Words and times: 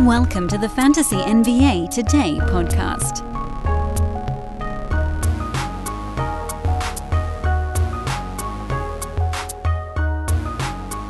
Welcome 0.00 0.48
to 0.48 0.58
the 0.58 0.68
Fantasy 0.68 1.14
NBA 1.14 1.88
Today 1.88 2.38
podcast. 2.40 3.22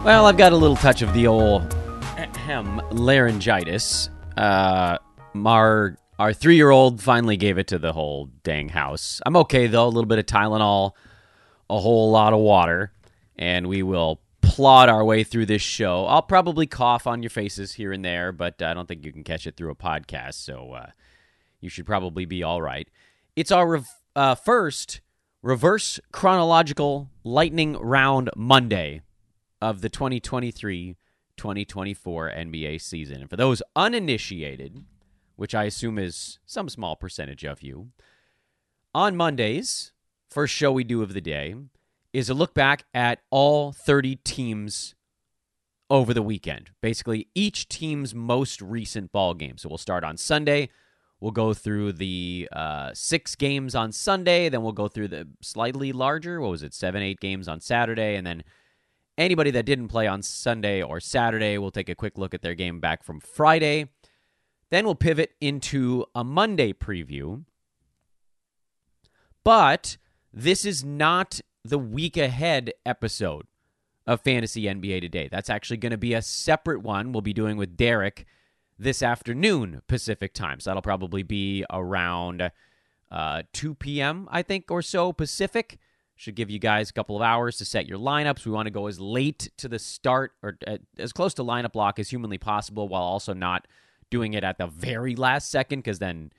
Well, 0.05 0.27
I've 0.27 0.37
got 0.37 0.53
a 0.53 0.57
little 0.57 0.77
touch 0.77 1.01
of 1.01 1.15
the 1.15 1.27
old 1.27 1.75
ahem, 2.19 2.83
laryngitis. 2.91 4.11
Uh, 4.37 4.98
our 5.35 5.96
our 6.19 6.35
three 6.35 6.57
year 6.57 6.69
old 6.71 7.03
finally 7.03 7.39
gave 7.39 7.57
it 7.57 7.69
to 7.69 7.79
the 7.79 7.95
whole 7.95 8.29
dang 8.43 8.69
house. 8.69 9.23
I'm 9.25 9.35
okay 9.39 9.66
though. 9.66 9.87
A 9.87 9.89
little 9.89 10.05
bit 10.05 10.19
of 10.19 10.27
Tylenol, 10.27 10.93
a 11.71 11.80
whole 11.80 12.11
lot 12.11 12.35
of 12.35 12.41
water, 12.41 12.93
and 13.39 13.66
we 13.66 13.82
will 13.82 14.21
plod 14.55 14.89
our 14.89 15.05
way 15.05 15.25
through 15.25 15.46
this 15.46 15.62
show. 15.62 16.07
I'll 16.07 16.22
probably 16.22 16.68
cough 16.68 17.08
on 17.08 17.25
your 17.25 17.31
faces 17.31 17.72
here 17.72 17.93
and 17.93 18.04
there, 18.04 18.31
but 18.31 18.62
I 18.62 18.72
don't 18.72 18.86
think 18.86 19.04
you 19.04 19.12
can 19.12 19.25
catch 19.25 19.49
it 19.49 19.57
through 19.57 19.72
a 19.72 19.75
podcast, 19.75 20.35
so 20.35 20.75
uh, 20.75 20.90
you 21.61 21.68
should 21.68 21.86
probably 21.86 22.25
be 22.25 22.45
all 22.45 22.62
right. 22.62 22.89
It's 23.35 23.50
our 23.50 23.67
rev- 23.67 24.00
uh, 24.14 24.36
first 24.36 25.00
reverse 25.43 25.98
chronological 26.12 27.11
lightning 27.25 27.76
round 27.79 28.31
Monday 28.36 29.00
of 29.61 29.81
the 29.81 29.89
2023 29.89 30.98
2024 31.36 32.31
NBA 32.31 32.81
season. 32.81 33.23
And 33.23 33.28
for 33.28 33.36
those 33.36 33.61
uninitiated, 33.75 34.84
which 35.34 35.53
I 35.53 35.64
assume 35.64 35.98
is 35.98 36.39
some 36.47 36.69
small 36.69 36.95
percentage 36.95 37.45
of 37.45 37.61
you, 37.61 37.89
on 38.95 39.17
Mondays, 39.17 39.91
first 40.31 40.55
show 40.55 40.70
we 40.70 40.84
do 40.84 41.03
of 41.03 41.12
the 41.12 41.20
day 41.20 41.56
is 42.14 42.31
a 42.31 42.34
look 42.34 42.55
back 42.55 42.84
at 42.95 43.20
all 43.31 43.73
30 43.73 44.17
teams 44.17 44.95
over 45.91 46.14
the 46.14 46.23
weekend. 46.23 46.70
Basically, 46.81 47.28
each 47.34 47.69
team's 47.69 48.15
most 48.15 48.62
recent 48.62 49.12
ball 49.12 49.34
game. 49.34 49.59
So 49.59 49.69
we'll 49.69 49.77
start 49.77 50.05
on 50.05 50.17
Sunday. 50.17 50.70
We'll 51.20 51.33
go 51.33 51.53
through 51.53 51.92
the 51.92 52.48
uh, 52.53 52.92
six 52.95 53.35
games 53.35 53.75
on 53.75 53.92
Sunday. 53.92 54.48
Then 54.48 54.62
we'll 54.62 54.73
go 54.73 54.89
through 54.89 55.09
the 55.09 55.29
slightly 55.42 55.92
larger, 55.92 56.41
what 56.41 56.51
was 56.51 56.62
it, 56.62 56.73
seven, 56.73 57.03
eight 57.03 57.20
games 57.20 57.48
on 57.48 57.61
Saturday. 57.61 58.17
And 58.17 58.27
then 58.27 58.45
Anybody 59.17 59.53
that 59.53 59.65
didn't 59.65 59.89
play 59.89 60.09
on 60.09 60.23
Sunday 60.23 60.83
or 60.83 60.98
Saturday, 60.98 61.57
we'll 61.57 61.70
take 61.70 61.89
a 61.89 61.95
quick 61.95 62.19
look 62.19 62.35
at 62.35 62.42
their 62.42 62.57
game 62.57 62.81
back 62.81 63.05
from 63.05 63.20
Friday. 63.20 63.91
Then 64.70 64.85
we'll 64.87 64.97
pivot 64.97 65.35
into 65.41 66.05
a 66.17 66.25
Monday 66.25 66.73
preview. 66.73 67.45
But 69.45 69.98
this 70.33 70.65
is 70.65 70.83
not 70.83 71.41
the 71.65 71.79
week 71.79 72.17
ahead 72.17 72.73
episode 72.84 73.47
of 74.07 74.20
Fantasy 74.20 74.65
NBA 74.65 75.01
Today. 75.01 75.29
That's 75.31 75.48
actually 75.48 75.79
going 75.79 75.93
to 75.93 75.98
be 75.98 76.12
a 76.12 76.20
separate 76.20 76.83
one 76.83 77.12
we'll 77.12 77.23
be 77.23 77.33
doing 77.33 77.57
with 77.57 77.77
Derek 77.77 78.27
this 78.79 79.03
afternoon 79.03 79.81
Pacific 79.87 80.35
time. 80.35 80.61
So 80.61 80.70
that'll 80.70 80.83
probably 80.83 81.23
be 81.23 81.65
around 81.70 82.51
uh, 83.11 83.42
2 83.55 83.75
p.m., 83.75 84.29
I 84.31 84.42
think, 84.42 84.70
or 84.70 84.83
so 84.83 85.12
Pacific. 85.12 85.79
Should 86.17 86.37
give 86.37 86.48
you 86.48 86.61
guys 86.61 86.91
a 86.91 86.92
couple 86.92 87.17
of 87.17 87.23
hours 87.23 87.57
to 87.57 87.65
set 87.65 87.89
your 87.89 87.98
lineups. 87.98 88.45
We 88.47 88.53
want 88.53 88.67
to 88.67 88.70
go 88.70 88.87
as 88.87 89.01
late 89.01 89.51
to 89.57 89.67
the 89.67 89.81
start 89.81 90.33
or 90.42 90.57
uh, 90.65 90.79
as 90.97 91.12
close 91.12 91.35
to 91.35 91.42
lineup 91.42 91.75
lock 91.75 91.98
as 91.98 92.09
humanly 92.09 92.39
possible 92.39 92.87
while 92.87 93.03
also 93.03 93.33
not 93.33 93.67
doing 94.11 94.35
it 94.35 94.45
at 94.45 94.59
the 94.59 94.69
very 94.69 95.17
last 95.17 95.51
second 95.51 95.81
because 95.81 95.98
then, 95.98 96.31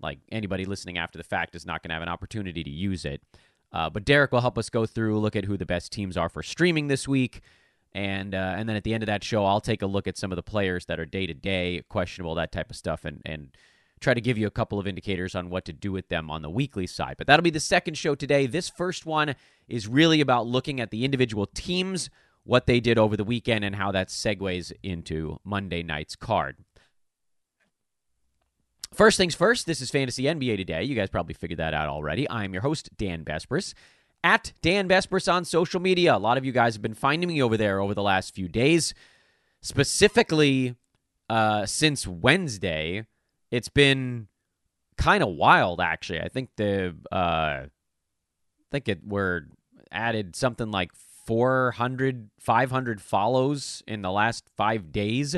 like, 0.00 0.20
anybody 0.30 0.64
listening 0.64 0.96
after 0.96 1.18
the 1.18 1.24
fact 1.24 1.56
is 1.56 1.66
not 1.66 1.82
going 1.82 1.88
to 1.88 1.94
have 1.94 2.02
an 2.02 2.08
opportunity 2.08 2.62
to 2.62 2.70
use 2.70 3.04
it. 3.04 3.20
Uh, 3.76 3.90
but 3.90 4.06
Derek 4.06 4.32
will 4.32 4.40
help 4.40 4.56
us 4.56 4.70
go 4.70 4.86
through, 4.86 5.18
look 5.18 5.36
at 5.36 5.44
who 5.44 5.58
the 5.58 5.66
best 5.66 5.92
teams 5.92 6.16
are 6.16 6.30
for 6.30 6.42
streaming 6.42 6.88
this 6.88 7.06
week. 7.06 7.42
And, 7.92 8.34
uh, 8.34 8.54
and 8.56 8.66
then 8.66 8.74
at 8.74 8.84
the 8.84 8.94
end 8.94 9.02
of 9.02 9.06
that 9.08 9.22
show, 9.22 9.44
I'll 9.44 9.60
take 9.60 9.82
a 9.82 9.86
look 9.86 10.06
at 10.06 10.16
some 10.16 10.32
of 10.32 10.36
the 10.36 10.42
players 10.42 10.86
that 10.86 10.98
are 10.98 11.04
day 11.04 11.26
to 11.26 11.34
day, 11.34 11.82
questionable, 11.90 12.34
that 12.36 12.52
type 12.52 12.70
of 12.70 12.76
stuff, 12.76 13.04
and, 13.04 13.20
and 13.26 13.54
try 14.00 14.14
to 14.14 14.20
give 14.22 14.38
you 14.38 14.46
a 14.46 14.50
couple 14.50 14.78
of 14.78 14.86
indicators 14.86 15.34
on 15.34 15.50
what 15.50 15.66
to 15.66 15.74
do 15.74 15.92
with 15.92 16.08
them 16.08 16.30
on 16.30 16.40
the 16.40 16.48
weekly 16.48 16.86
side. 16.86 17.16
But 17.18 17.26
that'll 17.26 17.42
be 17.42 17.50
the 17.50 17.60
second 17.60 17.98
show 17.98 18.14
today. 18.14 18.46
This 18.46 18.70
first 18.70 19.04
one 19.04 19.34
is 19.68 19.86
really 19.86 20.22
about 20.22 20.46
looking 20.46 20.80
at 20.80 20.90
the 20.90 21.04
individual 21.04 21.44
teams, 21.44 22.08
what 22.44 22.64
they 22.64 22.80
did 22.80 22.96
over 22.96 23.14
the 23.14 23.24
weekend, 23.24 23.62
and 23.62 23.76
how 23.76 23.92
that 23.92 24.08
segues 24.08 24.72
into 24.82 25.38
Monday 25.44 25.82
night's 25.82 26.16
card. 26.16 26.56
First 28.96 29.18
things 29.18 29.34
first, 29.34 29.66
this 29.66 29.82
is 29.82 29.90
Fantasy 29.90 30.22
NBA 30.22 30.56
Today. 30.56 30.82
You 30.82 30.94
guys 30.94 31.10
probably 31.10 31.34
figured 31.34 31.58
that 31.58 31.74
out 31.74 31.90
already. 31.90 32.26
I'm 32.30 32.54
your 32.54 32.62
host, 32.62 32.88
Dan 32.96 33.26
Besbris. 33.26 33.74
At 34.24 34.54
Dan 34.62 34.88
Besbris 34.88 35.30
on 35.30 35.44
social 35.44 35.80
media. 35.80 36.16
A 36.16 36.18
lot 36.18 36.38
of 36.38 36.46
you 36.46 36.52
guys 36.52 36.76
have 36.76 36.80
been 36.80 36.94
finding 36.94 37.28
me 37.28 37.42
over 37.42 37.58
there 37.58 37.78
over 37.78 37.92
the 37.92 38.02
last 38.02 38.34
few 38.34 38.48
days. 38.48 38.94
Specifically, 39.60 40.76
uh, 41.28 41.66
since 41.66 42.06
Wednesday, 42.06 43.04
it's 43.50 43.68
been 43.68 44.28
kind 44.96 45.22
of 45.22 45.28
wild 45.34 45.78
actually. 45.78 46.22
I 46.22 46.28
think 46.28 46.48
the 46.56 46.96
uh 47.12 47.66
I 47.66 47.68
think 48.70 48.88
it 48.88 49.06
were 49.06 49.48
added 49.92 50.34
something 50.34 50.70
like 50.70 50.92
400 51.26 52.30
500 52.40 53.02
follows 53.02 53.82
in 53.86 54.00
the 54.00 54.10
last 54.10 54.48
5 54.56 54.90
days, 54.90 55.36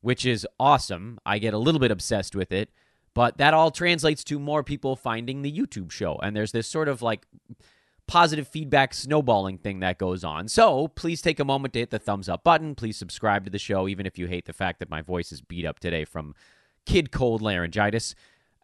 which 0.00 0.26
is 0.26 0.44
awesome. 0.58 1.20
I 1.24 1.38
get 1.38 1.54
a 1.54 1.58
little 1.58 1.78
bit 1.78 1.92
obsessed 1.92 2.34
with 2.34 2.50
it, 2.50 2.70
but 3.14 3.38
that 3.38 3.54
all 3.54 3.70
translates 3.70 4.24
to 4.24 4.38
more 4.38 4.62
people 4.62 4.96
finding 4.96 5.42
the 5.42 5.52
YouTube 5.52 5.90
show 5.90 6.16
and 6.22 6.36
there's 6.36 6.52
this 6.52 6.66
sort 6.66 6.88
of 6.88 7.02
like 7.02 7.26
positive 8.10 8.48
feedback 8.48 8.92
snowballing 8.92 9.56
thing 9.56 9.78
that 9.80 9.96
goes 9.96 10.24
on. 10.24 10.48
So 10.48 10.88
please 10.88 11.22
take 11.22 11.38
a 11.38 11.44
moment 11.44 11.74
to 11.74 11.78
hit 11.78 11.90
the 11.90 11.98
thumbs 12.00 12.28
up 12.28 12.42
button. 12.42 12.74
Please 12.74 12.96
subscribe 12.96 13.44
to 13.44 13.50
the 13.50 13.58
show, 13.58 13.86
even 13.86 14.04
if 14.04 14.18
you 14.18 14.26
hate 14.26 14.46
the 14.46 14.52
fact 14.52 14.80
that 14.80 14.90
my 14.90 15.00
voice 15.00 15.30
is 15.30 15.40
beat 15.40 15.64
up 15.64 15.78
today 15.78 16.04
from 16.04 16.34
kid 16.86 17.12
cold 17.12 17.40
laryngitis. 17.40 18.16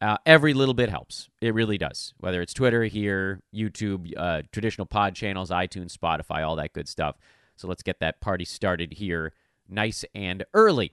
Uh, 0.03 0.17
every 0.27 0.53
little 0.53 0.75
bit 0.75 0.91
helps. 0.91 1.29
It 1.41 1.55
really 1.55 1.79
does. 1.79 2.12
Whether 2.19 2.43
it's 2.43 2.53
Twitter, 2.53 2.85
here, 2.85 3.41
YouTube, 3.55 4.12
uh, 4.17 4.43
traditional 4.51 4.85
pod 4.85 5.15
channels, 5.15 5.51
iTunes, 5.51 5.97
Spotify, 5.97 6.45
all 6.45 6.56
that 6.56 6.73
good 6.73 6.89
stuff. 6.89 7.17
So 7.55 7.69
let's 7.69 7.85
get 7.85 8.01
that 8.01 8.21
party 8.21 8.45
started 8.45 8.95
here 8.95 9.33
nice 9.69 10.05
and 10.12 10.45
early. 10.55 10.93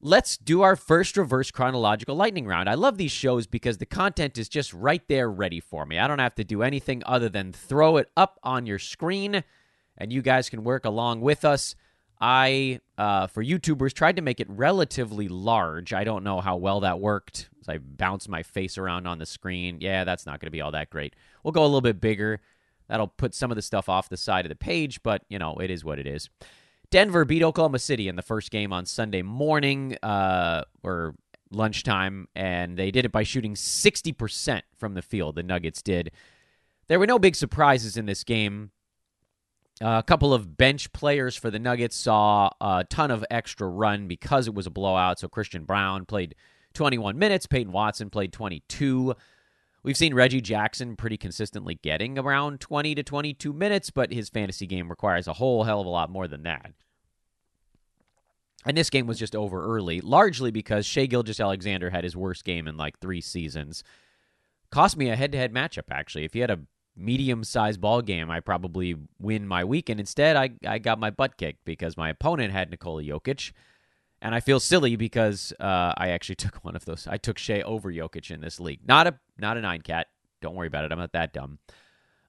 Let's 0.00 0.36
do 0.36 0.60
our 0.60 0.76
first 0.76 1.16
reverse 1.16 1.50
chronological 1.50 2.16
lightning 2.16 2.46
round. 2.46 2.68
I 2.68 2.74
love 2.74 2.98
these 2.98 3.10
shows 3.10 3.46
because 3.46 3.78
the 3.78 3.86
content 3.86 4.36
is 4.36 4.48
just 4.48 4.74
right 4.74 5.02
there 5.08 5.30
ready 5.30 5.58
for 5.58 5.86
me. 5.86 5.98
I 5.98 6.06
don't 6.06 6.18
have 6.18 6.34
to 6.34 6.44
do 6.44 6.62
anything 6.62 7.02
other 7.06 7.30
than 7.30 7.52
throw 7.52 7.96
it 7.96 8.10
up 8.14 8.38
on 8.42 8.66
your 8.66 8.78
screen, 8.78 9.42
and 9.96 10.12
you 10.12 10.20
guys 10.20 10.50
can 10.50 10.64
work 10.64 10.84
along 10.84 11.22
with 11.22 11.46
us. 11.46 11.74
I, 12.20 12.80
uh, 12.98 13.26
for 13.26 13.42
YouTubers, 13.42 13.94
tried 13.94 14.16
to 14.16 14.22
make 14.22 14.38
it 14.38 14.48
relatively 14.50 15.28
large. 15.28 15.92
I 15.92 16.04
don't 16.04 16.24
know 16.24 16.40
how 16.40 16.56
well 16.56 16.80
that 16.80 17.00
worked. 17.00 17.48
I 17.66 17.78
bounced 17.78 18.28
my 18.28 18.42
face 18.42 18.78
around 18.78 19.06
on 19.06 19.18
the 19.18 19.26
screen. 19.26 19.78
Yeah, 19.80 20.04
that's 20.04 20.26
not 20.26 20.40
going 20.40 20.46
to 20.46 20.52
be 20.52 20.60
all 20.60 20.72
that 20.72 20.90
great. 20.90 21.16
We'll 21.42 21.52
go 21.52 21.62
a 21.62 21.64
little 21.64 21.80
bit 21.80 22.00
bigger. 22.00 22.40
That'll 22.88 23.08
put 23.08 23.34
some 23.34 23.50
of 23.50 23.56
the 23.56 23.62
stuff 23.62 23.88
off 23.88 24.08
the 24.08 24.16
side 24.16 24.44
of 24.44 24.50
the 24.50 24.56
page, 24.56 25.02
but, 25.02 25.24
you 25.28 25.38
know, 25.38 25.56
it 25.56 25.70
is 25.70 25.84
what 25.84 25.98
it 25.98 26.06
is. 26.06 26.30
Denver 26.90 27.24
beat 27.24 27.42
Oklahoma 27.42 27.78
City 27.78 28.08
in 28.08 28.16
the 28.16 28.22
first 28.22 28.50
game 28.50 28.72
on 28.72 28.86
Sunday 28.86 29.22
morning 29.22 29.96
uh, 30.02 30.62
or 30.82 31.14
lunchtime, 31.50 32.28
and 32.34 32.76
they 32.76 32.90
did 32.90 33.04
it 33.04 33.12
by 33.12 33.22
shooting 33.22 33.54
60% 33.54 34.62
from 34.76 34.94
the 34.94 35.02
field. 35.02 35.36
The 35.36 35.42
Nuggets 35.42 35.82
did. 35.82 36.10
There 36.88 36.98
were 36.98 37.06
no 37.06 37.18
big 37.18 37.34
surprises 37.34 37.96
in 37.96 38.06
this 38.06 38.24
game. 38.24 38.70
Uh, 39.82 39.98
a 39.98 40.02
couple 40.02 40.32
of 40.32 40.56
bench 40.56 40.92
players 40.92 41.36
for 41.36 41.50
the 41.50 41.58
Nuggets 41.58 41.96
saw 41.96 42.50
a 42.60 42.84
ton 42.88 43.10
of 43.10 43.24
extra 43.30 43.68
run 43.68 44.08
because 44.08 44.46
it 44.46 44.54
was 44.54 44.66
a 44.66 44.70
blowout. 44.70 45.18
So 45.18 45.28
Christian 45.28 45.64
Braun 45.64 46.06
played 46.06 46.34
21 46.74 47.18
minutes, 47.18 47.46
Peyton 47.46 47.72
Watson 47.72 48.08
played 48.08 48.32
22. 48.32 49.14
We've 49.86 49.96
seen 49.96 50.14
Reggie 50.14 50.40
Jackson 50.40 50.96
pretty 50.96 51.16
consistently 51.16 51.76
getting 51.76 52.18
around 52.18 52.60
20 52.60 52.96
to 52.96 53.04
22 53.04 53.52
minutes, 53.52 53.90
but 53.90 54.12
his 54.12 54.28
fantasy 54.28 54.66
game 54.66 54.88
requires 54.88 55.28
a 55.28 55.34
whole 55.34 55.62
hell 55.62 55.80
of 55.80 55.86
a 55.86 55.90
lot 55.90 56.10
more 56.10 56.26
than 56.26 56.42
that. 56.42 56.72
And 58.64 58.76
this 58.76 58.90
game 58.90 59.06
was 59.06 59.16
just 59.16 59.36
over 59.36 59.64
early, 59.64 60.00
largely 60.00 60.50
because 60.50 60.86
Shai 60.86 61.06
Gilgeous-Alexander 61.06 61.90
had 61.90 62.02
his 62.02 62.16
worst 62.16 62.44
game 62.44 62.66
in 62.66 62.76
like 62.76 62.98
three 62.98 63.20
seasons. 63.20 63.84
Cost 64.72 64.96
me 64.96 65.08
a 65.08 65.14
head 65.14 65.30
to 65.30 65.38
head 65.38 65.54
matchup, 65.54 65.84
actually. 65.92 66.24
If 66.24 66.32
he 66.32 66.40
had 66.40 66.50
a 66.50 66.62
medium 66.96 67.44
sized 67.44 67.80
ball 67.80 68.02
game, 68.02 68.28
I 68.28 68.40
probably 68.40 68.96
win 69.20 69.46
my 69.46 69.62
week. 69.62 69.88
And 69.88 70.00
instead, 70.00 70.34
I, 70.34 70.50
I 70.66 70.80
got 70.80 70.98
my 70.98 71.10
butt 71.10 71.36
kicked 71.36 71.64
because 71.64 71.96
my 71.96 72.10
opponent 72.10 72.52
had 72.52 72.72
Nikola 72.72 73.04
Jokic. 73.04 73.52
And 74.22 74.34
I 74.34 74.40
feel 74.40 74.60
silly 74.60 74.96
because 74.96 75.52
uh, 75.60 75.92
I 75.96 76.10
actually 76.10 76.34
took 76.36 76.56
one 76.64 76.76
of 76.76 76.84
those. 76.84 77.06
I 77.06 77.18
took 77.18 77.38
Shai 77.38 77.62
over 77.62 77.92
Jokic 77.92 78.30
in 78.30 78.40
this 78.40 78.60
league. 78.60 78.80
Not 78.86 79.06
a 79.06 79.18
not 79.38 79.56
a 79.56 79.60
nine 79.60 79.82
cat. 79.82 80.08
Don't 80.40 80.54
worry 80.54 80.68
about 80.68 80.84
it. 80.84 80.92
I'm 80.92 80.98
not 80.98 81.12
that 81.12 81.32
dumb. 81.32 81.58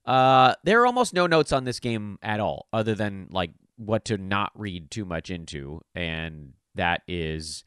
Uh, 0.05 0.55
there 0.63 0.81
are 0.81 0.85
almost 0.85 1.13
no 1.13 1.27
notes 1.27 1.51
on 1.51 1.65
this 1.65 1.79
game 1.81 2.17
at 2.21 2.39
all, 2.39 2.67
other 2.71 2.95
than 2.95 3.27
like 3.29 3.51
what 3.75 4.05
to 4.05 4.17
not 4.17 4.51
read 4.55 4.89
too 4.89 5.03
much 5.03 5.29
into, 5.29 5.81
and 5.93 6.53
that 6.75 7.01
is 7.07 7.65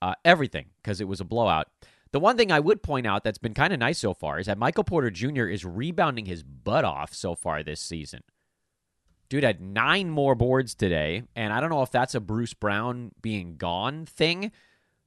uh, 0.00 0.14
everything 0.24 0.66
because 0.82 1.00
it 1.00 1.08
was 1.08 1.20
a 1.20 1.24
blowout. 1.24 1.68
The 2.12 2.20
one 2.20 2.36
thing 2.36 2.50
I 2.50 2.60
would 2.60 2.82
point 2.82 3.06
out 3.06 3.22
that's 3.22 3.38
been 3.38 3.54
kind 3.54 3.72
of 3.72 3.78
nice 3.78 3.98
so 3.98 4.14
far 4.14 4.40
is 4.40 4.46
that 4.46 4.58
Michael 4.58 4.84
Porter 4.84 5.10
Jr. 5.10 5.46
is 5.46 5.64
rebounding 5.64 6.26
his 6.26 6.42
butt 6.42 6.84
off 6.84 7.14
so 7.14 7.34
far 7.34 7.62
this 7.62 7.80
season. 7.80 8.22
Dude 9.30 9.44
had 9.44 9.60
nine 9.60 10.10
more 10.10 10.34
boards 10.34 10.74
today, 10.74 11.22
and 11.36 11.52
I 11.52 11.60
don't 11.60 11.70
know 11.70 11.82
if 11.82 11.92
that's 11.92 12.16
a 12.16 12.20
Bruce 12.20 12.52
Brown 12.52 13.12
being 13.22 13.56
gone 13.56 14.04
thing, 14.04 14.50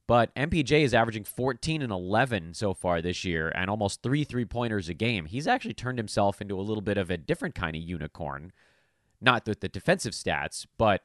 but 0.06 0.34
MPJ 0.34 0.80
is 0.82 0.94
averaging 0.94 1.24
14 1.24 1.82
and 1.82 1.92
11 1.92 2.54
so 2.54 2.72
far 2.72 3.02
this 3.02 3.22
year 3.24 3.52
and 3.54 3.68
almost 3.68 4.02
three 4.02 4.24
three 4.24 4.46
pointers 4.46 4.88
a 4.88 4.94
game. 4.94 5.26
He's 5.26 5.46
actually 5.46 5.74
turned 5.74 5.98
himself 5.98 6.40
into 6.40 6.58
a 6.58 6.62
little 6.62 6.80
bit 6.80 6.96
of 6.96 7.10
a 7.10 7.18
different 7.18 7.54
kind 7.54 7.76
of 7.76 7.82
unicorn. 7.82 8.52
Not 9.20 9.46
with 9.46 9.60
the 9.60 9.68
defensive 9.68 10.12
stats, 10.14 10.66
but 10.78 11.02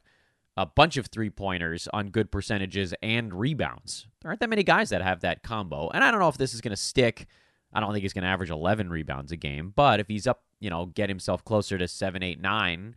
a 0.55 0.65
bunch 0.65 0.95
of 0.95 1.07
three 1.07 1.29
pointers 1.29 1.89
on 1.93 2.09
good 2.09 2.31
percentages 2.31 2.93
and 3.01 3.33
rebounds. 3.33 4.07
There 4.21 4.29
aren't 4.29 4.39
that 4.39 4.49
many 4.49 4.63
guys 4.63 4.89
that 4.89 5.01
have 5.01 5.19
that 5.21 5.43
combo. 5.43 5.89
And 5.89 6.05
I 6.05 6.11
don't 6.11 6.21
know 6.21 6.29
if 6.29 6.37
this 6.37 6.53
is 6.53 6.61
going 6.61 6.71
to 6.71 6.77
stick. 6.77 7.27
I 7.73 7.81
don't 7.81 7.91
think 7.91 8.03
he's 8.03 8.13
going 8.13 8.23
to 8.23 8.29
average 8.29 8.49
11 8.49 8.89
rebounds 8.89 9.31
a 9.33 9.37
game, 9.37 9.73
but 9.75 9.99
if 9.99 10.07
he's 10.07 10.25
up, 10.25 10.43
you 10.59 10.69
know, 10.69 10.87
get 10.87 11.07
himself 11.09 11.45
closer 11.45 11.77
to 11.77 11.87
7, 11.87 12.23
8, 12.23 12.41
9, 12.41 12.95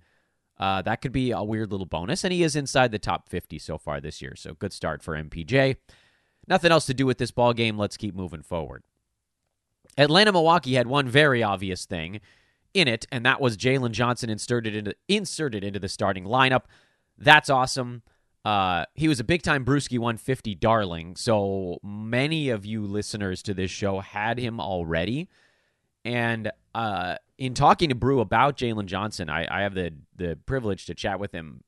uh, 0.63 0.81
that 0.81 1.01
could 1.01 1.11
be 1.11 1.33
a 1.33 1.43
weird 1.43 1.73
little 1.73 1.87
bonus. 1.87 2.23
And 2.23 2.33
he 2.33 2.45
is 2.45 2.55
inside 2.55 2.93
the 2.93 2.99
top 3.01 3.29
50 3.29 3.59
so 3.59 3.79
far 3.79 4.01
this 4.01 4.23
year. 4.23 4.37
So 4.37 4.55
good 4.55 4.73
start 4.73 5.03
for 5.03 5.17
MPJ. 5.17 5.75
Nothing 6.47 6.71
else 6.71 6.87
to 6.87 6.95
do 6.95 7.05
with 7.05 7.19
this 7.19 7.33
ball 7.33 7.53
game. 7.53 7.77
Let's 7.77 7.97
keep 7.97 8.15
moving 8.15 8.43
forward. 8.43 8.85
Atlanta 9.99 10.31
Milwaukee 10.31 10.75
had 10.75 10.87
one 10.87 11.09
very 11.09 11.43
obvious 11.43 11.85
thing 11.85 12.21
in 12.75 12.87
it, 12.87 13.07
and 13.11 13.27
that 13.27 13.41
was 13.41 13.57
Jalen 13.57 13.91
Johnson 13.91 14.31
inserted 14.31 14.77
into 14.77 14.95
inserted 15.09 15.65
into 15.65 15.81
the 15.81 15.89
starting 15.89 16.27
lineup. 16.27 16.63
That's 17.19 17.51
awesome. 17.51 18.03
Uh, 18.45 18.85
he 18.95 19.09
was 19.09 19.19
a 19.19 19.25
big 19.25 19.43
time 19.43 19.65
Brewski 19.65 19.99
150 19.99 20.55
darling, 20.55 21.17
so 21.17 21.81
many 21.83 22.51
of 22.51 22.65
you 22.65 22.87
listeners 22.87 23.43
to 23.43 23.53
this 23.53 23.71
show 23.73 23.99
had 23.99 24.39
him 24.39 24.61
already. 24.61 25.29
And 26.05 26.53
uh, 26.75 27.17
in 27.39 27.55
talking 27.55 27.89
to 27.89 27.95
Brew 27.95 28.21
about 28.21 28.57
Jalen 28.57 28.87
Johnson, 28.87 29.29
I, 29.29 29.47
I 29.51 29.63
have 29.63 29.75
the 29.75 29.93
the 30.17 30.39
privilege 30.47 30.87
to 30.87 30.95
chat 30.95 31.19
with 31.21 31.33
him 31.33 31.65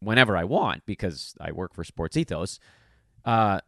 whenever 0.00 0.36
I 0.36 0.44
want 0.44 0.84
because 0.86 1.34
I 1.40 1.52
work 1.52 1.74
for 1.74 1.84
Sports 1.84 2.16
Ethos. 2.16 2.58
Uh, 3.24 3.60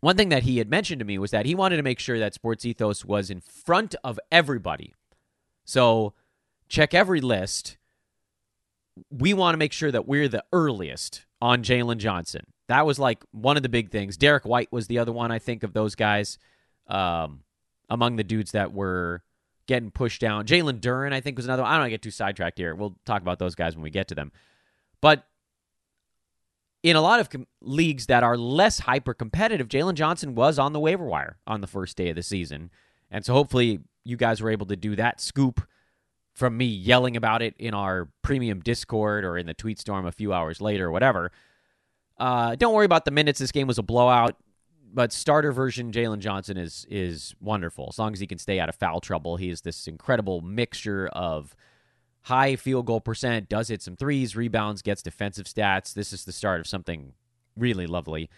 one 0.00 0.16
thing 0.16 0.28
that 0.30 0.42
he 0.42 0.58
had 0.58 0.68
mentioned 0.68 0.98
to 1.00 1.04
me 1.04 1.18
was 1.18 1.30
that 1.30 1.46
he 1.46 1.54
wanted 1.54 1.76
to 1.76 1.82
make 1.82 1.98
sure 1.98 2.18
that 2.18 2.34
Sports 2.34 2.64
Ethos 2.64 3.04
was 3.04 3.30
in 3.30 3.40
front 3.40 3.94
of 4.04 4.20
everybody. 4.30 4.94
So 5.64 6.14
check 6.68 6.94
every 6.94 7.20
list. 7.20 7.76
We 9.10 9.34
want 9.34 9.54
to 9.54 9.58
make 9.58 9.72
sure 9.72 9.90
that 9.90 10.06
we're 10.06 10.28
the 10.28 10.44
earliest 10.52 11.26
on 11.40 11.62
Jalen 11.62 11.98
Johnson. 11.98 12.46
That 12.68 12.86
was 12.86 12.98
like 12.98 13.24
one 13.32 13.56
of 13.56 13.62
the 13.62 13.68
big 13.68 13.90
things. 13.90 14.16
Derrick 14.16 14.44
White 14.44 14.72
was 14.72 14.86
the 14.86 14.98
other 14.98 15.12
one, 15.12 15.30
I 15.30 15.38
think, 15.38 15.62
of 15.62 15.72
those 15.72 15.94
guys 15.94 16.38
um, 16.88 17.40
among 17.88 18.16
the 18.16 18.24
dudes 18.24 18.52
that 18.52 18.72
were 18.72 19.22
getting 19.66 19.90
pushed 19.90 20.20
down. 20.20 20.46
Jalen 20.46 20.80
Duren, 20.80 21.12
I 21.12 21.20
think, 21.20 21.36
was 21.36 21.46
another 21.46 21.62
one. 21.62 21.70
I 21.70 21.74
don't 21.74 21.82
want 21.82 21.88
to 21.88 21.94
get 21.94 22.02
too 22.02 22.10
sidetracked 22.10 22.58
here. 22.58 22.74
We'll 22.74 22.96
talk 23.04 23.22
about 23.22 23.38
those 23.38 23.54
guys 23.54 23.74
when 23.74 23.82
we 23.82 23.90
get 23.90 24.08
to 24.08 24.14
them. 24.14 24.32
But 25.00 25.26
in 26.82 26.96
a 26.96 27.00
lot 27.00 27.20
of 27.20 27.30
com- 27.30 27.46
leagues 27.60 28.06
that 28.06 28.22
are 28.22 28.36
less 28.36 28.78
hyper 28.80 29.12
competitive, 29.12 29.68
Jalen 29.68 29.94
Johnson 29.94 30.34
was 30.34 30.58
on 30.58 30.72
the 30.72 30.80
waiver 30.80 31.04
wire 31.04 31.36
on 31.46 31.60
the 31.60 31.66
first 31.66 31.96
day 31.96 32.10
of 32.10 32.16
the 32.16 32.22
season. 32.22 32.70
And 33.10 33.24
so 33.24 33.32
hopefully 33.34 33.80
you 34.04 34.16
guys 34.16 34.40
were 34.40 34.50
able 34.50 34.66
to 34.66 34.76
do 34.76 34.94
that 34.96 35.20
scoop 35.20 35.66
from 36.34 36.56
me 36.56 36.66
yelling 36.66 37.16
about 37.16 37.42
it 37.42 37.54
in 37.58 37.74
our 37.74 38.08
premium 38.22 38.60
Discord 38.60 39.24
or 39.24 39.36
in 39.38 39.46
the 39.46 39.54
tweet 39.54 39.80
storm 39.80 40.06
a 40.06 40.12
few 40.12 40.32
hours 40.32 40.60
later 40.60 40.86
or 40.86 40.90
whatever. 40.92 41.32
Uh, 42.18 42.54
don't 42.54 42.74
worry 42.74 42.84
about 42.84 43.04
the 43.04 43.10
minutes. 43.10 43.40
This 43.40 43.52
game 43.52 43.66
was 43.66 43.78
a 43.78 43.82
blowout, 43.82 44.36
but 44.96 45.12
starter 45.12 45.52
version 45.52 45.92
Jalen 45.92 46.20
Johnson 46.20 46.56
is 46.56 46.86
is 46.90 47.34
wonderful. 47.38 47.88
As 47.90 47.98
long 47.98 48.14
as 48.14 48.18
he 48.18 48.26
can 48.26 48.38
stay 48.38 48.58
out 48.58 48.70
of 48.70 48.74
foul 48.74 49.00
trouble, 49.00 49.36
he 49.36 49.50
is 49.50 49.60
this 49.60 49.86
incredible 49.86 50.40
mixture 50.40 51.06
of 51.08 51.54
high 52.22 52.56
field 52.56 52.86
goal 52.86 53.02
percent, 53.02 53.50
does 53.50 53.68
hit 53.68 53.82
some 53.82 53.94
threes, 53.94 54.34
rebounds, 54.34 54.80
gets 54.80 55.02
defensive 55.02 55.44
stats. 55.44 55.92
This 55.92 56.14
is 56.14 56.24
the 56.24 56.32
start 56.32 56.60
of 56.60 56.66
something 56.66 57.12
really 57.58 57.86
lovely. 57.86 58.30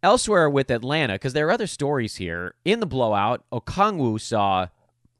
Elsewhere 0.00 0.48
with 0.48 0.70
Atlanta, 0.70 1.14
because 1.14 1.32
there 1.32 1.48
are 1.48 1.52
other 1.52 1.66
stories 1.66 2.16
here, 2.16 2.54
in 2.64 2.78
the 2.78 2.86
blowout, 2.86 3.44
Okongwu 3.52 4.20
saw 4.20 4.68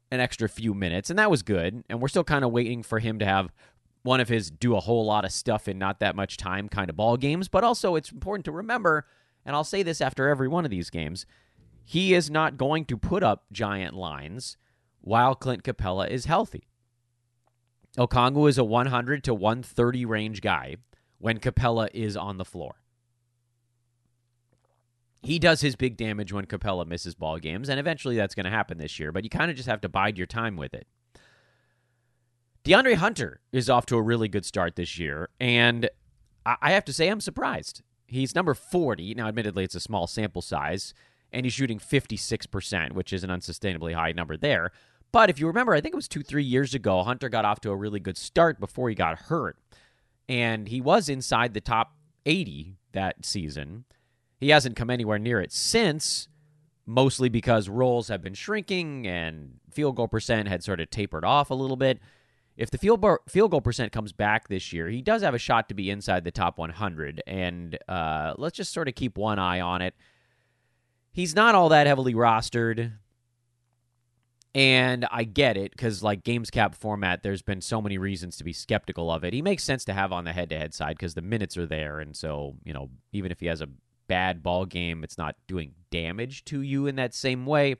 an 0.09 0.21
extra 0.21 0.47
few 0.47 0.73
minutes, 0.73 1.09
and 1.09 1.19
that 1.19 1.29
was 1.29 1.43
good. 1.43 1.83
And 1.89 2.01
we're 2.01 2.07
still 2.07 2.23
kind 2.23 2.45
of 2.45 2.51
waiting 2.51 2.81
for 2.81 2.99
him 2.99 3.19
to 3.19 3.25
have 3.25 3.51
one 4.03 4.21
of 4.21 4.29
his 4.29 4.49
do 4.49 4.75
a 4.75 4.79
whole 4.79 5.05
lot 5.05 5.25
of 5.25 5.33
stuff 5.33 5.67
in 5.67 5.77
not 5.77 5.99
that 5.99 6.15
much 6.15 6.37
time 6.37 6.69
kind 6.69 6.89
of 6.89 6.95
ball 6.95 7.17
games. 7.17 7.49
But 7.49 7.65
also, 7.65 7.95
it's 7.95 8.11
important 8.11 8.45
to 8.45 8.51
remember, 8.51 9.05
and 9.45 9.55
I'll 9.55 9.63
say 9.63 9.83
this 9.83 10.01
after 10.01 10.27
every 10.27 10.47
one 10.47 10.65
of 10.65 10.71
these 10.71 10.89
games, 10.89 11.25
he 11.83 12.13
is 12.13 12.29
not 12.29 12.57
going 12.57 12.85
to 12.85 12.97
put 12.97 13.23
up 13.23 13.45
giant 13.51 13.93
lines 13.93 14.57
while 15.01 15.35
Clint 15.35 15.63
Capela 15.63 16.09
is 16.09 16.25
healthy. 16.25 16.67
Okongwu 17.97 18.49
is 18.49 18.57
a 18.57 18.63
100 18.63 19.23
to 19.25 19.33
130 19.33 20.05
range 20.05 20.41
guy 20.41 20.77
when 21.19 21.39
Capela 21.39 21.89
is 21.93 22.17
on 22.17 22.37
the 22.37 22.45
floor. 22.45 22.75
He 25.21 25.39
does 25.39 25.61
his 25.61 25.75
big 25.75 25.95
damage 25.95 26.33
when 26.33 26.45
Capela 26.45 26.85
misses 26.85 27.15
ball 27.15 27.39
games, 27.39 27.69
and 27.69 27.79
eventually 27.79 28.17
that's 28.17 28.35
going 28.35 28.43
to 28.45 28.49
happen 28.49 28.77
this 28.77 28.99
year, 28.99 29.11
but 29.11 29.23
you 29.23 29.29
kind 29.29 29.49
of 29.49 29.55
just 29.55 29.69
have 29.69 29.81
to 29.81 29.89
bide 29.89 30.17
your 30.17 30.27
time 30.27 30.57
with 30.57 30.73
it. 30.73 30.85
DeAndre 32.65 32.95
Hunter 32.95 33.41
is 33.51 33.69
off 33.69 33.85
to 33.87 33.97
a 33.97 34.01
really 34.01 34.27
good 34.27 34.45
start 34.45 34.75
this 34.75 34.97
year, 34.97 35.29
and 35.39 35.89
I 36.45 36.71
have 36.71 36.85
to 36.85 36.93
say 36.93 37.07
I'm 37.07 37.21
surprised. 37.21 37.81
He's 38.05 38.35
number 38.35 38.53
40. 38.53 39.15
Now, 39.15 39.27
admittedly, 39.27 39.63
it's 39.63 39.75
a 39.75 39.79
small 39.79 40.07
sample 40.07 40.41
size, 40.41 40.93
and 41.31 41.45
he's 41.45 41.53
shooting 41.53 41.79
56%, 41.79 42.93
which 42.93 43.13
is 43.13 43.23
an 43.23 43.29
unsustainably 43.29 43.93
high 43.93 44.11
number 44.11 44.37
there. 44.37 44.71
But 45.11 45.29
if 45.29 45.39
you 45.39 45.47
remember, 45.47 45.73
I 45.73 45.81
think 45.81 45.93
it 45.93 45.95
was 45.95 46.07
two, 46.07 46.23
three 46.23 46.43
years 46.43 46.73
ago, 46.73 47.03
Hunter 47.03 47.29
got 47.29 47.45
off 47.45 47.61
to 47.61 47.71
a 47.71 47.75
really 47.75 47.99
good 47.99 48.17
start 48.17 48.59
before 48.59 48.89
he 48.89 48.95
got 48.95 49.19
hurt. 49.19 49.57
And 50.27 50.67
he 50.67 50.81
was 50.81 51.09
inside 51.09 51.53
the 51.53 51.61
top 51.61 51.95
80 52.25 52.77
that 52.93 53.25
season. 53.25 53.85
He 54.39 54.49
hasn't 54.49 54.75
come 54.75 54.89
anywhere 54.89 55.19
near 55.19 55.39
it 55.39 55.51
since, 55.51 56.27
mostly 56.85 57.29
because 57.29 57.69
roles 57.69 58.07
have 58.07 58.21
been 58.21 58.33
shrinking 58.33 59.07
and 59.07 59.59
field 59.69 59.95
goal 59.95 60.07
percent 60.07 60.47
had 60.47 60.63
sort 60.63 60.79
of 60.79 60.89
tapered 60.89 61.23
off 61.23 61.49
a 61.49 61.55
little 61.55 61.77
bit. 61.77 61.99
If 62.55 62.69
the 62.69 62.77
field, 62.77 63.01
bar, 63.01 63.21
field 63.27 63.51
goal 63.51 63.61
percent 63.61 63.91
comes 63.91 64.11
back 64.11 64.47
this 64.47 64.71
year, 64.71 64.87
he 64.87 65.01
does 65.01 65.23
have 65.23 65.33
a 65.33 65.39
shot 65.39 65.69
to 65.69 65.75
be 65.75 65.89
inside 65.89 66.23
the 66.23 66.31
top 66.31 66.57
100. 66.57 67.23
And 67.25 67.77
uh, 67.87 68.35
let's 68.37 68.55
just 68.55 68.73
sort 68.73 68.87
of 68.87 68.95
keep 68.95 69.17
one 69.17 69.39
eye 69.39 69.59
on 69.59 69.81
it. 69.81 69.95
He's 71.11 71.35
not 71.35 71.55
all 71.55 71.69
that 71.69 71.87
heavily 71.87 72.13
rostered. 72.13 72.93
And 74.55 75.07
I 75.09 75.23
get 75.23 75.57
it 75.57 75.71
because, 75.71 76.03
like 76.03 76.23
games 76.23 76.51
cap 76.51 76.75
format, 76.75 77.23
there's 77.23 77.41
been 77.41 77.61
so 77.61 77.81
many 77.81 77.97
reasons 77.97 78.37
to 78.37 78.43
be 78.43 78.53
skeptical 78.53 79.11
of 79.11 79.23
it. 79.23 79.33
He 79.33 79.41
makes 79.41 79.63
sense 79.63 79.83
to 79.85 79.93
have 79.93 80.11
on 80.11 80.25
the 80.25 80.33
head 80.33 80.51
to 80.51 80.59
head 80.59 80.75
side 80.75 80.95
because 80.95 81.15
the 81.15 81.23
minutes 81.23 81.57
are 81.57 81.65
there. 81.65 81.99
And 81.99 82.15
so, 82.15 82.55
you 82.63 82.71
know, 82.71 82.91
even 83.11 83.31
if 83.31 83.39
he 83.39 83.47
has 83.47 83.61
a 83.61 83.69
bad 84.07 84.43
ball 84.43 84.65
game, 84.65 85.03
it's 85.03 85.17
not 85.17 85.35
doing 85.47 85.73
damage 85.89 86.45
to 86.45 86.61
you 86.61 86.85
in 86.85 86.97
that 86.97 87.15
same 87.15 87.47
way. 87.47 87.77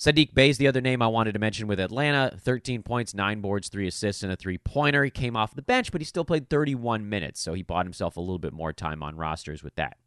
Saddiq 0.00 0.32
Bey 0.32 0.48
is 0.48 0.56
the 0.56 0.66
other 0.66 0.80
name 0.80 1.02
I 1.02 1.08
wanted 1.08 1.32
to 1.32 1.38
mention 1.38 1.66
with 1.66 1.78
Atlanta 1.78 2.34
13 2.40 2.82
points, 2.82 3.12
9 3.12 3.42
boards, 3.42 3.68
3 3.68 3.86
assists, 3.86 4.22
and 4.22 4.32
a 4.32 4.36
3 4.36 4.56
pointer. 4.56 5.04
He 5.04 5.10
came 5.10 5.36
off 5.36 5.54
the 5.54 5.60
bench, 5.60 5.92
but 5.92 6.00
he 6.00 6.06
still 6.06 6.24
played 6.24 6.48
31 6.48 7.06
minutes, 7.06 7.38
so 7.38 7.52
he 7.52 7.62
bought 7.62 7.84
himself 7.84 8.16
a 8.16 8.20
little 8.20 8.38
bit 8.38 8.54
more 8.54 8.72
time 8.72 9.02
on 9.02 9.14
rosters 9.16 9.62
with 9.62 9.74
that. 9.74 9.98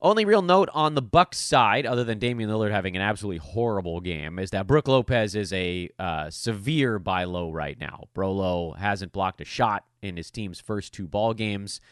Only 0.00 0.24
real 0.24 0.40
note 0.40 0.70
on 0.72 0.94
the 0.94 1.02
Bucks 1.02 1.36
side, 1.36 1.84
other 1.84 2.02
than 2.02 2.18
Damian 2.18 2.48
Lillard 2.48 2.70
having 2.70 2.96
an 2.96 3.02
absolutely 3.02 3.40
horrible 3.40 4.00
game, 4.00 4.38
is 4.38 4.52
that 4.52 4.66
Brook 4.66 4.88
Lopez 4.88 5.34
is 5.34 5.52
a 5.52 5.90
uh, 5.98 6.30
severe 6.30 6.98
buy 6.98 7.24
low 7.24 7.50
right 7.50 7.78
now. 7.78 8.04
Brolo 8.14 8.74
hasn't 8.78 9.12
blocked 9.12 9.42
a 9.42 9.44
shot 9.44 9.84
in 10.00 10.16
his 10.16 10.30
team's 10.30 10.60
first 10.60 10.94
two 10.94 11.06
ball 11.06 11.34
games. 11.34 11.82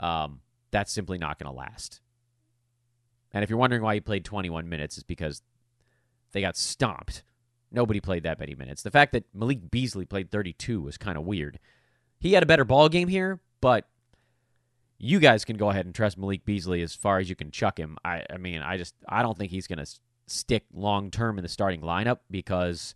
Um, 0.00 0.40
that's 0.72 0.90
simply 0.90 1.18
not 1.18 1.38
going 1.38 1.52
to 1.52 1.56
last. 1.56 2.00
And 3.32 3.44
if 3.44 3.50
you're 3.50 3.58
wondering 3.58 3.82
why 3.82 3.94
he 3.94 4.00
played 4.00 4.24
21 4.24 4.68
minutes, 4.68 4.96
it's 4.96 5.04
because 5.04 5.42
they 6.32 6.40
got 6.40 6.56
stomped. 6.56 7.22
Nobody 7.70 8.00
played 8.00 8.22
that 8.22 8.38
many 8.38 8.54
minutes. 8.54 8.82
The 8.82 8.90
fact 8.90 9.12
that 9.12 9.24
Malik 9.34 9.70
Beasley 9.70 10.06
played 10.06 10.30
32 10.30 10.80
was 10.80 10.96
kind 10.96 11.18
of 11.18 11.24
weird. 11.24 11.58
He 12.18 12.32
had 12.32 12.42
a 12.42 12.46
better 12.46 12.64
ball 12.64 12.88
game 12.88 13.08
here, 13.08 13.40
but 13.60 13.86
you 14.98 15.20
guys 15.20 15.44
can 15.44 15.56
go 15.56 15.70
ahead 15.70 15.86
and 15.86 15.94
trust 15.94 16.18
Malik 16.18 16.44
Beasley 16.44 16.82
as 16.82 16.94
far 16.94 17.18
as 17.18 17.28
you 17.28 17.36
can 17.36 17.50
chuck 17.50 17.78
him. 17.78 17.98
I, 18.04 18.24
I 18.30 18.36
mean, 18.38 18.62
I 18.62 18.76
just 18.76 18.94
I 19.08 19.22
don't 19.22 19.36
think 19.36 19.50
he's 19.50 19.66
going 19.66 19.84
to 19.84 19.86
stick 20.26 20.64
long 20.72 21.10
term 21.10 21.38
in 21.38 21.42
the 21.42 21.48
starting 21.48 21.80
lineup 21.80 22.18
because 22.30 22.94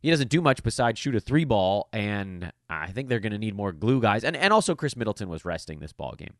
he 0.00 0.10
doesn't 0.10 0.28
do 0.28 0.40
much 0.40 0.62
besides 0.62 0.98
shoot 0.98 1.14
a 1.14 1.20
three 1.20 1.44
ball, 1.44 1.88
and 1.92 2.52
I 2.68 2.90
think 2.92 3.08
they're 3.08 3.20
going 3.20 3.32
to 3.32 3.38
need 3.38 3.54
more 3.54 3.72
glue 3.72 4.00
guys. 4.00 4.24
And 4.24 4.36
and 4.36 4.52
also 4.52 4.74
Khris 4.74 4.96
Middleton 4.96 5.28
was 5.28 5.44
resting 5.44 5.78
this 5.80 5.92
ball 5.92 6.14
game. 6.16 6.34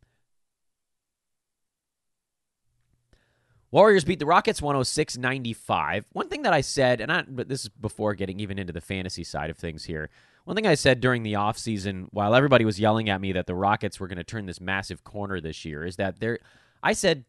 Warriors 3.72 4.04
beat 4.04 4.18
the 4.18 4.26
Rockets 4.26 4.60
106 4.60 5.16
95. 5.16 6.06
One 6.12 6.28
thing 6.28 6.42
that 6.42 6.52
I 6.52 6.60
said, 6.60 7.00
and 7.00 7.12
I, 7.12 7.22
but 7.22 7.48
this 7.48 7.62
is 7.62 7.68
before 7.68 8.14
getting 8.14 8.40
even 8.40 8.58
into 8.58 8.72
the 8.72 8.80
fantasy 8.80 9.22
side 9.22 9.50
of 9.50 9.56
things 9.56 9.84
here. 9.84 10.10
One 10.44 10.56
thing 10.56 10.66
I 10.66 10.74
said 10.74 11.00
during 11.00 11.22
the 11.22 11.34
offseason, 11.34 12.08
while 12.10 12.34
everybody 12.34 12.64
was 12.64 12.80
yelling 12.80 13.08
at 13.08 13.20
me 13.20 13.32
that 13.32 13.46
the 13.46 13.54
Rockets 13.54 14.00
were 14.00 14.08
going 14.08 14.18
to 14.18 14.24
turn 14.24 14.46
this 14.46 14.60
massive 14.60 15.04
corner 15.04 15.40
this 15.40 15.64
year, 15.64 15.84
is 15.84 15.96
that 15.96 16.18
there, 16.18 16.38
I 16.82 16.94
said, 16.94 17.24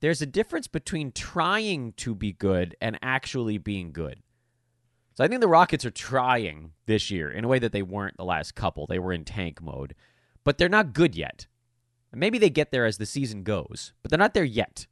there's 0.00 0.22
a 0.22 0.26
difference 0.26 0.66
between 0.66 1.12
trying 1.12 1.92
to 1.98 2.14
be 2.14 2.32
good 2.32 2.74
and 2.80 2.98
actually 3.02 3.58
being 3.58 3.92
good. 3.92 4.22
So 5.14 5.24
I 5.24 5.28
think 5.28 5.40
the 5.40 5.48
Rockets 5.48 5.84
are 5.84 5.90
trying 5.90 6.72
this 6.86 7.10
year 7.10 7.30
in 7.30 7.44
a 7.44 7.48
way 7.48 7.58
that 7.58 7.72
they 7.72 7.82
weren't 7.82 8.16
the 8.16 8.24
last 8.24 8.54
couple. 8.54 8.86
They 8.86 8.98
were 8.98 9.12
in 9.12 9.24
tank 9.24 9.60
mode, 9.60 9.94
but 10.44 10.56
they're 10.56 10.68
not 10.68 10.92
good 10.92 11.14
yet. 11.14 11.46
Maybe 12.14 12.38
they 12.38 12.48
get 12.48 12.70
there 12.70 12.86
as 12.86 12.96
the 12.96 13.04
season 13.04 13.42
goes, 13.42 13.92
but 14.02 14.10
they're 14.10 14.18
not 14.18 14.32
there 14.32 14.44
yet. 14.44 14.86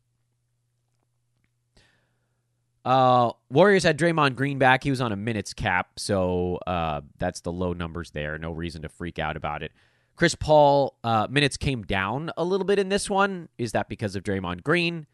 Uh, 2.85 3.33
Warriors 3.49 3.83
had 3.83 3.99
Draymond 3.99 4.37
Green 4.37 4.59
back. 4.59 4.85
He 4.85 4.91
was 4.91 5.00
on 5.00 5.11
a 5.11 5.17
minutes 5.17 5.55
cap, 5.55 5.99
so 5.99 6.59
uh, 6.67 7.00
that's 7.19 7.41
the 7.41 7.53
low 7.53 7.73
numbers 7.73 8.11
there. 8.11 8.37
No 8.38 8.50
reason 8.53 8.83
to 8.83 8.88
freak 8.88 9.19
out 9.19 9.37
about 9.37 9.62
it. 9.62 9.73
Chris 10.17 10.35
Paul 10.35 10.97
uh, 11.03 11.26
minutes 11.31 11.57
came 11.57 11.83
down 11.83 12.31
a 12.37 12.45
little 12.45 12.67
bit 12.67 12.79
in 12.79 12.88
this 12.88 13.09
one. 13.09 13.49
Is 13.59 13.73
that 13.73 13.88
because 13.88 14.14
of 14.14 14.23
Draymond 14.23 14.62
Green? 14.62 15.07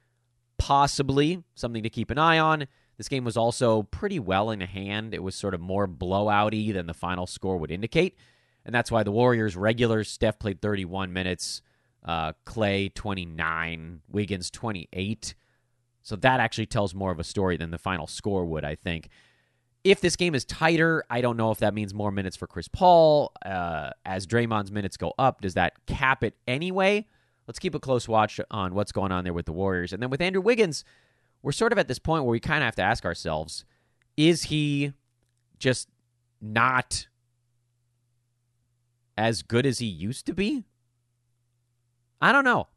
Possibly 0.58 1.42
something 1.54 1.82
to 1.82 1.90
keep 1.90 2.10
an 2.10 2.18
eye 2.18 2.38
on. 2.38 2.66
This 2.98 3.08
game 3.08 3.24
was 3.24 3.36
also 3.36 3.84
pretty 3.84 4.18
well 4.18 4.50
in 4.50 4.60
hand. 4.60 5.14
It 5.14 5.22
was 5.22 5.34
sort 5.34 5.54
of 5.54 5.60
more 5.60 5.88
blowouty 5.88 6.74
than 6.74 6.86
the 6.86 6.92
final 6.92 7.26
score 7.26 7.56
would 7.56 7.70
indicate, 7.70 8.18
and 8.66 8.74
that's 8.74 8.90
why 8.90 9.02
the 9.04 9.12
Warriors 9.12 9.56
regulars 9.56 10.10
Steph 10.10 10.38
played 10.38 10.60
31 10.60 11.12
minutes, 11.12 11.62
uh, 12.04 12.32
Clay 12.44 12.90
29, 12.90 14.02
Wiggins 14.08 14.50
28. 14.50 15.34
So 16.02 16.16
that 16.16 16.40
actually 16.40 16.66
tells 16.66 16.94
more 16.94 17.10
of 17.10 17.18
a 17.18 17.24
story 17.24 17.56
than 17.56 17.70
the 17.70 17.78
final 17.78 18.06
score 18.06 18.44
would, 18.44 18.64
I 18.64 18.74
think. 18.74 19.08
If 19.82 20.00
this 20.00 20.16
game 20.16 20.34
is 20.34 20.44
tighter, 20.44 21.04
I 21.08 21.20
don't 21.20 21.36
know 21.36 21.50
if 21.50 21.58
that 21.58 21.72
means 21.72 21.94
more 21.94 22.10
minutes 22.10 22.36
for 22.36 22.46
Chris 22.46 22.68
Paul. 22.68 23.32
Uh, 23.44 23.90
as 24.04 24.26
Draymond's 24.26 24.70
minutes 24.70 24.96
go 24.96 25.14
up, 25.18 25.40
does 25.40 25.54
that 25.54 25.86
cap 25.86 26.22
it 26.22 26.34
anyway? 26.46 27.06
Let's 27.46 27.58
keep 27.58 27.74
a 27.74 27.80
close 27.80 28.06
watch 28.06 28.40
on 28.50 28.74
what's 28.74 28.92
going 28.92 29.12
on 29.12 29.24
there 29.24 29.32
with 29.32 29.46
the 29.46 29.52
Warriors. 29.52 29.92
And 29.92 30.02
then 30.02 30.10
with 30.10 30.20
Andrew 30.20 30.42
Wiggins, 30.42 30.84
we're 31.42 31.52
sort 31.52 31.72
of 31.72 31.78
at 31.78 31.88
this 31.88 31.98
point 31.98 32.24
where 32.24 32.30
we 32.30 32.40
kind 32.40 32.62
of 32.62 32.66
have 32.66 32.76
to 32.76 32.82
ask 32.82 33.04
ourselves 33.04 33.64
is 34.16 34.44
he 34.44 34.92
just 35.58 35.88
not 36.40 37.06
as 39.16 39.42
good 39.42 39.66
as 39.66 39.78
he 39.78 39.86
used 39.86 40.26
to 40.26 40.34
be? 40.34 40.64
I 42.20 42.32
don't 42.32 42.44
know. 42.44 42.68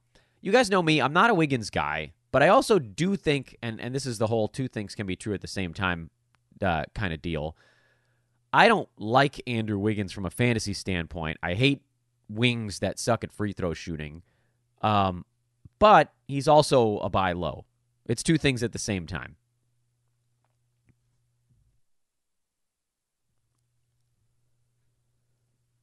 You 0.42 0.52
guys 0.52 0.70
know 0.70 0.82
me, 0.82 1.02
I'm 1.02 1.14
not 1.14 1.30
a 1.30 1.34
Wiggins 1.34 1.70
guy. 1.70 2.14
But 2.34 2.42
I 2.42 2.48
also 2.48 2.80
do 2.80 3.16
think, 3.16 3.56
and, 3.62 3.80
and 3.80 3.94
this 3.94 4.08
is 4.08 4.18
the 4.18 4.26
whole 4.26 4.48
two 4.48 4.68
things 4.68 4.96
can 4.96 5.06
be 5.06 5.16
true 5.16 5.36
at 5.36 5.42
the 5.42 5.48
same 5.48 5.72
time 5.72 6.10
uh, 6.64 6.86
kind 6.96 7.14
of 7.14 7.22
deal. 7.22 7.56
I 8.52 8.68
don't 8.68 8.90
like 8.98 9.40
Andrew 9.48 9.78
Wiggins 9.78 10.12
from 10.12 10.26
a 10.26 10.32
fantasy 10.32 10.74
standpoint. 10.74 11.38
I 11.44 11.54
hate 11.54 11.84
wings 12.28 12.80
that 12.80 12.98
suck 12.98 13.24
at 13.24 13.32
free 13.32 13.54
throw 13.54 13.76
shooting. 13.76 14.24
Um, 14.82 15.26
but 15.78 16.12
he's 16.28 16.48
also 16.48 16.98
a 17.00 17.10
buy 17.10 17.34
low. 17.34 17.66
It's 18.08 18.24
two 18.24 18.40
things 18.40 18.64
at 18.64 18.72
the 18.72 18.80
same 18.80 19.06
time. 19.06 19.36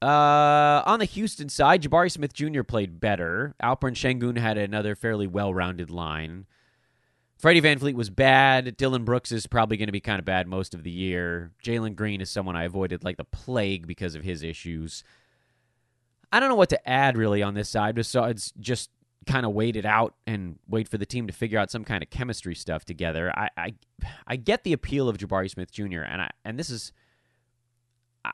Uh, 0.02 0.82
on 0.86 0.98
the 0.98 1.04
Houston 1.04 1.48
side, 1.48 1.82
Jabari 1.82 2.10
Smith 2.10 2.32
Jr. 2.32 2.62
played 2.62 3.00
better. 3.00 3.54
Alperen 3.62 3.94
Sengun 3.94 4.38
had 4.38 4.56
another 4.56 4.94
fairly 4.94 5.26
well-rounded 5.26 5.90
line. 5.90 6.46
Freddie 7.38 7.62
VanVleet 7.62 7.94
was 7.94 8.10
bad. 8.10 8.76
Dillon 8.76 9.04
Brooks 9.04 9.32
is 9.32 9.46
probably 9.46 9.76
going 9.76 9.88
to 9.88 9.92
be 9.92 10.00
kind 10.00 10.18
of 10.18 10.24
bad 10.24 10.46
most 10.46 10.74
of 10.74 10.82
the 10.82 10.90
year. 10.90 11.52
Jalen 11.64 11.96
Green 11.96 12.20
is 12.20 12.30
someone 12.30 12.56
I 12.56 12.64
avoided 12.64 13.02
like 13.02 13.16
the 13.16 13.24
plague 13.24 13.86
because 13.86 14.14
of 14.14 14.22
his 14.22 14.42
issues. 14.42 15.04
I 16.32 16.38
don't 16.38 16.48
know 16.48 16.54
what 16.54 16.68
to 16.70 16.88
add 16.88 17.16
really 17.16 17.42
on 17.42 17.54
this 17.54 17.68
side 17.68 17.94
besides 17.94 18.52
just 18.60 18.90
kind 19.26 19.44
of 19.44 19.52
wait 19.52 19.76
it 19.76 19.84
out 19.84 20.14
and 20.26 20.58
wait 20.68 20.88
for 20.88 20.98
the 20.98 21.06
team 21.06 21.26
to 21.26 21.32
figure 21.32 21.58
out 21.58 21.70
some 21.70 21.84
kind 21.84 22.02
of 22.02 22.10
chemistry 22.10 22.54
stuff 22.54 22.84
together. 22.84 23.32
I 23.36 23.48
I, 23.56 23.74
I 24.26 24.36
get 24.36 24.64
the 24.64 24.72
appeal 24.72 25.08
of 25.08 25.18
Jabari 25.18 25.50
Smith 25.50 25.70
Jr. 25.70 26.02
and 26.02 26.22
I 26.22 26.30
and 26.44 26.58
this 26.58 26.70
is 26.70 26.92
I, 28.24 28.32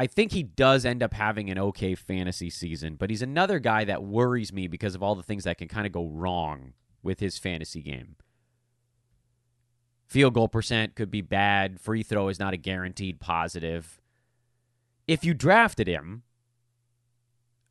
I 0.00 0.06
think 0.06 0.30
he 0.30 0.44
does 0.44 0.84
end 0.84 1.02
up 1.02 1.12
having 1.12 1.50
an 1.50 1.58
okay 1.58 1.96
fantasy 1.96 2.50
season, 2.50 2.94
but 2.94 3.10
he's 3.10 3.20
another 3.20 3.58
guy 3.58 3.84
that 3.84 4.04
worries 4.04 4.52
me 4.52 4.68
because 4.68 4.94
of 4.94 5.02
all 5.02 5.16
the 5.16 5.24
things 5.24 5.42
that 5.42 5.58
can 5.58 5.66
kind 5.66 5.86
of 5.86 5.92
go 5.92 6.06
wrong 6.06 6.74
with 7.02 7.18
his 7.18 7.36
fantasy 7.36 7.82
game. 7.82 8.14
Field 10.06 10.34
goal 10.34 10.46
percent 10.46 10.94
could 10.94 11.10
be 11.10 11.20
bad. 11.20 11.80
Free 11.80 12.04
throw 12.04 12.28
is 12.28 12.38
not 12.38 12.54
a 12.54 12.56
guaranteed 12.56 13.18
positive. 13.18 14.00
If 15.08 15.24
you 15.24 15.34
drafted 15.34 15.88
him, 15.88 16.22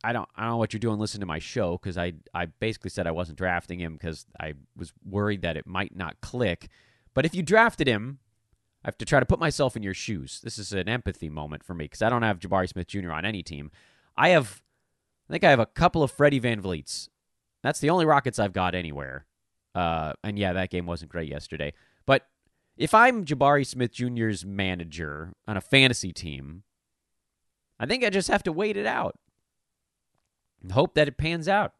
I 0.04 0.12
don't 0.12 0.28
I 0.36 0.42
don't 0.42 0.50
know 0.50 0.56
what 0.58 0.74
you're 0.74 0.80
doing 0.80 0.98
listening 0.98 1.20
to 1.20 1.26
my 1.26 1.38
show 1.38 1.78
because 1.78 1.96
I 1.96 2.12
I 2.34 2.46
basically 2.46 2.90
said 2.90 3.06
I 3.06 3.12
wasn't 3.12 3.38
drafting 3.38 3.80
him 3.80 3.94
because 3.94 4.26
I 4.38 4.52
was 4.76 4.92
worried 5.02 5.40
that 5.42 5.56
it 5.56 5.66
might 5.66 5.96
not 5.96 6.20
click. 6.20 6.68
But 7.14 7.24
if 7.24 7.34
you 7.34 7.42
drafted 7.42 7.86
him 7.86 8.18
I 8.88 8.90
have 8.90 8.96
to 8.96 9.04
try 9.04 9.20
to 9.20 9.26
put 9.26 9.38
myself 9.38 9.76
in 9.76 9.82
your 9.82 9.92
shoes. 9.92 10.40
This 10.42 10.56
is 10.56 10.72
an 10.72 10.88
empathy 10.88 11.28
moment 11.28 11.62
for 11.62 11.74
me 11.74 11.84
because 11.84 12.00
I 12.00 12.08
don't 12.08 12.22
have 12.22 12.38
Jabari 12.38 12.70
Smith 12.70 12.86
Jr. 12.86 13.12
on 13.12 13.26
any 13.26 13.42
team. 13.42 13.70
I 14.16 14.30
have, 14.30 14.62
I 15.28 15.34
think 15.34 15.44
I 15.44 15.50
have 15.50 15.60
a 15.60 15.66
couple 15.66 16.02
of 16.02 16.10
Freddie 16.10 16.40
VanVleets. 16.40 17.10
That's 17.62 17.80
the 17.80 17.90
only 17.90 18.06
Rockets 18.06 18.38
I've 18.38 18.54
got 18.54 18.74
anywhere. 18.74 19.26
Uh, 19.74 20.14
and 20.24 20.38
yeah, 20.38 20.54
that 20.54 20.70
game 20.70 20.86
wasn't 20.86 21.12
great 21.12 21.28
yesterday. 21.28 21.74
But 22.06 22.28
if 22.78 22.94
I'm 22.94 23.26
Jabari 23.26 23.66
Smith 23.66 23.92
Jr.'s 23.92 24.46
manager 24.46 25.34
on 25.46 25.58
a 25.58 25.60
fantasy 25.60 26.14
team, 26.14 26.62
I 27.78 27.84
think 27.84 28.02
I 28.02 28.08
just 28.08 28.28
have 28.28 28.42
to 28.44 28.52
wait 28.52 28.78
it 28.78 28.86
out 28.86 29.18
and 30.62 30.72
hope 30.72 30.94
that 30.94 31.08
it 31.08 31.18
pans 31.18 31.46
out. 31.46 31.74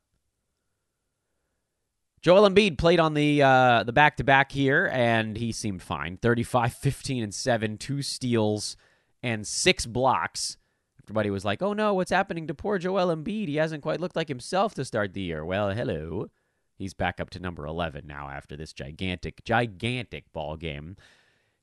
Joel 2.21 2.49
Embiid 2.49 2.79
played 2.79 3.01
on 3.01 3.15
the 3.15 3.43
uh, 3.43 3.85
the 3.85 3.93
back 3.93 4.17
to 4.17 4.25
back 4.25 4.51
here, 4.51 4.91
and 4.93 5.37
he 5.37 5.53
seemed 5.53 5.83
fine. 5.83 6.17
35, 6.17 6.75
15, 6.75 7.23
and 7.23 7.35
7, 7.35 7.79
two 7.79 8.03
steals, 8.03 8.77
and 9.23 9.47
six 9.47 9.87
blocks. 9.87 10.57
Everybody 11.05 11.31
was 11.31 11.45
like, 11.45 11.63
oh 11.63 11.73
no, 11.73 11.95
what's 11.95 12.11
happening 12.11 12.47
to 12.49 12.55
poor 12.55 12.79
Joel 12.79 13.15
Embiid? 13.15 13.49
He 13.49 13.57
hasn't 13.57 13.83
quite 13.83 14.01
looked 14.01 14.17
like 14.17 14.29
himself 14.29 14.75
to 14.75 14.85
start 14.85 15.15
the 15.15 15.23
year. 15.23 15.45
Well, 15.45 15.71
hello. 15.71 16.27
He's 16.75 16.95
back 16.95 17.19
up 17.19 17.31
to 17.31 17.41
number 17.41 17.67
11 17.67 18.07
now 18.07 18.29
after 18.29 18.57
this 18.57 18.73
gigantic, 18.73 19.43
gigantic 19.45 20.33
ball 20.33 20.57
game. 20.57 20.97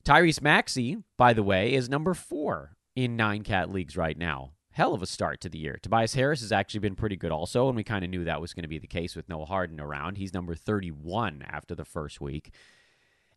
Tyrese 0.04 0.42
Maxey, 0.42 0.98
by 1.16 1.32
the 1.32 1.42
way, 1.42 1.72
is 1.72 1.88
number 1.88 2.12
four 2.12 2.76
in 2.94 3.16
nine 3.16 3.42
cat 3.42 3.70
leagues 3.70 3.96
right 3.96 4.18
now 4.18 4.52
hell 4.76 4.92
of 4.92 5.00
a 5.00 5.06
start 5.06 5.40
to 5.40 5.48
the 5.48 5.56
year. 5.56 5.78
Tobias 5.82 6.12
Harris 6.12 6.42
has 6.42 6.52
actually 6.52 6.80
been 6.80 6.96
pretty 6.96 7.16
good 7.16 7.32
also, 7.32 7.68
and 7.68 7.76
we 7.76 7.82
kind 7.82 8.04
of 8.04 8.10
knew 8.10 8.24
that 8.24 8.42
was 8.42 8.52
going 8.52 8.62
to 8.62 8.68
be 8.68 8.78
the 8.78 8.86
case 8.86 9.16
with 9.16 9.26
Noah 9.26 9.46
Harden 9.46 9.80
around. 9.80 10.18
He's 10.18 10.34
number 10.34 10.54
31 10.54 11.42
after 11.48 11.74
the 11.74 11.86
first 11.86 12.20
week. 12.20 12.52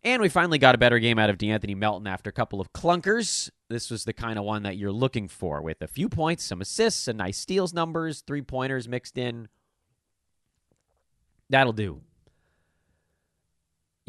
And 0.03 0.21
we 0.21 0.27
finally 0.27 0.57
got 0.57 0.75
a 0.75 0.77
better 0.77 0.99
game 0.99 1.17
out 1.17 1.29
of 1.29 1.37
De'Anthony 1.37 1.77
Melton 1.77 2.07
after 2.07 2.29
a 2.29 2.33
couple 2.33 2.59
of 2.59 2.73
clunkers. 2.73 3.49
This 3.69 3.89
was 3.89 4.03
the 4.03 4.11
kind 4.11 4.37
of 4.37 4.43
one 4.43 4.63
that 4.63 4.75
you're 4.75 4.91
looking 4.91 5.29
for 5.29 5.61
with 5.61 5.81
a 5.81 5.87
few 5.87 6.09
points, 6.09 6.43
some 6.43 6.59
assists, 6.59 7.03
some 7.03 7.15
nice 7.15 7.37
steals 7.37 7.73
numbers, 7.73 8.19
three 8.19 8.41
pointers 8.41 8.89
mixed 8.89 9.17
in. 9.17 9.47
That'll 11.49 11.71
do 11.71 12.01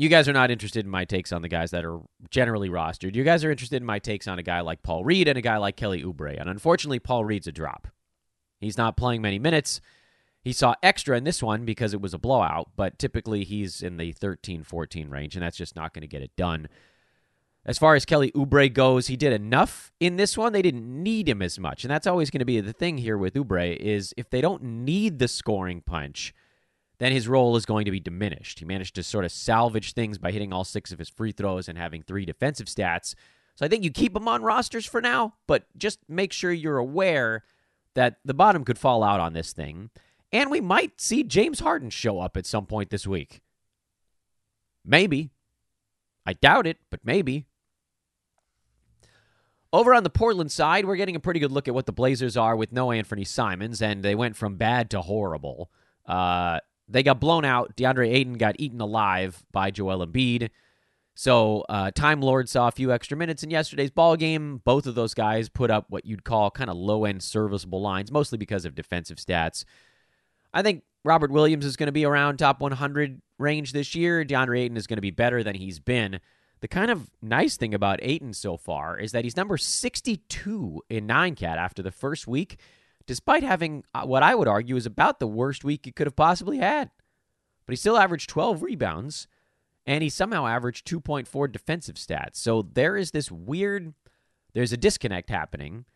you 0.01 0.09
guys 0.09 0.31
are 0.31 0.33
not 0.33 0.51
interested 0.51 0.83
in 0.83 0.91
my 0.91 1.05
takes 1.05 1.31
on 1.31 1.43
the 1.43 1.49
guys 1.49 1.73
that 1.73 1.85
are 1.85 2.01
generally 2.31 2.71
rostered. 2.71 3.15
You 3.15 3.23
guys 3.23 3.45
are 3.45 3.51
interested 3.51 3.83
in 3.83 3.85
my 3.85 3.99
takes 3.99 4.27
on 4.27 4.39
a 4.39 4.43
guy 4.43 4.63
like 4.63 4.83
Paul 4.83 5.05
Reed 5.05 5.29
and 5.29 5.37
a 5.37 5.43
guy 5.43 5.59
like 5.59 5.77
Kelly 5.77 6.03
Oubre. 6.03 6.41
And 6.41 6.49
unfortunately, 6.49 7.01
Paul 7.01 7.27
Reed's 7.27 7.47
a 7.47 7.53
drop. 7.53 7.87
He's 8.59 8.79
not 8.79 8.97
playing 8.97 9.21
many 9.21 9.39
minutes. 9.39 9.83
He 10.43 10.55
saw 10.55 10.75
extra 10.83 11.19
in 11.19 11.25
this 11.25 11.43
one 11.43 11.67
because 11.67 11.93
it 11.93 12.01
was 12.01 12.15
a 12.15 12.19
blowout, 12.19 12.71
but 12.77 12.99
typically 12.99 13.45
he's 13.45 13.83
in 13.83 13.99
the 13.99 14.13
13 14.13 14.63
14 14.63 15.11
range, 15.11 15.37
and 15.37 15.43
that's 15.43 15.59
just 15.59 15.77
not 15.77 15.93
going 15.93 16.01
to 16.01 16.09
get 16.09 16.23
it 16.23 16.35
done. 16.35 16.71
As 17.67 17.77
far 17.77 17.95
as 17.95 18.07
Kelly 18.07 18.33
Oubre 18.33 18.73
goes, 18.73 19.09
he 19.09 19.17
did 19.17 19.35
enough 19.35 19.93
in 20.01 20.17
this 20.17 20.35
one. 20.35 20.55
They 20.55 20.63
didn't 20.63 21.03
need 21.03 21.29
him 21.29 21.43
as 21.43 21.59
much. 21.59 21.85
And 21.85 21.91
that's 21.91 22.07
always 22.07 22.31
going 22.31 22.39
to 22.39 22.47
be 22.47 22.59
the 22.63 22.73
thing 22.73 22.97
here 22.97 23.19
with 23.19 23.35
Oubre 23.35 23.77
is 23.77 24.15
if 24.17 24.31
they 24.31 24.41
don't 24.41 24.63
need 24.63 25.19
the 25.19 25.29
scoring 25.29 25.83
punch, 25.83 26.33
then 27.01 27.13
his 27.13 27.27
role 27.27 27.57
is 27.57 27.65
going 27.65 27.87
to 27.87 27.91
be 27.91 27.99
diminished. 27.99 28.59
He 28.59 28.67
managed 28.67 28.95
to 28.95 29.03
sort 29.03 29.25
of 29.25 29.33
salvage 29.33 29.95
things 29.95 30.19
by 30.19 30.31
hitting 30.31 30.53
all 30.53 30.65
six 30.65 30.93
of 30.93 30.99
his 30.99 31.09
free 31.09 31.33
throws 31.33 31.67
and 31.67 31.79
having 31.79 32.03
three 32.03 32.27
defensive 32.27 32.67
stats. 32.67 33.15
So 33.57 33.65
I 33.65 33.69
think 33.69 33.83
you 33.85 33.91
keep 33.91 34.15
him 34.15 34.29
on 34.29 34.43
rosters 34.43 34.85
for 34.85 35.01
now, 35.01 35.35
but 35.47 35.65
just 35.79 35.99
make 36.09 36.33
sure 36.33 36.53
you're 36.53 36.77
aware 36.77 37.43
that 37.95 38.19
the 38.25 38.35
bottom 38.35 38.65
could 38.65 38.79
fall 38.79 39.03
out 39.03 39.19
on 39.19 39.33
this 39.33 39.53
thing. 39.53 39.89
And 40.31 40.51
we 40.51 40.61
might 40.61 41.01
see 41.01 41.25
James 41.25 41.61
Harden 41.61 41.89
show 41.89 42.21
up 42.21 42.37
at 42.37 42.47
some 42.47 42.67
point 42.67 42.91
this 42.91 43.07
week. 43.07 43.41
Maybe. 44.85 45.31
I 46.27 46.35
doubt 46.35 46.67
it, 46.67 46.77
but 46.91 47.01
maybe. 47.03 47.47
Over 49.73 49.95
on 49.95 50.05
the 50.05 50.11
Portland 50.11 50.53
side, 50.53 50.85
we're 50.85 50.97
getting 50.97 51.17
a 51.17 51.21
pretty 51.21 51.41
good 51.41 51.53
look 51.53 51.67
at 51.67 51.75
what 51.75 51.87
the 51.87 51.93
Blazers 51.93 52.37
are 52.37 52.57
with 52.57 52.73
no 52.73 52.89
Anfernee 52.89 53.27
Simons, 53.27 53.81
and 53.81 54.03
they 54.03 54.15
went 54.15 54.37
from 54.37 54.57
bad 54.57 54.91
to 54.91 55.01
horrible. 55.01 55.71
Uh, 56.07 56.61
they 56.91 57.03
got 57.03 57.21
blown 57.21 57.45
out. 57.45 57.77
DeAndre 57.77 58.13
Ayton 58.13 58.35
got 58.35 58.57
eaten 58.59 58.81
alive 58.81 59.43
by 59.53 59.71
Joel 59.71 60.07
Embiid. 60.07 60.51
So 61.15 61.65
uh, 61.69 61.91
Time 61.91 62.21
Lord 62.21 62.49
saw 62.49 62.69
a 62.69 62.73
few 62.73 62.93
extra 62.93 63.17
minutes 63.17 63.43
in 63.43 63.51
yesterday's 63.51 63.91
ball 63.91 64.17
game. 64.17 64.63
Both 64.65 64.87
of 64.87 64.95
those 64.95 65.15
guys 65.15 65.49
put 65.49 65.71
up 65.71 65.87
what 65.89 66.07
you'd 66.07 66.25
call 66.25 66.51
kind 66.51 66.71
of 66.71 66.77
low 66.77 67.05
end 67.05 67.23
serviceable 67.23 67.81
lines, 67.81 68.11
mostly 68.11 68.39
because 68.39 68.65
of 68.65 68.75
defensive 68.75 69.19
stats. 69.19 69.65
I 70.53 70.63
think 70.63 70.83
Robert 71.05 71.31
Williams 71.31 71.65
is 71.65 71.77
going 71.77 71.89
to 71.89 71.93
be 71.93 72.05
around 72.05 72.39
top 72.39 72.61
100 72.61 73.21
range 73.39 73.73
this 73.73 73.95
year. 73.95 74.25
DeAndre 74.25 74.61
Ayton 74.61 74.77
is 74.77 74.87
going 74.87 74.97
to 74.97 75.03
be 75.03 75.11
better 75.11 75.43
than 75.43 75.55
he's 75.55 75.79
been. 75.79 76.21
The 76.61 76.69
kind 76.69 76.91
of 76.91 77.11
nice 77.23 77.57
thing 77.57 77.73
about 77.73 78.01
Ayton 78.03 78.35
so 78.35 78.57
far 78.57 78.99
is 78.99 79.13
that 79.13 79.25
he's 79.25 79.37
number 79.37 79.57
62 79.57 80.83
in 80.91 81.07
9cat 81.07 81.57
after 81.57 81.83
the 81.83 81.91
first 81.91 82.27
week, 82.27 82.59
despite 83.11 83.43
having 83.43 83.83
uh, 83.93 84.05
what 84.05 84.23
I 84.23 84.37
would 84.37 84.47
argue 84.47 84.77
is 84.77 84.87
about 84.87 85.19
the 85.19 85.27
worst 85.27 85.65
week 85.65 85.81
he 85.85 85.91
could 85.91 86.07
have 86.07 86.15
possibly 86.15 86.59
had. 86.59 86.93
But 87.67 87.73
he 87.73 87.77
still 87.77 87.99
averaged 87.99 88.31
12 88.31 88.63
rebounds, 88.63 89.27
and 89.85 90.05
he 90.05 90.09
somehow 90.09 90.47
averaged 90.47 90.87
2.4 90.87 91.51
defensive 91.51 91.97
stats. 91.97 92.37
So 92.37 92.63
there 92.63 92.97
is 92.97 93.11
this 93.11 93.29
weird, 93.29 93.95
there's 94.55 94.73
a 94.73 94.77
disconnect 94.77 95.29
happening 95.29 95.87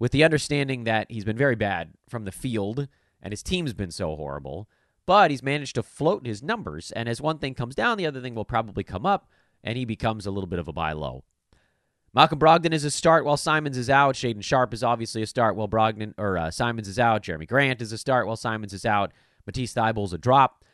with 0.00 0.10
the 0.10 0.24
understanding 0.24 0.82
that 0.82 1.06
he's 1.08 1.24
been 1.24 1.36
very 1.36 1.54
bad 1.54 1.92
from 2.08 2.24
the 2.24 2.32
field 2.32 2.88
and 3.22 3.30
his 3.30 3.44
team's 3.44 3.72
been 3.72 3.92
so 3.92 4.16
horrible, 4.16 4.68
but 5.06 5.30
he's 5.30 5.44
managed 5.44 5.76
to 5.76 5.82
float 5.84 6.26
his 6.26 6.42
numbers. 6.42 6.90
And 6.90 7.08
as 7.08 7.20
one 7.20 7.38
thing 7.38 7.54
comes 7.54 7.76
down, 7.76 7.98
the 7.98 8.06
other 8.06 8.20
thing 8.20 8.34
will 8.34 8.44
probably 8.44 8.82
come 8.82 9.06
up, 9.06 9.30
and 9.62 9.78
he 9.78 9.84
becomes 9.84 10.26
a 10.26 10.32
little 10.32 10.48
bit 10.48 10.58
of 10.58 10.66
a 10.66 10.72
buy 10.72 10.90
low. 10.90 11.22
Malcolm 12.14 12.38
Brogdon 12.38 12.72
is 12.72 12.84
a 12.84 12.92
start 12.92 13.24
while 13.24 13.36
Simons 13.36 13.76
is 13.76 13.90
out. 13.90 14.14
Shaedon 14.14 14.44
Sharpe 14.44 14.72
is 14.72 14.84
obviously 14.84 15.22
a 15.22 15.26
start 15.26 15.56
while 15.56 15.66
Brogdon 15.66 16.14
or 16.16 16.38
uh, 16.38 16.50
Simons 16.52 16.86
is 16.86 16.98
out. 16.98 17.24
Jerami 17.24 17.48
Grant 17.48 17.82
is 17.82 17.90
a 17.90 17.98
start 17.98 18.28
while 18.28 18.36
Simons 18.36 18.72
is 18.72 18.86
out. 18.86 19.10
Matisse 19.46 19.74
Thybulle's 19.74 20.12
a 20.12 20.18
drop. 20.18 20.64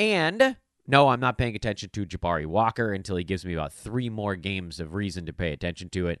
And 0.00 0.56
no, 0.88 1.08
I'm 1.08 1.20
not 1.20 1.38
paying 1.38 1.54
attention 1.54 1.90
to 1.90 2.04
Jabari 2.04 2.44
Walker 2.44 2.92
until 2.92 3.14
he 3.14 3.22
gives 3.22 3.44
me 3.44 3.52
about 3.52 3.72
three 3.72 4.08
more 4.08 4.34
games 4.34 4.80
of 4.80 4.94
reason 4.94 5.26
to 5.26 5.32
pay 5.32 5.52
attention 5.52 5.90
to 5.90 6.08
it. 6.08 6.20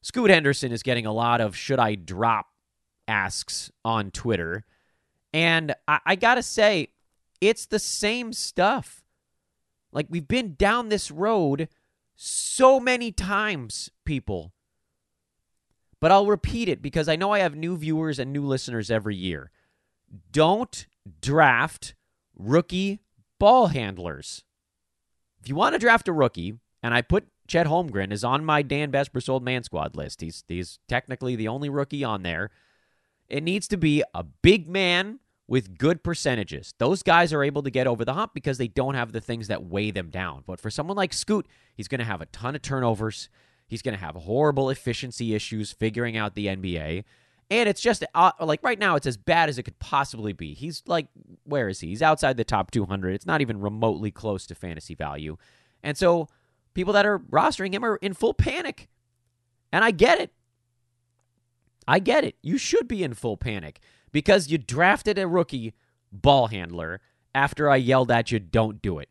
Scoot 0.00 0.30
Henderson 0.30 0.72
is 0.72 0.82
getting 0.82 1.04
a 1.04 1.12
lot 1.12 1.42
of 1.42 1.54
should 1.54 1.78
I 1.78 1.94
drop 1.94 2.46
asks 3.06 3.70
on 3.84 4.10
Twitter. 4.12 4.64
And 5.34 5.74
I, 5.86 6.00
I 6.06 6.16
got 6.16 6.36
to 6.36 6.42
say, 6.42 6.88
it's 7.42 7.66
the 7.66 7.78
same 7.78 8.32
stuff. 8.32 9.04
Like 9.92 10.06
we've 10.08 10.26
been 10.26 10.54
down 10.54 10.88
this 10.88 11.10
road 11.10 11.68
so 12.22 12.78
many 12.78 13.10
times, 13.12 13.88
people. 14.04 14.52
But 16.00 16.12
I'll 16.12 16.26
repeat 16.26 16.68
it 16.68 16.82
because 16.82 17.08
I 17.08 17.16
know 17.16 17.32
I 17.32 17.38
have 17.38 17.56
new 17.56 17.78
viewers 17.78 18.18
and 18.18 18.30
new 18.30 18.44
listeners 18.44 18.90
every 18.90 19.16
year. 19.16 19.50
Don't 20.30 20.86
draft 21.22 21.94
rookie 22.36 23.00
ball 23.38 23.68
handlers. 23.68 24.44
If 25.40 25.48
you 25.48 25.54
want 25.54 25.74
to 25.74 25.78
draft 25.78 26.08
a 26.08 26.12
rookie, 26.12 26.58
and 26.82 26.92
I 26.92 27.00
put 27.00 27.26
Chet 27.48 27.66
Holmgren 27.66 28.12
is 28.12 28.22
on 28.22 28.44
my 28.44 28.60
Dan 28.60 28.92
Besbris 28.92 29.30
Old 29.30 29.42
Man 29.42 29.62
Squad 29.62 29.96
list. 29.96 30.20
He's 30.20 30.44
he's 30.46 30.78
technically 30.88 31.36
the 31.36 31.48
only 31.48 31.70
rookie 31.70 32.04
on 32.04 32.22
there. 32.22 32.50
It 33.30 33.42
needs 33.42 33.66
to 33.68 33.78
be 33.78 34.02
a 34.12 34.24
big 34.24 34.68
man 34.68 35.20
with 35.50 35.76
good 35.76 36.04
percentages. 36.04 36.74
Those 36.78 37.02
guys 37.02 37.32
are 37.32 37.42
able 37.42 37.64
to 37.64 37.70
get 37.70 37.88
over 37.88 38.04
the 38.04 38.14
hump 38.14 38.34
because 38.34 38.56
they 38.56 38.68
don't 38.68 38.94
have 38.94 39.10
the 39.10 39.20
things 39.20 39.48
that 39.48 39.64
weigh 39.64 39.90
them 39.90 40.08
down. 40.08 40.44
But 40.46 40.60
for 40.60 40.70
someone 40.70 40.96
like 40.96 41.12
Scoot, 41.12 41.48
he's 41.74 41.88
going 41.88 41.98
to 41.98 42.04
have 42.04 42.20
a 42.20 42.26
ton 42.26 42.54
of 42.54 42.62
turnovers. 42.62 43.28
He's 43.66 43.82
going 43.82 43.96
to 43.96 44.00
have 44.00 44.14
horrible 44.14 44.70
efficiency 44.70 45.34
issues 45.34 45.72
figuring 45.72 46.16
out 46.16 46.36
the 46.36 46.46
NBA. 46.46 47.02
And 47.50 47.68
it's 47.68 47.80
just 47.80 48.04
uh, 48.14 48.30
like 48.40 48.62
right 48.62 48.78
now, 48.78 48.94
it's 48.94 49.08
as 49.08 49.16
bad 49.16 49.48
as 49.48 49.58
it 49.58 49.64
could 49.64 49.80
possibly 49.80 50.32
be. 50.32 50.54
He's 50.54 50.84
like, 50.86 51.08
where 51.42 51.68
is 51.68 51.80
he? 51.80 51.88
He's 51.88 52.00
outside 52.00 52.36
the 52.36 52.44
top 52.44 52.70
200. 52.70 53.12
It's 53.12 53.26
not 53.26 53.40
even 53.40 53.60
remotely 53.60 54.12
close 54.12 54.46
to 54.46 54.54
fantasy 54.54 54.94
value. 54.94 55.36
And 55.82 55.98
so 55.98 56.28
people 56.74 56.92
that 56.92 57.06
are 57.06 57.18
rostering 57.18 57.74
him 57.74 57.84
are 57.84 57.96
in 57.96 58.14
full 58.14 58.34
panic. 58.34 58.88
And 59.72 59.84
I 59.84 59.90
get 59.90 60.20
it. 60.20 60.30
I 61.88 61.98
get 61.98 62.22
it. 62.22 62.36
You 62.40 62.56
should 62.56 62.86
be 62.86 63.02
in 63.02 63.14
full 63.14 63.36
panic 63.36 63.80
because 64.12 64.48
you 64.48 64.58
drafted 64.58 65.18
a 65.18 65.26
rookie 65.26 65.74
ball 66.12 66.48
handler 66.48 67.00
after 67.34 67.70
I 67.70 67.76
yelled 67.76 68.10
at 68.10 68.32
you, 68.32 68.38
don't 68.38 68.82
do 68.82 68.98
it. 68.98 69.08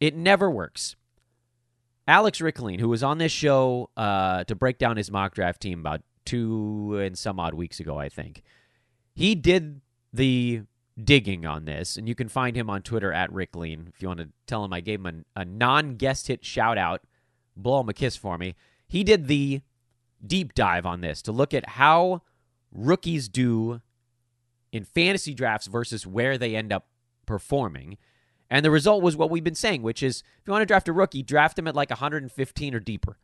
It 0.00 0.16
never 0.16 0.50
works. 0.50 0.96
Alex 2.08 2.40
Rickling, 2.40 2.80
who 2.80 2.88
was 2.88 3.02
on 3.02 3.18
this 3.18 3.30
show 3.30 3.90
uh, 3.96 4.44
to 4.44 4.54
break 4.54 4.78
down 4.78 4.96
his 4.96 5.10
mock 5.10 5.34
draft 5.34 5.60
team 5.60 5.78
about 5.80 6.02
two 6.24 6.98
and 7.00 7.16
some 7.16 7.38
odd 7.38 7.54
weeks 7.54 7.78
ago, 7.78 7.98
I 7.98 8.08
think, 8.08 8.42
he 9.14 9.34
did 9.34 9.80
the 10.12 10.62
digging 11.02 11.46
on 11.46 11.64
this, 11.64 11.96
and 11.96 12.08
you 12.08 12.14
can 12.14 12.28
find 12.28 12.56
him 12.56 12.68
on 12.68 12.82
Twitter 12.82 13.12
at 13.12 13.32
Rickling 13.32 13.86
if 13.88 14.02
you 14.02 14.08
want 14.08 14.20
to 14.20 14.28
tell 14.46 14.64
him 14.64 14.72
I 14.72 14.80
gave 14.80 15.04
him 15.04 15.24
a, 15.36 15.42
a 15.42 15.44
non 15.44 15.94
guest 15.96 16.26
hit 16.26 16.44
shout 16.44 16.78
out. 16.78 17.02
Blow 17.56 17.80
him 17.80 17.88
a 17.88 17.94
kiss 17.94 18.16
for 18.16 18.38
me. 18.38 18.54
He 18.88 19.04
did 19.04 19.28
the 19.28 19.62
deep 20.24 20.54
dive 20.54 20.86
on 20.86 21.00
this 21.00 21.22
to 21.22 21.32
look 21.32 21.54
at 21.54 21.70
how 21.70 22.22
rookies 22.72 23.28
do 23.28 23.80
in 24.72 24.84
fantasy 24.84 25.34
drafts 25.34 25.66
versus 25.66 26.06
where 26.06 26.38
they 26.38 26.56
end 26.56 26.72
up 26.72 26.88
performing. 27.26 27.98
And 28.50 28.64
the 28.64 28.70
result 28.70 29.02
was 29.02 29.16
what 29.16 29.30
we've 29.30 29.44
been 29.44 29.54
saying, 29.54 29.82
which 29.82 30.02
is 30.02 30.22
if 30.40 30.46
you 30.46 30.52
want 30.52 30.62
to 30.62 30.66
draft 30.66 30.88
a 30.88 30.92
rookie, 30.92 31.22
draft 31.22 31.58
him 31.58 31.68
at 31.68 31.76
like 31.76 31.90
115 31.90 32.74
or 32.74 32.80
deeper. 32.80 33.18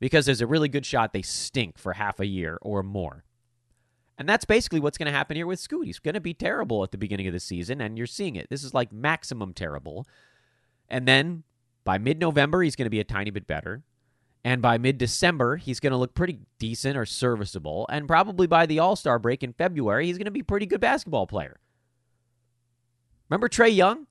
Because 0.00 0.26
there's 0.26 0.40
a 0.40 0.46
really 0.46 0.68
good 0.68 0.84
shot 0.84 1.12
they 1.12 1.22
stink 1.22 1.78
for 1.78 1.94
half 1.94 2.20
a 2.20 2.26
year 2.26 2.58
or 2.60 2.82
more. 2.82 3.24
And 4.18 4.28
that's 4.28 4.44
basically 4.44 4.80
what's 4.80 4.98
going 4.98 5.06
to 5.06 5.16
happen 5.16 5.36
here 5.36 5.46
with 5.46 5.58
Scoot. 5.58 5.86
He's 5.86 5.98
going 5.98 6.14
to 6.14 6.20
be 6.20 6.34
terrible 6.34 6.84
at 6.84 6.92
the 6.92 6.98
beginning 6.98 7.26
of 7.26 7.32
the 7.32 7.40
season, 7.40 7.80
and 7.80 7.96
you're 7.96 8.06
seeing 8.06 8.36
it. 8.36 8.48
This 8.50 8.62
is 8.62 8.74
like 8.74 8.92
maximum 8.92 9.52
terrible. 9.52 10.06
And 10.88 11.08
then 11.08 11.42
by 11.84 11.98
mid 11.98 12.20
November, 12.20 12.62
he's 12.62 12.76
going 12.76 12.86
to 12.86 12.90
be 12.90 13.00
a 13.00 13.04
tiny 13.04 13.30
bit 13.30 13.46
better. 13.46 13.82
And 14.44 14.60
by 14.60 14.76
mid 14.76 14.98
December, 14.98 15.56
he's 15.56 15.80
going 15.80 15.92
to 15.92 15.96
look 15.96 16.14
pretty 16.14 16.40
decent 16.58 16.98
or 16.98 17.06
serviceable. 17.06 17.86
And 17.90 18.06
probably 18.06 18.46
by 18.46 18.66
the 18.66 18.78
All 18.78 18.94
Star 18.94 19.18
break 19.18 19.42
in 19.42 19.54
February, 19.54 20.06
he's 20.06 20.18
going 20.18 20.26
to 20.26 20.30
be 20.30 20.40
a 20.40 20.44
pretty 20.44 20.66
good 20.66 20.80
basketball 20.80 21.26
player. 21.26 21.58
Remember 23.30 23.48
Trae 23.48 23.74
Young? 23.74 24.06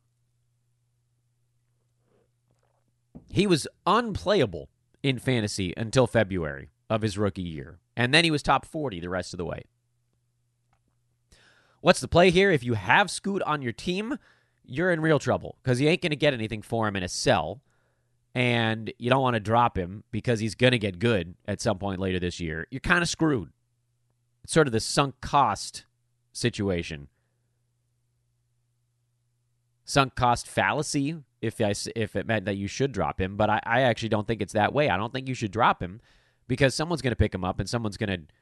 He 3.30 3.48
was 3.48 3.68
unplayable 3.86 4.70
in 5.04 5.20
fantasy 5.20 5.74
until 5.78 6.08
February 6.08 6.70
of 6.90 7.02
his 7.02 7.18
rookie 7.18 7.42
year. 7.42 7.80
And 7.96 8.14
then 8.14 8.24
he 8.24 8.32
was 8.32 8.42
top 8.42 8.66
40 8.66 9.00
the 9.00 9.10
rest 9.10 9.34
of 9.34 9.38
the 9.38 9.46
way. 9.46 9.64
What's 11.82 12.00
the 12.00 12.08
play 12.08 12.32
here? 12.32 12.50
If 12.50 12.64
you 12.64 12.76
have 12.76 13.12
Scoot 13.12 13.42
on 13.44 13.62
your 13.62 13.74
team, 13.74 14.18
you're 14.64 14.92
in 14.92 15.02
real 15.02 15.20
trouble 15.20 15.58
because 15.62 15.82
you 15.82 15.90
ain't 15.90 16.02
going 16.02 16.12
to 16.12 16.16
get 16.16 16.34
anything 16.34 16.62
for 16.62 16.88
him 16.88 16.96
in 16.96 17.04
a 17.04 17.10
sell. 17.10 17.62
And 18.36 18.92
you 18.98 19.10
don't 19.10 19.22
want 19.22 19.36
to 19.36 19.40
drop 19.40 19.78
him 19.78 20.04
because 20.12 20.40
he's 20.40 20.56
going 20.56 20.72
to 20.72 20.80
get 20.80 20.98
good 20.98 21.36
at 21.48 21.62
some 21.62 21.78
point 21.78 22.00
later 22.00 22.20
this 22.20 22.40
year. 22.40 22.68
You're 22.72 22.80
kind 22.80 23.04
of 23.04 23.10
screwed. 23.10 23.52
It's 24.44 24.54
sort 24.54 24.68
of 24.68 24.74
the 24.74 24.80
sunk 24.80 25.22
cost 25.22 25.86
situation. 26.32 27.08
Sunk 29.86 30.16
cost 30.16 30.48
fallacy, 30.48 31.18
if 31.42 31.62
I, 31.62 31.74
if 31.96 32.16
it 32.16 32.26
meant 32.26 32.46
that 32.46 32.58
you 32.58 32.68
should 32.68 32.92
drop 32.92 33.20
him, 33.20 33.38
but 33.38 33.50
I, 33.50 33.62
I 33.66 33.82
actually 33.82 34.10
don't 34.10 34.26
think 34.26 34.42
it's 34.42 34.54
that 34.54 34.74
way. 34.74 34.90
I 34.90 34.98
don't 34.98 35.14
think 35.14 35.28
you 35.28 35.36
should 35.36 35.52
drop 35.52 35.82
him 35.82 36.02
because 36.48 36.74
someone's 36.74 37.02
going 37.02 37.12
to 37.12 37.18
pick 37.18 37.36
him 37.36 37.44
up 37.44 37.60
and 37.60 37.70
someone's 37.70 37.98
going 37.98 38.10
to 38.10 38.34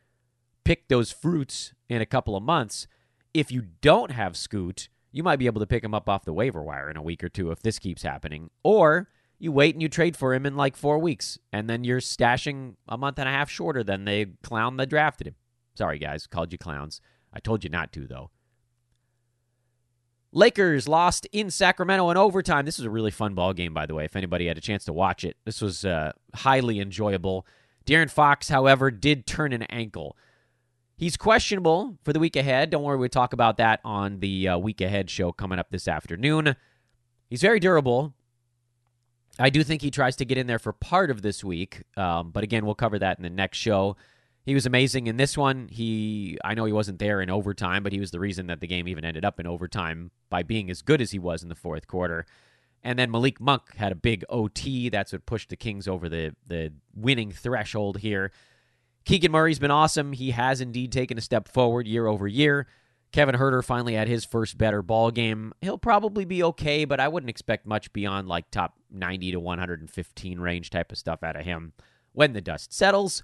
pick 0.63 0.87
those 0.87 1.11
fruits 1.11 1.73
in 1.89 2.01
a 2.01 2.05
couple 2.05 2.35
of 2.35 2.43
months. 2.43 2.87
If 3.33 3.51
you 3.51 3.63
don't 3.81 4.11
have 4.11 4.37
Scoot, 4.37 4.89
you 5.11 5.23
might 5.23 5.39
be 5.39 5.47
able 5.47 5.59
to 5.59 5.67
pick 5.67 5.83
him 5.83 5.93
up 5.93 6.07
off 6.07 6.25
the 6.25 6.33
waiver 6.33 6.63
wire 6.63 6.89
in 6.89 6.97
a 6.97 7.01
week 7.01 7.23
or 7.23 7.29
two 7.29 7.51
if 7.51 7.61
this 7.61 7.79
keeps 7.79 8.03
happening. 8.03 8.49
Or 8.63 9.09
you 9.41 9.51
wait 9.51 9.73
and 9.73 9.81
you 9.81 9.89
trade 9.89 10.15
for 10.15 10.35
him 10.35 10.45
in 10.45 10.55
like 10.55 10.77
four 10.77 10.99
weeks, 10.99 11.39
and 11.51 11.67
then 11.67 11.83
you're 11.83 11.99
stashing 11.99 12.75
a 12.87 12.97
month 12.97 13.17
and 13.17 13.27
a 13.27 13.31
half 13.31 13.49
shorter 13.49 13.83
than 13.83 14.05
the 14.05 14.27
clown 14.43 14.77
that 14.77 14.89
drafted 14.89 15.27
him. 15.27 15.35
Sorry, 15.73 15.97
guys, 15.97 16.27
called 16.27 16.51
you 16.51 16.59
clowns. 16.59 17.01
I 17.33 17.39
told 17.39 17.63
you 17.63 17.69
not 17.69 17.91
to, 17.93 18.05
though. 18.05 18.29
Lakers 20.31 20.87
lost 20.87 21.27
in 21.31 21.49
Sacramento 21.49 22.09
in 22.11 22.17
overtime. 22.17 22.65
This 22.65 22.77
was 22.77 22.85
a 22.85 22.91
really 22.91 23.09
fun 23.09 23.33
ball 23.33 23.53
game, 23.53 23.73
by 23.73 23.85
the 23.87 23.95
way. 23.95 24.05
If 24.05 24.15
anybody 24.15 24.47
had 24.47 24.57
a 24.59 24.61
chance 24.61 24.85
to 24.85 24.93
watch 24.93 25.23
it, 25.23 25.37
this 25.43 25.59
was 25.59 25.83
uh, 25.83 26.11
highly 26.35 26.79
enjoyable. 26.79 27.45
De'Aaron 27.85 28.11
Fox, 28.11 28.47
however, 28.47 28.91
did 28.91 29.25
turn 29.25 29.53
an 29.53 29.63
ankle. 29.63 30.15
He's 30.97 31.17
questionable 31.17 31.97
for 32.03 32.13
the 32.13 32.19
week 32.19 32.35
ahead. 32.35 32.69
Don't 32.69 32.83
worry, 32.83 32.97
we'll 32.97 33.09
talk 33.09 33.33
about 33.33 33.57
that 33.57 33.79
on 33.83 34.19
the 34.19 34.49
uh, 34.49 34.57
week 34.59 34.81
ahead 34.81 35.09
show 35.09 35.31
coming 35.31 35.57
up 35.57 35.71
this 35.71 35.87
afternoon. 35.87 36.55
He's 37.27 37.41
very 37.41 37.59
durable. 37.59 38.13
I 39.41 39.49
do 39.49 39.63
think 39.63 39.81
he 39.81 39.91
tries 39.91 40.15
to 40.17 40.25
get 40.25 40.37
in 40.37 40.47
there 40.47 40.59
for 40.59 40.71
part 40.71 41.09
of 41.09 41.21
this 41.21 41.43
week, 41.43 41.83
um, 41.97 42.31
but 42.31 42.43
again, 42.43 42.65
we'll 42.65 42.75
cover 42.75 42.99
that 42.99 43.17
in 43.17 43.23
the 43.23 43.29
next 43.29 43.57
show. 43.57 43.97
He 44.43 44.53
was 44.53 44.65
amazing 44.65 45.07
in 45.07 45.17
this 45.17 45.37
one. 45.37 45.67
He, 45.67 46.37
I 46.43 46.53
know 46.53 46.65
he 46.65 46.73
wasn't 46.73 46.99
there 46.99 47.21
in 47.21 47.29
overtime, 47.29 47.83
but 47.83 47.91
he 47.91 47.99
was 47.99 48.11
the 48.11 48.19
reason 48.19 48.47
that 48.47 48.59
the 48.59 48.67
game 48.67 48.87
even 48.87 49.05
ended 49.05 49.25
up 49.25 49.39
in 49.39 49.47
overtime 49.47 50.11
by 50.29 50.43
being 50.43 50.69
as 50.69 50.81
good 50.81 51.01
as 51.01 51.11
he 51.11 51.19
was 51.19 51.43
in 51.43 51.49
the 51.49 51.55
fourth 51.55 51.87
quarter. 51.87 52.25
And 52.83 52.97
then 52.97 53.11
Malik 53.11 53.39
Monk 53.39 53.75
had 53.75 53.91
a 53.91 53.95
big 53.95 54.23
OT. 54.29 54.89
That's 54.89 55.11
what 55.11 55.25
pushed 55.25 55.49
the 55.49 55.55
Kings 55.55 55.87
over 55.87 56.09
the 56.09 56.35
the 56.47 56.73
winning 56.95 57.31
threshold 57.31 57.99
here. 57.99 58.31
Keegan 59.05 59.31
Murray's 59.31 59.59
been 59.59 59.71
awesome. 59.71 60.13
He 60.13 60.31
has 60.31 60.61
indeed 60.61 60.91
taken 60.91 61.17
a 61.17 61.21
step 61.21 61.47
forward 61.47 61.87
year 61.87 62.07
over 62.07 62.27
year. 62.27 62.67
Kevin 63.11 63.35
Huerter 63.35 63.63
finally 63.63 63.93
had 63.93 64.07
his 64.07 64.23
first 64.23 64.57
better 64.57 64.81
ball 64.81 65.11
game. 65.11 65.53
He'll 65.61 65.77
probably 65.77 66.23
be 66.25 66.43
okay, 66.43 66.85
but 66.85 66.99
I 66.99 67.07
wouldn't 67.07 67.29
expect 67.29 67.65
much 67.65 67.91
beyond 67.91 68.27
like 68.27 68.49
top 68.51 68.75
90 68.89 69.31
to 69.31 69.39
115 69.39 70.39
range 70.39 70.69
type 70.69 70.91
of 70.91 70.97
stuff 70.97 71.21
out 71.23 71.35
of 71.35 71.43
him 71.43 71.73
when 72.13 72.33
the 72.33 72.41
dust 72.41 72.73
settles. 72.73 73.23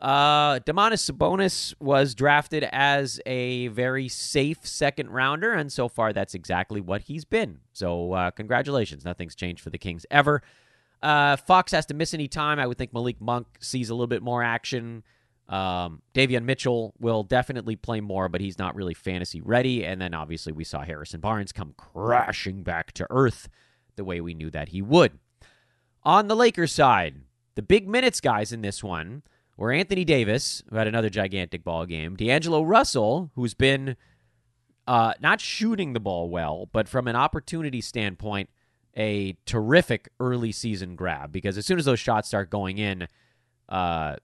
Uh, 0.00 0.60
Domantas 0.60 1.10
Sabonis 1.10 1.74
was 1.80 2.14
drafted 2.14 2.62
as 2.70 3.20
a 3.26 3.66
very 3.68 4.06
safe 4.06 4.64
second 4.64 5.10
rounder, 5.10 5.52
and 5.52 5.72
so 5.72 5.88
far 5.88 6.12
that's 6.12 6.34
exactly 6.34 6.80
what 6.80 7.02
he's 7.02 7.24
been. 7.24 7.58
So, 7.72 8.12
uh, 8.12 8.30
congratulations. 8.30 9.04
Nothing's 9.04 9.34
changed 9.34 9.60
for 9.60 9.70
the 9.70 9.78
Kings 9.78 10.06
ever. 10.10 10.42
Uh, 11.02 11.36
Fox 11.36 11.72
has 11.72 11.86
to 11.86 11.94
miss 11.94 12.14
any 12.14 12.28
time. 12.28 12.60
I 12.60 12.66
would 12.66 12.78
think 12.78 12.92
Malik 12.92 13.20
Monk 13.20 13.46
sees 13.58 13.90
a 13.90 13.94
little 13.94 14.06
bit 14.06 14.22
more 14.22 14.42
action. 14.42 15.02
Um, 15.48 16.02
Davion 16.14 16.44
Mitchell 16.44 16.94
will 16.98 17.22
definitely 17.22 17.74
play 17.76 18.00
more, 18.00 18.28
but 18.28 18.40
he's 18.40 18.58
not 18.58 18.74
really 18.74 18.94
fantasy 18.94 19.40
ready. 19.40 19.84
And 19.84 20.00
then 20.00 20.12
obviously 20.12 20.52
we 20.52 20.64
saw 20.64 20.82
Harrison 20.82 21.20
Barnes 21.20 21.52
come 21.52 21.74
crashing 21.76 22.62
back 22.62 22.92
to 22.92 23.06
earth 23.08 23.48
the 23.96 24.04
way 24.04 24.20
we 24.20 24.34
knew 24.34 24.50
that 24.50 24.68
he 24.68 24.82
would. 24.82 25.18
On 26.02 26.28
the 26.28 26.36
Lakers 26.36 26.72
side, 26.72 27.22
the 27.54 27.62
big 27.62 27.88
minutes 27.88 28.20
guys 28.20 28.52
in 28.52 28.62
this 28.62 28.84
one 28.84 29.22
were 29.56 29.72
Anthony 29.72 30.04
Davis, 30.04 30.62
who 30.70 30.76
had 30.76 30.86
another 30.86 31.10
gigantic 31.10 31.64
ball 31.64 31.86
game, 31.86 32.14
D'Angelo 32.14 32.62
Russell, 32.62 33.30
who's 33.34 33.54
been 33.54 33.96
uh, 34.86 35.14
not 35.20 35.40
shooting 35.40 35.92
the 35.92 36.00
ball 36.00 36.30
well, 36.30 36.68
but 36.72 36.88
from 36.88 37.08
an 37.08 37.16
opportunity 37.16 37.80
standpoint, 37.80 38.48
a 38.96 39.36
terrific 39.46 40.08
early 40.20 40.52
season 40.52 40.94
grab 40.96 41.32
because 41.32 41.58
as 41.58 41.66
soon 41.66 41.78
as 41.78 41.84
those 41.84 42.00
shots 42.00 42.28
start 42.28 42.50
going 42.50 42.78
in, 42.78 43.08
uh, 43.68 44.16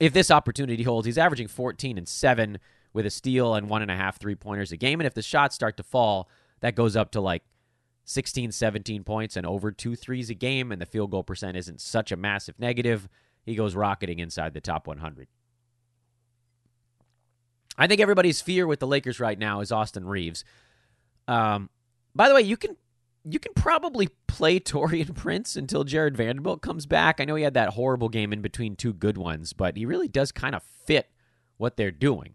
if 0.00 0.12
this 0.12 0.30
opportunity 0.30 0.82
holds, 0.82 1.06
he's 1.06 1.18
averaging 1.18 1.48
14 1.48 1.98
and 1.98 2.08
7 2.08 2.58
with 2.92 3.06
a 3.06 3.10
steal 3.10 3.54
and 3.54 3.68
one 3.68 3.82
and 3.82 3.90
a 3.90 3.96
half 3.96 4.18
three 4.18 4.34
pointers 4.34 4.72
a 4.72 4.76
game. 4.76 5.00
And 5.00 5.06
if 5.06 5.14
the 5.14 5.22
shots 5.22 5.54
start 5.54 5.76
to 5.76 5.82
fall, 5.82 6.28
that 6.60 6.74
goes 6.74 6.96
up 6.96 7.10
to 7.12 7.20
like 7.20 7.42
16, 8.04 8.52
17 8.52 9.04
points 9.04 9.36
and 9.36 9.46
over 9.46 9.72
two 9.72 9.96
threes 9.96 10.30
a 10.30 10.34
game. 10.34 10.72
And 10.72 10.80
the 10.80 10.86
field 10.86 11.10
goal 11.10 11.24
percent 11.24 11.56
isn't 11.56 11.80
such 11.80 12.12
a 12.12 12.16
massive 12.16 12.58
negative. 12.58 13.08
He 13.44 13.54
goes 13.54 13.74
rocketing 13.74 14.20
inside 14.20 14.54
the 14.54 14.60
top 14.60 14.86
100. 14.86 15.28
I 17.76 17.86
think 17.86 18.00
everybody's 18.00 18.40
fear 18.40 18.66
with 18.66 18.78
the 18.78 18.86
Lakers 18.86 19.18
right 19.18 19.38
now 19.38 19.60
is 19.60 19.72
Austin 19.72 20.06
Reaves. 20.06 20.44
Um, 21.26 21.70
by 22.14 22.28
the 22.28 22.34
way, 22.34 22.42
you 22.42 22.56
can 22.56 22.76
you 23.24 23.38
can 23.38 23.52
probably 23.54 24.08
play 24.26 24.60
Taurean 24.60 25.14
Prince 25.14 25.56
until 25.56 25.84
Jarred 25.84 26.16
Vanderbilt 26.16 26.62
comes 26.62 26.86
back. 26.86 27.20
I 27.20 27.24
know 27.24 27.34
he 27.34 27.44
had 27.44 27.54
that 27.54 27.70
horrible 27.70 28.08
game 28.08 28.32
in 28.32 28.42
between 28.42 28.76
two 28.76 28.92
good 28.92 29.18
ones, 29.18 29.52
but 29.52 29.76
he 29.76 29.86
really 29.86 30.08
does 30.08 30.32
kind 30.32 30.54
of 30.54 30.62
fit 30.62 31.10
what 31.56 31.76
they're 31.76 31.90
doing. 31.90 32.34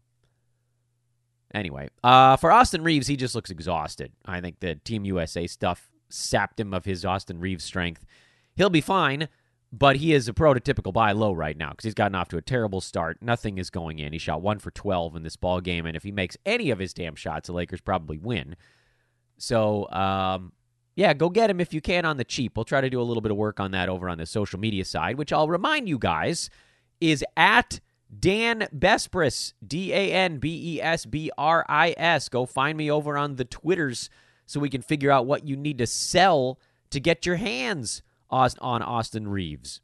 Anyway, 1.53 1.89
uh, 2.03 2.37
for 2.37 2.51
Austin 2.51 2.83
Reaves, 2.83 3.07
he 3.07 3.15
just 3.15 3.33
looks 3.33 3.49
exhausted. 3.49 4.11
I 4.25 4.39
think 4.39 4.59
the 4.59 4.75
Team 4.75 5.05
USA 5.05 5.47
stuff 5.47 5.89
sapped 6.09 6.59
him 6.59 6.73
of 6.73 6.85
his 6.85 7.03
Austin 7.05 7.39
Reaves 7.39 7.63
strength. 7.63 8.05
He'll 8.55 8.69
be 8.69 8.81
fine, 8.81 9.29
but 9.71 9.95
he 9.95 10.13
is 10.13 10.27
a 10.27 10.33
prototypical 10.33 10.93
buy 10.93 11.11
low 11.11 11.31
right 11.31 11.57
now 11.57 11.71
because 11.71 11.85
he's 11.85 11.93
gotten 11.95 12.15
off 12.15 12.27
to 12.29 12.37
a 12.37 12.41
terrible 12.41 12.81
start. 12.81 13.17
Nothing 13.21 13.57
is 13.57 13.71
going 13.71 13.97
in. 13.97 14.13
He 14.13 14.19
shot 14.19 14.41
one 14.41 14.59
for 14.59 14.69
12 14.71 15.15
in 15.15 15.23
this 15.23 15.35
ball 15.35 15.59
game, 15.59 15.87
and 15.87 15.95
if 15.95 16.03
he 16.03 16.11
makes 16.11 16.37
any 16.45 16.69
of 16.69 16.77
his 16.77 16.93
damn 16.93 17.15
shots, 17.15 17.47
the 17.47 17.53
Lakers 17.53 17.81
probably 17.81 18.19
win. 18.19 18.55
So, 19.37 19.89
um, 19.89 20.51
yeah, 20.99 21.13
go 21.13 21.29
get 21.29 21.49
him 21.49 21.61
if 21.61 21.73
you 21.73 21.79
can 21.79 22.03
on 22.03 22.17
the 22.17 22.25
cheap. 22.25 22.57
We'll 22.57 22.65
try 22.65 22.81
to 22.81 22.89
do 22.89 22.99
a 22.99 23.03
little 23.03 23.21
bit 23.21 23.31
of 23.31 23.37
work 23.37 23.61
on 23.61 23.71
that 23.71 23.87
over 23.87 24.09
on 24.09 24.17
the 24.17 24.25
social 24.25 24.59
media 24.59 24.83
side, 24.83 25.17
which 25.17 25.31
I'll 25.31 25.47
remind 25.47 25.87
you 25.87 25.97
guys 25.97 26.49
is 26.99 27.23
at 27.37 27.79
Dan 28.19 28.67
Besbris, 28.77 29.53
D 29.65 29.93
A 29.93 30.11
N 30.11 30.39
B 30.39 30.75
E 30.75 30.81
S 30.81 31.05
B 31.05 31.31
R 31.37 31.65
I 31.69 31.95
S. 31.95 32.27
Go 32.27 32.45
find 32.45 32.77
me 32.77 32.91
over 32.91 33.17
on 33.17 33.37
the 33.37 33.45
Twitters 33.45 34.09
so 34.45 34.59
we 34.59 34.69
can 34.69 34.81
figure 34.81 35.09
out 35.09 35.25
what 35.25 35.47
you 35.47 35.55
need 35.55 35.77
to 35.77 35.87
sell 35.87 36.59
to 36.89 36.99
get 36.99 37.25
your 37.25 37.37
hands 37.37 38.01
on 38.29 38.57
Austin 38.59 39.29
Reaves. 39.29 39.79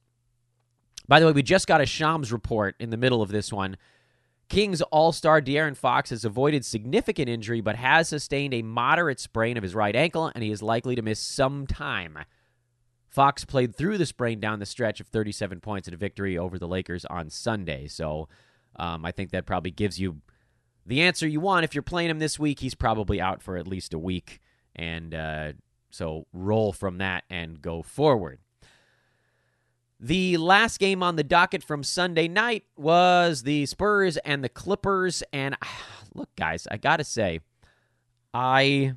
By 1.07 1.21
the 1.21 1.27
way, 1.27 1.31
we 1.31 1.43
just 1.43 1.65
got 1.65 1.79
a 1.79 1.85
Shams 1.85 2.33
report 2.33 2.75
in 2.77 2.89
the 2.89 2.97
middle 2.97 3.21
of 3.21 3.29
this 3.29 3.53
one 3.53 3.77
Kings 4.49 4.81
All 4.81 5.11
Star 5.11 5.41
De'Aaron 5.41 5.75
Fox 5.75 6.11
has 6.11 6.23
avoided 6.23 6.65
significant 6.65 7.29
injury 7.29 7.61
but 7.61 7.75
has 7.75 8.09
sustained 8.09 8.53
a 8.53 8.61
moderate 8.61 9.19
sprain 9.19 9.57
of 9.57 9.63
his 9.63 9.75
right 9.75 9.95
ankle, 9.95 10.31
and 10.33 10.43
he 10.43 10.51
is 10.51 10.61
likely 10.61 10.95
to 10.95 11.01
miss 11.01 11.19
some 11.19 11.65
time. 11.65 12.19
Fox 13.09 13.45
played 13.45 13.75
through 13.75 13.97
the 13.97 14.05
sprain 14.05 14.39
down 14.39 14.59
the 14.59 14.65
stretch 14.65 14.99
of 14.99 15.07
37 15.07 15.61
points 15.61 15.87
in 15.87 15.93
a 15.93 15.97
victory 15.97 16.37
over 16.37 16.59
the 16.59 16.67
Lakers 16.67 17.05
on 17.05 17.29
Sunday. 17.29 17.87
So 17.87 18.27
um, 18.75 19.05
I 19.05 19.11
think 19.11 19.31
that 19.31 19.45
probably 19.45 19.71
gives 19.71 19.99
you 19.99 20.21
the 20.85 21.01
answer 21.01 21.27
you 21.27 21.39
want. 21.39 21.63
If 21.63 21.73
you're 21.73 21.81
playing 21.81 22.09
him 22.09 22.19
this 22.19 22.37
week, 22.37 22.59
he's 22.59 22.75
probably 22.75 23.21
out 23.21 23.41
for 23.41 23.55
at 23.57 23.67
least 23.67 23.93
a 23.93 23.99
week. 23.99 24.41
And 24.75 25.15
uh, 25.15 25.53
so 25.89 26.27
roll 26.33 26.73
from 26.73 26.97
that 26.97 27.23
and 27.29 27.61
go 27.61 27.81
forward. 27.81 28.39
The 29.99 30.37
last 30.37 30.79
game 30.79 31.01
on 31.01 31.15
the 31.15 31.23
docket 31.23 31.63
from 31.63 31.83
Sunday 31.83 32.27
night 32.27 32.63
was 32.75 33.43
the 33.43 33.65
Spurs 33.65 34.17
and 34.17 34.43
the 34.43 34.49
Clippers. 34.49 35.23
And 35.31 35.55
look, 36.13 36.29
guys, 36.35 36.67
I 36.69 36.77
got 36.77 36.97
to 36.97 37.03
say, 37.03 37.39
I. 38.33 38.93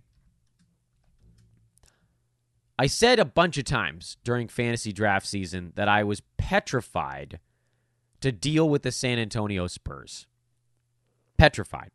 I 2.80 2.86
said 2.86 3.18
a 3.18 3.24
bunch 3.24 3.58
of 3.58 3.64
times 3.64 4.18
during 4.22 4.46
fantasy 4.46 4.92
draft 4.92 5.26
season 5.26 5.72
that 5.74 5.88
I 5.88 6.04
was 6.04 6.22
petrified 6.36 7.40
to 8.20 8.30
deal 8.30 8.68
with 8.68 8.82
the 8.82 8.92
San 8.92 9.18
Antonio 9.18 9.66
Spurs. 9.66 10.28
Petrified. 11.36 11.90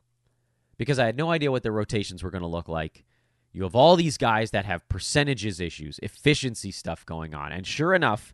Because 0.77 0.99
I 0.99 1.05
had 1.05 1.15
no 1.15 1.31
idea 1.31 1.51
what 1.51 1.63
their 1.63 1.71
rotations 1.71 2.21
were 2.21 2.31
going 2.31 2.41
to 2.41 2.47
look 2.47 2.67
like. 2.67 3.05
You 3.53 3.63
have 3.63 3.75
all 3.75 3.95
these 3.95 4.17
guys 4.17 4.51
that 4.51 4.65
have 4.65 4.89
percentages 4.89 5.61
issues, 5.61 5.99
efficiency 6.03 6.71
stuff 6.71 7.05
going 7.05 7.33
on. 7.33 7.53
And 7.53 7.65
sure 7.65 7.93
enough, 7.93 8.33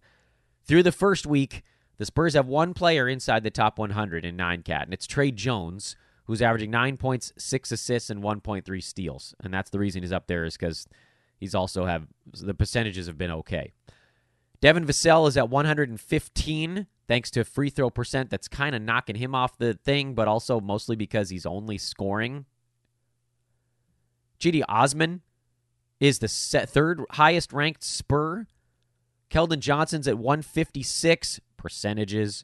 through 0.70 0.84
the 0.84 0.92
first 0.92 1.26
week, 1.26 1.64
the 1.98 2.06
Spurs 2.06 2.36
have 2.36 2.46
one 2.46 2.76
player 2.76 3.10
inside 3.10 3.42
the 3.42 3.50
top 3.50 3.80
100 3.80 4.24
in 4.24 4.36
nine 4.36 4.62
cat, 4.62 4.84
and 4.84 4.94
it's 4.94 5.08
Tre 5.08 5.32
Jones, 5.32 5.96
who's 6.26 6.44
averaging 6.44 6.70
nine 6.70 6.96
points, 6.96 7.34
six 7.40 7.72
assists, 7.72 8.12
and 8.12 8.22
1.3 8.22 8.84
steals. 8.84 9.34
And 9.44 9.52
that's 9.52 9.72
the 9.72 9.80
reason 9.80 10.04
he's 10.04 10.12
up 10.12 10.28
there 10.28 10.46
is 10.46 10.56
because 10.58 10.86
he's 11.40 11.56
also 11.56 11.86
have 11.86 12.06
the 12.40 12.54
percentages 12.54 13.08
have 13.08 13.18
been 13.18 13.32
okay. 13.32 13.74
Devin 14.62 14.86
Vassell 14.86 15.28
is 15.28 15.38
at 15.38 15.50
115 15.50 16.86
thanks 17.08 17.32
to 17.32 17.44
free 17.44 17.72
throw 17.72 17.90
percent 17.90 18.30
that's 18.30 18.48
kind 18.48 18.76
of 18.76 18.84
knocking 18.84 19.16
him 19.16 19.34
off 19.34 19.58
the 19.58 19.74
thing, 19.74 20.14
but 20.14 20.28
also 20.28 20.62
mostly 20.62 20.96
because 20.96 21.32
he's 21.32 21.48
only 21.48 21.80
scoring. 21.80 22.46
Cedi 24.40 24.62
Osman 24.70 25.24
is 26.00 26.20
the 26.20 26.28
third 26.28 27.06
highest 27.10 27.54
ranked 27.54 27.84
Spur 27.84 28.46
Keldon 29.30 29.60
Johnson's 29.60 30.08
at 30.08 30.18
156 30.18 31.40
percentages. 31.58 32.44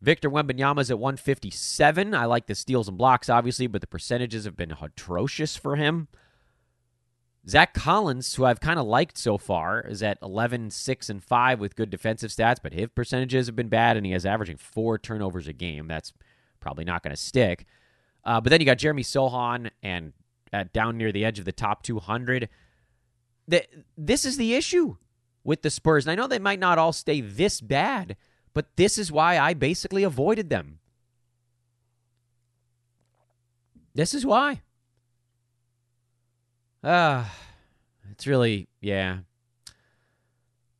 Victor 0.00 0.30
Wembanyama's 0.30 0.90
at 0.90 0.98
157. 0.98 2.14
I 2.14 2.24
like 2.26 2.46
the 2.46 2.54
steals 2.54 2.88
and 2.88 2.96
blocks, 2.96 3.28
obviously, 3.28 3.66
but 3.66 3.80
the 3.80 3.86
percentages 3.86 4.44
have 4.44 4.56
been 4.56 4.74
atrocious 4.80 5.56
for 5.56 5.76
him. 5.76 6.08
Zach 7.48 7.72
Collins, 7.72 8.34
who 8.34 8.44
I've 8.44 8.60
kind 8.60 8.78
of 8.78 8.86
liked 8.86 9.16
so 9.16 9.38
far, 9.38 9.80
is 9.80 10.02
at 10.02 10.18
11, 10.22 10.70
6, 10.70 11.10
and 11.10 11.24
5 11.24 11.60
with 11.60 11.76
good 11.76 11.88
defensive 11.88 12.30
stats, 12.30 12.58
but 12.62 12.74
his 12.74 12.88
percentages 12.94 13.46
have 13.46 13.56
been 13.56 13.68
bad, 13.68 13.96
and 13.96 14.04
he 14.04 14.12
has 14.12 14.26
averaging 14.26 14.58
four 14.58 14.98
turnovers 14.98 15.48
a 15.48 15.52
game. 15.52 15.88
That's 15.88 16.12
probably 16.60 16.84
not 16.84 17.02
going 17.02 17.14
to 17.14 17.20
stick. 17.20 17.64
Uh, 18.24 18.40
but 18.40 18.50
then 18.50 18.60
you 18.60 18.66
got 18.66 18.78
Jeremy 18.78 19.02
Sochan 19.02 19.70
and 19.82 20.12
uh, 20.52 20.64
down 20.72 20.98
near 20.98 21.10
the 21.10 21.24
edge 21.24 21.38
of 21.38 21.46
the 21.46 21.52
top 21.52 21.82
200. 21.82 22.48
The, 23.46 23.64
this 23.96 24.26
is 24.26 24.36
the 24.36 24.54
issue 24.54 24.96
with 25.44 25.62
the 25.62 25.70
Spurs. 25.70 26.06
And 26.06 26.12
I 26.12 26.14
know 26.14 26.26
they 26.26 26.38
might 26.38 26.58
not 26.58 26.78
all 26.78 26.92
stay 26.92 27.20
this 27.20 27.60
bad, 27.60 28.16
but 28.54 28.66
this 28.76 28.98
is 28.98 29.12
why 29.12 29.38
I 29.38 29.54
basically 29.54 30.02
avoided 30.02 30.50
them. 30.50 30.78
This 33.94 34.14
is 34.14 34.24
why. 34.24 34.62
Ah, 36.84 37.20
uh, 37.20 37.28
it's 38.12 38.26
really 38.26 38.68
yeah. 38.80 39.18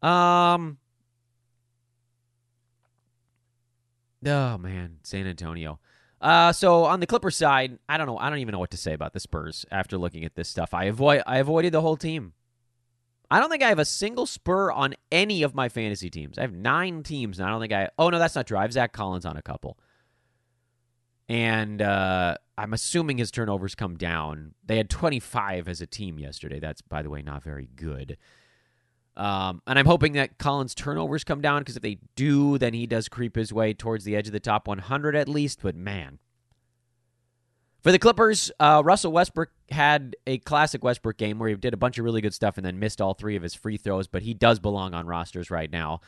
Um 0.02 0.78
Oh 4.26 4.58
man, 4.58 4.98
San 5.02 5.26
Antonio. 5.26 5.78
Uh, 6.20 6.52
so 6.52 6.84
on 6.84 6.98
the 7.00 7.06
Clipper 7.06 7.30
side, 7.30 7.78
I 7.88 7.96
don't 7.96 8.06
know. 8.06 8.18
I 8.18 8.28
don't 8.28 8.40
even 8.40 8.52
know 8.52 8.58
what 8.58 8.72
to 8.72 8.76
say 8.76 8.92
about 8.92 9.12
the 9.12 9.20
Spurs 9.20 9.64
after 9.70 9.96
looking 9.96 10.24
at 10.24 10.34
this 10.34 10.48
stuff. 10.48 10.74
I 10.74 10.84
avoid 10.84 11.22
I 11.26 11.38
avoided 11.38 11.72
the 11.72 11.80
whole 11.80 11.96
team. 11.96 12.32
I 13.30 13.40
don't 13.40 13.50
think 13.50 13.62
I 13.62 13.68
have 13.68 13.78
a 13.78 13.84
single 13.84 14.26
spur 14.26 14.70
on 14.70 14.94
any 15.12 15.42
of 15.42 15.54
my 15.54 15.68
fantasy 15.68 16.08
teams. 16.08 16.38
I 16.38 16.42
have 16.42 16.52
nine 16.54 17.02
teams, 17.02 17.38
and 17.38 17.46
I 17.46 17.50
don't 17.50 17.60
think 17.60 17.72
I. 17.72 17.90
Oh 17.98 18.08
no, 18.08 18.18
that's 18.18 18.34
not 18.34 18.46
true. 18.46 18.56
I 18.56 18.62
have 18.62 18.72
Zach 18.72 18.92
Collins 18.92 19.26
on 19.26 19.36
a 19.36 19.42
couple, 19.42 19.78
and 21.28 21.82
uh, 21.82 22.36
I'm 22.56 22.72
assuming 22.72 23.18
his 23.18 23.30
turnovers 23.30 23.74
come 23.74 23.96
down. 23.96 24.54
They 24.64 24.78
had 24.78 24.88
25 24.88 25.68
as 25.68 25.80
a 25.80 25.86
team 25.86 26.18
yesterday. 26.18 26.58
That's, 26.58 26.80
by 26.80 27.02
the 27.02 27.10
way, 27.10 27.22
not 27.22 27.42
very 27.42 27.68
good. 27.76 28.16
Um, 29.16 29.62
and 29.66 29.78
I'm 29.78 29.86
hoping 29.86 30.12
that 30.12 30.38
Collins' 30.38 30.74
turnovers 30.74 31.24
come 31.24 31.40
down 31.40 31.60
because 31.60 31.76
if 31.76 31.82
they 31.82 31.98
do, 32.14 32.56
then 32.56 32.72
he 32.72 32.86
does 32.86 33.08
creep 33.08 33.36
his 33.36 33.52
way 33.52 33.74
towards 33.74 34.04
the 34.04 34.14
edge 34.16 34.28
of 34.28 34.32
the 34.32 34.40
top 34.40 34.68
100 34.68 35.16
at 35.16 35.28
least. 35.28 35.60
But 35.60 35.74
man, 35.74 36.18
for 37.82 37.92
the 37.92 37.98
Clippers, 37.98 38.50
uh, 38.58 38.82
Russell 38.84 39.12
Westbrook 39.12 39.50
had 39.70 40.16
a 40.26 40.38
classic 40.38 40.82
Westbrook 40.82 41.16
game 41.16 41.38
where 41.38 41.48
he 41.48 41.54
did 41.54 41.74
a 41.74 41.78
bunch 41.78 41.98
of 41.98 42.04
really 42.04 42.20
good 42.20 42.34
stuff 42.34 42.56
and 42.56 42.66
then 42.66 42.78
missed 42.78 43.00
all 43.00 43.14
three 43.14 43.36
of 43.36 43.42
his 43.42 43.54
free 43.54 43.76
throws, 43.76 44.08
but 44.08 44.22
he 44.22 44.34
does 44.34 44.58
belong 44.58 44.94
on 44.94 45.06
rosters 45.06 45.50
right 45.50 45.70
now. 45.70 46.00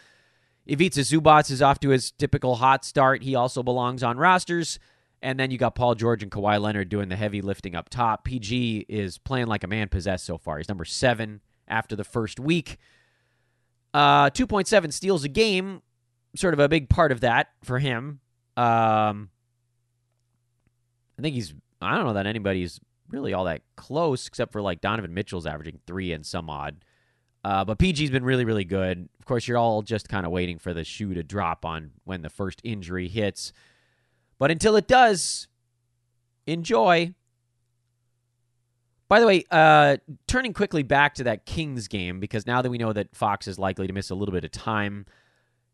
Ivica 0.66 1.00
Zubac 1.00 1.50
is 1.50 1.62
off 1.62 1.80
to 1.80 1.90
his 1.90 2.10
typical 2.10 2.56
hot 2.56 2.84
start. 2.84 3.22
He 3.22 3.34
also 3.34 3.62
belongs 3.62 4.02
on 4.02 4.18
rosters. 4.18 4.78
And 5.22 5.38
then 5.38 5.50
you 5.50 5.58
got 5.58 5.74
Paul 5.74 5.94
George 5.94 6.22
and 6.22 6.32
Kawhi 6.32 6.60
Leonard 6.60 6.88
doing 6.88 7.08
the 7.08 7.16
heavy 7.16 7.42
lifting 7.42 7.74
up 7.74 7.88
top. 7.90 8.24
PG 8.24 8.86
is 8.88 9.18
playing 9.18 9.46
like 9.46 9.64
a 9.64 9.66
man 9.66 9.88
possessed 9.88 10.24
so 10.24 10.38
far. 10.38 10.58
He's 10.58 10.68
number 10.68 10.84
seven 10.84 11.40
after 11.68 11.94
the 11.94 12.04
first 12.04 12.40
week. 12.40 12.78
Uh, 13.92 14.30
2.7 14.30 14.92
steals 14.92 15.24
a 15.24 15.28
game, 15.28 15.82
sort 16.36 16.54
of 16.54 16.60
a 16.60 16.68
big 16.68 16.88
part 16.88 17.12
of 17.12 17.20
that 17.20 17.48
for 17.64 17.78
him. 17.78 18.20
Um, 18.56 19.30
I 21.20 21.22
think 21.22 21.34
he's, 21.34 21.52
I 21.82 21.96
don't 21.96 22.06
know 22.06 22.14
that 22.14 22.26
anybody's 22.26 22.80
really 23.10 23.34
all 23.34 23.44
that 23.44 23.60
close 23.76 24.26
except 24.26 24.52
for 24.52 24.62
like 24.62 24.80
Donovan 24.80 25.12
Mitchell's 25.12 25.46
averaging 25.46 25.78
three 25.86 26.12
and 26.12 26.24
some 26.24 26.48
odd. 26.48 26.82
Uh, 27.44 27.62
but 27.64 27.78
PG's 27.78 28.10
been 28.10 28.24
really, 28.24 28.46
really 28.46 28.64
good. 28.64 29.08
Of 29.18 29.26
course, 29.26 29.46
you're 29.46 29.58
all 29.58 29.82
just 29.82 30.08
kind 30.08 30.24
of 30.24 30.32
waiting 30.32 30.58
for 30.58 30.72
the 30.72 30.82
shoe 30.82 31.12
to 31.12 31.22
drop 31.22 31.66
on 31.66 31.90
when 32.04 32.22
the 32.22 32.30
first 32.30 32.60
injury 32.64 33.08
hits. 33.08 33.52
But 34.38 34.50
until 34.50 34.76
it 34.76 34.88
does, 34.88 35.46
enjoy. 36.46 37.14
By 39.08 39.20
the 39.20 39.26
way, 39.26 39.44
uh, 39.50 39.98
turning 40.26 40.54
quickly 40.54 40.82
back 40.82 41.14
to 41.16 41.24
that 41.24 41.44
Kings 41.44 41.86
game, 41.86 42.18
because 42.18 42.46
now 42.46 42.62
that 42.62 42.70
we 42.70 42.78
know 42.78 42.94
that 42.94 43.14
Fox 43.14 43.46
is 43.46 43.58
likely 43.58 43.86
to 43.86 43.92
miss 43.92 44.08
a 44.08 44.14
little 44.14 44.32
bit 44.32 44.44
of 44.44 44.52
time, 44.52 45.04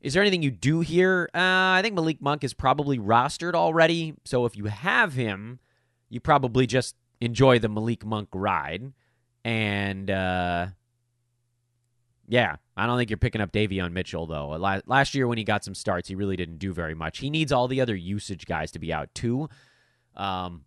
is 0.00 0.14
there 0.14 0.22
anything 0.22 0.42
you 0.42 0.50
do 0.50 0.80
here? 0.80 1.28
Uh, 1.34 1.38
I 1.78 1.80
think 1.82 1.94
Malik 1.94 2.20
Monk 2.20 2.44
is 2.44 2.54
probably 2.54 2.98
rostered 2.98 3.54
already. 3.54 4.14
So 4.24 4.44
if 4.44 4.56
you 4.56 4.66
have 4.66 5.14
him, 5.14 5.58
you 6.08 6.20
probably 6.20 6.66
just 6.66 6.94
enjoy 7.20 7.58
the 7.58 7.68
Malik 7.68 8.04
Monk 8.04 8.28
ride. 8.32 8.92
And 9.44 10.10
uh, 10.10 10.66
yeah, 12.28 12.56
I 12.76 12.86
don't 12.86 12.98
think 12.98 13.10
you're 13.10 13.16
picking 13.16 13.40
up 13.40 13.52
Davion 13.52 13.92
Mitchell, 13.92 14.26
though. 14.26 14.50
Last 14.86 15.14
year, 15.14 15.26
when 15.26 15.38
he 15.38 15.44
got 15.44 15.64
some 15.64 15.74
starts, 15.74 16.08
he 16.08 16.14
really 16.14 16.36
didn't 16.36 16.58
do 16.58 16.72
very 16.72 16.94
much. 16.94 17.18
He 17.18 17.30
needs 17.30 17.52
all 17.52 17.68
the 17.68 17.80
other 17.80 17.94
usage 17.94 18.46
guys 18.46 18.70
to 18.72 18.78
be 18.78 18.92
out, 18.92 19.14
too. 19.14 19.48
Um, 20.16 20.64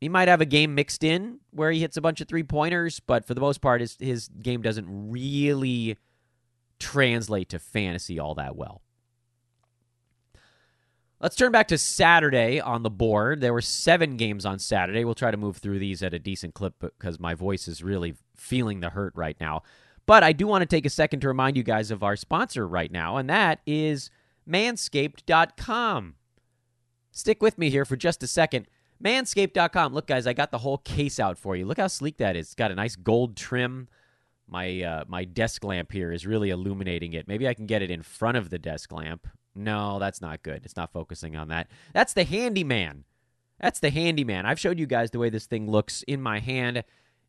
he 0.00 0.08
might 0.08 0.28
have 0.28 0.40
a 0.40 0.46
game 0.46 0.74
mixed 0.74 1.04
in 1.04 1.40
where 1.50 1.70
he 1.70 1.80
hits 1.80 1.96
a 1.96 2.00
bunch 2.00 2.20
of 2.20 2.28
three 2.28 2.42
pointers, 2.42 3.00
but 3.00 3.26
for 3.26 3.34
the 3.34 3.40
most 3.40 3.60
part, 3.60 3.80
his, 3.80 3.96
his 3.98 4.28
game 4.28 4.62
doesn't 4.62 4.86
really 4.88 5.96
translate 6.78 7.48
to 7.50 7.58
fantasy 7.58 8.18
all 8.18 8.34
that 8.34 8.56
well. 8.56 8.82
Let's 11.20 11.36
turn 11.36 11.50
back 11.50 11.68
to 11.68 11.78
Saturday 11.78 12.60
on 12.60 12.82
the 12.82 12.90
board. 12.90 13.40
There 13.40 13.54
were 13.54 13.62
seven 13.62 14.18
games 14.18 14.44
on 14.44 14.58
Saturday. 14.58 15.02
We'll 15.02 15.14
try 15.14 15.30
to 15.30 15.36
move 15.38 15.56
through 15.56 15.78
these 15.78 16.02
at 16.02 16.12
a 16.12 16.18
decent 16.18 16.52
clip 16.52 16.74
because 16.78 17.18
my 17.18 17.34
voice 17.34 17.68
is 17.68 17.82
really 17.82 18.16
feeling 18.36 18.80
the 18.80 18.90
hurt 18.90 19.14
right 19.16 19.36
now. 19.40 19.62
But 20.04 20.22
I 20.22 20.32
do 20.32 20.46
want 20.46 20.62
to 20.62 20.66
take 20.66 20.84
a 20.84 20.90
second 20.90 21.20
to 21.20 21.28
remind 21.28 21.56
you 21.56 21.62
guys 21.62 21.90
of 21.90 22.02
our 22.02 22.16
sponsor 22.16 22.68
right 22.68 22.92
now, 22.92 23.16
and 23.16 23.30
that 23.30 23.60
is 23.66 24.10
manscaped.com. 24.48 26.14
Stick 27.10 27.42
with 27.42 27.56
me 27.56 27.70
here 27.70 27.86
for 27.86 27.96
just 27.96 28.22
a 28.22 28.26
second. 28.26 28.68
Manscaped.com. 29.02 29.94
Look, 29.94 30.06
guys, 30.06 30.26
I 30.26 30.34
got 30.34 30.50
the 30.50 30.58
whole 30.58 30.78
case 30.78 31.18
out 31.18 31.38
for 31.38 31.56
you. 31.56 31.64
Look 31.64 31.78
how 31.78 31.86
sleek 31.86 32.18
that 32.18 32.36
is. 32.36 32.46
It's 32.46 32.54
got 32.54 32.70
a 32.70 32.74
nice 32.74 32.94
gold 32.94 33.36
trim. 33.36 33.88
My 34.48 34.82
uh, 34.82 35.04
my 35.08 35.24
desk 35.24 35.64
lamp 35.64 35.90
here 35.92 36.12
is 36.12 36.26
really 36.26 36.50
illuminating 36.50 37.14
it. 37.14 37.26
Maybe 37.26 37.48
I 37.48 37.54
can 37.54 37.66
get 37.66 37.82
it 37.82 37.90
in 37.90 38.02
front 38.02 38.36
of 38.36 38.50
the 38.50 38.58
desk 38.58 38.92
lamp. 38.92 39.26
No, 39.54 39.98
that's 39.98 40.20
not 40.20 40.42
good. 40.42 40.62
It's 40.64 40.76
not 40.76 40.92
focusing 40.92 41.34
on 41.34 41.48
that. 41.48 41.68
That's 41.92 42.12
the 42.12 42.24
handyman. 42.24 43.04
That's 43.60 43.80
the 43.80 43.90
handyman. 43.90 44.44
I've 44.46 44.60
showed 44.60 44.78
you 44.78 44.86
guys 44.86 45.10
the 45.10 45.18
way 45.18 45.30
this 45.30 45.46
thing 45.46 45.68
looks 45.70 46.02
in 46.02 46.20
my 46.20 46.40
hand. 46.40 46.84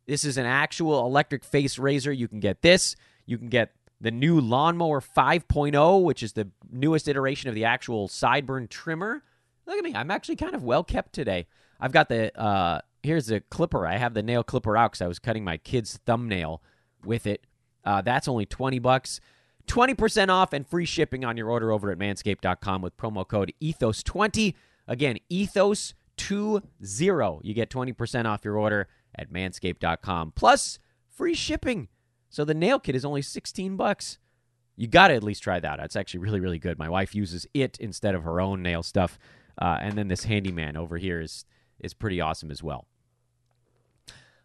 This 0.06 0.24
is 0.24 0.36
an 0.36 0.46
actual 0.46 1.04
electric 1.06 1.42
face 1.44 1.78
razor. 1.78 2.12
You 2.12 2.28
can 2.28 2.40
get 2.40 2.62
this. 2.62 2.96
You 3.26 3.38
can 3.38 3.48
get 3.48 3.72
the 4.00 4.10
new 4.10 4.40
Lawnmower 4.40 5.00
5.0, 5.00 6.02
which 6.02 6.22
is 6.22 6.34
the 6.34 6.48
newest 6.70 7.08
iteration 7.08 7.48
of 7.48 7.54
the 7.54 7.64
actual 7.64 8.08
sideburn 8.08 8.68
trimmer. 8.68 9.22
Look 9.66 9.78
at 9.78 9.84
me. 9.84 9.94
I'm 9.94 10.10
actually 10.10 10.36
kind 10.36 10.54
of 10.54 10.62
well 10.62 10.84
kept 10.84 11.12
today. 11.12 11.46
I've 11.80 11.92
got 11.92 12.08
the, 12.08 12.38
uh, 12.38 12.80
here's 13.02 13.26
the 13.26 13.40
clipper. 13.40 13.86
I 13.86 13.96
have 13.96 14.14
the 14.14 14.22
nail 14.22 14.42
clipper 14.42 14.76
out 14.76 14.92
because 14.92 15.02
I 15.02 15.08
was 15.08 15.18
cutting 15.18 15.44
my 15.44 15.56
kid's 15.56 15.98
thumbnail 16.06 16.62
with 17.04 17.26
it. 17.26 17.44
Uh, 17.84 18.02
that's 18.02 18.28
only 18.28 18.46
20 18.46 18.78
bucks. 18.78 19.20
20% 19.66 20.28
off 20.30 20.52
and 20.52 20.66
free 20.66 20.86
shipping 20.86 21.24
on 21.24 21.36
your 21.36 21.50
order 21.50 21.72
over 21.72 21.90
at 21.90 21.98
manscaped.com 21.98 22.82
with 22.82 22.96
promo 22.96 23.26
code 23.26 23.52
ETHOS20. 23.62 24.54
Again, 24.86 25.18
ETHOS20. 25.30 27.40
You 27.44 27.54
get 27.54 27.70
20% 27.70 28.24
off 28.24 28.44
your 28.44 28.56
order 28.56 28.88
at 29.14 29.32
manscaped.com 29.32 30.32
plus 30.34 30.78
free 31.08 31.34
shipping. 31.34 31.88
So 32.30 32.44
the 32.44 32.54
nail 32.54 32.78
kit 32.78 32.94
is 32.94 33.04
only 33.04 33.22
16 33.22 33.76
bucks. 33.76 34.18
You 34.76 34.86
got 34.86 35.08
to 35.08 35.14
at 35.14 35.24
least 35.24 35.42
try 35.42 35.60
that. 35.60 35.80
It's 35.80 35.96
actually 35.96 36.20
really, 36.20 36.40
really 36.40 36.58
good. 36.58 36.78
My 36.78 36.88
wife 36.88 37.14
uses 37.14 37.46
it 37.52 37.76
instead 37.80 38.14
of 38.14 38.22
her 38.22 38.40
own 38.40 38.62
nail 38.62 38.82
stuff. 38.82 39.18
Uh, 39.60 39.78
and 39.80 39.98
then 39.98 40.08
this 40.08 40.24
handyman 40.24 40.76
over 40.76 40.98
here 40.98 41.20
is 41.20 41.44
is 41.80 41.94
pretty 41.94 42.20
awesome 42.20 42.50
as 42.50 42.62
well. 42.62 42.86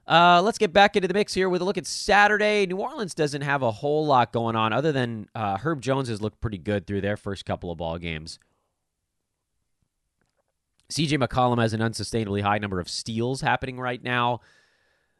Uh, 0.05 0.41
let's 0.43 0.57
get 0.57 0.73
back 0.73 0.95
into 0.95 1.07
the 1.07 1.13
mix 1.13 1.33
here 1.33 1.47
with 1.47 1.61
a 1.61 1.65
look 1.65 1.77
at 1.77 1.87
Saturday. 1.87 2.65
New 2.65 2.77
Orleans 2.77 3.13
doesn't 3.13 3.41
have 3.41 3.61
a 3.61 3.71
whole 3.71 4.05
lot 4.05 4.33
going 4.33 4.55
on 4.55 4.73
other 4.73 4.91
than 4.91 5.29
uh, 5.33 5.57
Herb 5.57 5.81
Jones 5.81 6.09
has 6.09 6.21
looked 6.21 6.41
pretty 6.41 6.57
good 6.57 6.85
through 6.85 7.01
their 7.01 7.15
first 7.15 7.45
couple 7.45 7.71
of 7.71 7.77
ball 7.77 7.97
games. 7.97 8.37
CJ 10.91 11.23
McCollum 11.23 11.61
has 11.61 11.73
an 11.73 11.79
unsustainably 11.79 12.41
high 12.41 12.57
number 12.57 12.79
of 12.79 12.89
steals 12.89 13.41
happening 13.41 13.79
right 13.79 14.03
now. 14.03 14.41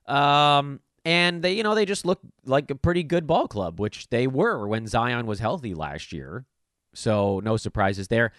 Um, 0.06 0.82
and 1.06 1.42
they, 1.42 1.54
you 1.54 1.64
know, 1.64 1.76
they 1.76 1.86
just 1.86 2.06
look 2.06 2.20
like 2.46 2.70
a 2.70 2.76
pretty 2.76 3.04
good 3.04 3.26
ball 3.26 3.48
club, 3.48 3.80
which 3.80 4.10
they 4.10 4.28
were 4.28 4.68
when 4.68 4.86
Zion 4.86 5.26
was 5.26 5.40
healthy 5.40 5.74
last 5.74 6.12
year. 6.12 6.46
So 6.94 7.42
no 7.44 7.58
surprises 7.58 8.10
there. 8.10 8.34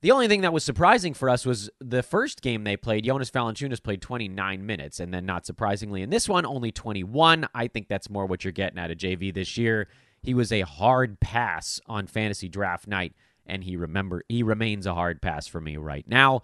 The 0.00 0.12
only 0.12 0.28
thing 0.28 0.42
that 0.42 0.52
was 0.52 0.62
surprising 0.62 1.12
for 1.12 1.28
us 1.28 1.44
was 1.44 1.70
the 1.80 2.04
first 2.04 2.40
game 2.40 2.62
they 2.62 2.76
played. 2.76 3.04
Jonas 3.04 3.32
Valanciunas 3.32 3.82
played 3.82 4.00
29 4.00 4.64
minutes, 4.64 5.00
and 5.00 5.12
then 5.12 5.26
not 5.26 5.44
surprisingly 5.44 6.02
in 6.02 6.10
this 6.10 6.28
one, 6.28 6.46
only 6.46 6.70
21. 6.70 7.48
I 7.52 7.66
think 7.66 7.88
that's 7.88 8.08
more 8.08 8.24
what 8.24 8.44
you're 8.44 8.52
getting 8.52 8.78
out 8.78 8.92
of 8.92 8.98
JV 8.98 9.34
this 9.34 9.58
year. 9.58 9.88
He 10.22 10.34
was 10.34 10.52
a 10.52 10.60
hard 10.60 11.18
pass 11.18 11.80
on 11.86 12.06
fantasy 12.06 12.48
draft 12.48 12.86
night, 12.86 13.12
and 13.44 13.64
he 13.64 13.76
remember 13.76 14.22
he 14.28 14.44
remains 14.44 14.86
a 14.86 14.94
hard 14.94 15.20
pass 15.20 15.48
for 15.48 15.60
me 15.60 15.76
right 15.76 16.06
now. 16.06 16.42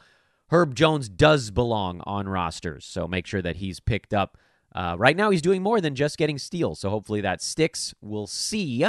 Herb 0.48 0.74
Jones 0.74 1.08
does 1.08 1.52
belong 1.52 2.00
on 2.04 2.28
rosters, 2.28 2.84
so 2.84 3.06
make 3.06 3.26
sure 3.26 3.42
that 3.42 3.56
he's 3.56 3.78
picked 3.78 4.12
up. 4.12 4.36
Uh, 4.74 4.96
right 4.98 5.16
now, 5.16 5.30
he's 5.30 5.42
doing 5.42 5.62
more 5.62 5.80
than 5.80 5.94
just 5.94 6.18
getting 6.18 6.38
steals, 6.38 6.80
so 6.80 6.90
hopefully 6.90 7.20
that 7.20 7.40
sticks. 7.40 7.94
We'll 8.00 8.26
see. 8.26 8.84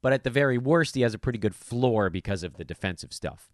But 0.00 0.12
at 0.14 0.24
the 0.24 0.30
very 0.30 0.56
worst, 0.56 0.94
he 0.94 1.02
has 1.02 1.12
a 1.12 1.18
pretty 1.18 1.38
good 1.38 1.54
floor 1.54 2.08
because 2.08 2.42
of 2.42 2.56
the 2.56 2.64
defensive 2.64 3.12
stuff. 3.12 3.50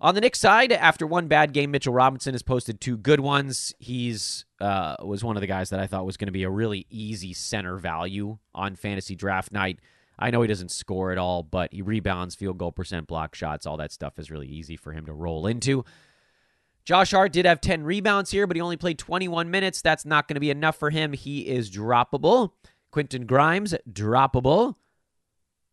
On 0.00 0.14
the 0.14 0.20
Knicks 0.20 0.38
side, 0.38 0.70
after 0.70 1.06
one 1.06 1.26
bad 1.26 1.52
game, 1.52 1.72
Mitchell 1.72 1.92
Robinson 1.92 2.32
has 2.32 2.42
posted 2.42 2.80
two 2.80 2.96
good 2.96 3.18
ones. 3.18 3.74
He's 3.80 4.44
uh, 4.60 4.94
was 5.02 5.24
one 5.24 5.36
of 5.36 5.40
the 5.40 5.48
guys 5.48 5.70
that 5.70 5.80
I 5.80 5.88
thought 5.88 6.06
was 6.06 6.16
going 6.16 6.26
to 6.28 6.32
be 6.32 6.44
a 6.44 6.50
really 6.50 6.86
easy 6.88 7.32
center 7.32 7.76
value 7.76 8.38
on 8.54 8.76
fantasy 8.76 9.16
draft 9.16 9.50
night. 9.52 9.80
I 10.16 10.30
know 10.30 10.40
he 10.42 10.48
doesn't 10.48 10.70
score 10.70 11.10
at 11.10 11.18
all, 11.18 11.42
but 11.42 11.72
he 11.72 11.82
rebounds, 11.82 12.36
field 12.36 12.58
goal 12.58 12.70
percent, 12.70 13.08
block 13.08 13.34
shots, 13.34 13.66
all 13.66 13.76
that 13.78 13.92
stuff 13.92 14.18
is 14.18 14.30
really 14.30 14.48
easy 14.48 14.76
for 14.76 14.92
him 14.92 15.06
to 15.06 15.12
roll 15.12 15.46
into. 15.46 15.84
Josh 16.84 17.10
Hart 17.10 17.32
did 17.32 17.44
have 17.44 17.60
10 17.60 17.82
rebounds 17.82 18.30
here, 18.30 18.46
but 18.46 18.56
he 18.56 18.62
only 18.62 18.76
played 18.76 18.98
21 18.98 19.50
minutes. 19.50 19.82
That's 19.82 20.06
not 20.06 20.26
going 20.26 20.36
to 20.36 20.40
be 20.40 20.50
enough 20.50 20.76
for 20.76 20.90
him. 20.90 21.12
He 21.12 21.46
is 21.46 21.70
droppable. 21.70 22.52
Quentin 22.90 23.26
Grimes, 23.26 23.74
droppable. 23.90 24.76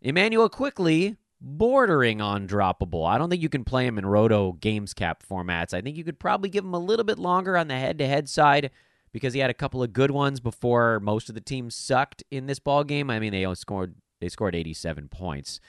Immanuel 0.02 0.50
Quickley, 0.50 1.16
bordering 1.42 2.22
on 2.22 2.48
droppable. 2.48 3.08
I 3.08 3.18
don't 3.18 3.30
think 3.30 3.42
you 3.42 3.50
can 3.50 3.64
play 3.64 3.86
him 3.86 3.98
in 3.98 4.06
Roto 4.06 4.54
Games 4.54 4.94
Cap 4.94 5.24
formats. 5.28 5.74
I 5.74 5.82
think 5.82 5.98
you 5.98 6.04
could 6.04 6.20
probably 6.20 6.50
give 6.50 6.64
him 6.64 6.74
a 6.74 6.80
little 6.80 7.06
bit 7.06 7.20
longer 7.20 7.58
on 7.58 7.68
the 7.68 7.78
head 7.78 7.98
to 8.00 8.08
head 8.08 8.30
side 8.30 8.72
because 9.12 9.34
he 9.34 9.40
had 9.40 9.50
a 9.50 9.56
couple 9.56 9.82
of 9.82 9.94
good 9.94 10.12
ones 10.12 10.40
before 10.40 11.00
most 11.00 11.30
of 11.30 11.36
the 11.36 11.42
teams 11.42 11.76
sucked 11.76 12.24
in 12.32 12.48
this 12.48 12.60
ball 12.60 12.84
game. 12.84 13.10
I 13.10 13.20
mean, 13.20 13.32
they 13.32 13.54
scored 13.56 13.96
they 14.22 14.30
scored 14.30 14.56
87 14.56 15.10
points. 15.10 15.60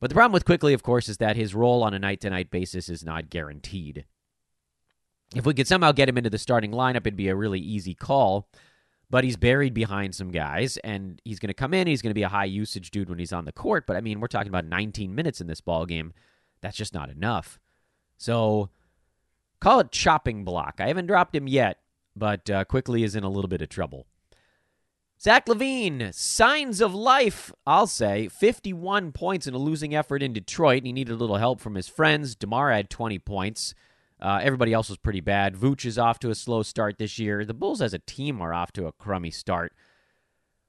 But 0.00 0.10
the 0.10 0.14
problem 0.14 0.32
with 0.32 0.44
Quickley, 0.44 0.74
of 0.74 0.82
course, 0.82 1.08
is 1.08 1.18
that 1.18 1.36
his 1.36 1.54
role 1.54 1.82
on 1.82 1.94
a 1.94 1.98
night 1.98 2.20
to 2.20 2.30
night 2.30 2.50
basis 2.50 2.88
is 2.88 3.04
not 3.04 3.30
guaranteed. 3.30 4.04
If 5.34 5.46
we 5.46 5.54
could 5.54 5.66
somehow 5.66 5.92
get 5.92 6.08
him 6.08 6.18
into 6.18 6.30
the 6.30 6.38
starting 6.38 6.72
lineup, 6.72 6.98
it'd 6.98 7.16
be 7.16 7.28
a 7.28 7.36
really 7.36 7.60
easy 7.60 7.94
call 7.94 8.48
but 9.14 9.22
he's 9.22 9.36
buried 9.36 9.72
behind 9.72 10.12
some 10.12 10.32
guys, 10.32 10.76
and 10.78 11.22
he's 11.24 11.38
going 11.38 11.46
to 11.46 11.54
come 11.54 11.72
in. 11.72 11.86
He's 11.86 12.02
going 12.02 12.10
to 12.10 12.14
be 12.14 12.24
a 12.24 12.28
high 12.28 12.46
usage 12.46 12.90
dude 12.90 13.08
when 13.08 13.20
he's 13.20 13.32
on 13.32 13.44
the 13.44 13.52
court. 13.52 13.86
But 13.86 13.96
I 13.96 14.00
mean, 14.00 14.18
we're 14.18 14.26
talking 14.26 14.48
about 14.48 14.64
19 14.64 15.14
minutes 15.14 15.40
in 15.40 15.46
this 15.46 15.60
ball 15.60 15.86
game. 15.86 16.12
That's 16.62 16.76
just 16.76 16.92
not 16.92 17.10
enough. 17.10 17.60
So 18.16 18.70
call 19.60 19.78
it 19.78 19.92
chopping 19.92 20.44
block. 20.44 20.80
I 20.80 20.88
haven't 20.88 21.06
dropped 21.06 21.36
him 21.36 21.46
yet, 21.46 21.78
but 22.16 22.50
uh, 22.50 22.64
Quickley 22.64 23.04
is 23.04 23.14
in 23.14 23.22
a 23.22 23.28
little 23.28 23.46
bit 23.46 23.62
of 23.62 23.68
trouble. 23.68 24.08
Zach 25.22 25.46
LaVine, 25.46 26.12
signs 26.12 26.80
of 26.80 26.92
life, 26.92 27.52
I'll 27.64 27.86
say. 27.86 28.26
51 28.26 29.12
points 29.12 29.46
in 29.46 29.54
a 29.54 29.58
losing 29.58 29.94
effort 29.94 30.24
in 30.24 30.32
Detroit. 30.32 30.82
He 30.82 30.92
needed 30.92 31.12
a 31.12 31.18
little 31.18 31.36
help 31.36 31.60
from 31.60 31.76
his 31.76 31.86
friends. 31.86 32.34
DeMar 32.34 32.72
had 32.72 32.90
20 32.90 33.20
points. 33.20 33.76
Uh, 34.20 34.40
everybody 34.42 34.72
else 34.72 34.88
was 34.88 34.98
pretty 34.98 35.20
bad. 35.20 35.54
Vooch 35.54 35.84
is 35.84 35.98
off 35.98 36.18
to 36.20 36.30
a 36.30 36.34
slow 36.34 36.62
start 36.62 36.98
this 36.98 37.18
year. 37.18 37.44
The 37.44 37.54
Bulls 37.54 37.82
as 37.82 37.94
a 37.94 37.98
team 37.98 38.40
are 38.40 38.54
off 38.54 38.72
to 38.72 38.86
a 38.86 38.92
crummy 38.92 39.30
start, 39.30 39.72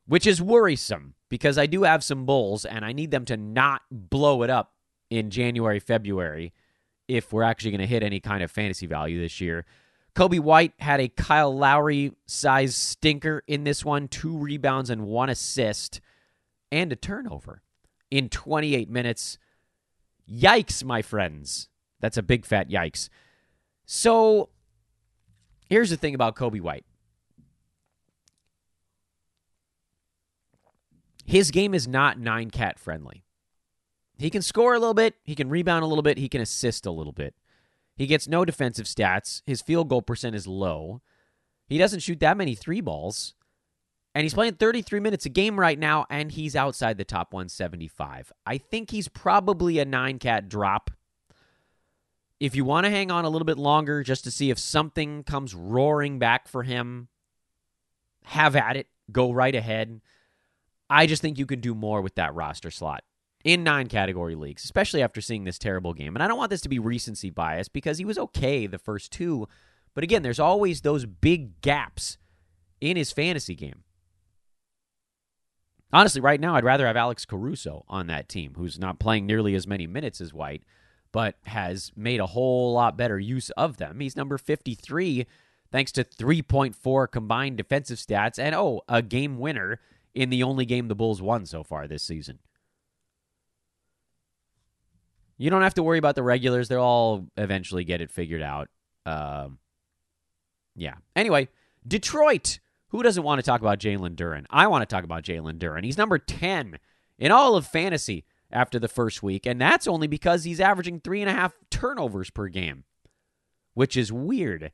which 0.07 0.27
is 0.27 0.41
worrisome 0.41 1.13
because 1.29 1.57
I 1.57 1.65
do 1.65 1.83
have 1.83 2.03
some 2.03 2.25
Bulls 2.25 2.65
and 2.65 2.83
I 2.83 2.91
need 2.91 3.11
them 3.11 3.25
to 3.25 3.37
not 3.37 3.83
blow 3.91 4.43
it 4.43 4.49
up 4.49 4.73
in 5.09 5.29
January, 5.29 5.79
February 5.79 6.53
if 7.07 7.31
we're 7.31 7.43
actually 7.43 7.71
going 7.71 7.81
to 7.81 7.87
hit 7.87 8.03
any 8.03 8.19
kind 8.19 8.41
of 8.43 8.49
fantasy 8.51 8.87
value 8.87 9.19
this 9.21 9.39
year. 9.39 9.65
Coby 10.15 10.39
White 10.39 10.73
had 10.79 10.99
a 10.99 11.07
Kyle 11.09 11.55
Lowry 11.55 12.13
size 12.25 12.75
stinker 12.75 13.43
in 13.47 13.63
this 13.63 13.85
one 13.85 14.07
two 14.07 14.35
rebounds 14.37 14.89
and 14.89 15.05
one 15.05 15.29
assist 15.29 16.01
and 16.71 16.91
a 16.91 16.95
turnover. 16.95 17.61
in 18.09 18.29
28 18.29 18.89
minutes. 18.89 19.37
Yikes, 20.29 20.83
my 20.83 21.01
friends. 21.01 21.69
That's 21.99 22.17
a 22.17 22.23
big 22.23 22.45
fat 22.45 22.69
yikes. 22.69 23.09
So 23.85 24.49
here's 25.69 25.89
the 25.89 25.97
thing 25.97 26.15
about 26.15 26.35
Coby 26.35 26.61
White 26.61 26.85
his 31.25 31.51
game 31.51 31.73
is 31.73 31.87
not 31.87 32.19
nine 32.19 32.51
cat 32.51 32.79
friendly. 32.79 33.23
He 34.17 34.29
can 34.29 34.41
score 34.41 34.75
a 34.75 34.79
little 34.79 34.93
bit, 34.93 35.15
he 35.23 35.35
can 35.35 35.49
rebound 35.49 35.83
a 35.83 35.87
little 35.87 36.03
bit, 36.03 36.17
he 36.17 36.29
can 36.29 36.39
assist 36.39 36.85
a 36.85 36.91
little 36.91 37.11
bit. 37.11 37.33
He 37.95 38.07
gets 38.07 38.27
no 38.27 38.45
defensive 38.45 38.85
stats. 38.85 39.41
His 39.45 39.61
field 39.61 39.89
goal 39.89 40.01
percent 40.01 40.35
is 40.35 40.47
low. 40.47 41.01
He 41.67 41.77
doesn't 41.77 42.01
shoot 42.01 42.19
that 42.19 42.37
many 42.37 42.53
three 42.53 42.81
balls. 42.81 43.33
And 44.13 44.23
he's 44.23 44.33
playing 44.33 44.55
33 44.55 44.99
minutes 45.01 45.25
a 45.25 45.29
game 45.29 45.59
right 45.59 45.77
now, 45.77 46.05
and 46.09 46.31
he's 46.31 46.55
outside 46.55 46.97
the 46.97 47.03
top 47.03 47.33
175. 47.33 48.31
I 48.45 48.57
think 48.57 48.91
he's 48.91 49.09
probably 49.09 49.79
a 49.79 49.85
nine 49.85 50.19
cat 50.19 50.47
drop. 50.47 50.91
If 52.39 52.55
you 52.55 52.65
want 52.65 52.85
to 52.85 52.89
hang 52.89 53.11
on 53.11 53.25
a 53.25 53.29
little 53.29 53.45
bit 53.45 53.57
longer 53.57 54.03
just 54.03 54.23
to 54.25 54.31
see 54.31 54.49
if 54.49 54.59
something 54.59 55.23
comes 55.23 55.55
roaring 55.55 56.19
back 56.19 56.47
for 56.47 56.63
him, 56.63 57.07
have 58.23 58.55
at 58.55 58.75
it. 58.75 58.87
Go 59.11 59.31
right 59.31 59.55
ahead. 59.55 60.01
I 60.89 61.07
just 61.07 61.21
think 61.21 61.37
you 61.37 61.45
can 61.45 61.61
do 61.61 61.73
more 61.73 62.01
with 62.01 62.15
that 62.15 62.33
roster 62.33 62.71
slot 62.71 63.03
in 63.43 63.63
nine 63.63 63.87
category 63.87 64.35
leagues, 64.35 64.63
especially 64.63 65.01
after 65.01 65.21
seeing 65.21 65.43
this 65.43 65.59
terrible 65.59 65.93
game. 65.93 66.15
And 66.15 66.23
I 66.23 66.27
don't 66.27 66.37
want 66.37 66.49
this 66.49 66.61
to 66.61 66.69
be 66.69 66.79
recency 66.79 67.29
bias 67.29 67.69
because 67.69 67.97
he 67.99 68.05
was 68.05 68.17
okay 68.17 68.67
the 68.67 68.79
first 68.79 69.11
two. 69.11 69.47
But 69.93 70.03
again, 70.03 70.23
there's 70.23 70.39
always 70.39 70.81
those 70.81 71.05
big 71.05 71.61
gaps 71.61 72.17
in 72.81 72.97
his 72.97 73.11
fantasy 73.11 73.55
game. 73.55 73.83
Honestly, 75.93 76.19
right 76.19 76.41
now, 76.41 76.55
I'd 76.55 76.65
rather 76.65 76.87
have 76.87 76.97
Alex 76.97 77.25
Caruso 77.25 77.85
on 77.87 78.07
that 78.07 78.27
team, 78.27 78.55
who's 78.57 78.79
not 78.79 78.99
playing 78.99 79.25
nearly 79.25 79.55
as 79.55 79.67
many 79.67 79.87
minutes 79.87 80.19
as 80.19 80.33
White, 80.33 80.63
but 81.15 81.37
has 81.45 81.93
made 81.95 82.19
a 82.19 82.25
whole 82.25 82.73
lot 82.73 82.97
better 82.97 83.17
use 83.17 83.49
of 83.51 83.77
them. 83.77 84.01
He's 84.01 84.17
number 84.17 84.37
53, 84.37 85.25
thanks 85.71 85.93
to 85.93 86.03
3.4 86.03 87.09
combined 87.09 87.55
defensive 87.55 87.99
stats, 87.99 88.37
and 88.37 88.53
oh, 88.53 88.81
a 88.89 89.01
game 89.01 89.39
winner 89.39 89.79
in 90.13 90.29
the 90.29 90.43
only 90.43 90.65
game 90.65 90.89
the 90.89 90.93
Bulls 90.93 91.21
won 91.21 91.45
so 91.45 91.63
far 91.63 91.87
this 91.87 92.03
season. 92.03 92.39
You 95.37 95.49
don't 95.49 95.61
have 95.61 95.75
to 95.75 95.83
worry 95.83 95.97
about 95.97 96.15
the 96.15 96.23
regulars. 96.23 96.67
They'll 96.67 96.81
all 96.81 97.27
eventually 97.37 97.85
get 97.85 98.01
it 98.01 98.11
figured 98.11 98.41
out. 98.41 98.67
Um, 99.05 99.59
yeah. 100.75 100.95
Anyway, 101.15 101.47
Detroit. 101.87 102.59
Who 102.89 103.03
doesn't 103.03 103.23
want 103.23 103.39
to 103.39 103.45
talk 103.45 103.61
about 103.61 103.79
Jalen 103.79 104.15
Duren? 104.15 104.45
I 104.49 104.67
want 104.67 104.81
to 104.81 104.93
talk 104.93 105.05
about 105.05 105.23
Jalen 105.23 105.59
Duren. 105.59 105.85
He's 105.85 105.97
number 105.97 106.17
10 106.17 106.77
in 107.17 107.31
all 107.31 107.55
of 107.55 107.65
fantasy 107.65 108.25
after 108.55 108.79
the 108.79 108.87
first 108.87 109.21
week, 109.21 109.45
and 109.45 109.59
that's 109.59 109.85
only 109.85 110.07
because 110.07 110.45
he's 110.45 110.61
averaging 110.61 110.99
three 110.99 111.21
and 111.21 111.29
a 111.29 111.33
half 111.33 111.53
turnovers 111.69 112.29
per 112.29 112.47
game, 112.47 112.85
which 113.73 113.97
is 113.97 114.11
weird 114.11 114.71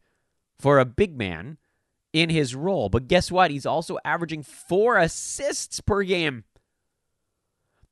for 0.59 0.79
a 0.79 0.85
big 0.85 1.17
man 1.17 1.57
in 2.13 2.29
his 2.29 2.55
role. 2.55 2.87
But 2.87 3.07
guess 3.07 3.31
what? 3.31 3.51
He's 3.51 3.65
also 3.65 3.97
averaging 4.05 4.43
four 4.43 4.97
assists 4.97 5.81
per 5.81 6.03
game. 6.03 6.43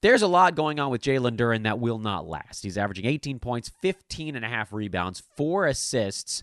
There's 0.01 0.21
a 0.21 0.27
lot 0.27 0.55
going 0.55 0.79
on 0.79 0.91
with 0.91 1.01
Jalen 1.01 1.35
Duren 1.35 1.63
that 1.63 1.79
will 1.79 1.99
not 1.99 2.25
last. 2.27 2.63
He's 2.63 2.77
averaging 2.77 3.05
18 3.05 3.39
points, 3.39 3.69
15 3.81 4.35
and 4.35 4.45
a 4.45 4.49
half 4.49 4.71
rebounds, 4.71 5.21
four 5.35 5.65
assists, 5.65 6.41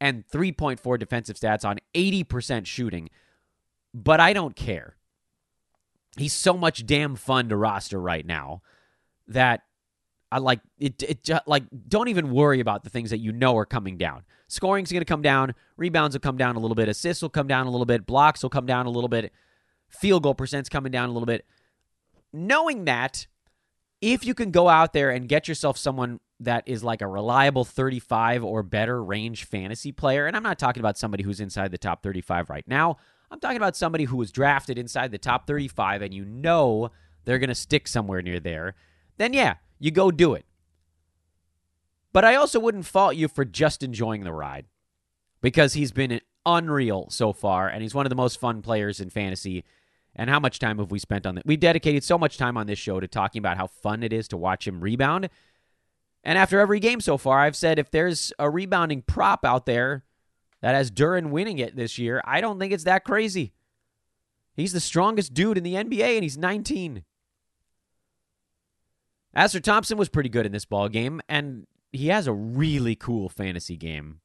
and 0.00 0.26
3.4 0.26 0.98
defensive 0.98 1.36
stats 1.36 1.64
on 1.64 1.78
80% 1.94 2.66
shooting. 2.66 3.10
But 3.94 4.18
I 4.18 4.32
don't 4.32 4.56
care. 4.56 4.96
He's 6.16 6.32
so 6.32 6.54
much 6.54 6.86
damn 6.86 7.14
fun 7.14 7.50
to 7.50 7.56
roster 7.56 8.00
right 8.00 8.26
now 8.26 8.62
that 9.28 9.62
I 10.30 10.38
like 10.38 10.60
it, 10.78 11.02
it 11.02 11.28
like 11.46 11.64
don't 11.88 12.08
even 12.08 12.30
worry 12.30 12.60
about 12.60 12.84
the 12.84 12.90
things 12.90 13.10
that 13.10 13.18
you 13.18 13.32
know 13.32 13.56
are 13.56 13.66
coming 13.66 13.96
down. 13.96 14.24
Scoring's 14.48 14.90
going 14.90 15.00
to 15.00 15.04
come 15.04 15.22
down, 15.22 15.54
rebounds 15.76 16.14
will 16.14 16.20
come 16.20 16.36
down 16.36 16.56
a 16.56 16.58
little 16.58 16.74
bit, 16.74 16.88
assists 16.88 17.22
will 17.22 17.28
come 17.28 17.46
down 17.46 17.66
a 17.66 17.70
little 17.70 17.86
bit, 17.86 18.06
blocks 18.06 18.42
will 18.42 18.50
come 18.50 18.66
down 18.66 18.86
a 18.86 18.90
little 18.90 19.08
bit, 19.08 19.32
field 19.88 20.22
goal 20.22 20.34
percent's 20.34 20.68
coming 20.68 20.92
down 20.92 21.08
a 21.08 21.12
little 21.12 21.26
bit. 21.26 21.46
Knowing 22.32 22.84
that 22.84 23.26
if 24.00 24.24
you 24.24 24.34
can 24.34 24.50
go 24.50 24.68
out 24.68 24.92
there 24.92 25.10
and 25.10 25.28
get 25.28 25.48
yourself 25.48 25.78
someone 25.78 26.20
that 26.40 26.64
is 26.66 26.84
like 26.84 27.00
a 27.00 27.06
reliable 27.06 27.64
35 27.64 28.44
or 28.44 28.62
better 28.62 29.02
range 29.02 29.44
fantasy 29.44 29.92
player, 29.92 30.26
and 30.26 30.36
I'm 30.36 30.42
not 30.42 30.58
talking 30.58 30.80
about 30.80 30.98
somebody 30.98 31.22
who's 31.22 31.40
inside 31.40 31.70
the 31.70 31.78
top 31.78 32.02
35 32.02 32.50
right 32.50 32.66
now. 32.66 32.98
I'm 33.30 33.40
talking 33.40 33.56
about 33.56 33.76
somebody 33.76 34.04
who 34.04 34.16
was 34.16 34.30
drafted 34.30 34.78
inside 34.78 35.10
the 35.10 35.18
top 35.18 35.46
35 35.46 36.02
and 36.02 36.14
you 36.14 36.24
know 36.24 36.90
they're 37.24 37.38
going 37.38 37.48
to 37.48 37.54
stick 37.54 37.88
somewhere 37.88 38.22
near 38.22 38.38
there. 38.38 38.74
Then 39.16 39.32
yeah, 39.32 39.54
you 39.78 39.90
go 39.90 40.10
do 40.10 40.34
it. 40.34 40.44
But 42.12 42.24
I 42.24 42.34
also 42.34 42.58
wouldn't 42.58 42.86
fault 42.86 43.16
you 43.16 43.28
for 43.28 43.44
just 43.44 43.82
enjoying 43.82 44.24
the 44.24 44.32
ride 44.32 44.66
because 45.42 45.74
he's 45.74 45.92
been 45.92 46.20
unreal 46.46 47.08
so 47.10 47.32
far 47.32 47.68
and 47.68 47.82
he's 47.82 47.94
one 47.94 48.06
of 48.06 48.10
the 48.10 48.16
most 48.16 48.40
fun 48.40 48.62
players 48.62 49.00
in 49.00 49.10
fantasy. 49.10 49.64
And 50.14 50.30
how 50.30 50.40
much 50.40 50.58
time 50.58 50.78
have 50.78 50.90
we 50.90 50.98
spent 50.98 51.26
on 51.26 51.34
that? 51.34 51.44
We've 51.44 51.60
dedicated 51.60 52.04
so 52.04 52.16
much 52.16 52.38
time 52.38 52.56
on 52.56 52.66
this 52.66 52.78
show 52.78 53.00
to 53.00 53.06
talking 53.06 53.38
about 53.38 53.58
how 53.58 53.66
fun 53.66 54.02
it 54.02 54.14
is 54.14 54.28
to 54.28 54.36
watch 54.36 54.66
him 54.66 54.80
rebound. 54.80 55.28
And 56.24 56.38
after 56.38 56.58
every 56.58 56.80
game 56.80 57.00
so 57.00 57.18
far, 57.18 57.40
I've 57.40 57.54
said 57.54 57.78
if 57.78 57.90
there's 57.90 58.32
a 58.38 58.48
rebounding 58.48 59.02
prop 59.02 59.44
out 59.44 59.66
there 59.66 60.04
that 60.62 60.74
has 60.74 60.90
Duren 60.90 61.30
winning 61.30 61.58
it 61.58 61.76
this 61.76 61.98
year, 61.98 62.22
I 62.24 62.40
don't 62.40 62.58
think 62.58 62.72
it's 62.72 62.84
that 62.84 63.04
crazy. 63.04 63.52
He's 64.54 64.72
the 64.72 64.80
strongest 64.80 65.34
dude 65.34 65.58
in 65.58 65.64
the 65.64 65.74
NBA 65.74 66.14
and 66.14 66.22
he's 66.22 66.38
19. 66.38 67.04
Ausar 69.36 69.62
Thompson 69.62 69.98
was 69.98 70.08
pretty 70.08 70.30
good 70.30 70.46
in 70.46 70.52
this 70.52 70.64
ball 70.64 70.88
game, 70.88 71.20
and 71.28 71.66
he 71.92 72.08
has 72.08 72.26
a 72.26 72.32
really 72.32 72.94
cool 72.94 73.28
fantasy 73.28 73.76
game. 73.76 74.20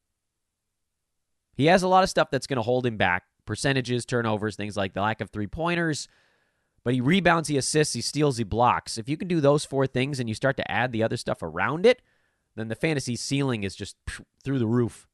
He 1.53 1.65
has 1.65 1.83
a 1.83 1.87
lot 1.87 2.03
of 2.03 2.09
stuff 2.09 2.29
that's 2.31 2.47
going 2.47 2.57
to 2.57 2.63
hold 2.63 2.85
him 2.85 2.97
back 2.97 3.23
percentages, 3.45 4.05
turnovers, 4.05 4.55
things 4.55 4.77
like 4.77 4.93
the 4.93 5.01
lack 5.01 5.19
of 5.19 5.29
three 5.29 5.47
pointers. 5.47 6.07
But 6.83 6.93
he 6.93 7.01
rebounds, 7.01 7.49
he 7.49 7.57
assists, 7.57 7.93
he 7.93 8.01
steals, 8.01 8.37
he 8.37 8.43
blocks. 8.43 8.97
If 8.97 9.09
you 9.09 9.17
can 9.17 9.27
do 9.27 9.41
those 9.41 9.65
four 9.65 9.85
things 9.85 10.19
and 10.19 10.29
you 10.29 10.35
start 10.35 10.57
to 10.57 10.71
add 10.71 10.91
the 10.91 11.03
other 11.03 11.17
stuff 11.17 11.43
around 11.43 11.85
it, 11.85 12.01
then 12.55 12.69
the 12.69 12.75
fantasy 12.75 13.15
ceiling 13.15 13.63
is 13.63 13.75
just 13.75 13.95
through 14.43 14.59
the 14.59 14.67
roof. 14.67 15.07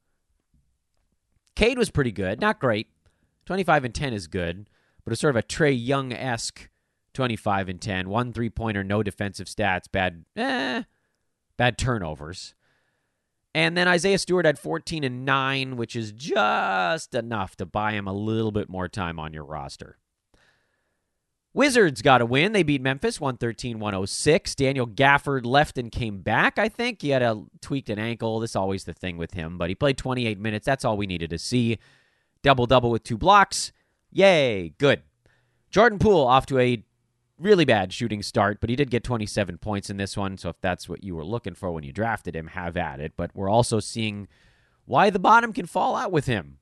Cade 1.56 1.78
was 1.78 1.90
pretty 1.90 2.12
good, 2.12 2.40
not 2.40 2.60
great. 2.60 2.88
25 3.48 3.86
and 3.86 3.96
10 3.96 4.14
is 4.14 4.28
good, 4.28 4.70
but 5.04 5.12
it's 5.12 5.22
sort 5.22 5.36
of 5.36 5.40
a 5.40 5.44
Trae 5.44 5.76
Young 5.78 6.14
esque 6.14 6.70
25 7.18 7.68
and 7.68 7.82
10, 7.82 8.10
one 8.10 8.32
three 8.32 8.50
pointer, 8.50 8.84
no 8.84 9.02
defensive 9.02 9.48
stats, 9.48 9.92
bad, 9.92 10.24
eh, 10.36 10.84
bad 11.58 11.76
turnovers. 11.76 12.54
And 13.56 13.76
then 13.76 13.88
Isaiah 13.88 14.20
Stewart 14.20 14.46
had 14.46 14.60
14 14.60 15.04
and 15.04 15.26
9, 15.26 15.78
which 15.78 15.96
is 15.96 16.12
just 16.12 17.16
enough 17.16 17.56
to 17.56 17.66
buy 17.66 17.94
him 17.94 18.08
a 18.08 18.14
little 18.14 18.52
bit 18.52 18.70
more 18.70 18.88
time 18.88 19.20
on 19.20 19.34
your 19.34 19.44
roster. 19.46 19.98
Wizards 21.56 22.04
got 22.04 22.22
a 22.22 22.26
win. 22.28 22.52
They 22.52 22.62
beat 22.62 22.84
Memphis 22.84 23.20
113 23.20 23.80
106. 23.80 24.54
Daniel 24.54 24.86
Gafford 24.86 25.44
left 25.44 25.80
and 25.80 25.92
came 25.92 26.22
back, 26.22 26.60
I 26.60 26.70
think. 26.70 27.02
He 27.02 27.10
had 27.10 27.24
a 27.24 27.46
tweaked 27.62 27.90
an 27.90 27.98
ankle. 27.98 28.40
This 28.40 28.52
is 28.52 28.56
always 28.56 28.84
the 28.84 28.94
thing 28.94 29.18
with 29.18 29.34
him, 29.34 29.58
but 29.58 29.70
he 29.70 29.76
played 29.76 29.98
28 29.98 30.40
minutes. 30.40 30.68
That's 30.68 30.86
all 30.86 30.98
we 30.98 31.08
needed 31.08 31.32
to 31.32 31.40
see. 31.40 31.80
Double 32.44 32.68
double 32.68 32.92
with 32.92 33.02
two 33.02 33.18
blocks. 33.18 33.72
Yay, 34.12 34.76
good. 34.78 35.02
Jordan 35.72 35.98
Poole 35.98 36.28
off 36.28 36.46
to 36.46 36.60
a 36.60 36.84
really 37.40 37.66
bad 37.66 37.94
shooting 37.94 38.24
start, 38.24 38.60
but 38.60 38.70
he 38.70 38.76
did 38.76 38.90
get 38.90 39.04
27 39.04 39.58
points 39.58 39.90
in 39.90 39.98
this 39.98 40.18
one. 40.18 40.38
So 40.38 40.50
if 40.50 40.62
that's 40.62 40.90
what 40.90 41.04
you 41.04 41.16
were 41.16 41.26
looking 41.26 41.54
for 41.54 41.72
when 41.72 41.84
you 41.84 41.92
drafted 41.92 42.36
him, 42.36 42.48
have 42.48 42.78
at 42.78 43.00
it. 43.00 43.14
But 43.16 43.32
we're 43.36 43.50
also 43.50 43.80
seeing 43.80 44.28
why 44.86 45.10
the 45.10 45.20
bottom 45.20 45.54
can 45.54 45.66
fall 45.66 45.96
out 45.96 46.12
with 46.12 46.26
him. 46.26 46.58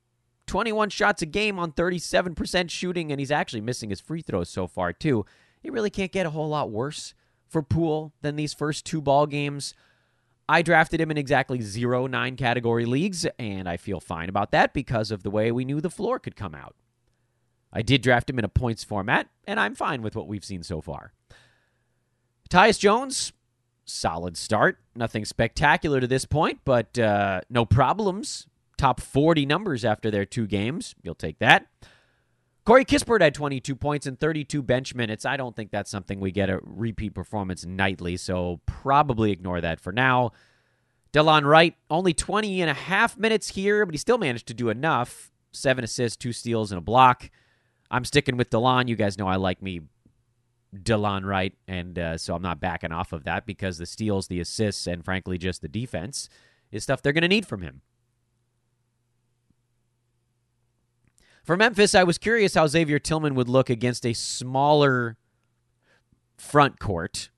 21 0.46 0.90
shots 0.90 1.22
a 1.22 1.26
game 1.26 1.58
on 1.58 1.72
37% 1.72 2.70
shooting, 2.70 3.10
and 3.10 3.18
he's 3.18 3.32
actually 3.32 3.60
missing 3.60 3.90
his 3.90 4.00
free 4.00 4.22
throws 4.22 4.48
so 4.48 4.66
far, 4.66 4.92
too. 4.92 5.26
He 5.60 5.70
really 5.70 5.90
can't 5.90 6.12
get 6.12 6.26
a 6.26 6.30
whole 6.30 6.48
lot 6.48 6.70
worse 6.70 7.14
for 7.48 7.62
Poole 7.62 8.12
than 8.22 8.36
these 8.36 8.54
first 8.54 8.84
two 8.84 9.00
ball 9.00 9.26
games. 9.26 9.74
I 10.48 10.62
drafted 10.62 11.00
him 11.00 11.10
in 11.10 11.18
exactly 11.18 11.60
zero 11.60 12.06
nine 12.06 12.36
category 12.36 12.86
leagues, 12.86 13.26
and 13.38 13.68
I 13.68 13.76
feel 13.76 13.98
fine 13.98 14.28
about 14.28 14.52
that 14.52 14.72
because 14.72 15.10
of 15.10 15.24
the 15.24 15.30
way 15.30 15.50
we 15.50 15.64
knew 15.64 15.80
the 15.80 15.90
floor 15.90 16.20
could 16.20 16.36
come 16.36 16.54
out. 16.54 16.76
I 17.72 17.82
did 17.82 18.02
draft 18.02 18.30
him 18.30 18.38
in 18.38 18.44
a 18.44 18.48
points 18.48 18.84
format, 18.84 19.28
and 19.46 19.60
I'm 19.60 19.74
fine 19.74 20.02
with 20.02 20.16
what 20.16 20.28
we've 20.28 20.44
seen 20.44 20.62
so 20.62 20.80
far. 20.80 21.12
Tyus 22.48 22.78
Jones, 22.78 23.32
solid 23.84 24.36
start. 24.36 24.78
Nothing 24.94 25.24
spectacular 25.24 26.00
to 26.00 26.06
this 26.06 26.24
point, 26.24 26.60
but 26.64 26.98
uh, 26.98 27.40
no 27.50 27.64
problems. 27.64 28.46
Top 28.78 29.00
40 29.00 29.46
numbers 29.46 29.84
after 29.84 30.10
their 30.10 30.24
two 30.24 30.46
games. 30.46 30.94
You'll 31.02 31.14
take 31.14 31.38
that. 31.38 31.66
Corey 32.64 32.84
Kispert 32.84 33.20
had 33.20 33.32
22 33.32 33.76
points 33.76 34.06
and 34.06 34.18
32 34.18 34.60
bench 34.60 34.94
minutes. 34.94 35.24
I 35.24 35.36
don't 35.36 35.54
think 35.54 35.70
that's 35.70 35.90
something 35.90 36.18
we 36.18 36.32
get 36.32 36.50
a 36.50 36.58
repeat 36.62 37.14
performance 37.14 37.64
nightly, 37.64 38.16
so 38.16 38.60
probably 38.66 39.30
ignore 39.30 39.60
that 39.60 39.80
for 39.80 39.92
now. 39.92 40.32
Delon 41.12 41.44
Wright, 41.44 41.76
only 41.88 42.12
20 42.12 42.60
and 42.60 42.68
a 42.68 42.74
half 42.74 43.16
minutes 43.16 43.50
here, 43.50 43.86
but 43.86 43.94
he 43.94 43.98
still 43.98 44.18
managed 44.18 44.48
to 44.48 44.54
do 44.54 44.68
enough. 44.68 45.30
Seven 45.52 45.84
assists, 45.84 46.16
two 46.16 46.32
steals, 46.32 46.72
and 46.72 46.78
a 46.78 46.82
block. 46.82 47.30
I'm 47.90 48.04
sticking 48.04 48.36
with 48.36 48.50
Delon. 48.50 48.88
You 48.88 48.96
guys 48.96 49.18
know 49.18 49.28
I 49.28 49.36
like 49.36 49.62
me 49.62 49.82
Delon 50.74 51.24
Wright, 51.24 51.54
and 51.68 51.98
uh, 51.98 52.18
so 52.18 52.34
I'm 52.34 52.42
not 52.42 52.60
backing 52.60 52.92
off 52.92 53.12
of 53.12 53.24
that 53.24 53.46
because 53.46 53.78
the 53.78 53.86
steals, 53.86 54.28
the 54.28 54.40
assists, 54.40 54.86
and 54.86 55.04
frankly 55.04 55.38
just 55.38 55.62
the 55.62 55.68
defense 55.68 56.28
is 56.70 56.82
stuff 56.82 57.02
they're 57.02 57.12
going 57.12 57.22
to 57.22 57.28
need 57.28 57.46
from 57.46 57.62
him. 57.62 57.82
For 61.44 61.56
Memphis, 61.56 61.94
I 61.94 62.02
was 62.02 62.18
curious 62.18 62.54
how 62.54 62.66
Xavier 62.66 62.98
Tillman 62.98 63.36
would 63.36 63.48
look 63.48 63.70
against 63.70 64.04
a 64.04 64.12
smaller 64.12 65.16
front 66.36 66.80
court, 66.80 67.30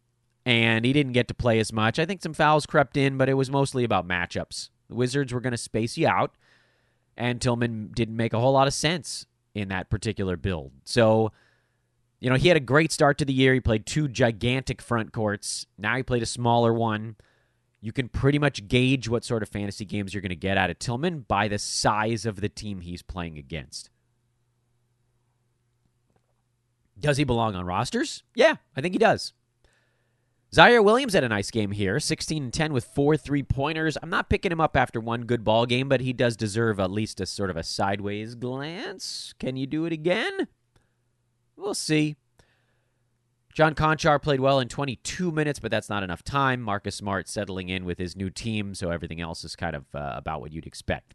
and 0.47 0.87
he 0.87 0.95
didn't 0.95 1.13
get 1.13 1.29
to 1.29 1.35
play 1.35 1.61
as 1.61 1.75
much. 1.75 1.99
I 1.99 2.07
think 2.07 2.23
some 2.23 2.33
fouls 2.33 2.65
crept 2.65 2.97
in, 2.97 3.19
but 3.19 3.29
it 3.29 3.35
was 3.35 3.51
mostly 3.51 3.85
about 3.85 4.09
matchups. 4.09 4.71
The 4.89 4.95
Wizards 4.95 5.33
were 5.33 5.43
going 5.43 5.53
to 5.53 5.59
space 5.59 5.99
you 5.99 6.09
out, 6.09 6.35
and 7.19 7.39
Tillman 7.39 7.91
didn't 7.95 8.17
make 8.17 8.33
a 8.33 8.41
whole 8.41 8.53
lot 8.53 8.67
of 8.67 8.73
sense 8.73 9.27
in 9.55 9.69
that 9.69 9.91
particular 9.91 10.37
build. 10.37 10.73
So, 10.85 11.33
you 12.21 12.31
know, 12.31 12.37
he 12.37 12.49
had 12.49 12.57
a 12.57 12.61
great 12.61 12.93
start 12.93 13.19
to 13.19 13.25
the 13.25 13.33
year. 13.33 13.55
He 13.55 13.61
played 13.61 13.87
two 13.87 14.09
gigantic 14.09 14.83
front 14.83 15.13
courts. 15.13 15.67
Now 15.77 15.97
he 15.97 16.03
played 16.03 16.23
a 16.23 16.27
smaller 16.27 16.73
one. 16.73 17.17
You 17.81 17.93
can 17.93 18.09
pretty 18.09 18.39
much 18.39 18.67
gauge 18.67 19.09
what 19.09 19.25
sort 19.25 19.43
of 19.43 19.49
fantasy 19.49 19.85
games 19.85 20.13
you're 20.13 20.21
going 20.21 20.31
to 20.31 20.37
get 20.37 20.59
out 20.59 20.71
of 20.71 20.79
Tillman 20.79 21.21
by 21.29 21.47
the 21.47 21.59
size 21.59 22.27
of 22.27 22.41
the 22.41 22.49
team 22.49 22.81
he's 22.81 23.03
playing 23.03 23.39
against. 23.39 23.91
Does 26.99 27.17
he 27.17 27.25
belong 27.25 27.55
on 27.55 27.65
rosters? 27.65 28.25
Yeah, 28.35 28.57
I 28.77 28.81
think 28.81 28.95
he 28.95 28.99
does. 28.99 29.33
Ziaire 30.51 30.83
Williams 30.83 31.13
had 31.13 31.25
a 31.25 31.29
nice 31.29 31.51
game 31.51 31.73
here, 31.73 32.01
16 32.01 32.43
and 32.45 32.53
10 32.53 32.73
with 32.73 32.87
four 32.87 33.19
three 33.19 33.43
pointers. 33.43 33.99
I'm 34.03 34.09
not 34.09 34.31
picking 34.31 34.51
him 34.51 34.63
up 34.63 34.77
after 34.79 34.99
one 34.99 35.25
good 35.25 35.45
ball 35.45 35.67
game, 35.67 35.91
but 35.91 36.01
he 36.01 36.15
does 36.15 36.39
deserve 36.39 36.81
at 36.81 36.91
least 36.91 37.21
a 37.21 37.27
sort 37.27 37.51
of 37.51 37.57
a 37.59 37.63
sideways 37.63 38.35
glance. 38.35 39.35
Can 39.39 39.57
you 39.57 39.67
do 39.67 39.85
it 39.85 39.93
again? 39.93 40.49
We'll 41.55 41.75
see. 41.75 42.17
John 43.53 43.75
Konchar 43.75 44.23
played 44.23 44.41
well 44.41 44.59
in 44.59 44.69
22 44.69 45.31
minutes, 45.31 45.59
but 45.59 45.71
that's 45.71 45.91
not 45.91 46.03
enough 46.03 46.23
time. 46.23 46.63
Marcus 46.63 46.95
Smart 46.95 47.29
settling 47.29 47.69
in 47.69 47.85
with 47.85 47.99
his 47.99 48.17
new 48.17 48.31
team, 48.31 48.75
so 48.75 48.91
everything 48.91 49.21
else 49.21 49.45
is 49.45 49.55
kind 49.55 49.77
of 49.77 49.85
uh, 49.95 50.13
about 50.15 50.41
what 50.41 50.53
you'd 50.53 50.67
expect. 50.67 51.15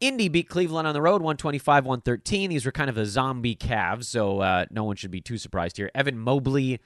Indy 0.00 0.28
beat 0.28 0.48
Cleveland 0.48 0.86
on 0.86 0.92
the 0.94 1.00
road, 1.00 1.22
125 1.22 1.86
113. 1.86 2.50
These 2.50 2.66
were 2.66 2.72
kind 2.72 2.90
of 2.90 2.96
the 2.96 3.06
zombie 3.06 3.56
Cavs, 3.56 4.04
so 4.04 4.40
uh, 4.40 4.66
no 4.70 4.84
one 4.84 4.96
should 4.96 5.10
be 5.10 5.20
too 5.20 5.38
surprised 5.38 5.76
here. 5.78 5.90
Evan 5.94 6.18
Mobley 6.18 6.80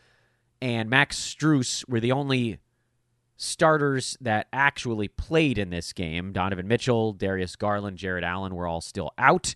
and 0.64 0.88
Max 0.88 1.18
Strus 1.18 1.86
were 1.90 2.00
the 2.00 2.10
only 2.10 2.58
starters 3.36 4.16
that 4.22 4.46
actually 4.50 5.08
played 5.08 5.58
in 5.58 5.68
this 5.68 5.92
game. 5.92 6.32
Donovan 6.32 6.66
Mitchell, 6.66 7.12
Darius 7.12 7.54
Garland, 7.54 7.98
Jarrett 7.98 8.24
Allen 8.24 8.54
were 8.54 8.66
all 8.66 8.80
still 8.80 9.10
out. 9.18 9.54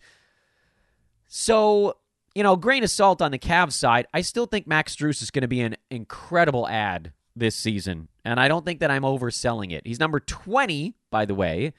So, 1.26 1.96
you 2.34 2.42
know, 2.42 2.56
grain 2.56 2.84
of 2.84 2.90
salt 2.90 3.22
on 3.22 3.30
the 3.30 3.38
Cavs 3.38 3.72
side, 3.72 4.06
I 4.12 4.20
still 4.20 4.44
think 4.44 4.66
Max 4.66 4.94
Strus 4.94 5.22
is 5.22 5.30
going 5.30 5.40
to 5.40 5.48
be 5.48 5.62
an 5.62 5.76
incredible 5.90 6.68
ad 6.68 7.12
this 7.34 7.56
season. 7.56 8.08
And 8.22 8.38
I 8.38 8.46
don't 8.46 8.66
think 8.66 8.80
that 8.80 8.90
I'm 8.90 9.02
overselling 9.02 9.72
it. 9.72 9.86
He's 9.86 9.98
number 9.98 10.20
20, 10.20 10.94
by 11.10 11.24
the 11.24 11.34
way 11.34 11.72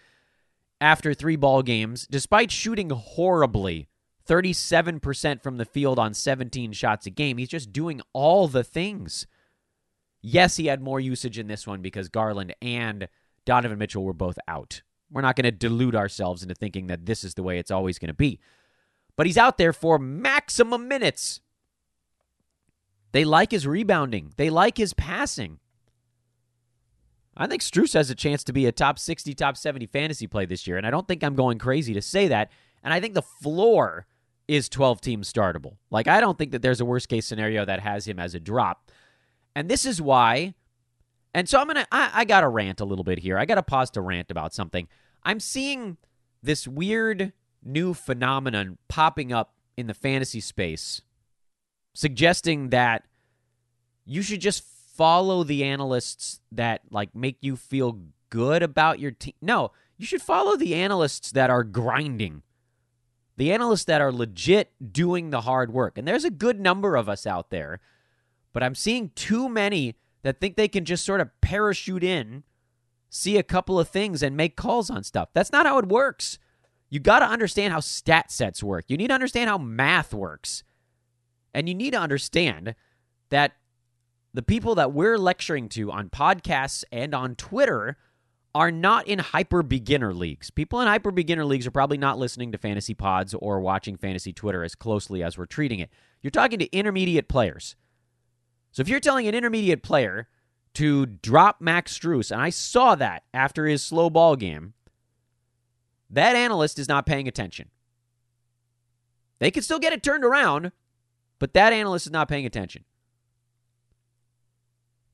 after 0.81 1.13
three 1.13 1.35
ball 1.35 1.61
games, 1.61 2.07
despite 2.09 2.51
shooting 2.51 2.89
horribly 2.89 3.88
37% 4.29 5.41
from 5.41 5.57
the 5.57 5.65
field 5.65 5.97
on 5.97 6.13
17 6.13 6.71
shots 6.73 7.07
a 7.07 7.09
game. 7.09 7.37
He's 7.37 7.49
just 7.49 7.73
doing 7.73 7.99
all 8.13 8.47
the 8.47 8.63
things. 8.63 9.25
Yes, 10.21 10.57
he 10.57 10.67
had 10.67 10.81
more 10.81 10.99
usage 10.99 11.39
in 11.39 11.47
this 11.47 11.65
one 11.65 11.81
because 11.81 12.09
Garland 12.09 12.55
and 12.61 13.07
Donovan 13.45 13.79
Mitchell 13.79 14.03
were 14.03 14.13
both 14.13 14.37
out. 14.47 14.83
We're 15.11 15.21
not 15.21 15.35
going 15.35 15.45
to 15.45 15.51
delude 15.51 15.95
ourselves 15.95 16.43
into 16.43 16.53
thinking 16.53 16.87
that 16.87 17.07
this 17.07 17.23
is 17.23 17.33
the 17.33 17.41
way 17.41 17.57
it's 17.57 17.71
always 17.71 17.97
going 17.97 18.09
to 18.09 18.13
be. 18.13 18.39
But 19.15 19.25
he's 19.25 19.37
out 19.37 19.57
there 19.57 19.73
for 19.73 19.97
maximum 19.97 20.87
minutes. 20.87 21.41
They 23.11 23.25
like 23.25 23.49
his 23.49 23.65
rebounding, 23.65 24.33
they 24.37 24.51
like 24.51 24.77
his 24.77 24.93
passing. 24.93 25.59
I 27.35 27.47
think 27.47 27.61
Strus 27.61 27.93
has 27.93 28.09
a 28.09 28.15
chance 28.15 28.43
to 28.43 28.53
be 28.53 28.65
a 28.65 28.71
top 28.71 28.99
60, 28.99 29.33
top 29.33 29.55
70 29.55 29.85
fantasy 29.87 30.27
play 30.27 30.45
this 30.45 30.67
year. 30.67 30.77
And 30.77 30.85
I 30.85 30.91
don't 30.91 31.07
think 31.07 31.23
I'm 31.23 31.35
going 31.35 31.57
crazy 31.57 31.93
to 31.93 32.01
say 32.01 32.27
that. 32.27 32.51
And 32.83 32.93
I 32.93 32.99
think 32.99 33.13
the 33.13 33.21
floor 33.21 34.05
is 34.49 34.67
12 34.67 34.99
teams 34.99 35.31
startable. 35.31 35.77
Like, 35.91 36.07
I 36.07 36.19
don't 36.19 36.37
think 36.37 36.51
that 36.51 36.63
there's 36.63 36.81
a 36.81 36.85
worst 36.85 37.07
case 37.07 37.27
scenario 37.27 37.65
that 37.65 37.81
has 37.81 38.07
him 38.07 38.17
as 38.17 38.33
a 38.33 38.39
drop. 38.39 38.91
And 39.55 39.69
this 39.69 39.85
is 39.85 40.01
why. 40.01 40.55
And 41.35 41.47
so 41.47 41.59
I'm 41.59 41.67
going 41.67 41.75
to, 41.75 41.87
I 41.91 42.25
got 42.25 42.41
to 42.41 42.49
rant 42.49 42.79
a 42.79 42.85
little 42.85 43.03
bit 43.03 43.19
here. 43.19 43.37
I 43.37 43.45
got 43.45 43.55
to 43.55 43.63
pause 43.63 43.91
to 43.91 44.01
rant 44.01 44.31
about 44.31 44.53
something. 44.53 44.87
I'm 45.23 45.39
seeing 45.39 45.97
this 46.41 46.67
weird 46.67 47.33
new 47.63 47.93
phenomenon 47.93 48.79
popping 48.87 49.31
up 49.31 49.53
in 49.77 49.85
the 49.85 49.93
fantasy 49.93 50.41
space 50.41 51.01
suggesting 51.93 52.69
that 52.69 53.03
you 54.05 54.21
should 54.21 54.41
just 54.41 54.63
follow 54.63 55.43
the 55.43 55.63
analysts 55.63 56.41
that 56.51 56.81
like 56.89 57.13
make 57.13 57.37
you 57.41 57.55
feel 57.55 57.99
good 58.29 58.63
about 58.63 58.99
your 58.99 59.11
team. 59.11 59.33
No, 59.41 59.71
you 59.97 60.05
should 60.05 60.21
follow 60.21 60.55
the 60.55 60.73
analysts 60.73 61.31
that 61.31 61.49
are 61.49 61.63
grinding. 61.63 62.41
The 63.39 63.53
analysts 63.53 63.85
that 63.85 64.01
are 64.01 64.11
legit 64.11 64.73
doing 64.91 65.29
the 65.29 65.41
hard 65.41 65.71
work. 65.71 65.97
And 65.97 66.05
there's 66.05 66.25
a 66.25 66.29
good 66.29 66.59
number 66.59 66.97
of 66.97 67.07
us 67.07 67.25
out 67.25 67.51
there, 67.51 67.79
but 68.51 68.61
I'm 68.61 68.75
seeing 68.75 69.11
too 69.15 69.47
many 69.47 69.95
that 70.23 70.41
think 70.41 70.57
they 70.57 70.67
can 70.67 70.83
just 70.83 71.05
sort 71.05 71.21
of 71.21 71.29
parachute 71.39 72.03
in, 72.03 72.43
see 73.09 73.37
a 73.37 73.43
couple 73.43 73.79
of 73.79 73.87
things 73.87 74.21
and 74.21 74.35
make 74.35 74.57
calls 74.57 74.89
on 74.89 75.03
stuff. 75.03 75.29
That's 75.33 75.53
not 75.53 75.65
how 75.65 75.77
it 75.77 75.87
works. 75.87 76.37
You 76.89 76.99
got 76.99 77.19
to 77.19 77.27
understand 77.27 77.71
how 77.71 77.79
stat 77.79 78.29
sets 78.29 78.61
work. 78.61 78.85
You 78.89 78.97
need 78.97 79.07
to 79.07 79.13
understand 79.13 79.49
how 79.49 79.57
math 79.57 80.13
works. 80.13 80.63
And 81.53 81.69
you 81.69 81.75
need 81.75 81.91
to 81.91 81.99
understand 81.99 82.75
that 83.29 83.53
the 84.33 84.41
people 84.41 84.75
that 84.75 84.91
we're 84.91 85.17
lecturing 85.17 85.69
to 85.69 85.91
on 85.91 86.09
podcasts 86.09 86.83
and 86.91 87.15
on 87.15 87.35
Twitter 87.35 87.95
are 88.55 88.71
not 88.71 89.07
in 89.07 89.19
hyper 89.19 89.61
beginner 89.61 90.13
leagues. 90.13 90.49
People 90.49 90.81
in 90.81 90.87
hyper 90.87 91.11
beginner 91.11 91.45
leagues 91.45 91.67
are 91.67 91.71
probably 91.71 91.97
not 91.97 92.17
listening 92.17 92.51
to 92.51 92.57
fantasy 92.57 92.93
pods 92.93 93.33
or 93.33 93.59
watching 93.59 93.95
fantasy 93.95 94.33
Twitter 94.33 94.63
as 94.63 94.75
closely 94.75 95.21
as 95.21 95.37
we're 95.37 95.45
treating 95.45 95.79
it. 95.79 95.89
You're 96.21 96.31
talking 96.31 96.59
to 96.59 96.75
intermediate 96.75 97.29
players. 97.29 97.75
So 98.71 98.81
if 98.81 98.89
you're 98.89 98.99
telling 98.99 99.27
an 99.27 99.35
intermediate 99.35 99.83
player 99.83 100.27
to 100.75 101.05
drop 101.05 101.61
Max 101.61 101.97
Strus, 101.97 102.31
and 102.31 102.41
I 102.41 102.49
saw 102.49 102.95
that 102.95 103.23
after 103.33 103.65
his 103.65 103.83
slow 103.83 104.09
ball 104.09 104.35
game, 104.35 104.73
that 106.09 106.35
analyst 106.35 106.79
is 106.79 106.87
not 106.87 107.05
paying 107.05 107.27
attention. 107.27 107.69
They 109.39 109.51
could 109.51 109.63
still 109.63 109.79
get 109.79 109.93
it 109.93 110.03
turned 110.03 110.25
around, 110.25 110.71
but 111.37 111.53
that 111.53 111.71
analyst 111.71 112.07
is 112.07 112.11
not 112.11 112.27
paying 112.27 112.45
attention. 112.45 112.83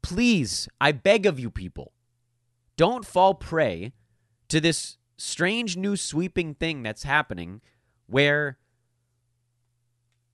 Please, 0.01 0.67
I 0.79 0.91
beg 0.91 1.25
of 1.25 1.39
you 1.39 1.49
people, 1.49 1.91
don't 2.77 3.05
fall 3.05 3.33
prey 3.33 3.93
to 4.49 4.59
this 4.59 4.97
strange 5.17 5.77
new 5.77 5.95
sweeping 5.95 6.53
thing 6.53 6.83
that's 6.83 7.03
happening 7.03 7.61
where 8.07 8.57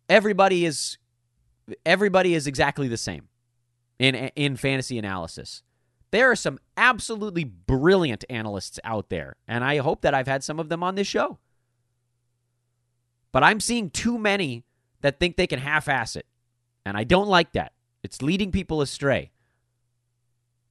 everybody 0.09 0.65
is 0.65 0.97
everybody 1.85 2.33
is 2.33 2.47
exactly 2.47 2.87
the 2.87 2.97
same 2.97 3.29
in 3.99 4.15
in 4.15 4.55
fantasy 4.55 4.97
analysis. 4.97 5.63
There 6.11 6.29
are 6.29 6.35
some 6.35 6.59
absolutely 6.75 7.45
brilliant 7.45 8.25
analysts 8.29 8.79
out 8.83 9.09
there, 9.09 9.37
and 9.47 9.63
I 9.63 9.77
hope 9.77 10.01
that 10.01 10.13
I've 10.13 10.27
had 10.27 10.43
some 10.43 10.59
of 10.59 10.67
them 10.67 10.83
on 10.83 10.95
this 10.95 11.07
show. 11.07 11.39
But 13.31 13.43
I'm 13.43 13.61
seeing 13.61 13.89
too 13.89 14.17
many 14.17 14.65
that 14.99 15.19
think 15.19 15.37
they 15.37 15.47
can 15.47 15.59
half 15.59 15.87
ass 15.87 16.17
it, 16.17 16.25
and 16.85 16.97
I 16.97 17.05
don't 17.05 17.29
like 17.29 17.53
that. 17.53 17.71
It's 18.03 18.21
leading 18.21 18.51
people 18.51 18.81
astray. 18.81 19.31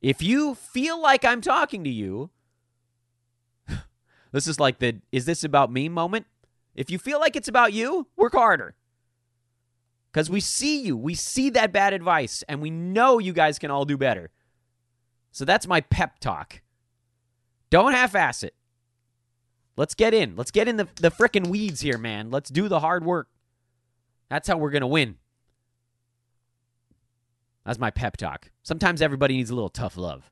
If 0.00 0.22
you 0.22 0.54
feel 0.54 1.00
like 1.00 1.24
I'm 1.24 1.40
talking 1.40 1.84
to 1.84 1.90
you, 1.90 2.30
this 4.32 4.46
is 4.46 4.58
like 4.58 4.78
the 4.78 5.00
is 5.12 5.26
this 5.26 5.44
about 5.44 5.70
me 5.72 5.88
moment? 5.88 6.26
If 6.74 6.90
you 6.90 6.98
feel 6.98 7.20
like 7.20 7.36
it's 7.36 7.48
about 7.48 7.72
you, 7.72 8.06
work 8.16 8.32
harder. 8.32 8.74
Because 10.12 10.30
we 10.30 10.40
see 10.40 10.80
you, 10.82 10.96
we 10.96 11.14
see 11.14 11.50
that 11.50 11.72
bad 11.72 11.92
advice, 11.92 12.42
and 12.48 12.60
we 12.60 12.70
know 12.70 13.18
you 13.18 13.32
guys 13.32 13.58
can 13.58 13.70
all 13.70 13.84
do 13.84 13.96
better. 13.96 14.30
So 15.30 15.44
that's 15.44 15.66
my 15.66 15.80
pep 15.80 16.18
talk. 16.18 16.62
Don't 17.70 17.92
half 17.92 18.16
ass 18.16 18.42
it. 18.42 18.54
Let's 19.76 19.94
get 19.94 20.12
in. 20.12 20.34
Let's 20.36 20.50
get 20.50 20.66
in 20.66 20.76
the, 20.76 20.88
the 20.96 21.10
frickin' 21.10 21.46
weeds 21.46 21.80
here, 21.80 21.96
man. 21.96 22.30
Let's 22.30 22.50
do 22.50 22.68
the 22.68 22.80
hard 22.80 23.04
work. 23.04 23.28
That's 24.28 24.48
how 24.48 24.56
we're 24.56 24.70
going 24.70 24.80
to 24.80 24.88
win. 24.88 25.16
That's 27.70 27.78
my 27.78 27.92
pep 27.92 28.16
talk. 28.16 28.50
Sometimes 28.64 29.00
everybody 29.00 29.36
needs 29.36 29.50
a 29.50 29.54
little 29.54 29.68
tough 29.68 29.96
love. 29.96 30.28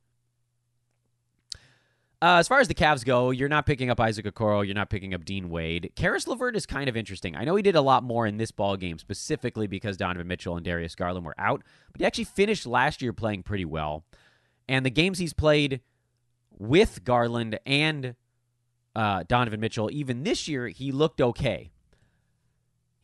Uh, 2.20 2.38
as 2.38 2.48
far 2.48 2.58
as 2.58 2.66
the 2.66 2.74
Cavs 2.74 3.04
go, 3.04 3.30
you're 3.30 3.48
not 3.48 3.64
picking 3.64 3.90
up 3.90 4.00
Isaac 4.00 4.26
Okoro. 4.26 4.66
You're 4.66 4.74
not 4.74 4.90
picking 4.90 5.14
up 5.14 5.24
Dean 5.24 5.48
Wade. 5.48 5.92
Caris 5.94 6.26
LeVert 6.26 6.56
is 6.56 6.66
kind 6.66 6.88
of 6.88 6.96
interesting. 6.96 7.36
I 7.36 7.44
know 7.44 7.54
he 7.54 7.62
did 7.62 7.76
a 7.76 7.80
lot 7.80 8.02
more 8.02 8.26
in 8.26 8.38
this 8.38 8.50
ball 8.50 8.76
game, 8.76 8.98
specifically 8.98 9.68
because 9.68 9.96
Donovan 9.96 10.26
Mitchell 10.26 10.56
and 10.56 10.64
Darius 10.64 10.96
Garland 10.96 11.24
were 11.24 11.36
out, 11.38 11.62
but 11.92 12.00
he 12.00 12.04
actually 12.04 12.24
finished 12.24 12.66
last 12.66 13.00
year 13.02 13.12
playing 13.12 13.44
pretty 13.44 13.64
well. 13.64 14.02
And 14.68 14.84
the 14.84 14.90
games 14.90 15.20
he's 15.20 15.32
played 15.32 15.80
with 16.58 17.04
Garland 17.04 17.60
and 17.64 18.16
uh, 18.96 19.22
Donovan 19.28 19.60
Mitchell, 19.60 19.90
even 19.92 20.24
this 20.24 20.48
year, 20.48 20.66
he 20.66 20.90
looked 20.90 21.20
okay. 21.20 21.70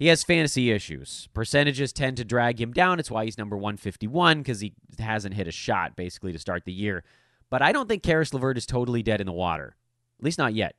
He 0.05 0.09
has 0.09 0.23
fantasy 0.23 0.71
issues. 0.71 1.31
Percentages 1.33 1.91
tend 1.91 2.19
to 2.19 2.27
drag 2.27 2.61
him 2.61 2.75
down. 2.75 3.01
It's 3.01 3.11
why 3.11 3.25
he's 3.25 3.39
number 3.39 3.57
151 3.57 4.41
because 4.41 4.61
he 4.61 4.75
hasn't 4.99 5.35
hit 5.35 5.49
a 5.49 5.51
shot 5.51 5.97
basically 5.97 6.31
to 6.31 6.39
start 6.39 6.67
the 6.67 6.75
year. 6.75 7.05
But 7.49 7.63
I 7.63 7.73
don't 7.73 7.89
think 7.89 8.03
Caris 8.03 8.35
LeVert 8.35 8.59
is 8.59 8.67
totally 8.67 9.03
dead 9.03 9.23
in 9.23 9.27
the 9.27 9.33
water, 9.33 9.77
at 10.19 10.23
least 10.23 10.37
not 10.37 10.53
yet. 10.53 10.77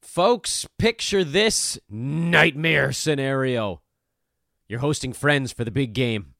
Folks, 0.00 0.64
picture 0.78 1.24
this 1.24 1.76
nightmare 1.90 2.92
scenario. 2.92 3.82
You're 4.68 4.78
hosting 4.78 5.12
friends 5.12 5.52
for 5.52 5.64
the 5.64 5.72
big 5.72 5.92
game. 5.92 6.34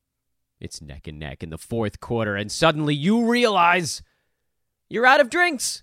It's 0.60 0.80
neck 0.80 1.08
and 1.08 1.18
neck 1.18 1.42
in 1.42 1.50
the 1.50 1.58
fourth 1.58 1.98
quarter, 1.98 2.36
and 2.36 2.52
suddenly 2.52 2.94
you 2.94 3.28
realize 3.28 4.04
you're 4.88 5.06
out 5.06 5.20
of 5.20 5.28
drinks. 5.28 5.82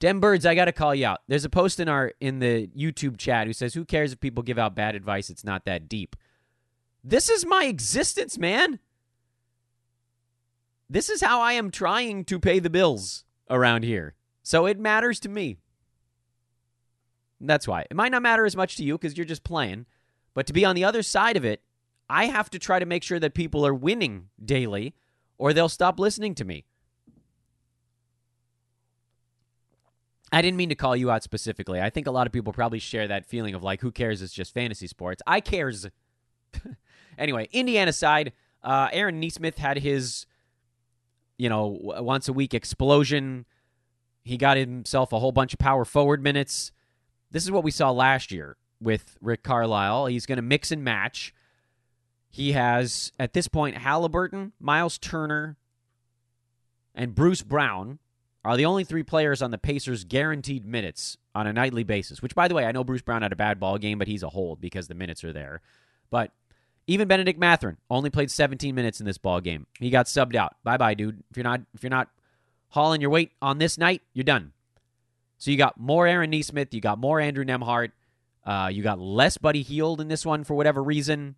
Dem 0.00 0.18
Birds, 0.18 0.46
I 0.46 0.54
got 0.54 0.64
to 0.64 0.72
call 0.72 0.94
you 0.94 1.06
out. 1.06 1.20
There's 1.28 1.44
a 1.44 1.50
post 1.50 1.78
in 1.78 1.88
our 1.88 2.12
in 2.20 2.40
the 2.40 2.68
YouTube 2.68 3.18
chat 3.18 3.46
who 3.46 3.52
says, 3.52 3.74
"Who 3.74 3.84
cares 3.84 4.12
if 4.12 4.20
people 4.20 4.42
give 4.42 4.58
out 4.58 4.74
bad 4.74 4.96
advice? 4.96 5.30
It's 5.30 5.44
not 5.44 5.66
that 5.66 5.88
deep." 5.88 6.16
This 7.04 7.28
is 7.28 7.46
my 7.46 7.64
existence, 7.64 8.38
man. 8.38 8.80
This 10.88 11.08
is 11.08 11.20
how 11.20 11.40
I 11.40 11.52
am 11.52 11.70
trying 11.70 12.24
to 12.24 12.40
pay 12.40 12.58
the 12.58 12.70
bills 12.70 13.24
around 13.48 13.84
here. 13.84 14.16
So 14.42 14.66
it 14.66 14.78
matters 14.78 15.20
to 15.20 15.28
me. 15.28 15.58
That's 17.40 17.68
why. 17.68 17.86
It 17.90 17.96
might 17.96 18.12
not 18.12 18.22
matter 18.22 18.44
as 18.44 18.56
much 18.56 18.76
to 18.76 18.84
you 18.84 18.98
because 18.98 19.16
you're 19.16 19.24
just 19.24 19.44
playing, 19.44 19.86
but 20.34 20.46
to 20.46 20.52
be 20.52 20.64
on 20.64 20.74
the 20.74 20.84
other 20.84 21.02
side 21.02 21.36
of 21.36 21.44
it, 21.44 21.62
I 22.08 22.26
have 22.26 22.50
to 22.50 22.58
try 22.58 22.78
to 22.78 22.86
make 22.86 23.02
sure 23.02 23.20
that 23.20 23.34
people 23.34 23.66
are 23.66 23.74
winning 23.74 24.28
daily 24.44 24.94
or 25.38 25.52
they'll 25.52 25.68
stop 25.68 25.98
listening 25.98 26.34
to 26.34 26.44
me. 26.44 26.64
I 30.32 30.42
didn't 30.42 30.56
mean 30.56 30.68
to 30.68 30.74
call 30.74 30.94
you 30.94 31.10
out 31.10 31.22
specifically. 31.22 31.80
I 31.80 31.90
think 31.90 32.06
a 32.06 32.10
lot 32.10 32.26
of 32.26 32.32
people 32.32 32.52
probably 32.52 32.78
share 32.78 33.08
that 33.08 33.26
feeling 33.26 33.54
of 33.54 33.62
like, 33.62 33.80
who 33.80 33.90
cares? 33.90 34.22
It's 34.22 34.32
just 34.32 34.54
fantasy 34.54 34.86
sports. 34.86 35.22
I 35.26 35.40
cares. 35.40 35.88
anyway, 37.18 37.48
Indiana 37.52 37.92
side, 37.92 38.32
uh, 38.62 38.88
Aaron 38.92 39.18
Nesmith 39.18 39.58
had 39.58 39.78
his, 39.78 40.26
you 41.36 41.48
know, 41.48 41.78
once 41.82 42.28
a 42.28 42.32
week 42.32 42.54
explosion. 42.54 43.44
He 44.22 44.36
got 44.36 44.56
himself 44.56 45.12
a 45.12 45.18
whole 45.18 45.32
bunch 45.32 45.52
of 45.52 45.58
power 45.58 45.84
forward 45.84 46.22
minutes. 46.22 46.70
This 47.32 47.44
is 47.44 47.50
what 47.50 47.64
we 47.64 47.70
saw 47.70 47.90
last 47.90 48.30
year 48.30 48.56
with 48.80 49.16
Rick 49.20 49.42
Carlisle. 49.42 50.06
He's 50.06 50.26
going 50.26 50.36
to 50.36 50.42
mix 50.42 50.70
and 50.70 50.84
match. 50.84 51.34
He 52.28 52.52
has, 52.52 53.12
at 53.18 53.32
this 53.32 53.48
point, 53.48 53.78
Halliburton, 53.78 54.52
Miles 54.60 54.98
Turner, 54.98 55.56
and 56.94 57.14
Bruce 57.14 57.42
Brown 57.42 57.98
are 58.44 58.56
the 58.56 58.64
only 58.64 58.84
three 58.84 59.02
players 59.02 59.42
on 59.42 59.50
the 59.50 59.58
Pacers 59.58 60.04
guaranteed 60.04 60.64
minutes 60.64 61.16
on 61.34 61.46
a 61.46 61.52
nightly 61.52 61.84
basis. 61.84 62.22
Which, 62.22 62.34
by 62.34 62.48
the 62.48 62.54
way, 62.54 62.64
I 62.64 62.72
know 62.72 62.84
Bruce 62.84 63.02
Brown 63.02 63.22
had 63.22 63.32
a 63.32 63.36
bad 63.36 63.60
ball 63.60 63.78
game, 63.78 63.98
but 63.98 64.08
he's 64.08 64.22
a 64.22 64.30
hold 64.30 64.60
because 64.60 64.88
the 64.88 64.94
minutes 64.94 65.24
are 65.24 65.32
there. 65.32 65.60
But 66.10 66.32
even 66.86 67.06
Benedict 67.06 67.38
Mathurin 67.38 67.76
only 67.90 68.10
played 68.10 68.30
17 68.30 68.74
minutes 68.74 68.98
in 69.00 69.06
this 69.06 69.18
ball 69.18 69.40
game. 69.40 69.66
He 69.78 69.90
got 69.90 70.06
subbed 70.06 70.34
out. 70.34 70.56
Bye 70.64 70.76
bye, 70.76 70.94
dude. 70.94 71.22
If 71.30 71.36
you're 71.36 71.44
not 71.44 71.60
if 71.74 71.82
you're 71.82 71.90
not 71.90 72.08
hauling 72.70 73.00
your 73.00 73.10
weight 73.10 73.32
on 73.42 73.58
this 73.58 73.78
night, 73.78 74.02
you're 74.12 74.24
done. 74.24 74.52
So 75.38 75.50
you 75.50 75.56
got 75.56 75.78
more 75.78 76.06
Aaron 76.06 76.30
Nesmith, 76.30 76.74
you 76.74 76.80
got 76.80 76.98
more 76.98 77.20
Andrew 77.20 77.44
Nembhard, 77.44 77.92
uh, 78.44 78.70
you 78.72 78.82
got 78.82 78.98
less 78.98 79.38
Buddy 79.38 79.62
Hield 79.62 80.00
in 80.00 80.08
this 80.08 80.26
one 80.26 80.44
for 80.44 80.54
whatever 80.54 80.82
reason. 80.82 81.36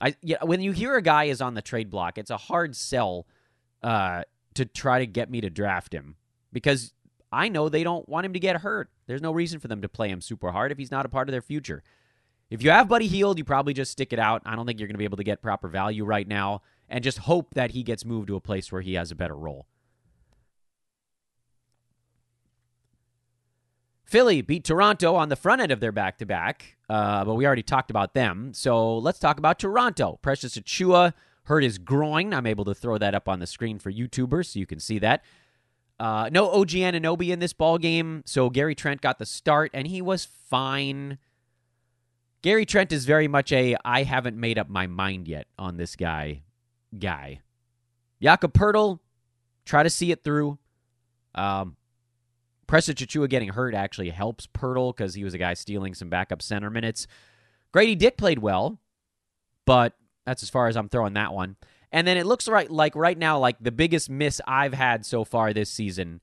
I 0.00 0.14
yeah, 0.22 0.44
when 0.44 0.60
you 0.60 0.72
hear 0.72 0.96
a 0.96 1.02
guy 1.02 1.24
is 1.24 1.40
on 1.40 1.54
the 1.54 1.62
trade 1.62 1.90
block, 1.90 2.18
it's 2.18 2.30
a 2.30 2.36
hard 2.36 2.76
sell 2.76 3.26
uh, 3.82 4.22
to 4.58 4.66
try 4.66 5.00
to 5.00 5.06
get 5.06 5.30
me 5.30 5.40
to 5.40 5.50
draft 5.50 5.92
him 5.92 6.14
because 6.52 6.92
I 7.32 7.48
know 7.48 7.68
they 7.68 7.82
don't 7.82 8.08
want 8.08 8.26
him 8.26 8.32
to 8.34 8.38
get 8.38 8.56
hurt. 8.56 8.90
There's 9.06 9.22
no 9.22 9.32
reason 9.32 9.58
for 9.58 9.68
them 9.68 9.82
to 9.82 9.88
play 9.88 10.08
him 10.08 10.20
super 10.20 10.52
hard 10.52 10.70
if 10.70 10.78
he's 10.78 10.90
not 10.90 11.06
a 11.06 11.08
part 11.08 11.28
of 11.28 11.32
their 11.32 11.42
future. 11.42 11.82
If 12.50 12.62
you 12.62 12.70
have 12.70 12.88
Buddy 12.88 13.06
Hield, 13.06 13.36
you 13.38 13.44
probably 13.44 13.74
just 13.74 13.92
stick 13.92 14.12
it 14.12 14.18
out. 14.18 14.42
I 14.46 14.56
don't 14.56 14.66
think 14.66 14.78
you're 14.78 14.86
going 14.86 14.94
to 14.94 14.98
be 14.98 15.04
able 15.04 15.18
to 15.18 15.24
get 15.24 15.42
proper 15.42 15.68
value 15.68 16.04
right 16.04 16.26
now 16.26 16.62
and 16.88 17.04
just 17.04 17.18
hope 17.18 17.54
that 17.54 17.72
he 17.72 17.82
gets 17.82 18.04
moved 18.04 18.28
to 18.28 18.36
a 18.36 18.40
place 18.40 18.72
where 18.72 18.80
he 18.80 18.94
has 18.94 19.10
a 19.10 19.14
better 19.14 19.36
role. 19.36 19.66
Philly 24.06 24.40
beat 24.40 24.64
Toronto 24.64 25.14
on 25.16 25.28
the 25.28 25.36
front 25.36 25.60
end 25.60 25.70
of 25.70 25.80
their 25.80 25.92
back 25.92 26.16
to 26.18 26.24
back, 26.24 26.78
but 26.88 27.34
we 27.34 27.46
already 27.46 27.62
talked 27.62 27.90
about 27.90 28.14
them. 28.14 28.54
So 28.54 28.96
let's 28.96 29.18
talk 29.18 29.38
about 29.38 29.58
Toronto. 29.58 30.18
Precious 30.22 30.56
Achiuwa 30.56 31.12
hurt 31.48 31.62
his 31.62 31.78
groin. 31.78 32.34
I'm 32.34 32.46
able 32.46 32.66
to 32.66 32.74
throw 32.74 32.98
that 32.98 33.14
up 33.14 33.28
on 33.28 33.40
the 33.40 33.46
screen 33.46 33.78
for 33.78 33.90
YouTubers 33.90 34.52
so 34.52 34.58
you 34.58 34.66
can 34.66 34.80
see 34.80 34.98
that. 34.98 35.24
Uh, 35.98 36.28
no 36.30 36.50
OG 36.50 36.68
Anunoby 36.68 37.30
in 37.30 37.40
this 37.40 37.52
ball 37.52 37.78
game, 37.78 38.22
so 38.24 38.50
Gary 38.50 38.74
Trent 38.74 39.00
got 39.00 39.18
the 39.18 39.26
start, 39.26 39.70
and 39.74 39.86
he 39.86 40.00
was 40.00 40.24
fine. 40.24 41.18
Gary 42.42 42.66
Trent 42.66 42.92
is 42.92 43.04
very 43.04 43.26
much 43.26 43.50
a 43.50 43.76
I 43.84 44.04
haven't 44.04 44.36
made 44.36 44.58
up 44.58 44.68
my 44.68 44.86
mind 44.86 45.26
yet 45.26 45.48
on 45.58 45.76
this 45.76 45.96
guy 45.96 46.42
guy. 46.96 47.40
Jakob 48.22 48.52
Poeltl, 48.52 49.00
try 49.64 49.82
to 49.82 49.90
see 49.90 50.12
it 50.12 50.22
through. 50.22 50.58
Um, 51.34 51.76
Precious 52.66 52.94
Achiuwa 52.94 53.28
getting 53.28 53.48
hurt 53.48 53.74
actually 53.74 54.10
helps 54.10 54.46
Poeltl 54.46 54.94
because 54.94 55.14
he 55.14 55.24
was 55.24 55.34
a 55.34 55.38
guy 55.38 55.54
stealing 55.54 55.94
some 55.94 56.10
backup 56.10 56.42
center 56.42 56.70
minutes. 56.70 57.06
Gradey 57.72 57.98
Dick 57.98 58.16
played 58.18 58.38
well, 58.38 58.78
but 59.64 59.94
that's 60.28 60.42
as 60.42 60.50
far 60.50 60.68
as 60.68 60.76
I'm 60.76 60.88
throwing 60.88 61.14
that 61.14 61.32
one. 61.32 61.56
And 61.90 62.06
then 62.06 62.18
it 62.18 62.26
looks 62.26 62.48
right 62.48 62.70
like 62.70 62.94
right 62.94 63.16
now, 63.16 63.38
like 63.38 63.56
the 63.60 63.72
biggest 63.72 64.10
miss 64.10 64.40
I've 64.46 64.74
had 64.74 65.06
so 65.06 65.24
far 65.24 65.52
this 65.52 65.70
season 65.70 66.20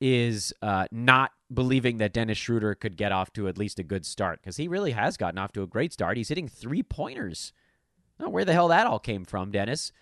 is 0.00 0.52
uh, 0.60 0.86
not 0.90 1.30
believing 1.52 1.98
that 1.98 2.12
Dennis 2.12 2.36
Schroeder 2.36 2.74
could 2.74 2.96
get 2.96 3.12
off 3.12 3.32
to 3.34 3.46
at 3.46 3.56
least 3.56 3.78
a 3.78 3.84
good 3.84 4.04
start 4.04 4.40
because 4.42 4.56
he 4.56 4.66
really 4.66 4.90
has 4.90 5.16
gotten 5.16 5.38
off 5.38 5.52
to 5.52 5.62
a 5.62 5.68
great 5.68 5.92
start. 5.92 6.16
He's 6.16 6.28
hitting 6.28 6.48
three 6.48 6.82
pointers. 6.82 7.52
Don't 8.18 8.32
where 8.32 8.44
the 8.44 8.52
hell 8.52 8.68
that 8.68 8.88
all 8.88 8.98
came 8.98 9.24
from, 9.24 9.52
Dennis. 9.52 9.92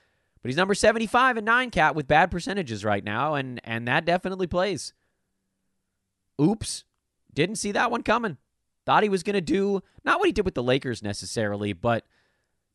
But 0.40 0.48
he's 0.48 0.56
number 0.56 0.74
75 0.74 1.36
and 1.36 1.46
9 1.46 1.70
cat 1.70 1.94
with 1.94 2.08
bad 2.08 2.30
percentages 2.30 2.84
right 2.84 3.04
now, 3.04 3.34
and 3.34 3.60
and 3.64 3.86
that 3.86 4.06
definitely 4.06 4.46
plays. 4.46 4.94
Oops. 6.40 6.84
Didn't 7.34 7.56
see 7.56 7.72
that 7.72 7.90
one 7.90 8.02
coming. 8.02 8.38
Thought 8.84 9.04
he 9.04 9.08
was 9.08 9.22
to 9.22 9.40
do 9.40 9.82
not 10.04 10.18
what 10.18 10.26
he 10.26 10.32
did 10.32 10.44
with 10.44 10.54
the 10.54 10.62
Lakers 10.62 11.02
necessarily, 11.02 11.72
but 11.72 12.04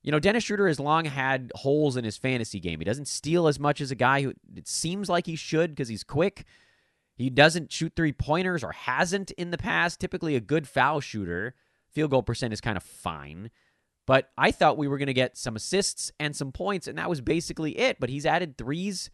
you 0.07 0.11
know, 0.11 0.19
Dennis 0.19 0.45
Schroeder 0.45 0.69
has 0.69 0.79
long 0.79 1.03
had 1.03 1.51
holes 1.53 1.97
in 1.97 2.05
his 2.05 2.15
fantasy 2.15 2.61
game. 2.61 2.79
He 2.79 2.85
doesn't 2.85 3.09
steal 3.09 3.45
as 3.45 3.59
much 3.59 3.81
as 3.81 3.91
a 3.91 3.95
guy 3.95 4.21
who 4.21 4.31
it 4.55 4.65
seems 4.65 5.09
like 5.09 5.25
he 5.25 5.35
should 5.35 5.71
because 5.71 5.89
he's 5.89 6.05
quick. 6.05 6.45
He 7.17 7.29
doesn't 7.29 7.73
shoot 7.73 7.91
three 7.93 8.13
pointers 8.13 8.63
or 8.63 8.71
hasn't 8.71 9.31
in 9.31 9.51
the 9.51 9.57
past. 9.57 9.99
Typically, 9.99 10.37
a 10.37 10.39
good 10.39 10.65
foul 10.65 11.01
shooter. 11.01 11.55
Field 11.89 12.11
goal 12.11 12.23
percent 12.23 12.53
is 12.53 12.61
kind 12.61 12.77
of 12.77 12.83
fine. 12.83 13.51
But 14.05 14.29
I 14.37 14.51
thought 14.51 14.77
we 14.77 14.87
were 14.87 14.97
going 14.97 15.07
to 15.07 15.13
get 15.13 15.37
some 15.37 15.57
assists 15.57 16.09
and 16.21 16.33
some 16.33 16.53
points, 16.53 16.87
and 16.87 16.97
that 16.97 17.09
was 17.09 17.19
basically 17.19 17.77
it. 17.77 17.99
But 17.99 18.09
he's 18.09 18.25
added 18.25 18.57
threes, 18.57 19.09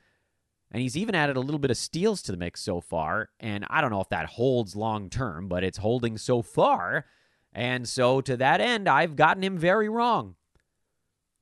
and 0.70 0.80
he's 0.80 0.96
even 0.96 1.16
added 1.16 1.38
a 1.38 1.42
little 1.42 1.58
bit 1.58 1.72
of 1.72 1.78
steals 1.78 2.22
to 2.22 2.32
the 2.32 2.38
mix 2.38 2.62
so 2.62 2.80
far. 2.80 3.30
And 3.40 3.66
I 3.68 3.82
don't 3.82 3.90
know 3.90 4.02
if 4.02 4.10
that 4.10 4.28
holds 4.28 4.76
long 4.76 5.10
term, 5.10 5.48
but 5.48 5.64
it's 5.64 5.80
holding 5.80 6.20
so 6.20 6.44
far. 6.44 7.08
And 7.52 7.90
so 7.90 8.22
to 8.22 8.38
that 8.38 8.62
end, 8.62 8.88
I've 8.88 9.16
gotten 9.16 9.44
him 9.44 9.58
very 9.58 9.90
wrong. 9.90 10.36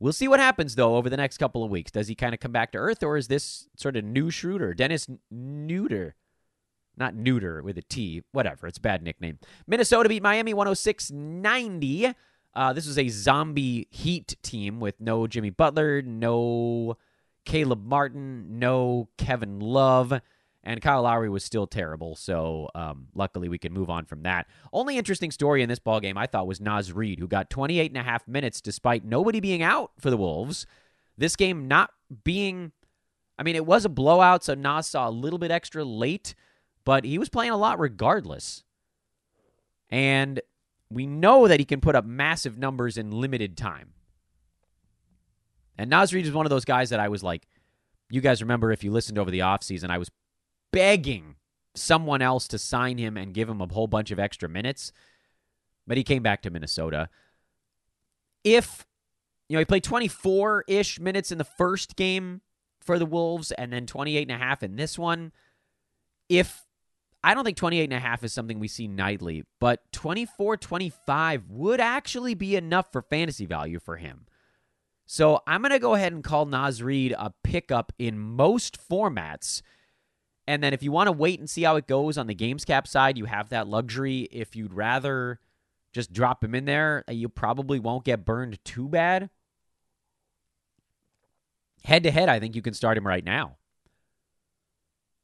We'll 0.02 0.14
see 0.14 0.28
what 0.28 0.40
happens, 0.40 0.74
though, 0.74 0.96
over 0.96 1.12
the 1.12 1.18
next 1.18 1.38
couple 1.38 1.64
of 1.64 1.70
weeks. 1.70 1.92
Does 1.92 2.08
he 2.08 2.16
kind 2.16 2.34
of 2.34 2.40
come 2.40 2.52
back 2.52 2.72
to 2.72 2.80
earth, 2.80 3.04
or 3.04 3.18
is 3.18 3.28
this 3.28 3.68
sort 3.78 3.96
of 3.96 4.04
new 4.04 4.32
Schroeder? 4.32 4.74
Dennis 4.74 5.08
Neuter. 5.30 6.16
not 6.98 7.14
neuter 7.14 7.62
with 7.62 7.78
a 7.78 7.84
T. 7.84 8.24
Whatever. 8.32 8.66
It's 8.66 8.80
a 8.80 8.82
bad 8.82 9.04
nickname. 9.04 9.38
Minnesota 9.68 10.10
beat 10.10 10.24
Miami 10.24 10.56
106 10.56 11.12
90. 11.12 12.14
Uh, 12.56 12.74
this 12.74 12.88
was 12.88 12.98
a 12.98 13.10
zombie 13.10 13.88
heat 13.92 14.36
team 14.42 14.80
with 14.80 15.00
no 15.00 15.28
Jimmy 15.28 15.52
Butler, 15.52 16.02
no 16.02 16.98
Caleb 17.46 17.86
Martin, 17.86 18.58
no 18.58 19.08
Kevin 19.20 19.60
Love, 19.60 20.20
and 20.64 20.82
Kyle 20.82 21.02
Lowry 21.02 21.30
was 21.30 21.44
still 21.44 21.66
terrible. 21.66 22.16
So 22.16 22.70
um, 22.76 23.08
luckily 23.16 23.50
we 23.50 23.58
can 23.58 23.74
move 23.74 23.90
on 23.90 24.06
from 24.06 24.24
that. 24.24 24.48
Only 24.72 24.98
interesting 24.98 25.32
story 25.32 25.64
in 25.64 25.70
this 25.70 25.80
ball 25.80 26.00
game 26.00 26.18
I 26.18 26.28
thought 26.28 26.48
was 26.48 26.62
Naz 26.62 26.94
Reid, 26.94 27.20
who 27.20 27.28
got 27.28 27.50
28 27.50 27.90
and 27.90 27.98
a 27.98 28.04
half 28.04 28.28
minutes 28.28 28.62
despite 28.62 29.04
nobody 29.04 29.40
being 29.40 29.64
out 29.64 29.92
for 30.00 30.10
the 30.10 30.18
Wolves. 30.18 30.66
This 31.18 31.36
game 31.36 31.68
not 31.68 31.92
being, 32.24 32.72
I 33.40 33.44
mean, 33.44 33.56
it 33.56 33.66
was 33.66 33.86
a 33.86 33.90
blowout, 33.90 34.44
so 34.44 34.54
Naz 34.54 34.88
saw 34.88 35.10
a 35.10 35.12
little 35.12 35.40
bit 35.40 35.52
extra 35.52 35.84
late, 35.84 36.36
but 36.86 37.06
he 37.06 37.18
was 37.18 37.30
playing 37.30 37.52
a 37.52 37.58
lot 37.58 37.80
regardless. 37.80 38.64
And 39.90 40.42
we 40.92 41.08
know 41.08 41.48
that 41.48 41.60
he 41.60 41.66
can 41.66 41.82
put 41.82 41.96
up 41.96 42.06
massive 42.06 42.58
numbers 42.58 42.98
in 42.98 43.12
limited 43.12 43.58
time. 43.58 43.94
And 45.78 45.90
Naz 45.90 46.14
Reid 46.14 46.26
is 46.26 46.34
one 46.34 46.46
of 46.46 46.52
those 46.52 46.66
guys 46.66 46.92
that 46.92 47.00
I 47.00 47.08
was 47.08 47.24
like, 47.24 47.48
you 48.10 48.22
guys 48.22 48.42
remember 48.42 48.72
if 48.72 48.84
you 48.84 48.92
listened 48.92 49.18
over 49.18 49.32
the 49.32 49.40
offseason, 49.40 49.90
I 49.90 49.98
was 49.98 50.12
begging 50.72 51.36
someone 51.76 52.22
else 52.22 52.48
to 52.50 52.58
sign 52.58 52.98
him 52.98 53.18
and 53.18 53.34
give 53.34 53.50
him 53.50 53.62
a 53.62 53.68
whole 53.72 53.88
bunch 53.88 54.12
of 54.12 54.20
extra 54.20 54.50
minutes. 54.50 54.92
But 55.88 55.98
he 55.98 56.04
came 56.04 56.24
back 56.24 56.42
to 56.44 56.50
Minnesota. 56.50 57.10
If, 58.44 58.86
you 59.48 59.56
know, 59.56 59.60
he 59.60 59.66
played 59.66 59.84
24 59.84 60.66
ish 60.68 61.00
minutes 61.00 61.32
in 61.32 61.38
the 61.38 61.44
first 61.44 61.96
game 61.96 62.42
for 62.82 63.00
the 63.00 63.06
Wolves 63.06 63.52
and 63.52 63.72
then 63.72 63.86
28 63.86 64.30
and 64.30 64.42
a 64.42 64.44
half 64.44 64.64
in 64.64 64.76
this 64.76 64.98
one. 64.98 65.32
If 66.30 66.66
I 67.24 67.34
don't 67.34 67.44
think 67.44 67.58
28 67.58 67.84
and 67.84 67.94
a 67.94 68.00
half 68.00 68.24
is 68.24 68.34
something 68.34 68.60
we 68.60 68.68
see 68.68 68.88
nightly, 68.88 69.44
but 69.60 69.92
24 69.92 70.58
25 70.58 71.50
would 71.50 71.80
actually 71.80 72.34
be 72.34 72.56
enough 72.56 72.92
for 72.92 73.02
fantasy 73.02 73.46
value 73.46 73.80
for 73.80 73.98
him. 73.98 74.26
So 75.06 75.42
I'm 75.46 75.62
going 75.62 75.72
to 75.72 75.80
go 75.80 75.94
ahead 75.94 76.14
and 76.14 76.24
call 76.24 76.46
Naz 76.46 76.82
Reid 76.82 77.14
a 77.18 77.34
pickup 77.44 77.92
in 78.00 78.18
most 78.18 78.80
formats. 78.90 79.62
And 80.48 80.64
then 80.64 80.74
if 80.74 80.84
you 80.84 80.92
want 80.92 81.08
to 81.08 81.12
wait 81.12 81.40
and 81.40 81.50
see 81.50 81.64
how 81.64 81.76
it 81.76 81.88
goes 81.88 82.18
on 82.18 82.28
the 82.28 82.36
games 82.36 82.66
cap 82.66 82.88
side, 82.88 83.18
you 83.18 83.26
have 83.26 83.50
that 83.50 83.68
luxury. 83.68 84.28
If 84.32 84.56
you'd 84.56 84.74
rather 84.74 85.40
just 85.94 86.14
drop 86.14 86.44
him 86.44 86.56
in 86.56 86.66
there, 86.66 87.04
you 87.10 87.30
probably 87.30 87.80
won't 87.80 88.06
get 88.06 88.26
burned 88.26 88.64
too 88.66 88.88
bad. 88.88 89.30
Head 91.84 92.04
to 92.04 92.12
head, 92.12 92.30
I 92.30 92.40
think 92.40 92.56
you 92.56 92.62
can 92.62 92.74
start 92.74 92.98
him 92.98 93.08
right 93.08 93.24
now. 93.24 93.58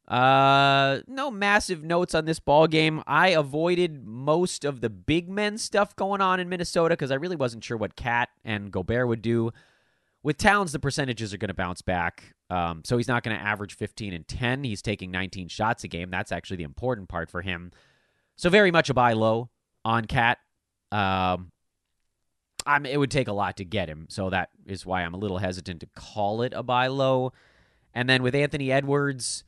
Uh, 0.08 1.00
no 1.06 1.30
massive 1.30 1.84
notes 1.84 2.14
on 2.14 2.24
this 2.24 2.40
ball 2.40 2.66
game. 2.66 3.02
I 3.06 3.28
avoided 3.28 4.06
most 4.06 4.64
of 4.64 4.80
the 4.80 4.88
big 4.88 5.28
men 5.28 5.58
stuff 5.58 5.94
going 5.94 6.22
on 6.22 6.40
in 6.40 6.48
Minnesota 6.48 6.94
because 6.94 7.10
I 7.10 7.16
really 7.16 7.36
wasn't 7.36 7.62
sure 7.62 7.76
what 7.76 7.94
KAT 7.94 8.30
and 8.42 8.70
Gobert 8.70 9.06
would 9.06 9.20
do. 9.20 9.52
With 10.22 10.36
Towns, 10.36 10.72
the 10.72 10.78
percentages 10.78 11.32
are 11.32 11.38
going 11.38 11.48
to 11.48 11.54
bounce 11.54 11.82
back. 11.82 12.34
Um, 12.50 12.82
so 12.84 12.96
he's 12.96 13.08
not 13.08 13.22
going 13.22 13.36
to 13.36 13.42
average 13.42 13.74
15 13.76 14.12
and 14.12 14.26
10. 14.26 14.64
He's 14.64 14.82
taking 14.82 15.10
19 15.10 15.48
shots 15.48 15.84
a 15.84 15.88
game. 15.88 16.10
That's 16.10 16.32
actually 16.32 16.56
the 16.58 16.64
important 16.64 17.08
part 17.08 17.30
for 17.30 17.42
him. 17.42 17.72
So 18.36 18.50
very 18.50 18.70
much 18.70 18.90
a 18.90 18.94
buy 18.94 19.12
low 19.12 19.50
on 19.84 20.06
KAT. 20.06 20.38
Um, 20.90 21.52
I 22.66 22.80
it 22.84 22.98
would 22.98 23.10
take 23.10 23.28
a 23.28 23.32
lot 23.32 23.56
to 23.58 23.64
get 23.64 23.88
him, 23.88 24.06
so 24.10 24.30
that 24.30 24.50
is 24.66 24.84
why 24.84 25.02
I'm 25.02 25.14
a 25.14 25.18
little 25.18 25.38
hesitant 25.38 25.80
to 25.80 25.88
call 25.94 26.42
it 26.42 26.52
a 26.54 26.62
buy 26.62 26.88
low. 26.88 27.32
And 27.94 28.08
then 28.08 28.22
with 28.22 28.34
Anthony 28.34 28.70
Edwards, 28.70 29.44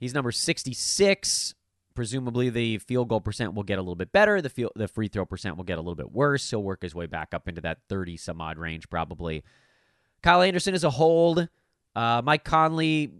He's 0.00 0.14
number 0.14 0.32
66. 0.32 1.54
Presumably, 1.94 2.48
the 2.48 2.78
field 2.78 3.08
goal 3.08 3.20
percent 3.20 3.52
will 3.52 3.62
get 3.62 3.78
a 3.78 3.82
little 3.82 3.94
bit 3.94 4.12
better. 4.12 4.40
The 4.40 4.48
field, 4.48 4.72
the 4.74 4.88
free 4.88 5.08
throw 5.08 5.26
percent 5.26 5.58
will 5.58 5.64
get 5.64 5.76
a 5.76 5.82
little 5.82 5.94
bit 5.94 6.10
worse. 6.10 6.48
He'll 6.48 6.62
work 6.62 6.82
his 6.82 6.94
way 6.94 7.06
back 7.06 7.34
up 7.34 7.46
into 7.46 7.60
that 7.60 7.78
30 7.88 8.16
some 8.16 8.40
odd 8.40 8.58
range, 8.58 8.88
probably. 8.88 9.44
Kyle 10.22 10.42
Anderson 10.42 10.74
is 10.74 10.84
a 10.84 10.90
hold. 10.90 11.48
Uh, 11.94 12.22
Mike 12.24 12.44
Conley, 12.44 13.10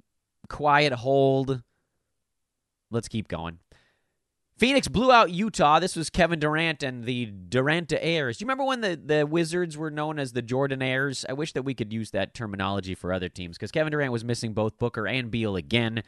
quiet 0.49 0.93
hold. 0.93 1.63
Let's 2.91 3.09
keep 3.09 3.29
going. 3.29 3.59
Phoenix 4.61 4.89
blew 4.89 5.11
out 5.11 5.31
Utah. 5.31 5.79
This 5.79 5.97
was 5.97 6.11
Kevin 6.11 6.39
Durant 6.39 6.83
and 6.83 7.05
the 7.05 7.25
Durant 7.25 7.95
heirs. 7.99 8.37
Do 8.37 8.43
you 8.43 8.47
remember 8.47 8.65
when 8.65 8.83
the, 8.83 9.01
the 9.03 9.27
Wizards 9.27 9.79
were 9.79 9.91
known 9.91 10.19
as 10.19 10.33
the 10.33 10.43
Jordanaires? 10.43 11.25
I 11.27 11.33
wish 11.33 11.55
that 11.55 11.63
we 11.63 11.73
could 11.73 11.95
use 11.95 12.11
that 12.11 12.35
terminology 12.35 12.95
for 12.95 13.11
other 13.11 13.31
teams 13.31 13.57
because 13.57 13.71
Kevin 13.71 13.91
Durant 13.91 14.13
was 14.13 14.23
missing 14.23 14.53
both 14.53 14.79
Booker 14.79 15.07
and 15.07 15.31
Beal 15.31 15.57
again. 15.57 16.03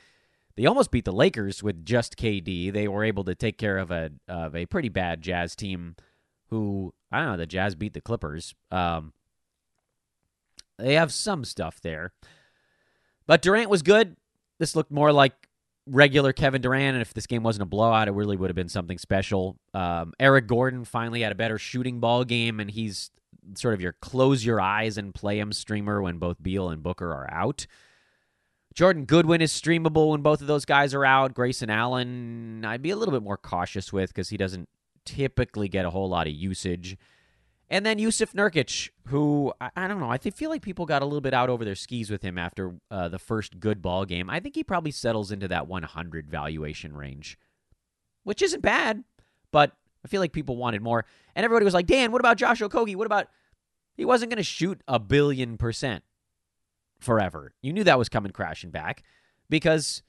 They 0.55 0.66
almost 0.66 0.90
beat 0.90 1.07
the 1.07 1.12
Lakers 1.12 1.62
with 1.62 1.86
just 1.86 2.18
KD. 2.18 2.70
They 2.70 2.88
were 2.88 3.05
able 3.05 3.24
to 3.24 3.34
take 3.34 3.57
care 3.57 3.78
of 3.78 3.90
a 3.90 4.11
of 4.28 4.55
a 4.55 4.66
pretty 4.66 4.90
bad 4.90 5.22
Jazz 5.22 5.57
team 5.57 5.97
who 6.51 6.93
I 7.11 7.20
don't 7.20 7.28
know, 7.28 7.36
the 7.38 7.47
Jazz 7.47 7.74
beat 7.74 7.95
the 7.95 8.03
Clippers. 8.03 8.55
Um, 8.70 9.14
they 10.78 10.94
have 10.94 11.12
some 11.12 11.44
stuff 11.44 11.80
there. 11.80 12.12
But 13.26 13.42
Durant 13.42 13.70
was 13.70 13.82
good. 13.82 14.16
This 14.58 14.76
looked 14.76 14.90
more 14.90 15.12
like 15.12 15.32
regular 15.86 16.32
Kevin 16.32 16.62
Durant, 16.62 16.94
and 16.94 17.02
if 17.02 17.14
this 17.14 17.26
game 17.26 17.42
wasn't 17.42 17.62
a 17.62 17.66
blowout, 17.66 18.08
it 18.08 18.12
really 18.12 18.36
would 18.36 18.50
have 18.50 18.56
been 18.56 18.68
something 18.68 18.98
special. 18.98 19.56
Um, 19.74 20.12
Eric 20.20 20.46
Gordon 20.46 20.84
finally 20.84 21.22
had 21.22 21.32
a 21.32 21.36
better 21.36 21.58
shooting 21.58 22.00
ball 22.00 22.24
game, 22.24 22.60
and 22.60 22.70
he's 22.70 23.10
sort 23.54 23.74
of 23.74 23.80
your 23.80 23.92
close 23.94 24.44
your 24.44 24.60
eyes 24.60 24.98
and 24.98 25.14
play 25.14 25.38
him 25.38 25.52
streamer 25.52 26.00
when 26.00 26.18
both 26.18 26.42
Beal 26.42 26.68
and 26.70 26.82
Booker 26.82 27.10
are 27.12 27.28
out. 27.32 27.66
Jordan 28.74 29.04
Goodwin 29.04 29.42
is 29.42 29.52
streamable 29.52 30.10
when 30.10 30.22
both 30.22 30.40
of 30.40 30.46
those 30.46 30.64
guys 30.64 30.94
are 30.94 31.04
out. 31.04 31.34
Grayson 31.34 31.68
Allen, 31.68 32.64
I'd 32.64 32.82
be 32.82 32.90
a 32.90 32.96
little 32.96 33.12
bit 33.12 33.22
more 33.22 33.36
cautious 33.36 33.92
with 33.92 34.10
because 34.10 34.30
he 34.30 34.36
doesn't 34.36 34.68
typically 35.04 35.68
get 35.68 35.84
a 35.84 35.90
whole 35.90 36.08
lot 36.08 36.26
of 36.26 36.32
usage. 36.32 36.96
And 37.72 37.84
then 37.84 37.98
Yusuf 37.98 38.34
Nurkic, 38.34 38.90
who 39.08 39.52
I, 39.60 39.70
I, 39.74 39.88
don't 39.88 39.98
know, 39.98 40.10
I 40.10 40.18
feel 40.18 40.50
like 40.50 40.62
people 40.62 40.86
got 40.86 41.02
a 41.02 41.06
little 41.06 41.20
bit 41.20 41.34
out 41.34 41.48
over 41.48 41.64
their 41.64 41.74
skis 41.74 42.10
with 42.10 42.22
him 42.22 42.38
after 42.38 42.74
uh, 42.90 43.08
the 43.08 43.18
first 43.18 43.58
good 43.58 43.82
ball 43.82 44.04
game. 44.04 44.30
I 44.30 44.38
think 44.38 44.54
he 44.54 44.62
probably 44.62 44.90
settles 44.90 45.32
into 45.32 45.48
that 45.48 45.66
100 45.66 46.30
valuation 46.30 46.94
range, 46.94 47.38
which 48.22 48.42
isn't 48.42 48.60
bad, 48.60 49.02
but 49.50 49.72
I 50.04 50.08
feel 50.08 50.20
like 50.20 50.32
people 50.32 50.56
wanted 50.56 50.82
more. 50.82 51.04
And 51.34 51.44
everybody 51.44 51.64
was 51.64 51.74
like, 51.74 51.86
Dan, 51.86 52.12
what 52.12 52.20
about 52.20 52.36
Josh 52.36 52.60
Okogie? 52.60 52.94
What 52.94 53.06
about 53.06 53.28
he 53.96 54.04
wasn't 54.04 54.30
going 54.30 54.36
to 54.36 54.42
shoot 54.42 54.80
a 54.86 55.00
billion 55.00 55.56
percent? 55.56 56.04
forever. 57.02 57.52
You 57.60 57.72
knew 57.72 57.84
that 57.84 57.98
was 57.98 58.08
coming 58.08 58.32
crashing 58.32 58.70
back 58.70 59.02
because 59.50 60.02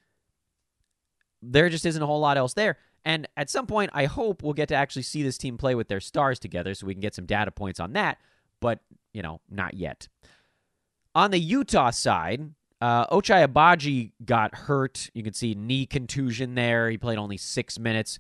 there 1.42 1.68
just 1.70 1.86
isn't 1.86 2.02
a 2.02 2.06
whole 2.06 2.20
lot 2.20 2.38
else 2.38 2.54
there. 2.54 2.78
And 3.06 3.28
at 3.36 3.50
some 3.50 3.68
point, 3.68 3.92
I 3.94 4.06
hope 4.06 4.44
we'll 4.44 4.54
get 4.54 4.70
to 4.70 4.76
actually 4.76 5.02
see 5.04 5.24
this 5.24 5.38
team 5.38 5.58
play 5.58 5.76
with 5.76 5.88
their 5.88 6.00
stars 6.00 6.40
together 6.40 6.74
so 6.74 6.88
we 6.88 6.94
can 6.94 7.02
get 7.02 7.16
some 7.16 7.26
data 7.26 7.52
points 7.52 7.80
on 7.80 7.94
that. 7.94 8.18
But, 8.60 8.80
you 9.14 9.22
know, 9.22 9.42
not 9.50 9.74
yet. 9.74 10.08
On 11.14 11.32
the 11.32 11.40
Utah 11.40 11.92
side, 11.92 12.52
uh, 12.80 13.08
Ochai 13.08 13.46
Agbaji 13.48 14.12
got 14.26 14.56
hurt. 14.56 15.10
You 15.14 15.24
can 15.24 15.34
see 15.34 15.54
knee 15.54 15.86
contusion 15.86 16.56
there. 16.56 16.90
He 16.90 16.98
played 16.98 17.18
only 17.18 17.38
six 17.38 17.78
minutes. 17.78 18.20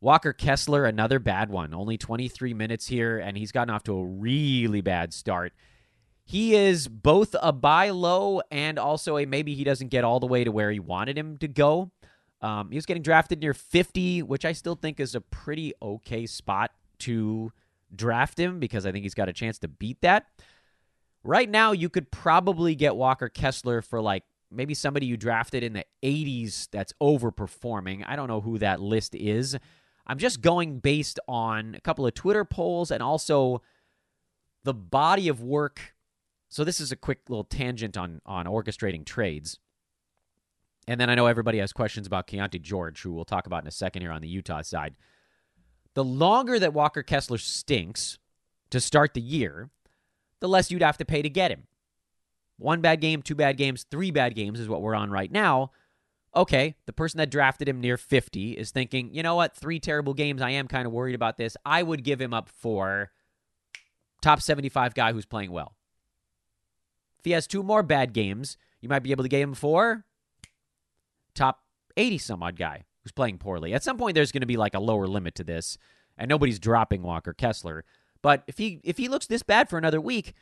Walker 0.00 0.32
Kessler, 0.32 0.86
another 0.86 1.18
bad 1.18 1.50
one, 1.50 1.74
only 1.74 1.98
23 1.98 2.54
minutes 2.54 2.86
here, 2.86 3.18
and 3.18 3.36
he's 3.36 3.52
gotten 3.52 3.74
off 3.74 3.82
to 3.84 3.96
a 3.96 4.04
really 4.04 4.80
bad 4.80 5.12
start. 5.12 5.52
He 6.24 6.54
is 6.54 6.88
both 6.88 7.34
a 7.42 7.52
buy 7.52 7.90
low 7.90 8.40
and 8.50 8.78
also 8.78 9.18
a 9.18 9.26
maybe 9.26 9.54
he 9.54 9.64
doesn't 9.64 9.88
get 9.88 10.04
all 10.04 10.20
the 10.20 10.26
way 10.26 10.44
to 10.44 10.52
where 10.52 10.70
he 10.70 10.78
wanted 10.80 11.18
him 11.18 11.36
to 11.38 11.48
go. 11.48 11.90
Um, 12.42 12.70
he 12.70 12.76
was 12.76 12.86
getting 12.86 13.02
drafted 13.02 13.40
near 13.40 13.54
50, 13.54 14.22
which 14.22 14.44
I 14.44 14.52
still 14.52 14.74
think 14.74 14.98
is 14.98 15.14
a 15.14 15.20
pretty 15.20 15.72
okay 15.82 16.26
spot 16.26 16.70
to 17.00 17.52
draft 17.94 18.38
him 18.38 18.58
because 18.58 18.86
I 18.86 18.92
think 18.92 19.02
he's 19.02 19.14
got 19.14 19.28
a 19.28 19.32
chance 19.32 19.58
to 19.58 19.68
beat 19.68 20.00
that. 20.02 20.26
Right 21.22 21.48
now, 21.48 21.72
you 21.72 21.88
could 21.88 22.10
probably 22.10 22.74
get 22.74 22.96
Walker 22.96 23.28
Kessler 23.28 23.82
for 23.82 24.00
like 24.00 24.24
maybe 24.50 24.74
somebody 24.74 25.06
you 25.06 25.16
drafted 25.16 25.62
in 25.62 25.74
the 25.74 25.84
80s 26.02 26.68
that's 26.70 26.94
overperforming. 27.00 28.04
I 28.06 28.16
don't 28.16 28.28
know 28.28 28.40
who 28.40 28.58
that 28.58 28.80
list 28.80 29.14
is. 29.14 29.56
I'm 30.06 30.18
just 30.18 30.40
going 30.40 30.78
based 30.78 31.20
on 31.28 31.74
a 31.74 31.80
couple 31.80 32.06
of 32.06 32.14
Twitter 32.14 32.44
polls 32.44 32.90
and 32.90 33.02
also 33.02 33.60
the 34.64 34.74
body 34.74 35.28
of 35.28 35.42
work 35.42 35.94
so 36.50 36.64
this 36.64 36.80
is 36.80 36.90
a 36.90 36.96
quick 36.96 37.20
little 37.28 37.44
tangent 37.44 37.96
on 37.96 38.20
on 38.26 38.46
orchestrating 38.46 39.06
trades. 39.06 39.58
And 40.90 41.00
then 41.00 41.08
I 41.08 41.14
know 41.14 41.28
everybody 41.28 41.58
has 41.58 41.72
questions 41.72 42.08
about 42.08 42.26
Keyonte 42.26 42.60
George, 42.60 43.00
who 43.00 43.12
we'll 43.12 43.24
talk 43.24 43.46
about 43.46 43.62
in 43.62 43.68
a 43.68 43.70
second 43.70 44.02
here 44.02 44.10
on 44.10 44.22
the 44.22 44.26
Utah 44.26 44.62
side. 44.62 44.96
The 45.94 46.02
longer 46.02 46.58
that 46.58 46.74
Walker 46.74 47.04
Kessler 47.04 47.38
stinks 47.38 48.18
to 48.70 48.80
start 48.80 49.14
the 49.14 49.20
year, 49.20 49.70
the 50.40 50.48
less 50.48 50.68
you'd 50.68 50.82
have 50.82 50.98
to 50.98 51.04
pay 51.04 51.22
to 51.22 51.28
get 51.28 51.52
him. 51.52 51.68
One 52.58 52.80
bad 52.80 53.00
game, 53.00 53.22
two 53.22 53.36
bad 53.36 53.56
games, 53.56 53.86
three 53.88 54.10
bad 54.10 54.34
games 54.34 54.58
is 54.58 54.68
what 54.68 54.82
we're 54.82 54.96
on 54.96 55.12
right 55.12 55.30
now. 55.30 55.70
Okay, 56.34 56.74
the 56.86 56.92
person 56.92 57.18
that 57.18 57.30
drafted 57.30 57.68
him 57.68 57.80
near 57.80 57.96
50 57.96 58.58
is 58.58 58.72
thinking, 58.72 59.14
you 59.14 59.22
know 59.22 59.36
what, 59.36 59.56
three 59.56 59.78
terrible 59.78 60.12
games. 60.12 60.42
I 60.42 60.50
am 60.50 60.66
kind 60.66 60.88
of 60.88 60.92
worried 60.92 61.14
about 61.14 61.38
this. 61.38 61.56
I 61.64 61.84
would 61.84 62.02
give 62.02 62.20
him 62.20 62.34
up 62.34 62.48
for 62.48 63.12
top 64.20 64.42
75 64.42 64.94
guy 64.94 65.12
who's 65.12 65.24
playing 65.24 65.52
well. 65.52 65.76
If 67.20 67.26
he 67.26 67.30
has 67.30 67.46
two 67.46 67.62
more 67.62 67.84
bad 67.84 68.12
games, 68.12 68.56
you 68.80 68.88
might 68.88 69.04
be 69.04 69.12
able 69.12 69.22
to 69.22 69.28
get 69.28 69.40
him 69.40 69.54
for 69.54 70.04
top 71.34 71.60
80 71.96 72.18
some 72.18 72.42
odd 72.42 72.56
guy 72.56 72.84
who's 73.02 73.12
playing 73.12 73.38
poorly. 73.38 73.74
At 73.74 73.82
some 73.82 73.96
point, 73.96 74.14
there's 74.14 74.32
going 74.32 74.40
to 74.40 74.46
be 74.46 74.56
like 74.56 74.74
a 74.74 74.80
lower 74.80 75.06
limit 75.06 75.34
to 75.36 75.44
this, 75.44 75.78
and 76.18 76.28
nobody's 76.28 76.58
dropping 76.58 77.02
Walker 77.02 77.32
Kessler. 77.32 77.84
But 78.22 78.44
if 78.46 78.58
he 78.58 78.80
if 78.84 78.98
he 78.98 79.08
looks 79.08 79.26
this 79.26 79.42
bad 79.42 79.68
for 79.68 79.78
another 79.78 80.00
week, 80.00 80.34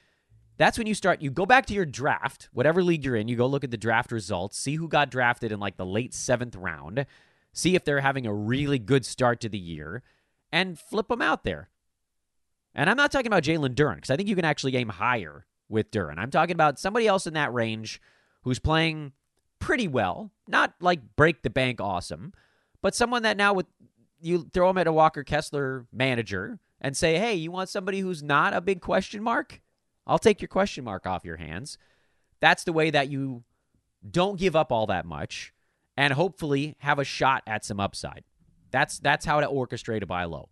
that's 0.57 0.76
when 0.76 0.86
you 0.86 0.95
start. 0.95 1.22
You 1.22 1.30
go 1.30 1.47
back 1.47 1.66
to 1.66 1.74
your 1.74 1.86
draft, 1.86 2.49
whatever 2.53 2.82
league 2.82 3.05
you're 3.05 3.16
in. 3.16 3.28
You 3.28 3.36
go 3.36 3.47
look 3.47 3.64
at 3.64 3.70
the 3.70 3.76
draft 3.76 4.11
results, 4.11 4.59
see 4.59 4.74
who 4.74 4.89
got 4.89 5.11
drafted 5.11 5.53
in 5.53 5.61
like 5.61 5.76
the 5.76 5.86
late 5.86 6.12
seventh 6.12 6.57
round, 6.57 7.07
see 7.53 7.74
if 7.74 7.84
they're 7.84 8.01
having 8.01 8.26
a 8.26 8.34
really 8.34 8.78
good 8.78 9.07
start 9.07 9.41
to 9.41 9.49
the 9.49 9.59
year, 9.59 10.03
and 10.51 10.78
flip 10.78 11.09
them 11.09 11.22
out 11.22 11.45
there. 11.45 11.70
And 12.74 12.91
I'm 12.91 12.97
not 12.97 13.12
talking 13.12 13.28
about 13.28 13.45
Jalen 13.45 13.74
Duren 13.74 13.97
because 13.97 14.11
I 14.11 14.16
think 14.16 14.28
you 14.28 14.36
can 14.36 14.45
actually 14.45 14.76
aim 14.76 14.89
higher 14.89 15.47
with 15.68 15.91
Duren. 15.91 16.18
I'm 16.18 16.30
talking 16.30 16.55
about 16.55 16.78
somebody 16.78 17.07
else 17.07 17.26
in 17.26 17.34
that 17.34 17.53
range 17.53 18.01
who's 18.43 18.59
playing 18.59 19.12
pretty 19.59 19.88
well, 19.88 20.30
not 20.46 20.74
like 20.80 21.16
break 21.16 21.42
the 21.42 21.50
bank 21.50 21.80
awesome, 21.80 22.32
but 22.82 22.94
someone 22.94 23.22
that 23.22 23.36
now 23.36 23.52
with 23.52 23.66
you 24.20 24.48
throw 24.52 24.70
him 24.70 24.78
at 24.78 24.86
a 24.86 24.92
Walker 24.92 25.24
Kessler 25.24 25.86
manager 25.92 26.59
and 26.80 26.96
say, 26.96 27.18
"Hey, 27.18 27.34
you 27.34 27.50
want 27.50 27.68
somebody 27.68 28.00
who's 28.00 28.22
not 28.22 28.54
a 28.54 28.61
big 28.61 28.80
question 28.80 29.22
mark? 29.22 29.61
I'll 30.06 30.18
take 30.18 30.40
your 30.40 30.48
question 30.48 30.84
mark 30.84 31.06
off 31.06 31.24
your 31.24 31.36
hands." 31.36 31.78
That's 32.40 32.64
the 32.64 32.72
way 32.72 32.90
that 32.90 33.11
you 33.11 33.44
don't 34.09 34.38
give 34.38 34.54
up 34.54 34.70
all 34.70 34.86
that 34.86 35.04
much 35.04 35.52
and 35.96 36.12
hopefully 36.12 36.76
have 36.78 36.98
a 37.00 37.04
shot 37.04 37.42
at 37.46 37.64
some 37.64 37.80
upside. 37.80 38.24
That's 38.70 38.98
that's 38.98 39.24
how 39.26 39.40
to 39.40 39.48
orchestrate 39.48 40.02
a 40.02 40.06
buy 40.06 40.24
low. 40.24 40.48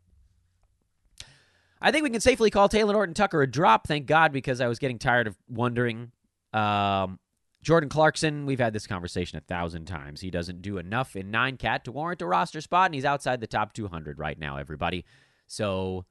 I 1.81 1.93
think 1.93 2.05
we 2.05 2.11
can 2.11 2.21
safely 2.21 2.51
call 2.51 2.69
Talen 2.69 2.95
Horton-Tucker 2.95 3.43
a 3.43 3.47
drop. 3.47 3.87
Thank 3.87 4.07
God, 4.07 4.33
because 4.33 4.61
I 4.61 4.67
was 4.67 4.79
getting 4.79 4.99
tired 4.99 5.27
of 5.27 5.37
wondering. 5.49 6.11
Um, 6.53 7.19
Jordan 7.63 7.89
Clarkson, 7.89 8.47
we've 8.47 8.61
had 8.61 8.73
this 8.73 8.87
conversation 8.87 9.39
a 9.39 9.41
thousand 9.41 9.87
times. 9.87 10.21
He 10.21 10.31
doesn't 10.31 10.63
do 10.63 10.79
enough 10.79 11.17
in 11.17 11.31
nine 11.31 11.57
cat 11.57 11.85
to 11.85 11.93
warrant 11.93 12.23
a 12.23 12.27
roster 12.27 12.61
spot, 12.61 12.87
and 12.87 12.95
he's 12.95 13.05
outside 13.05 13.41
the 13.41 13.47
top 13.47 13.73
200 13.73 14.19
right 14.19 14.39
now. 14.39 14.57
Everybody, 14.57 15.05
so 15.47 16.05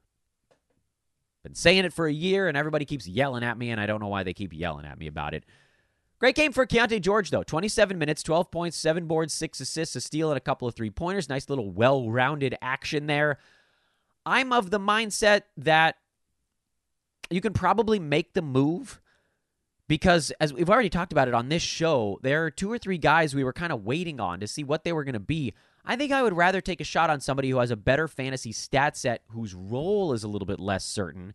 been 1.44 1.56
saying 1.56 1.86
it 1.86 1.94
for 1.94 2.08
a 2.08 2.14
year, 2.14 2.48
and 2.48 2.58
everybody 2.58 2.86
keeps 2.86 3.08
yelling 3.08 3.44
at 3.44 3.58
me, 3.58 3.70
and 3.70 3.80
I 3.80 3.86
don't 3.86 4.02
know 4.02 4.08
why 4.08 4.24
they 4.24 4.34
keep 4.34 4.52
yelling 4.52 4.86
at 4.86 4.98
me 4.98 5.08
about 5.08 5.34
it. 5.34 5.46
Great 6.18 6.36
game 6.36 6.52
for 6.52 6.66
Keyonte 6.66 7.00
George, 7.02 7.30
though. 7.30 7.44
27 7.44 7.98
minutes, 8.00 8.24
12 8.24 8.50
points, 8.50 8.78
7 8.78 9.06
boards, 9.06 9.34
6 9.34 9.60
assists, 9.60 9.96
a 9.96 10.02
steal, 10.02 10.32
and 10.32 10.38
a 10.38 10.42
couple 10.42 10.68
of 10.68 10.74
three 10.74 10.90
pointers. 10.90 11.30
Nice 11.30 11.50
little 11.50 11.70
well 11.70 12.10
rounded 12.10 12.58
action 12.62 13.06
there. 13.06 13.38
I'm 14.26 14.52
of 14.52 14.72
the 14.72 14.80
mindset 14.80 15.44
that 15.58 15.98
you 17.30 17.42
can 17.42 17.54
probably 17.54 18.00
make 18.00 18.34
the 18.34 18.42
move 18.42 19.02
because, 19.88 20.32
as 20.40 20.54
we've 20.54 20.70
already 20.70 20.90
talked 20.90 21.12
about 21.12 21.28
it 21.28 21.34
on 21.34 21.50
this 21.50 21.62
show, 21.62 22.20
there 22.24 22.46
are 22.46 22.52
two 22.52 22.72
or 22.72 22.78
three 22.78 22.98
guys 22.98 23.36
we 23.36 23.44
were 23.44 23.54
kind 23.54 23.72
of 23.72 23.86
waiting 23.86 24.20
on 24.20 24.40
to 24.40 24.48
see 24.48 24.64
what 24.64 24.84
they 24.84 24.94
were 24.94 25.04
going 25.04 25.14
to 25.14 25.20
be. 25.20 25.54
I 25.86 25.96
think 25.96 26.12
I 26.12 26.24
would 26.24 26.36
rather 26.36 26.62
take 26.62 26.82
a 26.82 26.86
shot 26.86 27.10
on 27.10 27.20
somebody 27.20 27.50
who 27.50 27.60
has 27.60 27.70
a 27.70 27.76
better 27.76 28.08
fantasy 28.08 28.52
stat 28.52 28.98
set, 28.98 29.22
whose 29.30 29.54
role 29.54 30.14
is 30.14 30.24
a 30.24 30.28
little 30.28 30.48
bit 30.48 30.60
less 30.60 30.84
certain, 30.84 31.34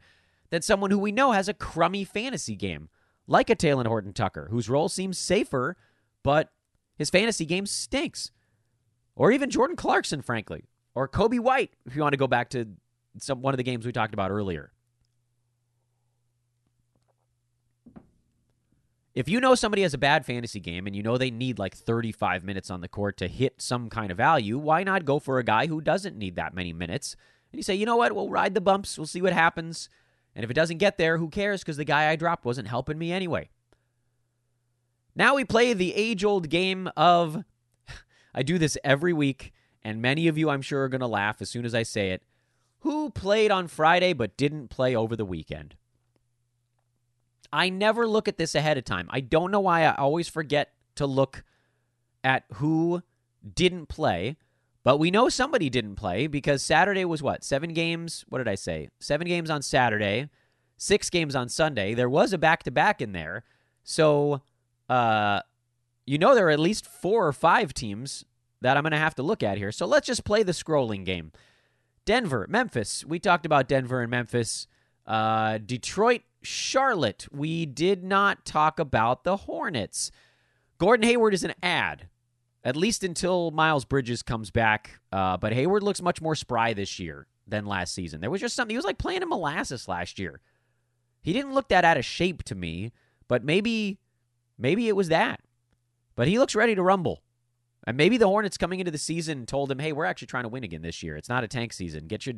than 0.50 0.62
someone 0.62 0.90
who 0.90 0.98
we 0.98 1.12
know 1.12 1.30
has 1.30 1.48
a 1.48 1.54
crummy 1.54 2.02
fantasy 2.02 2.56
game, 2.56 2.88
like 3.28 3.50
a 3.50 3.54
Talen 3.54 3.86
Horton-Tucker, 3.86 4.48
whose 4.50 4.68
role 4.68 4.88
seems 4.88 5.16
safer, 5.16 5.76
but 6.24 6.50
his 6.96 7.10
fantasy 7.10 7.46
game 7.46 7.66
stinks. 7.66 8.32
Or 9.14 9.30
even 9.30 9.50
Jordan 9.50 9.76
Clarkson, 9.76 10.22
frankly, 10.22 10.64
or 10.94 11.08
Coby 11.08 11.38
White, 11.38 11.70
if 11.86 11.94
you 11.94 12.02
want 12.02 12.14
to 12.14 12.18
go 12.18 12.26
back 12.26 12.50
to 12.50 12.66
some 13.18 13.42
one 13.42 13.54
of 13.54 13.58
the 13.58 13.64
games 13.64 13.86
we 13.86 13.92
talked 13.92 14.14
about 14.14 14.32
earlier. 14.32 14.72
If 19.20 19.28
you 19.28 19.38
know 19.38 19.54
somebody 19.54 19.82
has 19.82 19.92
a 19.92 19.98
bad 19.98 20.24
fantasy 20.24 20.60
game 20.60 20.86
and 20.86 20.96
you 20.96 21.02
know 21.02 21.18
they 21.18 21.30
need 21.30 21.58
like 21.58 21.76
35 21.76 22.42
minutes 22.42 22.70
on 22.70 22.80
the 22.80 22.88
court 22.88 23.18
to 23.18 23.28
hit 23.28 23.60
some 23.60 23.90
kind 23.90 24.10
of 24.10 24.16
value, 24.16 24.56
why 24.56 24.82
not 24.82 25.04
go 25.04 25.18
for 25.18 25.38
a 25.38 25.44
guy 25.44 25.66
who 25.66 25.82
doesn't 25.82 26.16
need 26.16 26.36
that 26.36 26.54
many 26.54 26.72
minutes? 26.72 27.16
And 27.52 27.58
you 27.58 27.62
say, 27.62 27.74
you 27.74 27.84
know 27.84 27.96
what, 27.96 28.14
we'll 28.14 28.30
ride 28.30 28.54
the 28.54 28.62
bumps, 28.62 28.96
we'll 28.96 29.06
see 29.06 29.20
what 29.20 29.34
happens. 29.34 29.90
And 30.34 30.42
if 30.42 30.50
it 30.50 30.54
doesn't 30.54 30.78
get 30.78 30.96
there, 30.96 31.18
who 31.18 31.28
cares? 31.28 31.60
Because 31.60 31.76
the 31.76 31.84
guy 31.84 32.08
I 32.08 32.16
dropped 32.16 32.46
wasn't 32.46 32.68
helping 32.68 32.96
me 32.96 33.12
anyway. 33.12 33.50
Now 35.14 35.34
we 35.34 35.44
play 35.44 35.74
the 35.74 35.94
age 35.94 36.24
old 36.24 36.48
game 36.48 36.88
of 36.96 37.44
I 38.34 38.42
do 38.42 38.56
this 38.56 38.78
every 38.82 39.12
week, 39.12 39.52
and 39.82 40.00
many 40.00 40.28
of 40.28 40.38
you 40.38 40.48
I'm 40.48 40.62
sure 40.62 40.84
are 40.84 40.88
going 40.88 41.02
to 41.02 41.06
laugh 41.06 41.42
as 41.42 41.50
soon 41.50 41.66
as 41.66 41.74
I 41.74 41.82
say 41.82 42.12
it. 42.12 42.22
Who 42.78 43.10
played 43.10 43.50
on 43.50 43.68
Friday 43.68 44.14
but 44.14 44.38
didn't 44.38 44.68
play 44.68 44.96
over 44.96 45.14
the 45.14 45.26
weekend? 45.26 45.76
I 47.52 47.68
never 47.68 48.06
look 48.06 48.28
at 48.28 48.38
this 48.38 48.54
ahead 48.54 48.78
of 48.78 48.84
time. 48.84 49.08
I 49.10 49.20
don't 49.20 49.50
know 49.50 49.60
why 49.60 49.84
I 49.84 49.94
always 49.94 50.28
forget 50.28 50.72
to 50.96 51.06
look 51.06 51.42
at 52.22 52.44
who 52.54 53.02
didn't 53.54 53.86
play, 53.86 54.36
but 54.82 54.98
we 54.98 55.10
know 55.10 55.28
somebody 55.28 55.68
didn't 55.68 55.96
play 55.96 56.26
because 56.26 56.62
Saturday 56.62 57.04
was 57.04 57.22
what? 57.22 57.44
Seven 57.44 57.72
games? 57.72 58.24
What 58.28 58.38
did 58.38 58.48
I 58.48 58.54
say? 58.54 58.88
Seven 59.00 59.26
games 59.26 59.50
on 59.50 59.62
Saturday, 59.62 60.28
six 60.76 61.10
games 61.10 61.34
on 61.34 61.48
Sunday. 61.48 61.94
There 61.94 62.08
was 62.08 62.32
a 62.32 62.38
back 62.38 62.62
to 62.64 62.70
back 62.70 63.00
in 63.00 63.12
there. 63.12 63.44
So, 63.82 64.42
uh, 64.88 65.40
you 66.06 66.18
know, 66.18 66.34
there 66.34 66.46
are 66.46 66.50
at 66.50 66.60
least 66.60 66.86
four 66.86 67.26
or 67.26 67.32
five 67.32 67.74
teams 67.74 68.24
that 68.60 68.76
I'm 68.76 68.82
going 68.82 68.92
to 68.92 68.98
have 68.98 69.14
to 69.16 69.22
look 69.22 69.42
at 69.42 69.58
here. 69.58 69.72
So 69.72 69.86
let's 69.86 70.06
just 70.06 70.24
play 70.24 70.42
the 70.42 70.52
scrolling 70.52 71.04
game. 71.04 71.32
Denver, 72.04 72.46
Memphis. 72.48 73.04
We 73.04 73.18
talked 73.18 73.46
about 73.46 73.68
Denver 73.68 74.02
and 74.02 74.10
Memphis. 74.10 74.66
Uh, 75.10 75.58
Detroit, 75.58 76.22
Charlotte. 76.40 77.26
We 77.32 77.66
did 77.66 78.04
not 78.04 78.44
talk 78.44 78.78
about 78.78 79.24
the 79.24 79.38
Hornets. 79.38 80.12
Gordon 80.78 81.04
Hayward 81.04 81.34
is 81.34 81.42
an 81.42 81.54
ad, 81.64 82.08
at 82.62 82.76
least 82.76 83.02
until 83.02 83.50
Miles 83.50 83.84
Bridges 83.84 84.22
comes 84.22 84.52
back. 84.52 85.00
Uh, 85.10 85.36
but 85.36 85.52
Hayward 85.52 85.82
looks 85.82 86.00
much 86.00 86.22
more 86.22 86.36
spry 86.36 86.74
this 86.74 87.00
year 87.00 87.26
than 87.44 87.66
last 87.66 87.92
season. 87.92 88.20
There 88.20 88.30
was 88.30 88.40
just 88.40 88.54
something. 88.54 88.72
He 88.72 88.78
was 88.78 88.84
like 88.84 88.98
playing 88.98 89.22
in 89.22 89.28
molasses 89.28 89.88
last 89.88 90.20
year. 90.20 90.40
He 91.22 91.32
didn't 91.32 91.54
look 91.54 91.70
that 91.70 91.84
out 91.84 91.96
of 91.96 92.04
shape 92.04 92.44
to 92.44 92.54
me, 92.54 92.92
but 93.26 93.44
maybe, 93.44 93.98
maybe 94.58 94.86
it 94.86 94.94
was 94.94 95.08
that. 95.08 95.40
But 96.14 96.28
he 96.28 96.38
looks 96.38 96.54
ready 96.54 96.76
to 96.76 96.84
rumble. 96.84 97.24
And 97.84 97.96
maybe 97.96 98.16
the 98.16 98.28
Hornets 98.28 98.56
coming 98.56 98.78
into 98.78 98.92
the 98.92 98.98
season 98.98 99.44
told 99.44 99.72
him, 99.72 99.80
"Hey, 99.80 99.90
we're 99.90 100.04
actually 100.04 100.28
trying 100.28 100.44
to 100.44 100.48
win 100.48 100.62
again 100.62 100.82
this 100.82 101.02
year. 101.02 101.16
It's 101.16 101.28
not 101.28 101.42
a 101.42 101.48
tank 101.48 101.72
season. 101.72 102.06
Get 102.06 102.26
your 102.26 102.36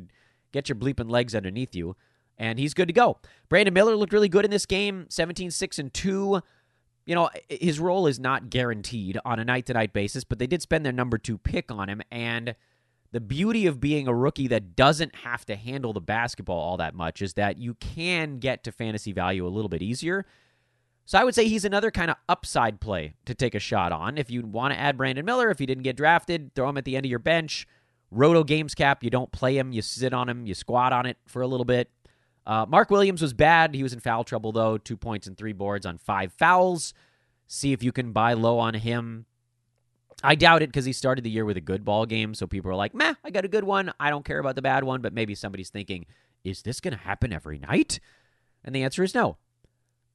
get 0.52 0.70
your 0.70 0.76
bleeping 0.76 1.10
legs 1.10 1.34
underneath 1.34 1.74
you." 1.74 1.96
And 2.43 2.59
he's 2.59 2.74
good 2.74 2.88
to 2.88 2.93
go. 2.93 3.18
Brandon 3.49 3.72
Miller 3.72 3.95
looked 3.95 4.12
really 4.12 4.28
good 4.28 4.45
in 4.45 4.51
this 4.51 4.66
game, 4.66 5.07
17 5.11 5.53
6 5.53 5.78
and 5.78 5.95
2. 5.95 6.43
You 7.07 7.14
know, 7.14 7.30
his 7.49 7.78
role 7.78 8.09
is 8.09 8.18
not 8.18 8.51
guaranteed 8.51 9.16
on 9.24 9.38
a 9.38 9.45
night 9.45 9.66
to 9.66 9.74
night 9.74 9.93
basis, 9.93 10.24
but 10.24 10.40
they 10.40 10.49
did 10.49 10.61
spend 10.61 10.84
their 10.84 10.93
number 10.93 11.18
two 11.18 11.38
pick 11.38 11.70
on 11.70 11.88
him. 11.88 12.03
And 12.11 12.57
the 13.12 13.20
beauty 13.20 13.66
of 13.66 13.80
being 13.80 14.09
a 14.09 14.14
rookie 14.14 14.49
that 14.49 14.74
doesn't 14.74 15.14
have 15.16 15.47
to 15.47 15.55
handle 15.55 15.93
the 15.93 16.01
basketball 16.01 16.59
all 16.59 16.76
that 16.78 16.97
much 16.97 17.22
is 17.22 17.34
that 17.34 17.59
you 17.59 17.74
can 17.74 18.38
get 18.38 18.64
to 18.64 18.72
fantasy 18.72 19.12
value 19.12 19.47
a 19.47 19.49
little 19.49 19.68
bit 19.68 19.82
easier. 19.82 20.26
So 21.05 21.18
I 21.18 21.24
would 21.24 21.36
say 21.36 21.47
he's 21.47 21.64
another 21.64 21.93
kind 21.93 22.11
of 22.11 22.16
upside 22.28 22.80
play 22.80 23.14
to 23.24 23.34
take 23.34 23.55
a 23.55 23.61
shot 23.61 23.93
on. 23.93 24.18
If 24.18 24.30
you 24.32 24.43
want 24.43 24.74
to 24.74 24.80
add 24.80 24.97
Brandon 24.97 25.24
Miller, 25.24 25.49
if 25.51 25.61
he 25.61 25.66
didn't 25.66 25.84
get 25.84 25.97
drafted, 25.97 26.55
throw 26.57 26.68
him 26.68 26.76
at 26.76 26.84
the 26.84 26.97
end 26.97 27.07
of 27.07 27.11
your 27.11 27.20
bench. 27.20 27.68
Roto 28.11 28.43
games 28.43 28.74
cap, 28.74 29.05
you 29.05 29.11
don't 29.11 29.30
play 29.30 29.57
him, 29.57 29.72
you 29.72 29.80
sit 29.80 30.12
on 30.12 30.28
him, 30.28 30.45
you 30.45 30.55
squat 30.55 30.93
on 30.93 31.07
it 31.07 31.18
for 31.26 31.40
a 31.40 31.47
little 31.47 31.64
bit. 31.64 31.88
Uh, 32.47 32.66
Mark 32.68 32.90
Williams 32.90 33.22
was 33.22 33.32
bad. 33.32 33.74
He 33.74 33.82
was 33.82 33.93
in 33.93 34.01
foul 34.01 34.24
trouble, 34.24 34.53
though. 34.53 34.78
Two 34.78 34.97
points 34.97 35.26
and 35.26 35.36
three 35.36 35.53
boards 35.53 35.86
on 35.86 35.99
five 35.99 36.32
fouls. 36.32 36.93
See 37.47 37.72
if 37.72 37.82
you 37.82 37.93
can 37.93 38.12
buy 38.12 38.32
low 38.32 38.59
on 38.59 38.74
him. 38.74 39.26
I 40.24 40.34
doubt 40.34 40.62
it 40.62 40.68
because 40.68 40.84
he 40.84 40.93
started 40.93 41.24
the 41.24 41.30
year 41.30 41.45
with 41.45 41.57
a 41.57 41.61
good 41.61 41.84
ball 41.84 42.07
game. 42.07 42.34
So 42.34 42.47
people 42.47 42.70
are 42.70 42.76
like, 42.76 42.95
meh, 42.95 43.14
I 43.24 43.30
got 43.30 43.45
a 43.45 43.49
good 43.49 43.64
one. 43.64 43.93
I 43.99 44.11
don't 44.11 44.24
care 44.24 44.38
about 44.38 44.55
the 44.57 44.62
bad 44.62 44.84
one. 44.84 45.03
But 45.03 45.12
maybe 45.12 45.34
somebody's 45.34 45.70
thinking, 45.70 46.07
is 46.45 46.62
this 46.62 46.80
going 46.80 46.97
to 46.97 47.03
happen 47.03 47.32
every 47.32 47.59
night? 47.59 48.01
And 48.64 48.74
the 48.74 48.82
answer 48.82 49.03
is 49.03 49.14
no. 49.14 49.36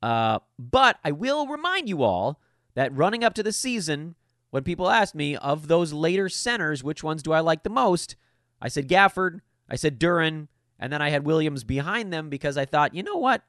Uh, 0.01 0.39
but 0.57 0.97
I 1.03 1.11
will 1.11 1.47
remind 1.47 1.89
you 1.89 2.03
all 2.03 2.39
that 2.75 2.95
running 2.95 3.23
up 3.23 3.34
to 3.34 3.43
the 3.43 3.51
season, 3.51 4.15
when 4.51 4.63
people 4.63 4.89
asked 4.89 5.15
me 5.15 5.36
of 5.36 5.67
those 5.67 5.93
later 5.93 6.30
centers, 6.30 6.84
which 6.84 7.03
ones 7.03 7.23
do 7.23 7.32
I 7.32 7.39
like 7.39 7.63
the 7.63 7.69
most, 7.69 8.15
I 8.61 8.69
said 8.69 8.88
Gafford, 8.88 9.41
I 9.69 9.75
said 9.75 9.99
Duren, 9.99 10.47
and 10.80 10.91
then 10.91 11.01
I 11.01 11.09
had 11.09 11.25
Williams 11.25 11.63
behind 11.63 12.13
them 12.13 12.30
because 12.30 12.57
I 12.57 12.65
thought, 12.65 12.93
you 12.93 13.03
know 13.03 13.17
what? 13.17 13.43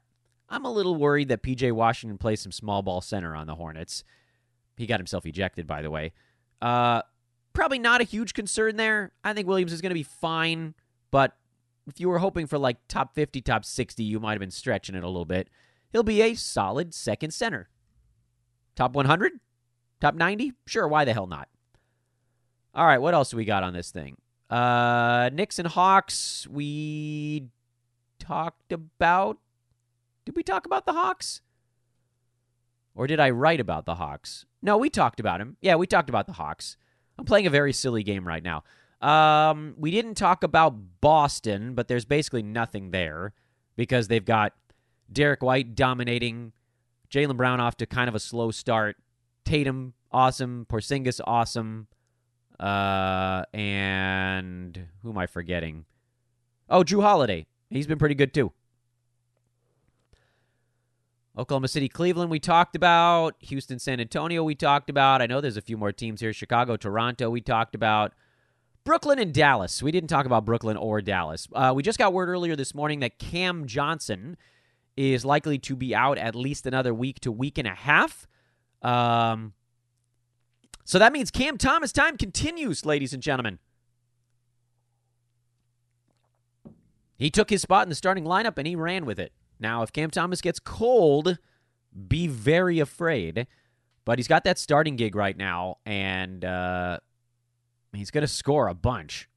I'm 0.49 0.65
a 0.65 0.71
little 0.71 0.95
worried 0.95 1.29
that 1.29 1.43
PJ 1.43 1.71
Washington 1.71 2.17
plays 2.17 2.41
some 2.41 2.51
small 2.51 2.81
ball 2.81 3.01
center 3.01 3.35
on 3.35 3.47
the 3.47 3.55
Hornets. 3.55 4.03
He 4.77 4.87
got 4.87 4.99
himself 4.99 5.25
ejected, 5.25 5.67
by 5.67 5.81
the 5.81 5.91
way. 5.91 6.13
Uh, 6.61 7.03
probably 7.53 7.79
not 7.79 8.01
a 8.01 8.05
huge 8.05 8.33
concern 8.33 8.77
there. 8.77 9.11
I 9.23 9.33
think 9.33 9.47
Williams 9.47 9.73
is 9.73 9.81
going 9.81 9.91
to 9.91 9.95
be 9.95 10.03
fine, 10.03 10.73
but 11.11 11.35
if 11.87 11.99
you 11.99 12.09
were 12.09 12.19
hoping 12.19 12.47
for 12.47 12.57
like 12.57 12.77
top 12.87 13.13
50, 13.13 13.41
top 13.41 13.65
60, 13.65 14.03
you 14.03 14.19
might 14.19 14.33
have 14.33 14.39
been 14.39 14.51
stretching 14.51 14.95
it 14.95 15.03
a 15.03 15.07
little 15.07 15.25
bit. 15.25 15.49
He'll 15.91 16.03
be 16.03 16.21
a 16.21 16.35
solid 16.35 16.93
second 16.93 17.31
center. 17.31 17.69
Top 18.75 18.93
100? 18.93 19.33
Top 19.99 20.15
90? 20.15 20.53
Sure, 20.65 20.87
why 20.87 21.03
the 21.03 21.13
hell 21.13 21.27
not? 21.27 21.49
All 22.73 22.85
right, 22.85 22.99
what 22.99 23.13
else 23.13 23.31
do 23.31 23.37
we 23.37 23.45
got 23.45 23.63
on 23.63 23.73
this 23.73 23.91
thing? 23.91 24.17
Uh, 24.49 25.29
Knicks 25.33 25.59
and 25.59 25.67
Hawks, 25.67 26.47
we 26.49 27.47
talked 28.17 28.71
about. 28.71 29.37
Did 30.25 30.35
we 30.35 30.43
talk 30.43 30.65
about 30.65 30.85
the 30.85 30.93
Hawks? 30.93 31.41
Or 32.95 33.07
did 33.07 33.19
I 33.19 33.29
write 33.29 33.59
about 33.59 33.85
the 33.85 33.95
Hawks? 33.95 34.45
No, 34.61 34.77
we 34.77 34.89
talked 34.89 35.19
about 35.19 35.39
him. 35.39 35.57
Yeah, 35.61 35.75
we 35.75 35.87
talked 35.87 36.09
about 36.09 36.27
the 36.27 36.33
Hawks. 36.33 36.77
I'm 37.17 37.25
playing 37.25 37.47
a 37.47 37.51
very 37.51 37.73
silly 37.73 38.03
game 38.03 38.27
right 38.27 38.43
now. 38.43 38.63
Um, 39.01 39.75
we 39.77 39.91
didn't 39.91 40.15
talk 40.15 40.43
about 40.43 40.75
Boston, 40.99 41.73
but 41.75 41.87
there's 41.87 42.05
basically 42.05 42.43
nothing 42.43 42.91
there 42.91 43.33
because 43.77 44.07
they've 44.07 44.25
got 44.25 44.53
Derrick 45.11 45.41
White 45.41 45.75
dominating, 45.75 46.51
Jaylen 47.09 47.37
Brown 47.37 47.59
off 47.59 47.77
to 47.77 47.85
kind 47.85 48.09
of 48.09 48.15
a 48.15 48.19
slow 48.19 48.51
start, 48.51 48.97
Tatum 49.45 49.93
awesome, 50.11 50.65
Porzingis 50.69 51.21
awesome, 51.25 51.87
uh, 52.59 53.43
and 53.53 54.87
who 55.01 55.09
am 55.09 55.17
I 55.17 55.27
forgetting? 55.27 55.85
Oh, 56.69 56.83
Jrue 56.83 57.01
Holiday. 57.01 57.47
He's 57.69 57.87
been 57.87 57.99
pretty 57.99 58.15
good 58.15 58.33
too. 58.33 58.51
Oklahoma 61.37 61.69
City, 61.69 61.87
Cleveland, 61.87 62.29
we 62.29 62.39
talked 62.39 62.75
about. 62.75 63.35
Houston, 63.39 63.79
San 63.79 64.01
Antonio, 64.01 64.43
we 64.43 64.55
talked 64.55 64.89
about. 64.89 65.21
I 65.21 65.25
know 65.25 65.39
there's 65.39 65.55
a 65.55 65.61
few 65.61 65.77
more 65.77 65.93
teams 65.93 66.19
here. 66.19 66.33
Chicago, 66.33 66.75
Toronto, 66.75 67.29
we 67.29 67.39
talked 67.39 67.75
about. 67.75 68.13
Brooklyn 68.83 69.19
and 69.19 69.33
Dallas. 69.33 69.81
We 69.81 69.91
didn't 69.91 70.09
talk 70.09 70.25
about 70.25 70.45
Brooklyn 70.45 70.75
or 70.75 71.01
Dallas. 71.01 71.47
Uh, 71.53 71.71
we 71.75 71.83
just 71.83 71.97
got 71.97 72.11
word 72.11 72.27
earlier 72.27 72.55
this 72.55 72.75
morning 72.75 72.99
that 73.01 73.19
Cam 73.19 73.67
Johnson 73.67 74.35
is 74.97 75.23
likely 75.23 75.57
to 75.59 75.75
be 75.75 75.95
out 75.95 76.17
at 76.17 76.35
least 76.35 76.65
another 76.65 76.93
week 76.93 77.19
to 77.21 77.31
week 77.31 77.57
and 77.57 77.67
a 77.67 77.75
half. 77.75 78.27
Um, 78.81 79.53
so 80.89 80.97
that 80.97 81.13
means 81.13 81.29
Cam 81.29 81.59
Thomas 81.59 81.91
time 81.91 82.17
continues, 82.17 82.83
ladies 82.83 83.13
and 83.13 83.21
gentlemen. 83.21 83.59
He 87.15 87.29
took 87.29 87.51
his 87.51 87.61
spot 87.61 87.83
in 87.83 87.89
the 87.89 87.95
starting 87.95 88.23
lineup 88.23 88.57
and 88.57 88.65
he 88.65 88.75
ran 88.75 89.05
with 89.05 89.19
it. 89.19 89.31
Now, 89.59 89.83
if 89.83 89.93
Cam 89.93 90.09
Thomas 90.09 90.41
gets 90.41 90.59
cold, 90.59 91.37
be 92.07 92.25
very 92.25 92.79
afraid. 92.79 93.45
But 94.03 94.17
he's 94.17 94.27
got 94.27 94.43
that 94.45 94.57
starting 94.57 94.95
gig 94.95 95.13
right 95.13 95.37
now, 95.37 95.75
and 95.85 96.43
uh, 96.43 96.97
he's 97.93 98.09
going 98.09 98.23
to 98.23 98.27
score 98.27 98.67
a 98.67 98.73
bunch. 98.73 99.29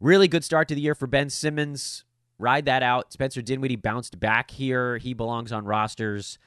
Really 0.00 0.26
good 0.26 0.42
start 0.42 0.66
to 0.66 0.74
the 0.74 0.80
year 0.80 0.96
for 0.96 1.06
Ben 1.06 1.30
Simmons. 1.30 2.04
Ride 2.40 2.64
that 2.64 2.82
out. 2.82 3.12
Spencer 3.12 3.40
Dinwiddie 3.40 3.76
bounced 3.76 4.18
back 4.18 4.50
here. 4.50 4.98
He 4.98 5.14
belongs 5.14 5.52
on 5.52 5.64
rosters. 5.64 6.40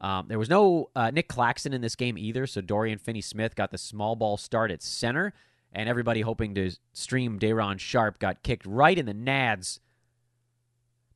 Um, 0.00 0.28
there 0.28 0.38
was 0.38 0.48
no 0.48 0.90
uh, 0.96 1.10
Nic 1.10 1.28
Claxton 1.28 1.72
in 1.72 1.82
this 1.82 1.96
game 1.96 2.16
either, 2.16 2.46
so 2.46 2.60
Dorian 2.60 2.98
Finney 2.98 3.20
Smith 3.20 3.54
got 3.54 3.70
the 3.70 3.78
small 3.78 4.16
ball 4.16 4.36
start 4.36 4.70
at 4.70 4.82
center, 4.82 5.34
and 5.72 5.88
everybody 5.88 6.22
hoping 6.22 6.54
to 6.54 6.70
stream 6.92 7.38
Day'Ron 7.38 7.78
Sharpe 7.78 8.18
got 8.18 8.42
kicked 8.42 8.64
right 8.64 8.98
in 8.98 9.06
the 9.06 9.14
nads 9.14 9.80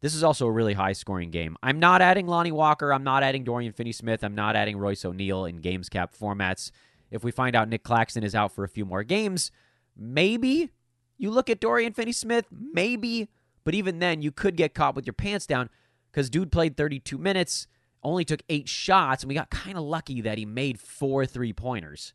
this 0.04 0.14
is 0.14 0.22
also 0.22 0.46
a 0.46 0.52
really 0.52 0.74
high 0.74 0.92
scoring 0.92 1.30
game. 1.30 1.56
I'm 1.62 1.80
not 1.80 2.02
adding 2.02 2.26
Lonnie 2.26 2.52
Walker. 2.52 2.92
I'm 2.92 3.04
not 3.04 3.22
adding 3.22 3.42
Dorian 3.42 3.72
Finney 3.72 3.92
Smith. 3.92 4.22
I'm 4.22 4.34
not 4.34 4.54
adding 4.54 4.76
Royce 4.76 5.02
O'Neale 5.02 5.46
in 5.46 5.62
games 5.62 5.88
cap 5.88 6.12
formats. 6.14 6.70
If 7.10 7.24
we 7.24 7.30
find 7.30 7.56
out 7.56 7.70
Nic 7.70 7.84
Claxton 7.84 8.22
is 8.22 8.34
out 8.34 8.52
for 8.52 8.64
a 8.64 8.68
few 8.68 8.84
more 8.84 9.02
games, 9.02 9.50
maybe 9.96 10.68
you 11.16 11.30
look 11.30 11.48
at 11.48 11.58
Dorian 11.58 11.94
Finney 11.94 12.12
Smith, 12.12 12.44
maybe. 12.50 13.30
But 13.64 13.72
even 13.72 13.98
then, 13.98 14.20
you 14.20 14.30
could 14.30 14.56
get 14.56 14.74
caught 14.74 14.94
with 14.94 15.06
your 15.06 15.14
pants 15.14 15.46
down 15.46 15.70
because 16.12 16.28
dude 16.28 16.52
played 16.52 16.76
32 16.76 17.16
minutes, 17.16 17.66
only 18.04 18.24
took 18.24 18.42
eight 18.48 18.68
shots, 18.68 19.22
and 19.22 19.28
we 19.28 19.34
got 19.34 19.50
kind 19.50 19.76
of 19.76 19.84
lucky 19.84 20.20
that 20.20 20.38
he 20.38 20.44
made 20.44 20.78
four 20.78 21.26
three 21.26 21.52
pointers. 21.52 22.14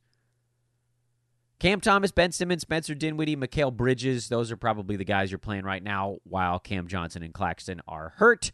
Cam 1.60 1.82
Thomas, 1.82 2.12
Ben 2.12 2.32
Simmons, 2.32 2.62
Spencer 2.62 2.96
Dinwiddie, 2.96 3.36
Mikal 3.36 3.76
Bridges, 3.76 4.30
those 4.30 4.50
are 4.50 4.56
probably 4.56 4.96
the 4.96 5.04
guys 5.04 5.30
you're 5.30 5.38
playing 5.38 5.66
right 5.66 5.84
now 5.84 6.18
while 6.24 6.58
Cam 6.58 6.88
Johnson 6.88 7.22
and 7.22 7.34
Claxton 7.34 7.82
are 7.86 8.14
hurt. 8.16 8.52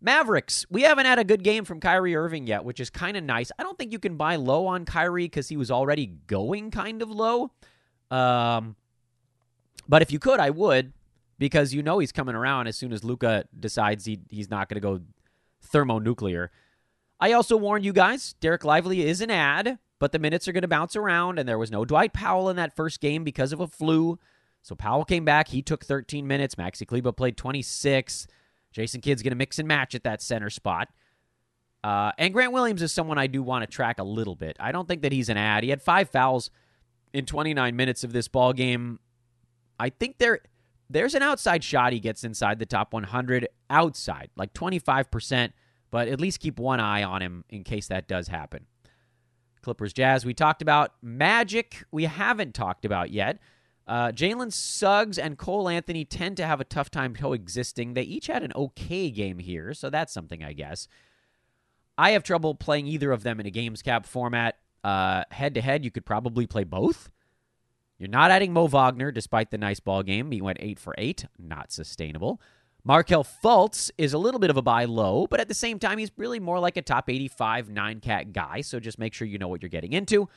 Mavericks, 0.00 0.64
we 0.70 0.82
haven't 0.82 1.06
had 1.06 1.18
a 1.18 1.24
good 1.24 1.42
game 1.42 1.64
from 1.64 1.80
Kyrie 1.80 2.14
Irving 2.14 2.46
yet, 2.46 2.64
which 2.64 2.78
is 2.78 2.88
kind 2.88 3.16
of 3.16 3.24
nice. 3.24 3.50
I 3.58 3.64
don't 3.64 3.76
think 3.76 3.92
you 3.92 3.98
can 3.98 4.16
buy 4.16 4.36
low 4.36 4.66
on 4.66 4.84
Kyrie 4.84 5.24
because 5.24 5.48
he 5.48 5.56
was 5.56 5.70
already 5.70 6.06
going 6.06 6.70
kind 6.70 7.02
of 7.02 7.10
low. 7.10 7.50
Um, 8.10 8.76
but 9.88 10.00
if 10.00 10.12
you 10.12 10.18
could, 10.18 10.40
I 10.40 10.50
would 10.50 10.92
because 11.38 11.74
you 11.74 11.82
know 11.82 11.98
he's 11.98 12.12
coming 12.12 12.34
around 12.34 12.68
as 12.68 12.76
soon 12.76 12.92
as 12.92 13.02
Luka 13.02 13.44
decides 13.58 14.04
he, 14.04 14.20
he's 14.28 14.50
not 14.50 14.68
going 14.68 14.76
to 14.76 14.80
go 14.80 15.00
thermonuclear. 15.60 16.50
I 17.18 17.32
also 17.32 17.56
warned 17.56 17.84
you 17.84 17.92
guys, 17.92 18.34
Dereck 18.40 18.64
Lively 18.64 19.06
is 19.06 19.20
an 19.20 19.30
ad 19.30 19.78
but 20.00 20.12
the 20.12 20.18
minutes 20.18 20.48
are 20.48 20.52
going 20.52 20.62
to 20.62 20.68
bounce 20.68 20.96
around, 20.96 21.38
and 21.38 21.48
there 21.48 21.58
was 21.58 21.70
no 21.70 21.84
Dwight 21.84 22.12
Powell 22.12 22.48
in 22.48 22.56
that 22.56 22.74
first 22.74 23.00
game 23.00 23.22
because 23.22 23.52
of 23.52 23.60
a 23.60 23.68
flu. 23.68 24.18
So 24.62 24.74
Powell 24.74 25.04
came 25.04 25.24
back. 25.24 25.48
He 25.48 25.62
took 25.62 25.84
13 25.84 26.26
minutes. 26.26 26.56
Maxi 26.56 26.86
Kleber 26.86 27.12
played 27.12 27.36
26. 27.36 28.26
Jason 28.72 29.00
Kidd's 29.02 29.22
going 29.22 29.32
to 29.32 29.36
mix 29.36 29.58
and 29.58 29.68
match 29.68 29.94
at 29.94 30.02
that 30.04 30.22
center 30.22 30.50
spot. 30.50 30.88
Uh, 31.84 32.12
and 32.18 32.32
Grant 32.32 32.52
Williams 32.52 32.82
is 32.82 32.92
someone 32.92 33.18
I 33.18 33.26
do 33.26 33.42
want 33.42 33.62
to 33.62 33.66
track 33.66 33.98
a 33.98 34.04
little 34.04 34.34
bit. 34.34 34.56
I 34.58 34.72
don't 34.72 34.88
think 34.88 35.02
that 35.02 35.12
he's 35.12 35.28
an 35.28 35.36
ad. 35.36 35.64
He 35.64 35.70
had 35.70 35.82
five 35.82 36.08
fouls 36.08 36.50
in 37.12 37.26
29 37.26 37.76
minutes 37.76 38.02
of 38.02 38.12
this 38.12 38.28
ball 38.28 38.52
game. 38.54 39.00
I 39.78 39.90
think 39.90 40.18
there 40.18 40.40
there's 40.90 41.14
an 41.14 41.22
outside 41.22 41.62
shot 41.62 41.92
he 41.92 42.00
gets 42.00 42.24
inside 42.24 42.58
the 42.58 42.66
top 42.66 42.92
100 42.92 43.48
outside, 43.70 44.30
like 44.36 44.52
25%, 44.52 45.52
but 45.90 46.08
at 46.08 46.20
least 46.20 46.40
keep 46.40 46.58
one 46.58 46.80
eye 46.80 47.04
on 47.04 47.22
him 47.22 47.44
in 47.48 47.62
case 47.62 47.86
that 47.86 48.08
does 48.08 48.28
happen. 48.28 48.66
Clippers 49.62 49.92
Jazz, 49.92 50.24
we 50.24 50.34
talked 50.34 50.62
about. 50.62 50.94
Magic, 51.00 51.84
we 51.92 52.04
haven't 52.04 52.54
talked 52.54 52.84
about 52.84 53.10
yet. 53.10 53.38
Uh, 53.86 54.10
Jalen 54.10 54.52
Suggs 54.52 55.18
and 55.18 55.38
Cole 55.38 55.68
Anthony 55.68 56.04
tend 56.04 56.36
to 56.38 56.46
have 56.46 56.60
a 56.60 56.64
tough 56.64 56.90
time 56.90 57.14
coexisting. 57.14 57.94
They 57.94 58.02
each 58.02 58.26
had 58.26 58.42
an 58.42 58.52
okay 58.54 59.10
game 59.10 59.38
here, 59.38 59.74
so 59.74 59.90
that's 59.90 60.12
something, 60.12 60.42
I 60.42 60.52
guess. 60.52 60.88
I 61.98 62.12
have 62.12 62.22
trouble 62.22 62.54
playing 62.54 62.86
either 62.86 63.12
of 63.12 63.22
them 63.22 63.38
in 63.38 63.46
a 63.46 63.50
games 63.50 63.82
cap 63.82 64.06
format. 64.06 64.58
Head 64.84 65.54
to 65.54 65.60
head, 65.60 65.84
you 65.84 65.90
could 65.90 66.06
probably 66.06 66.46
play 66.46 66.64
both. 66.64 67.10
You're 68.00 68.08
not 68.08 68.30
adding 68.30 68.54
Mo 68.54 68.66
Wagner 68.66 69.12
despite 69.12 69.50
the 69.50 69.58
nice 69.58 69.78
ball 69.78 70.02
game. 70.02 70.32
He 70.32 70.40
went 70.40 70.56
eight 70.60 70.78
for 70.78 70.94
eight, 70.96 71.26
not 71.38 71.70
sustainable. 71.70 72.40
Markelle 72.82 73.24
Fultz 73.24 73.90
is 73.98 74.14
a 74.14 74.18
little 74.18 74.40
bit 74.40 74.48
of 74.48 74.56
a 74.56 74.62
buy 74.62 74.86
low, 74.86 75.26
but 75.26 75.38
at 75.38 75.48
the 75.48 75.54
same 75.54 75.78
time, 75.78 75.98
he's 75.98 76.10
really 76.16 76.40
more 76.40 76.58
like 76.58 76.78
a 76.78 76.82
top 76.82 77.10
85 77.10 77.68
nine 77.68 78.00
cat 78.00 78.32
guy. 78.32 78.62
So 78.62 78.80
just 78.80 78.98
make 78.98 79.12
sure 79.12 79.28
you 79.28 79.36
know 79.36 79.48
what 79.48 79.60
you're 79.60 79.68
getting 79.68 79.92
into. 79.92 80.30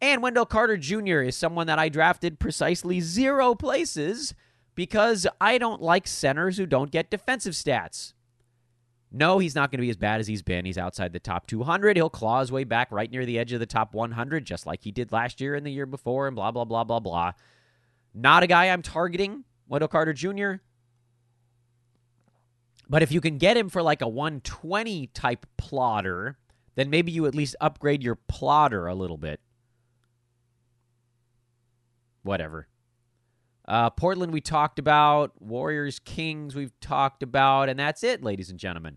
And 0.00 0.22
Wendell 0.22 0.46
Carter 0.46 0.76
Jr. 0.76 1.20
is 1.20 1.36
someone 1.36 1.68
that 1.68 1.78
I 1.78 1.88
drafted 1.88 2.40
precisely 2.40 3.00
zero 3.00 3.54
places 3.54 4.34
because 4.74 5.24
I 5.40 5.58
don't 5.58 5.80
like 5.80 6.08
centers 6.08 6.56
who 6.56 6.66
don't 6.66 6.90
get 6.90 7.10
defensive 7.10 7.54
stats. 7.54 8.12
No, 9.10 9.38
he's 9.38 9.54
not 9.54 9.70
going 9.70 9.78
to 9.78 9.86
be 9.86 9.90
as 9.90 9.96
bad 9.96 10.20
as 10.20 10.26
he's 10.26 10.42
been. 10.42 10.66
He's 10.66 10.76
outside 10.76 11.12
the 11.12 11.18
top 11.18 11.46
200. 11.46 11.96
He'll 11.96 12.10
claw 12.10 12.40
his 12.40 12.52
way 12.52 12.64
back 12.64 12.92
right 12.92 13.10
near 13.10 13.24
the 13.24 13.38
edge 13.38 13.52
of 13.52 13.60
the 13.60 13.66
top 13.66 13.94
100, 13.94 14.44
just 14.44 14.66
like 14.66 14.82
he 14.82 14.92
did 14.92 15.12
last 15.12 15.40
year 15.40 15.54
and 15.54 15.64
the 15.64 15.70
year 15.70 15.86
before, 15.86 16.26
and 16.26 16.36
blah, 16.36 16.50
blah, 16.50 16.64
blah, 16.64 16.84
blah, 16.84 17.00
blah. 17.00 17.32
Not 18.12 18.42
a 18.42 18.46
guy 18.46 18.68
I'm 18.68 18.82
targeting, 18.82 19.44
Wendell 19.66 19.88
Carter 19.88 20.12
Jr. 20.12 20.54
But 22.88 23.02
if 23.02 23.10
you 23.10 23.20
can 23.20 23.38
get 23.38 23.56
him 23.56 23.68
for 23.68 23.82
like 23.82 24.02
a 24.02 24.08
120 24.08 25.06
type 25.08 25.46
plotter, 25.56 26.38
then 26.74 26.90
maybe 26.90 27.12
you 27.12 27.26
at 27.26 27.34
least 27.34 27.56
upgrade 27.60 28.02
your 28.02 28.14
plotter 28.14 28.86
a 28.86 28.94
little 28.94 29.18
bit. 29.18 29.40
Whatever. 32.22 32.68
Uh, 33.68 33.90
Portland, 33.90 34.32
we 34.32 34.40
talked 34.40 34.78
about. 34.78 35.32
Warriors, 35.40 35.98
Kings, 35.98 36.54
we've 36.54 36.78
talked 36.80 37.22
about. 37.22 37.68
And 37.68 37.78
that's 37.78 38.02
it, 38.02 38.24
ladies 38.24 38.48
and 38.48 38.58
gentlemen. 38.58 38.96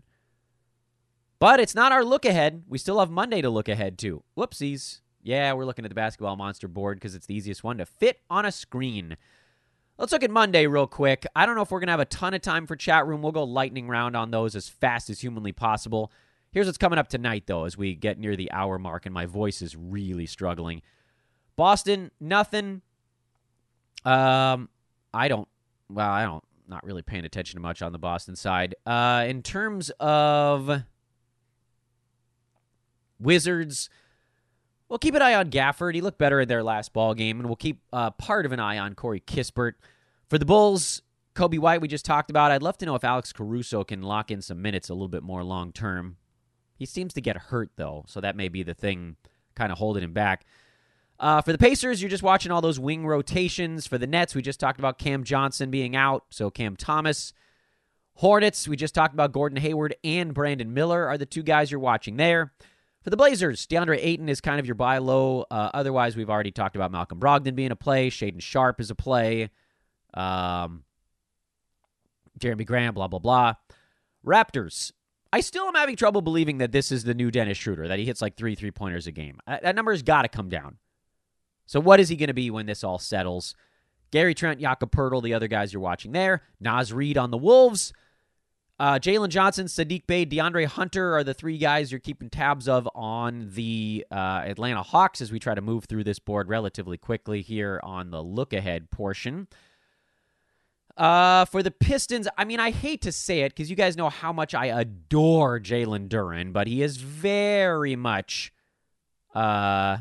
But 1.38 1.60
it's 1.60 1.74
not 1.74 1.92
our 1.92 2.02
look 2.04 2.24
ahead. 2.24 2.62
We 2.66 2.78
still 2.78 2.98
have 2.98 3.10
Monday 3.10 3.42
to 3.42 3.50
look 3.50 3.68
ahead 3.68 3.98
to. 3.98 4.22
Whoopsies. 4.36 5.00
Yeah, 5.22 5.52
we're 5.52 5.66
looking 5.66 5.84
at 5.84 5.90
the 5.90 5.94
basketball 5.94 6.36
monster 6.36 6.68
board 6.68 6.96
because 6.96 7.14
it's 7.14 7.26
the 7.26 7.34
easiest 7.34 7.62
one 7.62 7.78
to 7.78 7.86
fit 7.86 8.20
on 8.30 8.46
a 8.46 8.50
screen. 8.52 9.16
Let's 9.98 10.10
look 10.10 10.24
at 10.24 10.30
Monday 10.30 10.66
real 10.66 10.86
quick. 10.86 11.26
I 11.36 11.44
don't 11.44 11.54
know 11.54 11.62
if 11.62 11.70
we're 11.70 11.80
going 11.80 11.88
to 11.88 11.92
have 11.92 12.00
a 12.00 12.06
ton 12.06 12.32
of 12.32 12.40
time 12.40 12.66
for 12.66 12.74
chat 12.74 13.06
room. 13.06 13.22
We'll 13.22 13.30
go 13.30 13.44
lightning 13.44 13.88
round 13.88 14.16
on 14.16 14.30
those 14.30 14.56
as 14.56 14.68
fast 14.68 15.10
as 15.10 15.20
humanly 15.20 15.52
possible. 15.52 16.10
Here's 16.50 16.66
what's 16.66 16.78
coming 16.78 16.98
up 16.98 17.08
tonight, 17.08 17.44
though, 17.46 17.64
as 17.64 17.76
we 17.76 17.94
get 17.94 18.18
near 18.18 18.36
the 18.36 18.50
hour 18.52 18.78
mark 18.78 19.04
and 19.04 19.14
my 19.14 19.26
voice 19.26 19.62
is 19.62 19.76
really 19.76 20.26
struggling. 20.26 20.80
Boston, 21.56 22.10
nothing. 22.20 22.82
Um, 24.04 24.68
I 25.14 25.28
don't, 25.28 25.48
well, 25.88 26.10
I 26.10 26.24
don't, 26.24 26.44
not 26.68 26.84
really 26.84 27.02
paying 27.02 27.24
attention 27.24 27.56
to 27.56 27.60
much 27.60 27.82
on 27.82 27.92
the 27.92 27.98
Boston 27.98 28.36
side. 28.36 28.74
Uh, 28.86 29.24
in 29.28 29.42
terms 29.42 29.90
of 30.00 30.82
Wizards, 33.18 33.90
We'll 34.92 34.98
keep 34.98 35.14
an 35.14 35.22
eye 35.22 35.32
on 35.32 35.48
Gafford. 35.48 35.94
He 35.94 36.02
looked 36.02 36.18
better 36.18 36.38
in 36.38 36.48
their 36.48 36.62
last 36.62 36.92
ball 36.92 37.14
game, 37.14 37.40
and 37.40 37.48
we'll 37.48 37.56
keep 37.56 37.80
uh, 37.94 38.10
part 38.10 38.44
of 38.44 38.52
an 38.52 38.60
eye 38.60 38.76
on 38.76 38.94
Corey 38.94 39.20
Kispert. 39.20 39.72
For 40.28 40.36
the 40.36 40.44
Bulls, 40.44 41.00
Coby 41.34 41.58
White, 41.58 41.80
we 41.80 41.88
just 41.88 42.04
talked 42.04 42.28
about. 42.28 42.50
I'd 42.50 42.62
love 42.62 42.76
to 42.76 42.84
know 42.84 42.94
if 42.94 43.02
Alex 43.02 43.32
Caruso 43.32 43.84
can 43.84 44.02
lock 44.02 44.30
in 44.30 44.42
some 44.42 44.60
minutes 44.60 44.90
a 44.90 44.92
little 44.92 45.08
bit 45.08 45.22
more 45.22 45.42
long 45.42 45.72
term. 45.72 46.18
He 46.76 46.84
seems 46.84 47.14
to 47.14 47.22
get 47.22 47.38
hurt, 47.38 47.70
though, 47.76 48.04
so 48.06 48.20
that 48.20 48.36
may 48.36 48.48
be 48.48 48.62
the 48.62 48.74
thing 48.74 49.16
kind 49.54 49.72
of 49.72 49.78
holding 49.78 50.04
him 50.04 50.12
back. 50.12 50.44
Uh, 51.22 51.40
for 51.40 51.52
the 51.52 51.58
Pacers, 51.58 52.02
you're 52.02 52.10
just 52.10 52.24
watching 52.24 52.50
all 52.50 52.60
those 52.60 52.80
wing 52.80 53.06
rotations. 53.06 53.86
For 53.86 53.96
the 53.96 54.08
Nets, 54.08 54.34
we 54.34 54.42
just 54.42 54.58
talked 54.58 54.80
about 54.80 54.98
Cam 54.98 55.22
Johnson 55.22 55.70
being 55.70 55.94
out, 55.94 56.24
so 56.30 56.50
Cam 56.50 56.74
Thomas. 56.74 57.32
Hornets, 58.14 58.66
we 58.66 58.76
just 58.76 58.92
talked 58.92 59.14
about 59.14 59.30
Gordon 59.30 59.56
Hayward 59.58 59.94
and 60.02 60.34
Brandon 60.34 60.74
Miller 60.74 61.06
are 61.06 61.16
the 61.16 61.24
two 61.24 61.44
guys 61.44 61.70
you're 61.70 61.78
watching 61.80 62.16
there. 62.16 62.52
For 63.02 63.10
the 63.10 63.16
Blazers, 63.16 63.68
DeAndre 63.68 63.98
Ayton 64.00 64.28
is 64.28 64.40
kind 64.40 64.58
of 64.58 64.66
your 64.66 64.74
buy 64.74 64.98
low. 64.98 65.46
Uh, 65.48 65.70
otherwise, 65.72 66.16
we've 66.16 66.28
already 66.28 66.50
talked 66.50 66.74
about 66.74 66.90
Malcolm 66.90 67.20
Brogdon 67.20 67.54
being 67.54 67.70
a 67.70 67.76
play. 67.76 68.10
Shaedon 68.10 68.42
Sharpe 68.42 68.80
is 68.80 68.90
a 68.90 68.94
play. 68.96 69.50
Um, 70.14 70.82
Jerami 72.38 72.66
Grant, 72.66 72.96
blah, 72.96 73.06
blah, 73.06 73.20
blah. 73.20 73.54
Raptors. 74.26 74.90
I 75.32 75.40
still 75.40 75.66
am 75.66 75.74
having 75.74 75.94
trouble 75.94 76.20
believing 76.20 76.58
that 76.58 76.72
this 76.72 76.90
is 76.90 77.04
the 77.04 77.14
new 77.14 77.30
Dennis 77.30 77.58
Schroeder, 77.58 77.86
that 77.86 78.00
he 78.00 78.04
hits 78.04 78.20
like 78.20 78.36
three 78.36 78.56
three 78.56 78.72
pointers 78.72 79.06
a 79.06 79.12
game. 79.12 79.38
That 79.46 79.76
number 79.76 79.92
has 79.92 80.02
got 80.02 80.22
to 80.22 80.28
come 80.28 80.48
down. 80.48 80.78
So, 81.72 81.80
what 81.80 82.00
is 82.00 82.10
he 82.10 82.16
going 82.16 82.26
to 82.26 82.34
be 82.34 82.50
when 82.50 82.66
this 82.66 82.84
all 82.84 82.98
settles? 82.98 83.54
Gary 84.10 84.34
Trent, 84.34 84.60
Jakob 84.60 84.90
Poeltl, 84.90 85.22
the 85.22 85.32
other 85.32 85.48
guys 85.48 85.72
you're 85.72 85.80
watching 85.80 86.12
there. 86.12 86.42
Naz 86.60 86.92
Reid 86.92 87.16
on 87.16 87.30
the 87.30 87.38
Wolves. 87.38 87.94
Uh, 88.78 88.98
Jalen 88.98 89.30
Johnson, 89.30 89.68
Sadiq 89.68 90.06
Bey, 90.06 90.26
DeAndre 90.26 90.66
Hunter 90.66 91.16
are 91.16 91.24
the 91.24 91.32
three 91.32 91.56
guys 91.56 91.90
you're 91.90 91.98
keeping 91.98 92.28
tabs 92.28 92.68
of 92.68 92.86
on 92.94 93.48
the 93.54 94.04
uh, 94.10 94.42
Atlanta 94.44 94.82
Hawks 94.82 95.22
as 95.22 95.32
we 95.32 95.38
try 95.38 95.54
to 95.54 95.62
move 95.62 95.86
through 95.86 96.04
this 96.04 96.18
board 96.18 96.50
relatively 96.50 96.98
quickly 96.98 97.40
here 97.40 97.80
on 97.82 98.10
the 98.10 98.22
look 98.22 98.52
ahead 98.52 98.90
portion. 98.90 99.48
Uh, 100.98 101.46
for 101.46 101.62
the 101.62 101.70
Pistons, 101.70 102.28
I 102.36 102.44
mean, 102.44 102.60
I 102.60 102.70
hate 102.70 103.00
to 103.00 103.12
say 103.12 103.40
it 103.40 103.54
because 103.54 103.70
you 103.70 103.76
guys 103.76 103.96
know 103.96 104.10
how 104.10 104.30
much 104.30 104.54
I 104.54 104.66
adore 104.66 105.58
Jalen 105.58 106.08
Duren, 106.08 106.52
but 106.52 106.66
he 106.66 106.82
is 106.82 106.98
very 106.98 107.96
much 107.96 108.52
uh, 109.34 109.96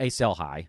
a 0.00 0.08
sell 0.08 0.34
high. 0.34 0.68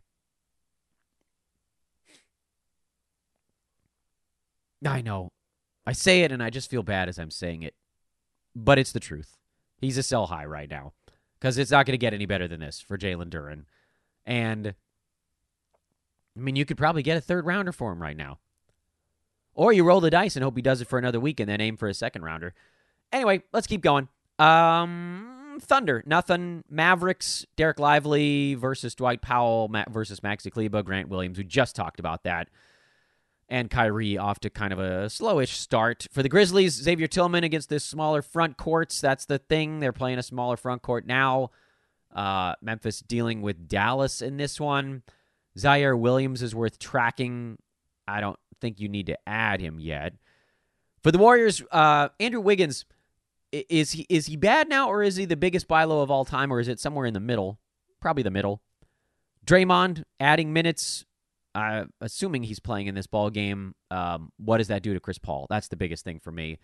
I 4.86 5.02
know. 5.02 5.30
I 5.86 5.94
say 5.94 6.22
it 6.22 6.32
and 6.32 6.42
I 6.44 6.50
just 6.50 6.70
feel 6.70 6.84
bad 6.84 7.10
as 7.10 7.18
I'm 7.18 7.32
saying 7.32 7.64
it. 7.64 7.76
But 8.56 8.80
it's 8.80 8.92
the 8.92 9.00
truth. 9.00 9.38
He's 9.80 9.98
a 9.98 10.04
sell 10.04 10.28
high 10.28 10.46
right 10.46 10.70
now 10.70 10.94
because 11.40 11.58
it's 11.58 11.72
not 11.72 11.86
going 11.86 11.94
to 11.94 11.98
get 11.98 12.14
any 12.14 12.26
better 12.26 12.48
than 12.48 12.60
this 12.60 12.80
for 12.80 12.98
Jalen 12.98 13.30
Duren. 13.30 13.66
And 14.26 14.76
I 16.36 16.40
mean, 16.40 16.56
you 16.56 16.66
could 16.66 16.78
probably 16.78 17.04
get 17.04 17.18
a 17.18 17.22
third 17.22 17.46
rounder 17.46 17.72
for 17.72 17.92
him 17.92 18.02
right 18.02 18.18
now. 18.18 18.40
Or 19.54 19.72
you 19.72 19.84
roll 19.84 20.02
the 20.02 20.10
dice 20.10 20.36
and 20.36 20.44
hope 20.44 20.56
he 20.56 20.62
does 20.62 20.82
it 20.82 20.88
for 20.88 21.00
another 21.00 21.20
week 21.20 21.40
and 21.40 21.50
then 21.50 21.62
aim 21.62 21.78
for 21.78 21.88
a 21.88 21.94
second 21.94 22.24
rounder. 22.24 22.54
Anyway, 23.12 23.44
let's 23.54 23.68
keep 23.68 23.82
going. 23.82 24.10
Um, 24.38 25.35
Thunder, 25.60 26.04
nothing. 26.06 26.64
Mavericks, 26.70 27.46
Dereck 27.58 27.80
Lively 27.80 28.56
versus 28.56 28.96
Dwight 28.96 29.22
Powell 29.22 29.70
versus 29.90 30.20
Maxi 30.20 30.52
Kleber, 30.52 30.84
Grant 30.84 31.10
Williams. 31.10 31.38
We 31.38 31.44
just 31.44 31.76
talked 31.76 32.00
about 32.00 32.24
that. 32.24 32.50
And 33.48 33.70
Kyrie 33.70 34.18
off 34.18 34.40
to 34.40 34.50
kind 34.50 34.74
of 34.74 34.80
a 34.80 35.06
slowish 35.06 35.50
start. 35.50 36.08
For 36.12 36.24
the 36.24 36.30
Grizzlies, 36.30 36.74
Xavier 36.74 37.08
Tillman 37.08 37.44
against 37.44 37.70
the 37.70 37.80
smaller 37.80 38.22
front 38.22 38.58
courts. 38.58 39.00
That's 39.00 39.26
the 39.26 39.38
thing. 39.38 39.80
They're 39.80 39.94
playing 39.94 40.18
a 40.18 40.24
smaller 40.24 40.58
front 40.58 40.82
court 40.82 41.06
now. 41.06 41.52
Uh, 42.14 42.56
Memphis 42.62 43.02
dealing 43.02 43.42
with 43.42 43.68
Dallas 43.68 44.22
in 44.22 44.38
this 44.38 44.60
one. 44.60 45.04
Ziaire 45.58 45.98
Williams 45.98 46.42
is 46.42 46.56
worth 46.56 46.80
tracking. 46.80 47.58
I 48.08 48.20
don't 48.20 48.40
think 48.62 48.80
you 48.80 48.90
need 48.90 49.08
to 49.08 49.18
add 49.28 49.62
him 49.62 49.80
yet. 49.80 50.14
For 51.04 51.12
the 51.12 51.18
Warriors, 51.20 51.62
uh, 51.72 52.10
Andrew 52.20 52.42
Wiggins 52.42 52.86
is 53.70 53.92
he 53.92 54.06
is 54.10 54.28
he 54.28 54.36
bad 54.36 54.70
now, 54.70 54.90
or 54.90 55.04
is 55.04 55.16
he 55.16 55.26
the 55.26 55.36
biggest 55.36 55.68
buy 55.68 55.84
low 55.84 56.02
of 56.02 56.12
all 56.12 56.26
time, 56.26 56.52
or 56.52 56.60
is 56.60 56.68
it 56.68 56.80
somewhere 56.80 57.06
in 57.06 57.14
the 57.14 57.20
middle? 57.20 57.60
Probably 58.00 58.24
the 58.24 58.32
middle. 58.32 58.62
Draymond 59.46 60.04
adding 60.20 60.54
minutes, 60.54 61.06
uh, 61.54 61.86
assuming 62.02 62.44
he's 62.44 62.60
playing 62.60 62.88
in 62.88 62.96
this 62.96 63.08
ball 63.08 63.30
game. 63.30 63.76
Um, 63.92 64.32
what 64.38 64.58
does 64.58 64.68
that 64.70 64.84
do 64.84 64.94
to 64.94 65.00
Chris 65.00 65.18
Paul? 65.18 65.48
That's 65.50 65.68
the 65.68 65.76
biggest 65.76 66.04
thing 66.04 66.20
for 66.20 66.32
me. 66.32 66.60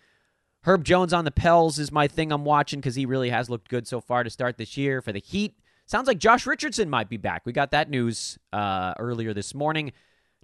Herb 0.64 0.84
Jones 0.84 1.12
on 1.12 1.24
the 1.24 1.30
Pels 1.30 1.78
is 1.78 1.90
my 1.90 2.06
thing 2.06 2.30
I'm 2.30 2.44
watching 2.44 2.80
because 2.80 2.94
he 2.94 3.06
really 3.06 3.30
has 3.30 3.50
looked 3.50 3.68
good 3.68 3.86
so 3.86 4.00
far 4.00 4.22
to 4.22 4.30
start 4.30 4.58
this 4.58 4.76
year. 4.76 5.02
For 5.02 5.10
the 5.12 5.20
Heat, 5.20 5.56
Sounds 5.86 6.06
like 6.06 6.18
Josh 6.18 6.46
Richardson 6.46 6.88
might 6.88 7.08
be 7.08 7.16
back. 7.16 7.42
We 7.44 7.52
got 7.52 7.72
that 7.72 7.90
news 7.90 8.38
uh, 8.52 8.94
earlier 8.98 9.34
this 9.34 9.54
morning. 9.54 9.92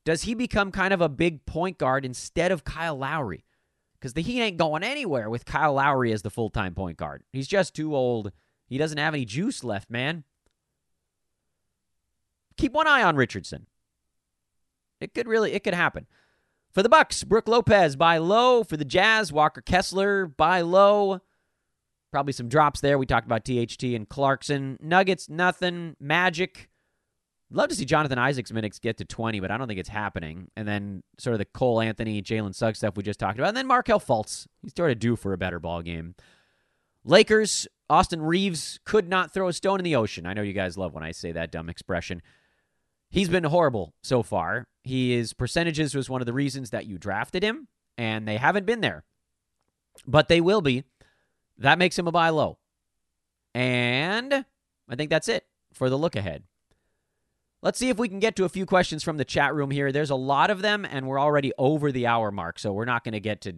Does 0.05 0.23
he 0.23 0.35
become 0.35 0.73
kind 0.73 0.93
of 0.93 1.01
a 1.01 1.09
big 1.09 1.47
point 1.47 1.79
guard 1.79 2.05
instead 2.05 2.53
of 2.53 2.65
Kyle 2.65 2.97
Lowry? 2.97 3.45
Because 3.99 4.15
the 4.15 4.23
Heat 4.23 4.41
ain't 4.41 4.57
going 4.57 4.85
anywhere 4.85 5.29
with 5.29 5.45
Kyle 5.45 5.75
Lowry 5.75 6.13
as 6.13 6.23
the 6.23 6.31
full 6.31 6.51
time 6.51 6.75
point 6.75 6.97
guard. 6.97 7.25
He's 7.33 7.49
just 7.49 7.75
too 7.75 7.95
old. 7.97 8.33
He 8.67 8.79
doesn't 8.79 8.99
have 8.99 9.15
any 9.15 9.25
juice 9.25 9.65
left, 9.65 9.91
man. 9.91 10.25
Keep 12.57 12.73
one 12.73 12.87
eye 12.87 13.03
on 13.03 13.17
Richardson. 13.17 13.67
It 15.01 15.15
could 15.15 15.27
really, 15.27 15.53
it 15.53 15.65
could 15.65 15.75
happen. 15.75 16.07
For 16.73 16.83
the 16.83 16.89
Bucks, 16.89 17.25
Brook 17.25 17.49
Lopez 17.49 17.97
buy 17.97 18.19
low. 18.19 18.63
For 18.63 18.77
the 18.77 18.85
Jazz, 18.85 19.33
Walker 19.33 19.61
Kessler 19.61 20.27
buy 20.27 20.61
low. 20.61 21.21
Probably 22.11 22.33
some 22.33 22.49
drops 22.49 22.81
there. 22.81 22.99
We 22.99 23.07
talked 23.07 23.27
about 23.27 23.45
THT 23.45 23.83
and 23.83 24.09
Clarkson. 24.09 24.79
Nuggets, 24.81 25.29
nothing. 25.29 25.97
Magic. 26.01 26.69
Love 27.51 27.71
to 27.71 27.75
see 27.75 27.87
Jonathan 27.87 28.19
Isaac's 28.19 28.53
minutes 28.53 28.79
get 28.79 28.99
to 28.99 29.05
20, 29.05 29.41
but 29.41 29.51
I 29.51 29.57
don't 29.57 29.69
think 29.69 29.81
it's 29.81 29.89
happening. 29.89 30.51
And 30.57 30.69
then 30.69 31.03
sort 31.19 31.33
of 31.33 31.39
the 31.39 31.47
Cole 31.47 31.81
Anthony, 31.81 32.21
Jalen 32.21 32.55
Suggs 32.55 32.79
stuff 32.79 32.97
we 32.97 33.03
just 33.03 33.19
talked 33.19 33.39
about. 33.39 33.49
And 33.49 33.57
then 33.57 33.67
Markelle 33.67 34.01
Fultz. 34.01 34.47
He's 34.63 34.75
sort 34.77 34.91
of 34.91 34.99
due 34.99 35.17
for 35.17 35.33
a 35.33 35.39
better 35.39 35.59
ball 35.59 35.81
game. 35.81 36.15
Lakers, 37.05 37.67
Austin 37.89 38.21
Reaves 38.21 38.81
could 38.85 39.09
not 39.09 39.33
throw 39.33 39.49
a 39.49 39.53
stone 39.53 39.81
in 39.81 39.85
the 39.85 39.97
ocean. 39.97 40.27
I 40.27 40.35
know 40.35 40.43
you 40.43 40.53
guys 40.53 40.77
love 40.77 40.93
when 40.93 41.05
I 41.05 41.13
say 41.13 41.33
that 41.33 41.51
dumb 41.51 41.71
expression. 41.71 42.21
He's 43.09 43.31
been 43.31 43.45
horrible 43.45 43.95
so 44.03 44.23
far. 44.23 44.67
His 44.85 45.33
percentages 45.33 45.95
was 45.95 46.11
one 46.11 46.21
of 46.21 46.27
the 46.27 46.35
reasons 46.35 46.71
that 46.71 46.87
you 46.87 46.99
drafted 46.99 47.43
him, 47.43 47.69
and 47.97 48.29
they 48.29 48.37
haven't 48.37 48.67
been 48.67 48.83
there. 48.83 49.05
But 50.07 50.29
they 50.29 50.43
will 50.43 50.61
be 50.61 50.85
that 51.59 51.79
makes 51.79 51.99
him 51.99 52.07
a 52.07 52.13
buy 52.13 52.29
low. 52.31 52.59
And 53.55 54.45
I 54.89 54.95
think 54.95 55.11
that's 55.11 55.29
it 55.29 55.45
for 55.73 55.91
the 55.91 55.99
look 55.99 56.17
ahead. 56.17 56.45
Let's 57.61 57.79
see 57.79 57.89
if 57.89 57.99
we 57.99 58.09
can 58.09 58.21
get 58.21 58.37
to 58.37 58.45
a 58.45 58.49
few 58.49 58.67
questions 58.67 59.03
from 59.03 59.17
the 59.17 59.25
chat 59.25 59.55
room 59.55 59.71
here. 59.71 59.91
There's 59.91 60.11
a 60.11 60.17
lot 60.17 60.51
of 60.51 60.63
them, 60.63 60.87
and 60.89 61.07
we're 61.07 61.21
already 61.21 61.53
over 61.59 61.91
the 61.91 62.07
hour 62.07 62.31
mark, 62.31 62.59
so 62.59 62.73
we're 62.73 62.85
not 62.85 63.03
going 63.03 63.13
to 63.13 63.21
get 63.21 63.41
to 63.43 63.55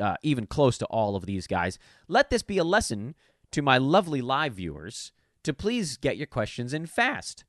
uh, 0.00 0.16
even 0.22 0.46
close 0.46 0.78
to 0.78 0.86
all 0.86 1.16
of 1.16 1.26
these 1.26 1.46
guys. 1.46 1.78
Let 2.06 2.30
this 2.30 2.42
be 2.42 2.58
a 2.58 2.64
lesson 2.64 3.14
to 3.50 3.60
my 3.60 3.78
lovely 3.78 4.22
live 4.22 4.54
viewers 4.54 5.12
to 5.42 5.52
please 5.52 5.96
get 5.96 6.16
your 6.16 6.28
questions 6.28 6.72
in 6.72 6.86
fast. 6.86 7.44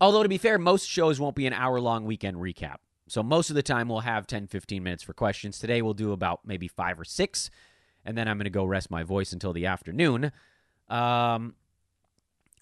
Although, 0.00 0.22
to 0.22 0.28
be 0.28 0.38
fair, 0.38 0.58
most 0.58 0.88
shows 0.88 1.20
won't 1.20 1.36
be 1.36 1.46
an 1.46 1.52
hour 1.52 1.78
long 1.78 2.04
weekend 2.04 2.38
recap. 2.38 2.76
So 3.08 3.22
most 3.22 3.50
of 3.50 3.56
the 3.56 3.62
time 3.62 3.88
we'll 3.88 4.00
have 4.00 4.26
10, 4.26 4.46
15 4.46 4.82
minutes 4.82 5.02
for 5.02 5.12
questions. 5.12 5.58
Today 5.58 5.82
we'll 5.82 5.92
do 5.92 6.12
about 6.12 6.40
maybe 6.46 6.68
five 6.68 6.98
or 6.98 7.04
six, 7.04 7.50
and 8.04 8.16
then 8.16 8.28
I'm 8.28 8.38
going 8.38 8.44
to 8.44 8.50
go 8.50 8.64
rest 8.64 8.90
my 8.90 9.02
voice 9.02 9.32
until 9.32 9.52
the 9.52 9.66
afternoon. 9.66 10.32
Um, 10.88 11.54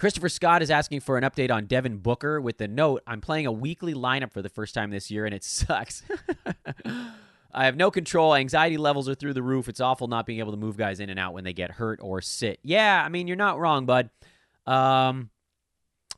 Christopher 0.01 0.30
Scott 0.30 0.62
is 0.62 0.70
asking 0.70 1.01
for 1.01 1.18
an 1.18 1.24
update 1.24 1.51
on 1.51 1.66
Devin 1.66 1.98
Booker 1.98 2.40
with 2.40 2.57
the 2.57 2.66
note 2.66 3.03
I'm 3.07 3.20
playing 3.20 3.44
a 3.44 3.53
weekly 3.53 3.92
lineup 3.92 4.32
for 4.32 4.40
the 4.40 4.48
first 4.48 4.74
time 4.74 4.90
this 4.90 5.11
year, 5.11 5.26
and 5.26 5.34
it 5.34 5.44
sucks. 5.44 6.03
I 7.53 7.66
have 7.66 7.76
no 7.76 7.90
control. 7.90 8.34
Anxiety 8.34 8.78
levels 8.78 9.11
are 9.11 9.14
through 9.14 9.34
the 9.34 9.42
roof. 9.42 9.68
It's 9.68 9.78
awful 9.78 10.09
not 10.09 10.24
being 10.24 10.38
able 10.38 10.53
to 10.53 10.57
move 10.57 10.78
guys 10.78 11.01
in 11.01 11.11
and 11.11 11.20
out 11.20 11.34
when 11.34 11.44
they 11.44 11.53
get 11.53 11.72
hurt 11.72 11.98
or 12.03 12.22
sit. 12.22 12.61
Yeah, 12.62 13.03
I 13.05 13.11
mean, 13.11 13.26
you're 13.26 13.36
not 13.36 13.59
wrong, 13.59 13.84
bud. 13.84 14.09
Um, 14.66 15.28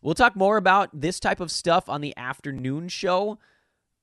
we'll 0.00 0.14
talk 0.14 0.36
more 0.36 0.58
about 0.58 0.88
this 0.92 1.18
type 1.18 1.40
of 1.40 1.50
stuff 1.50 1.88
on 1.88 2.02
the 2.02 2.16
afternoon 2.16 2.86
show. 2.86 3.40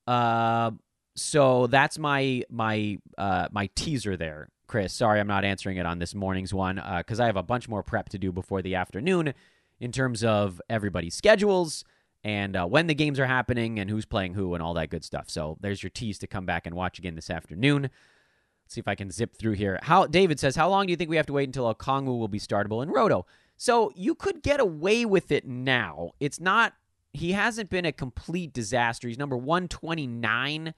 Uh, 0.05 0.71
so 1.15 1.67
that's 1.67 1.97
my 1.97 2.43
my 2.49 2.97
uh, 3.17 3.47
my 3.53 3.69
teaser 3.75 4.17
there, 4.17 4.49
Chris. 4.67 4.91
Sorry, 4.91 5.21
I'm 5.21 5.27
not 5.27 5.45
answering 5.45 5.77
it 5.77 5.85
on 5.85 5.99
this 5.99 6.13
morning's 6.13 6.53
one 6.53 6.83
because 6.97 7.21
uh, 7.21 7.23
I 7.23 7.27
have 7.27 7.37
a 7.37 7.43
bunch 7.43 7.69
more 7.69 7.81
prep 7.81 8.09
to 8.09 8.17
do 8.17 8.33
before 8.33 8.61
the 8.61 8.75
afternoon 8.75 9.33
in 9.79 9.91
terms 9.91 10.23
of 10.23 10.61
everybody's 10.69 11.15
schedules 11.15 11.83
and 12.23 12.55
uh, 12.55 12.65
when 12.65 12.87
the 12.87 12.95
games 12.95 13.19
are 13.19 13.25
happening 13.25 13.79
and 13.79 13.89
who's 13.89 14.05
playing 14.05 14.33
who 14.33 14.53
and 14.53 14.61
all 14.61 14.73
that 14.73 14.89
good 14.89 15.05
stuff. 15.05 15.29
So 15.29 15.57
there's 15.61 15.81
your 15.81 15.89
tease 15.89 16.19
to 16.19 16.27
come 16.27 16.45
back 16.45 16.65
and 16.65 16.75
watch 16.75 16.99
again 16.99 17.15
this 17.15 17.29
afternoon. 17.29 17.83
Let's 17.83 18.73
see 18.73 18.81
if 18.81 18.87
I 18.87 18.95
can 18.95 19.09
zip 19.09 19.35
through 19.37 19.53
here. 19.53 19.79
How 19.83 20.05
David 20.05 20.39
says, 20.39 20.55
how 20.55 20.69
long 20.69 20.85
do 20.85 20.91
you 20.91 20.97
think 20.97 21.09
we 21.09 21.15
have 21.15 21.25
to 21.27 21.33
wait 21.33 21.47
until 21.47 21.73
Okongwu 21.73 22.19
will 22.19 22.27
be 22.27 22.39
startable 22.39 22.83
in 22.83 22.89
Roto? 22.89 23.25
So 23.57 23.91
you 23.95 24.15
could 24.15 24.43
get 24.43 24.59
away 24.59 25.05
with 25.05 25.31
it 25.31 25.47
now. 25.47 26.11
It's 26.19 26.39
not 26.39 26.73
he 27.13 27.31
hasn't 27.31 27.69
been 27.69 27.85
a 27.85 27.91
complete 27.91 28.53
disaster. 28.53 29.07
He's 29.07 29.17
number 29.17 29.37
129 29.37 30.73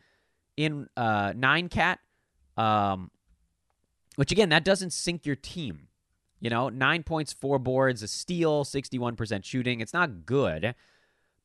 in 0.58 0.88
uh, 0.96 1.34
nine 1.36 1.70
cat, 1.70 2.00
um, 2.58 3.12
which 4.16 4.32
again, 4.32 4.50
that 4.50 4.64
doesn't 4.64 4.92
sink 4.92 5.26
your 5.26 5.36
team. 5.36 5.88
You 6.42 6.50
know, 6.50 6.70
nine 6.70 7.04
points, 7.04 7.32
four 7.32 7.60
boards, 7.60 8.02
a 8.02 8.08
steal, 8.08 8.66
61% 8.66 9.46
shooting. 9.46 9.80
It's 9.80 9.94
not 9.94 10.26
good, 10.26 10.76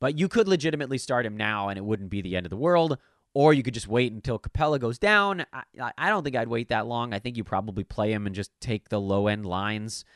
but 0.00 0.18
you 0.18 0.26
could 0.26 0.48
legitimately 0.48 0.98
start 0.98 1.26
him 1.26 1.36
now 1.36 1.68
and 1.68 1.78
it 1.78 1.84
wouldn't 1.84 2.10
be 2.10 2.22
the 2.22 2.34
end 2.34 2.46
of 2.46 2.50
the 2.50 2.56
world. 2.56 2.98
Or 3.34 3.52
you 3.52 3.62
could 3.62 3.74
just 3.74 3.86
wait 3.86 4.12
until 4.12 4.38
Capela 4.38 4.80
goes 4.80 4.98
down. 4.98 5.44
I, 5.52 5.92
I 5.98 6.08
don't 6.08 6.24
think 6.24 6.36
I'd 6.36 6.48
wait 6.48 6.68
that 6.68 6.86
long. 6.86 7.12
I 7.12 7.18
think 7.18 7.36
you 7.36 7.44
probably 7.44 7.84
play 7.84 8.10
him 8.10 8.24
and 8.24 8.34
just 8.34 8.50
take 8.60 8.88
the 8.88 8.98
low 8.98 9.26
end 9.26 9.44
lines, 9.44 10.06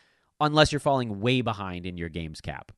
unless 0.41 0.72
you're 0.72 0.81
falling 0.81 1.20
way 1.20 1.43
behind 1.43 1.85
in 1.85 1.99
your 1.99 2.09
games 2.09 2.41
cap. 2.41 2.72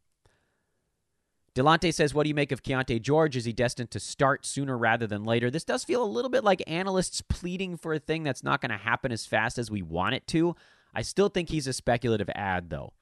Delante 1.54 1.92
says, 1.92 2.12
What 2.12 2.24
do 2.24 2.28
you 2.28 2.34
make 2.34 2.50
of 2.50 2.62
Keyonte 2.62 3.00
George? 3.00 3.36
Is 3.36 3.44
he 3.44 3.52
destined 3.52 3.92
to 3.92 4.00
start 4.00 4.44
sooner 4.46 4.76
rather 4.76 5.06
than 5.06 5.22
later? 5.22 5.50
This 5.50 5.64
does 5.64 5.84
feel 5.84 6.02
a 6.02 6.06
little 6.06 6.30
bit 6.30 6.42
like 6.42 6.62
analysts 6.66 7.20
pleading 7.20 7.76
for 7.76 7.94
a 7.94 7.98
thing 8.00 8.24
that's 8.24 8.42
not 8.42 8.60
going 8.60 8.70
to 8.70 8.76
happen 8.76 9.12
as 9.12 9.26
fast 9.26 9.58
as 9.58 9.70
we 9.70 9.82
want 9.82 10.14
it 10.14 10.26
to. 10.28 10.56
I 10.94 11.02
still 11.02 11.28
think 11.28 11.48
he's 11.48 11.66
a 11.66 11.72
speculative 11.72 12.30
add, 12.34 12.70
though. 12.70 12.92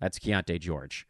That's 0.00 0.18
Keyonte 0.18 0.60
George. 0.60 1.06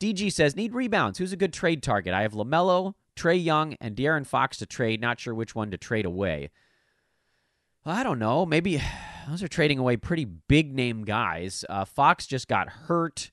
DG 0.00 0.32
says, 0.32 0.56
Need 0.56 0.74
rebounds. 0.74 1.18
Who's 1.18 1.32
a 1.32 1.36
good 1.36 1.52
trade 1.52 1.82
target? 1.82 2.12
I 2.12 2.22
have 2.22 2.32
LaMelo, 2.32 2.94
Trae 3.16 3.42
Young, 3.42 3.74
and 3.80 3.96
De'Aaron 3.96 4.26
Fox 4.26 4.58
to 4.58 4.66
trade. 4.66 5.00
Not 5.00 5.20
sure 5.20 5.34
which 5.34 5.54
one 5.54 5.70
to 5.70 5.78
trade 5.78 6.04
away. 6.04 6.50
I 7.84 8.02
don't 8.02 8.18
know. 8.18 8.44
Maybe 8.44 8.82
those 9.28 9.42
are 9.42 9.48
trading 9.48 9.78
away 9.78 9.96
pretty 9.96 10.24
big 10.24 10.74
name 10.74 11.04
guys. 11.04 11.64
Uh, 11.68 11.84
Fox 11.84 12.26
just 12.26 12.48
got 12.48 12.68
hurt 12.68 13.30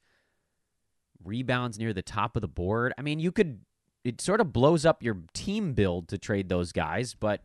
rebounds 1.24 1.80
near 1.80 1.94
the 1.94 2.02
top 2.02 2.36
of 2.36 2.42
the 2.42 2.48
board. 2.48 2.94
I 2.98 3.02
mean, 3.02 3.20
you 3.20 3.32
could 3.32 3.62
it 4.04 4.20
sort 4.20 4.42
of 4.42 4.52
blows 4.52 4.86
up 4.86 5.02
your 5.02 5.20
team 5.34 5.74
build 5.74 6.10
to 6.10 6.18
trade 6.18 6.50
those 6.50 6.72
guys, 6.72 7.14
but 7.14 7.42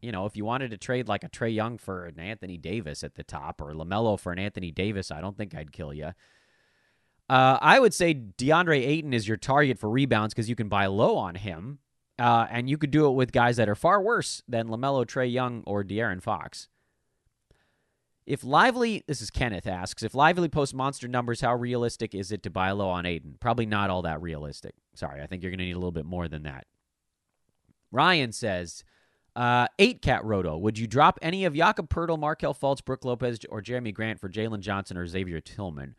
you 0.00 0.12
know, 0.12 0.26
if 0.26 0.36
you 0.36 0.44
wanted 0.44 0.70
to 0.70 0.76
trade 0.76 1.08
like 1.08 1.24
a 1.24 1.28
Trae 1.28 1.54
Young 1.54 1.78
for 1.78 2.06
an 2.06 2.20
Anthony 2.20 2.56
Davis 2.56 3.02
at 3.02 3.14
the 3.14 3.24
top 3.24 3.60
or 3.60 3.72
LaMelo 3.72 4.18
for 4.18 4.32
an 4.32 4.38
Anthony 4.38 4.70
Davis, 4.70 5.10
I 5.10 5.20
don't 5.20 5.36
think 5.36 5.54
I'd 5.54 5.72
kill 5.72 5.92
you. 5.92 6.12
Uh, 7.28 7.58
I 7.60 7.78
would 7.78 7.92
say 7.92 8.14
DeAndre 8.14 8.78
Ayton 8.86 9.12
is 9.12 9.28
your 9.28 9.36
target 9.36 9.78
for 9.78 9.90
rebounds 9.90 10.32
because 10.32 10.48
you 10.48 10.56
can 10.56 10.68
buy 10.68 10.86
low 10.86 11.16
on 11.16 11.34
him, 11.34 11.78
uh, 12.18 12.46
and 12.50 12.70
you 12.70 12.78
could 12.78 12.90
do 12.90 13.06
it 13.06 13.12
with 13.12 13.32
guys 13.32 13.56
that 13.56 13.68
are 13.68 13.74
far 13.74 14.00
worse 14.00 14.42
than 14.48 14.68
LaMelo, 14.68 15.04
Trae 15.04 15.30
Young, 15.30 15.62
or 15.66 15.84
De'Aaron 15.84 16.22
Fox. 16.22 16.68
If 18.24 18.44
Lively, 18.44 19.04
this 19.06 19.22
is 19.22 19.30
Kenneth 19.30 19.66
asks, 19.66 20.02
if 20.02 20.14
Lively 20.14 20.48
posts 20.48 20.74
monster 20.74 21.08
numbers, 21.08 21.40
how 21.40 21.54
realistic 21.54 22.14
is 22.14 22.30
it 22.30 22.42
to 22.42 22.50
buy 22.50 22.70
low 22.72 22.88
on 22.88 23.06
Ayton? 23.06 23.36
Probably 23.40 23.66
not 23.66 23.88
all 23.90 24.02
that 24.02 24.20
realistic. 24.20 24.74
Sorry, 24.94 25.22
I 25.22 25.26
think 25.26 25.42
you're 25.42 25.50
going 25.50 25.58
to 25.58 25.64
need 25.64 25.72
a 25.72 25.78
little 25.78 25.92
bit 25.92 26.04
more 26.04 26.28
than 26.28 26.42
that. 26.42 26.66
Ryan 27.90 28.32
says, 28.32 28.84
uh, 29.38 29.68
eight 29.78 30.02
cat 30.02 30.24
roto. 30.24 30.58
Would 30.58 30.78
you 30.78 30.88
drop 30.88 31.16
any 31.22 31.44
of 31.44 31.54
Jakob 31.54 31.88
Poeltl, 31.88 32.18
Markelle 32.18 32.54
Fultz, 32.54 32.84
Brook 32.84 33.04
Lopez, 33.04 33.38
or 33.48 33.62
Jerami 33.62 33.94
Grant 33.94 34.20
for 34.20 34.28
Jalen 34.28 34.58
Johnson 34.58 34.96
or 34.96 35.06
Xavier 35.06 35.40
Tillman? 35.40 35.94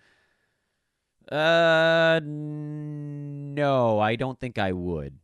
Uh, 1.31 2.19
no, 2.21 3.97
I 3.97 4.17
don't 4.17 4.37
think 4.37 4.57
I 4.57 4.73
would. 4.73 5.19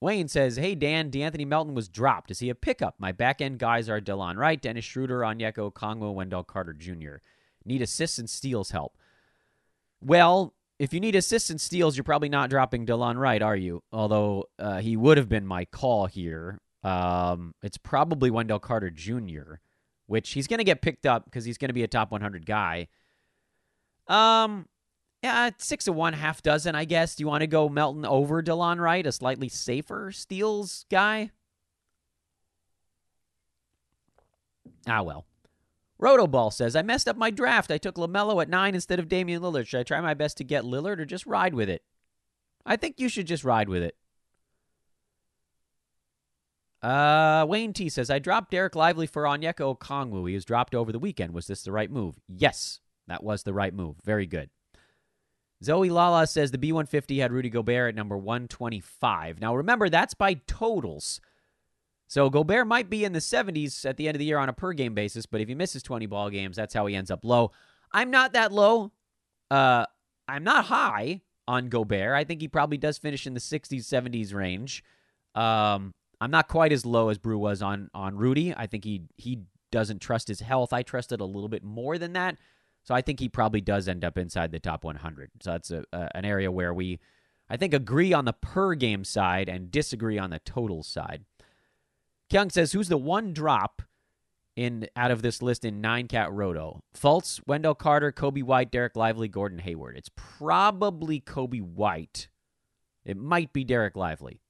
Wayne 0.00 0.26
says, 0.26 0.56
Hey, 0.56 0.74
Dan, 0.74 1.12
De'Anthony 1.12 1.46
Melton 1.46 1.76
was 1.76 1.88
dropped. 1.88 2.32
Is 2.32 2.40
he 2.40 2.50
a 2.50 2.56
pickup? 2.56 2.96
My 2.98 3.12
back 3.12 3.40
end 3.40 3.60
guys 3.60 3.88
are 3.88 4.00
Delon 4.00 4.36
Wright, 4.36 4.60
Dennis 4.60 4.84
Schroeder, 4.84 5.20
Onyeka 5.20 5.70
Okongwu, 5.70 6.12
Wendell 6.12 6.42
Carter 6.42 6.72
Jr. 6.72 7.18
Need 7.64 7.82
assists 7.82 8.18
and 8.18 8.28
steals 8.28 8.72
help. 8.72 8.98
Well, 10.00 10.54
if 10.80 10.92
you 10.92 10.98
need 10.98 11.14
assists 11.14 11.50
and 11.50 11.60
steals, 11.60 11.96
you're 11.96 12.04
probably 12.04 12.28
not 12.28 12.50
dropping 12.50 12.84
Delon 12.84 13.16
Wright, 13.16 13.42
are 13.42 13.56
you? 13.56 13.84
Although 13.92 14.46
uh, 14.58 14.78
he 14.78 14.96
would 14.96 15.18
have 15.18 15.28
been 15.28 15.46
my 15.46 15.66
call 15.66 16.06
here. 16.06 16.58
Um, 16.82 17.54
it's 17.62 17.78
probably 17.78 18.30
Wendell 18.30 18.58
Carter 18.58 18.90
Jr., 18.90 19.54
which 20.06 20.32
he's 20.32 20.46
going 20.46 20.58
to 20.58 20.64
get 20.64 20.82
picked 20.82 21.06
up 21.06 21.24
because 21.24 21.44
he's 21.44 21.58
going 21.58 21.68
to 21.68 21.74
be 21.74 21.82
a 21.82 21.88
top 21.88 22.10
100 22.10 22.46
guy. 22.46 22.88
Um, 24.06 24.66
yeah, 25.22 25.50
six 25.58 25.88
of 25.88 25.94
one, 25.94 26.12
half 26.12 26.42
dozen, 26.42 26.74
I 26.74 26.84
guess. 26.84 27.16
Do 27.16 27.22
you 27.22 27.26
want 27.26 27.40
to 27.40 27.48
go 27.48 27.68
Melton 27.68 28.04
over 28.04 28.42
Delon 28.42 28.78
Wright, 28.78 29.06
a 29.06 29.12
slightly 29.12 29.48
safer 29.48 30.12
steals 30.12 30.86
guy? 30.90 31.30
Ah, 34.86 35.02
well. 35.02 35.26
Rotoball 36.00 36.52
says, 36.52 36.76
I 36.76 36.82
messed 36.82 37.08
up 37.08 37.16
my 37.16 37.30
draft. 37.30 37.70
I 37.70 37.78
took 37.78 37.94
LaMelo 37.96 38.40
at 38.42 38.50
nine 38.50 38.74
instead 38.74 38.98
of 38.98 39.08
Damian 39.08 39.42
Lillard. 39.42 39.66
Should 39.66 39.80
I 39.80 39.82
try 39.82 40.00
my 40.00 40.14
best 40.14 40.36
to 40.36 40.44
get 40.44 40.64
Lillard 40.64 41.00
or 41.00 41.06
just 41.06 41.26
ride 41.26 41.54
with 41.54 41.70
it? 41.70 41.82
I 42.66 42.76
think 42.76 43.00
you 43.00 43.08
should 43.08 43.26
just 43.26 43.44
ride 43.44 43.68
with 43.68 43.82
it. 43.82 43.96
Uh, 46.86 47.44
Wayne 47.48 47.72
T 47.72 47.88
says, 47.88 48.10
I 48.10 48.20
dropped 48.20 48.52
Dereck 48.52 48.76
Lively 48.76 49.08
for 49.08 49.24
Onyeka 49.24 49.76
Okongwu. 49.76 50.28
He 50.28 50.36
was 50.36 50.44
dropped 50.44 50.72
over 50.72 50.92
the 50.92 51.00
weekend. 51.00 51.34
Was 51.34 51.48
this 51.48 51.64
the 51.64 51.72
right 51.72 51.90
move? 51.90 52.20
Yes, 52.28 52.78
that 53.08 53.24
was 53.24 53.42
the 53.42 53.52
right 53.52 53.74
move. 53.74 53.96
Very 54.04 54.24
good. 54.24 54.50
Zoe 55.64 55.90
Lala 55.90 56.28
says 56.28 56.52
the 56.52 56.58
B 56.58 56.70
150 56.70 57.18
had 57.18 57.32
Rudy 57.32 57.50
Gobert 57.50 57.88
at 57.88 57.94
number 57.96 58.16
125. 58.16 59.40
Now, 59.40 59.56
remember, 59.56 59.88
that's 59.88 60.14
by 60.14 60.34
totals. 60.46 61.20
So 62.06 62.30
Gobert 62.30 62.68
might 62.68 62.88
be 62.88 63.04
in 63.04 63.12
the 63.12 63.18
70s 63.18 63.84
at 63.84 63.96
the 63.96 64.06
end 64.06 64.14
of 64.14 64.20
the 64.20 64.24
year 64.24 64.38
on 64.38 64.48
a 64.48 64.52
per 64.52 64.72
game 64.72 64.94
basis, 64.94 65.26
but 65.26 65.40
if 65.40 65.48
he 65.48 65.56
misses 65.56 65.82
20 65.82 66.06
ball 66.06 66.30
games, 66.30 66.54
that's 66.54 66.74
how 66.74 66.86
he 66.86 66.94
ends 66.94 67.10
up 67.10 67.24
low. 67.24 67.50
I'm 67.90 68.12
not 68.12 68.34
that 68.34 68.52
low. 68.52 68.92
Uh, 69.50 69.86
I'm 70.28 70.44
not 70.44 70.66
high 70.66 71.22
on 71.48 71.68
Gobert. 71.68 72.14
I 72.14 72.22
think 72.22 72.40
he 72.40 72.46
probably 72.46 72.78
does 72.78 72.96
finish 72.96 73.26
in 73.26 73.34
the 73.34 73.40
60s, 73.40 73.80
70s 73.80 74.32
range. 74.32 74.84
Um, 75.34 75.94
I'm 76.20 76.30
not 76.30 76.48
quite 76.48 76.72
as 76.72 76.86
low 76.86 77.08
as 77.08 77.18
Brew 77.18 77.38
was 77.38 77.62
on 77.62 77.90
on 77.94 78.16
Rudy. 78.16 78.54
I 78.54 78.66
think 78.66 78.84
he 78.84 79.02
he 79.16 79.40
doesn't 79.70 80.00
trust 80.00 80.28
his 80.28 80.40
health. 80.40 80.72
I 80.72 80.82
trust 80.82 81.12
it 81.12 81.20
a 81.20 81.24
little 81.24 81.48
bit 81.48 81.62
more 81.62 81.98
than 81.98 82.12
that. 82.14 82.38
So 82.82 82.94
I 82.94 83.02
think 83.02 83.18
he 83.18 83.28
probably 83.28 83.60
does 83.60 83.88
end 83.88 84.04
up 84.04 84.16
inside 84.16 84.52
the 84.52 84.60
top 84.60 84.84
100. 84.84 85.30
So 85.42 85.50
that's 85.50 85.72
a, 85.72 85.84
a, 85.92 86.08
an 86.14 86.24
area 86.24 86.52
where 86.52 86.72
we, 86.72 87.00
I 87.50 87.56
think, 87.56 87.74
agree 87.74 88.12
on 88.12 88.26
the 88.26 88.32
per 88.32 88.74
game 88.74 89.02
side 89.02 89.48
and 89.48 89.72
disagree 89.72 90.18
on 90.18 90.30
the 90.30 90.38
total 90.38 90.84
side. 90.84 91.24
Kyung 92.30 92.50
says, 92.50 92.72
"Who's 92.72 92.88
the 92.88 92.96
one 92.96 93.32
drop 93.32 93.82
in 94.54 94.88
out 94.96 95.10
of 95.10 95.22
this 95.22 95.42
list 95.42 95.64
in 95.64 95.80
nine 95.80 96.06
cat 96.08 96.32
roto? 96.32 96.82
Fultz, 96.96 97.40
Wendell 97.46 97.74
Carter, 97.74 98.12
Coby 98.12 98.42
White, 98.42 98.70
Dereck 98.70 98.96
Lively, 98.96 99.28
Gordon 99.28 99.58
Hayward. 99.58 99.96
It's 99.96 100.10
probably 100.14 101.20
Coby 101.20 101.60
White. 101.60 102.28
It 103.04 103.16
might 103.16 103.52
be 103.52 103.64
Dereck 103.64 103.96
Lively." 103.96 104.40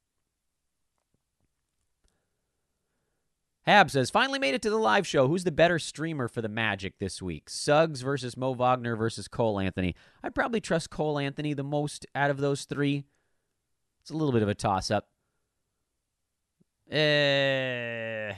Hab 3.67 3.91
says, 3.91 4.09
finally 4.09 4.39
made 4.39 4.55
it 4.55 4.61
to 4.61 4.69
the 4.69 4.77
live 4.77 5.05
show. 5.05 5.27
Who's 5.27 5.43
the 5.43 5.51
better 5.51 5.77
streamer 5.77 6.29
for 6.29 6.41
the 6.41 6.47
Magic 6.47 6.99
this 6.99 7.21
week? 7.21 7.49
Suggs 7.49 7.99
versus 7.99 8.37
Mo 8.37 8.53
Wagner 8.53 8.95
versus 8.95 9.27
Cole 9.27 9.59
Anthony. 9.59 9.93
I'd 10.23 10.33
probably 10.33 10.61
trust 10.61 10.89
Cole 10.89 11.19
Anthony 11.19 11.53
the 11.53 11.65
most 11.65 12.05
out 12.15 12.29
of 12.31 12.37
those 12.37 12.63
three. 12.63 13.03
It's 14.01 14.09
a 14.09 14.15
little 14.15 14.31
bit 14.31 14.41
of 14.41 14.47
a 14.47 14.55
toss 14.55 14.89
up. 14.89 15.09
Eh. 16.89 18.31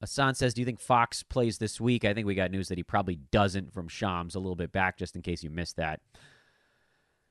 Hassan 0.00 0.34
says, 0.34 0.54
Do 0.54 0.62
you 0.62 0.64
think 0.64 0.80
Fox 0.80 1.22
plays 1.22 1.58
this 1.58 1.78
week? 1.78 2.06
I 2.06 2.14
think 2.14 2.26
we 2.26 2.34
got 2.34 2.50
news 2.50 2.68
that 2.68 2.78
he 2.78 2.82
probably 2.82 3.16
doesn't 3.30 3.74
from 3.74 3.88
Shams 3.88 4.34
a 4.34 4.38
little 4.38 4.56
bit 4.56 4.72
back, 4.72 4.96
just 4.96 5.16
in 5.16 5.20
case 5.20 5.42
you 5.42 5.50
missed 5.50 5.76
that. 5.76 6.00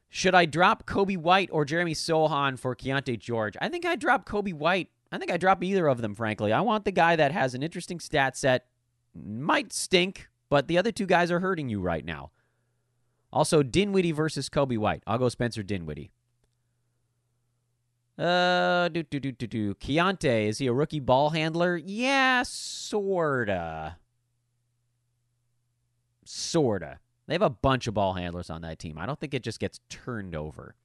Should 0.10 0.36
I 0.36 0.46
drop 0.46 0.86
Coby 0.86 1.18
White 1.18 1.50
or 1.52 1.66
Jeremy 1.66 1.96
Sochan 1.96 2.60
for 2.60 2.76
Keyonte 2.76 3.18
George? 3.18 3.58
I 3.60 3.70
think 3.70 3.84
I'd 3.84 4.00
drop 4.00 4.28
Coby 4.28 4.54
White 4.54 4.90
I 5.14 5.20
think 5.20 5.32
I 5.32 5.38
drop 5.38 5.64
either 5.64 5.88
of 5.88 6.02
them, 6.02 6.16
frankly. 6.16 6.52
I 6.52 6.62
want 6.62 6.86
the 6.86 6.92
guy 6.92 7.16
that 7.16 7.32
has 7.32 7.54
an 7.54 7.62
interesting 7.62 8.00
stat 8.00 8.36
set, 8.36 8.66
might 9.14 9.72
stink, 9.72 10.28
but 10.50 10.68
the 10.68 10.80
other 10.80 10.92
two 10.92 11.06
guys 11.06 11.30
are 11.30 11.40
hurting 11.40 11.70
you 11.70 11.80
right 11.80 12.04
now. 12.04 12.32
Also, 13.32 13.62
Dinwiddie 13.62 14.12
versus 14.12 14.50
Coby 14.50 14.78
White. 14.78 15.04
I'll 15.06 15.20
go 15.20 15.30
Spencer 15.30 15.62
Dinwiddie. 15.62 16.10
Uh, 18.18 18.90
do 18.90 19.04
do 19.04 19.20
do 19.20 19.32
do 19.32 19.46
do. 19.46 19.76
Keyonte 19.76 20.48
is 20.48 20.58
he 20.58 20.66
a 20.66 20.74
rookie 20.74 21.00
ball 21.00 21.30
handler? 21.30 21.78
Yeah, 21.78 22.42
sorta. 22.44 23.98
Sorta. 26.26 27.00
They 27.28 27.36
have 27.36 27.42
a 27.44 27.52
bunch 27.52 27.86
of 27.86 27.94
ball 27.94 28.14
handlers 28.14 28.50
on 28.50 28.64
that 28.64 28.80
team. 28.80 28.98
I 28.98 29.06
don't 29.06 29.20
think 29.20 29.36
it 29.36 29.44
just 29.44 29.60
gets 29.60 29.80
turned 29.90 30.36
over. 30.36 30.76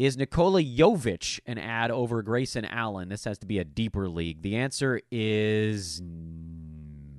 Is 0.00 0.16
Nikola 0.16 0.62
Jovic 0.62 1.40
an 1.44 1.58
add 1.58 1.90
over 1.90 2.22
Grayson 2.22 2.64
Allen? 2.64 3.10
This 3.10 3.24
has 3.24 3.36
to 3.40 3.46
be 3.46 3.58
a 3.58 3.66
deeper 3.66 4.08
league. 4.08 4.40
The 4.40 4.56
answer 4.56 5.02
is 5.10 6.00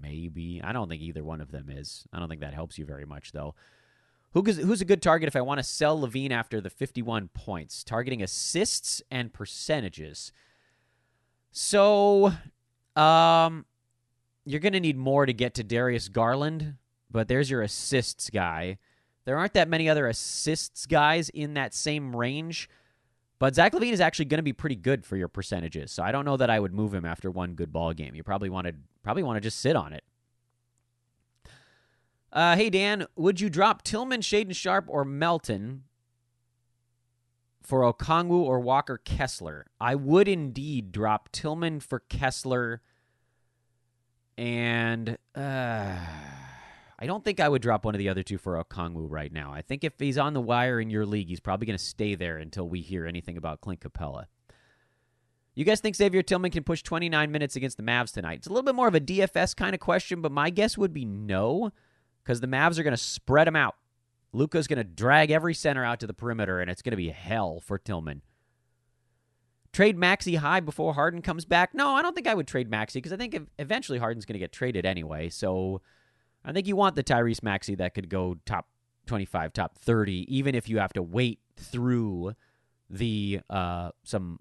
maybe. 0.02 0.62
I 0.64 0.74
don't 0.74 0.90
think 0.90 1.04
either 1.04 1.24
one 1.24 1.42
of 1.42 1.52
them 1.52 1.70
is. 1.70 2.08
I 2.12 2.18
don't 2.18 2.28
think 2.28 2.42
that 2.42 2.56
helps 2.56 2.80
you 2.80 2.86
very 2.86 3.06
much, 3.06 3.34
though. 3.34 3.54
Who 4.34 4.42
who's 4.42 4.82
a 4.82 4.86
good 4.86 5.04
target 5.04 5.28
if 5.28 5.36
I 5.36 5.42
want 5.42 5.60
to 5.60 5.64
sell 5.64 6.02
LaVine 6.02 6.32
after 6.32 6.60
the 6.60 6.72
51 6.72 7.28
points? 7.36 7.84
Targeting 7.84 8.24
assists 8.24 9.00
and 9.12 9.32
percentages. 9.32 10.32
So, 11.52 12.34
um, 12.96 13.68
you're 14.44 14.60
going 14.60 14.74
to 14.74 14.80
need 14.80 14.98
more 14.98 15.28
to 15.28 15.34
get 15.34 15.54
to 15.54 15.64
Darius 15.64 16.10
Garland, 16.10 16.78
but 17.12 17.28
there's 17.28 17.52
your 17.52 17.62
assists 17.62 18.32
guy. 18.32 18.80
There 19.26 19.38
aren't 19.38 19.54
that 19.54 19.70
many 19.70 19.88
other 19.88 20.08
assists 20.08 20.86
guys 20.86 21.30
in 21.30 21.54
that 21.54 21.74
same 21.74 22.16
range. 22.16 22.70
But 23.42 23.56
Zach 23.56 23.74
LaVine 23.74 23.92
is 23.92 24.02
actually 24.02 24.26
going 24.26 24.38
to 24.38 24.44
be 24.44 24.54
pretty 24.54 24.76
good 24.76 25.04
for 25.04 25.18
your 25.18 25.28
percentages. 25.28 25.92
So 25.92 26.04
I 26.04 26.12
don't 26.12 26.26
know 26.26 26.38
that 26.38 26.52
I 26.52 26.60
would 26.60 26.76
move 26.76 26.94
him 26.94 27.06
after 27.06 27.32
one 27.32 27.54
good 27.54 27.74
ball 27.74 27.92
game. 27.92 28.14
You 28.14 28.24
probably 28.24 28.52
want 28.52 28.68
to 28.68 28.76
probably 29.02 29.24
want 29.24 29.38
to 29.38 29.42
just 29.42 29.60
sit 29.60 29.76
on 29.76 29.94
it. 29.94 30.04
Uh, 32.32 32.56
hey 32.56 32.70
Dan, 32.70 33.08
would 33.16 33.42
you 33.42 33.50
drop 33.50 33.82
Tillman, 33.82 34.22
Shaedon 34.22 34.56
Sharpe, 34.56 34.86
or 34.88 35.04
Melton 35.04 35.86
for 37.64 37.82
Okongwu 37.82 38.44
or 38.44 38.60
Walker 38.60 39.00
Kessler? 39.00 39.66
I 39.80 39.96
would 39.96 40.28
indeed 40.28 40.92
drop 40.92 41.32
Tillman 41.32 41.80
for 41.80 42.00
Kessler, 42.00 42.82
and 44.38 45.18
uh, 45.34 45.96
I 47.02 47.08
don't 47.08 47.26
think 47.26 47.40
I 47.40 47.50
would 47.50 47.64
drop 47.64 47.84
one 47.84 47.96
of 47.96 48.00
the 48.00 48.10
other 48.10 48.22
two 48.22 48.38
for 48.38 48.64
Okongwu 48.64 49.08
right 49.10 49.34
now. 49.34 49.52
I 49.52 49.64
think 49.64 49.84
if 49.84 49.94
he's 49.98 50.20
on 50.20 50.36
the 50.36 50.40
wire 50.42 50.80
in 50.80 50.92
your 50.92 51.04
league, 51.04 51.30
he's 51.30 51.40
probably 51.40 51.66
going 51.66 51.78
to 51.78 51.84
stay 51.84 52.14
there 52.14 52.38
until 52.38 52.70
we 52.70 52.82
hear 52.82 53.08
anything 53.08 53.38
about 53.38 53.60
Clint 53.60 53.80
Capela. 53.80 54.26
You 55.56 55.66
guys 55.66 55.80
think 55.80 55.96
Xavier 55.96 56.22
Tillman 56.22 56.52
can 56.52 56.64
push 56.64 56.84
29 56.84 57.32
minutes 57.32 57.56
against 57.56 57.78
the 57.78 57.84
Mavs 57.84 58.14
tonight? 58.14 58.38
It's 58.38 58.48
a 58.48 58.52
little 58.52 58.64
bit 58.64 58.76
more 58.76 58.88
of 58.88 58.94
a 58.94 59.00
DFS 59.00 59.56
kind 59.56 59.74
of 59.74 59.80
question, 59.80 60.22
but 60.22 60.32
my 60.32 60.52
guess 60.52 60.78
would 60.78 60.94
be 60.94 61.04
no, 61.04 61.72
because 62.24 62.40
the 62.40 62.48
Mavs 62.48 62.78
are 62.78 62.84
going 62.84 62.94
to 62.94 62.98
spread 62.98 63.48
him 63.48 63.56
out. 63.56 63.76
Luka's 64.32 64.68
going 64.68 64.78
to 64.78 64.84
drag 64.84 65.32
every 65.32 65.56
center 65.56 65.84
out 65.84 66.00
to 66.02 66.08
the 66.08 66.14
perimeter, 66.14 66.60
and 66.60 66.70
it's 66.70 66.84
going 66.84 66.92
to 66.92 66.98
be 66.98 67.10
hell 67.10 67.60
for 67.60 67.80
Tillman. 67.80 68.22
Trade 69.74 69.98
Maxey 69.98 70.36
high 70.36 70.60
before 70.60 70.94
Harden 70.94 71.24
comes 71.24 71.46
back? 71.46 71.74
No, 71.74 71.96
I 71.96 72.04
don't 72.04 72.14
think 72.14 72.28
I 72.28 72.36
would 72.36 72.48
trade 72.48 72.70
Maxey 72.70 73.00
because 73.00 73.14
I 73.14 73.18
think 73.18 73.36
eventually 73.58 73.98
Harden's 73.98 74.26
going 74.26 74.36
to 74.36 74.40
get 74.40 74.52
traded 74.52 74.86
anyway. 74.86 75.30
So 75.30 75.82
I 76.44 76.52
think 76.52 76.68
you 76.68 76.76
want 76.76 76.96
the 76.96 77.04
Tyrese 77.04 77.44
Maxey 77.44 77.76
that 77.76 77.94
could 77.94 78.10
go 78.10 78.38
top 78.46 78.68
25, 79.08 79.54
top 79.54 79.78
30, 79.78 80.26
even 80.36 80.56
if 80.56 80.70
you 80.70 80.80
have 80.80 80.94
to 80.94 81.04
wait 81.04 81.40
through 81.56 82.36
the 82.90 83.42
uh, 83.50 83.92
some 84.04 84.40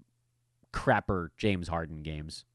crapper 0.73 1.29
James 1.37 1.67
Harden 1.67 2.01
games. 2.01 2.45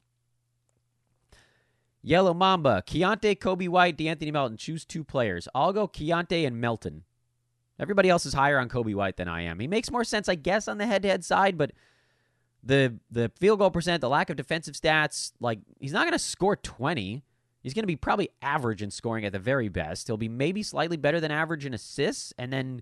Yellow 2.02 2.34
Mamba, 2.34 2.84
Keyonte, 2.86 3.36
Coby 3.38 3.68
White, 3.68 3.98
De'Anthony 3.98 4.32
Melton. 4.32 4.56
Choose 4.56 4.84
two 4.84 5.02
players. 5.02 5.48
I'll 5.54 5.72
go 5.72 5.88
Keyonte 5.88 6.46
and 6.46 6.60
Melton. 6.60 7.02
Everybody 7.78 8.08
else 8.08 8.24
is 8.24 8.32
higher 8.32 8.58
on 8.58 8.68
Coby 8.68 8.94
White 8.94 9.16
than 9.16 9.28
I 9.28 9.42
am. 9.42 9.58
He 9.58 9.66
makes 9.66 9.90
more 9.90 10.04
sense, 10.04 10.28
I 10.28 10.36
guess, 10.36 10.68
on 10.68 10.78
the 10.78 10.86
head-to-head 10.86 11.24
side, 11.24 11.58
but 11.58 11.72
the 12.62 12.98
the 13.10 13.30
field 13.38 13.58
goal 13.58 13.70
percent, 13.70 14.00
the 14.00 14.08
lack 14.08 14.30
of 14.30 14.36
defensive 14.36 14.74
stats, 14.74 15.32
like 15.40 15.58
he's 15.78 15.92
not 15.92 16.02
going 16.02 16.12
to 16.12 16.18
score 16.18 16.56
20. 16.56 17.22
He's 17.66 17.74
going 17.74 17.82
to 17.82 17.88
be 17.88 17.96
probably 17.96 18.30
average 18.42 18.80
in 18.80 18.92
scoring 18.92 19.24
at 19.24 19.32
the 19.32 19.40
very 19.40 19.68
best. 19.68 20.06
He'll 20.06 20.16
be 20.16 20.28
maybe 20.28 20.62
slightly 20.62 20.96
better 20.96 21.18
than 21.18 21.32
average 21.32 21.66
in 21.66 21.74
assists 21.74 22.32
and 22.38 22.52
then 22.52 22.80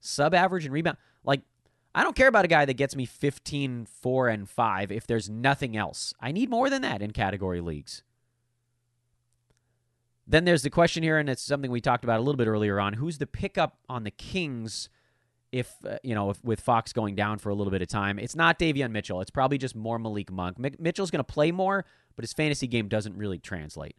sub 0.00 0.34
average 0.34 0.66
in 0.66 0.72
rebound. 0.72 0.96
Like 1.22 1.42
I 1.94 2.02
don't 2.02 2.16
care 2.16 2.26
about 2.26 2.44
a 2.44 2.48
guy 2.48 2.64
that 2.64 2.74
gets 2.74 2.96
me 2.96 3.06
15, 3.06 3.86
4, 3.86 4.28
and 4.28 4.50
5 4.50 4.90
if 4.90 5.06
there's 5.06 5.30
nothing 5.30 5.76
else. 5.76 6.12
I 6.20 6.32
need 6.32 6.50
more 6.50 6.68
than 6.68 6.82
that 6.82 7.02
in 7.02 7.12
category 7.12 7.60
leagues. 7.60 8.02
Then 10.26 10.44
there's 10.44 10.62
the 10.62 10.70
question 10.70 11.04
here, 11.04 11.18
and 11.18 11.28
it's 11.30 11.40
something 11.40 11.70
we 11.70 11.80
talked 11.80 12.02
about 12.02 12.18
a 12.18 12.22
little 12.24 12.36
bit 12.36 12.48
earlier 12.48 12.80
on. 12.80 12.94
Who's 12.94 13.18
the 13.18 13.28
pickup 13.28 13.78
on 13.88 14.02
the 14.02 14.10
Kings 14.10 14.88
if, 15.52 15.72
uh, 15.88 15.98
you 16.02 16.16
know, 16.16 16.30
if, 16.30 16.42
with 16.42 16.58
Fox 16.58 16.92
going 16.92 17.14
down 17.14 17.38
for 17.38 17.50
a 17.50 17.54
little 17.54 17.70
bit 17.70 17.80
of 17.80 17.86
time? 17.86 18.18
It's 18.18 18.34
not 18.34 18.58
Davion 18.58 18.90
Mitchell. 18.90 19.20
It's 19.20 19.30
probably 19.30 19.56
just 19.56 19.76
more 19.76 20.00
Malik 20.00 20.32
Monk. 20.32 20.56
M- 20.58 20.74
Mitchell's 20.80 21.12
going 21.12 21.24
to 21.24 21.32
play 21.32 21.52
more, 21.52 21.84
but 22.16 22.24
his 22.24 22.32
fantasy 22.32 22.66
game 22.66 22.88
doesn't 22.88 23.16
really 23.16 23.38
translate. 23.38 23.96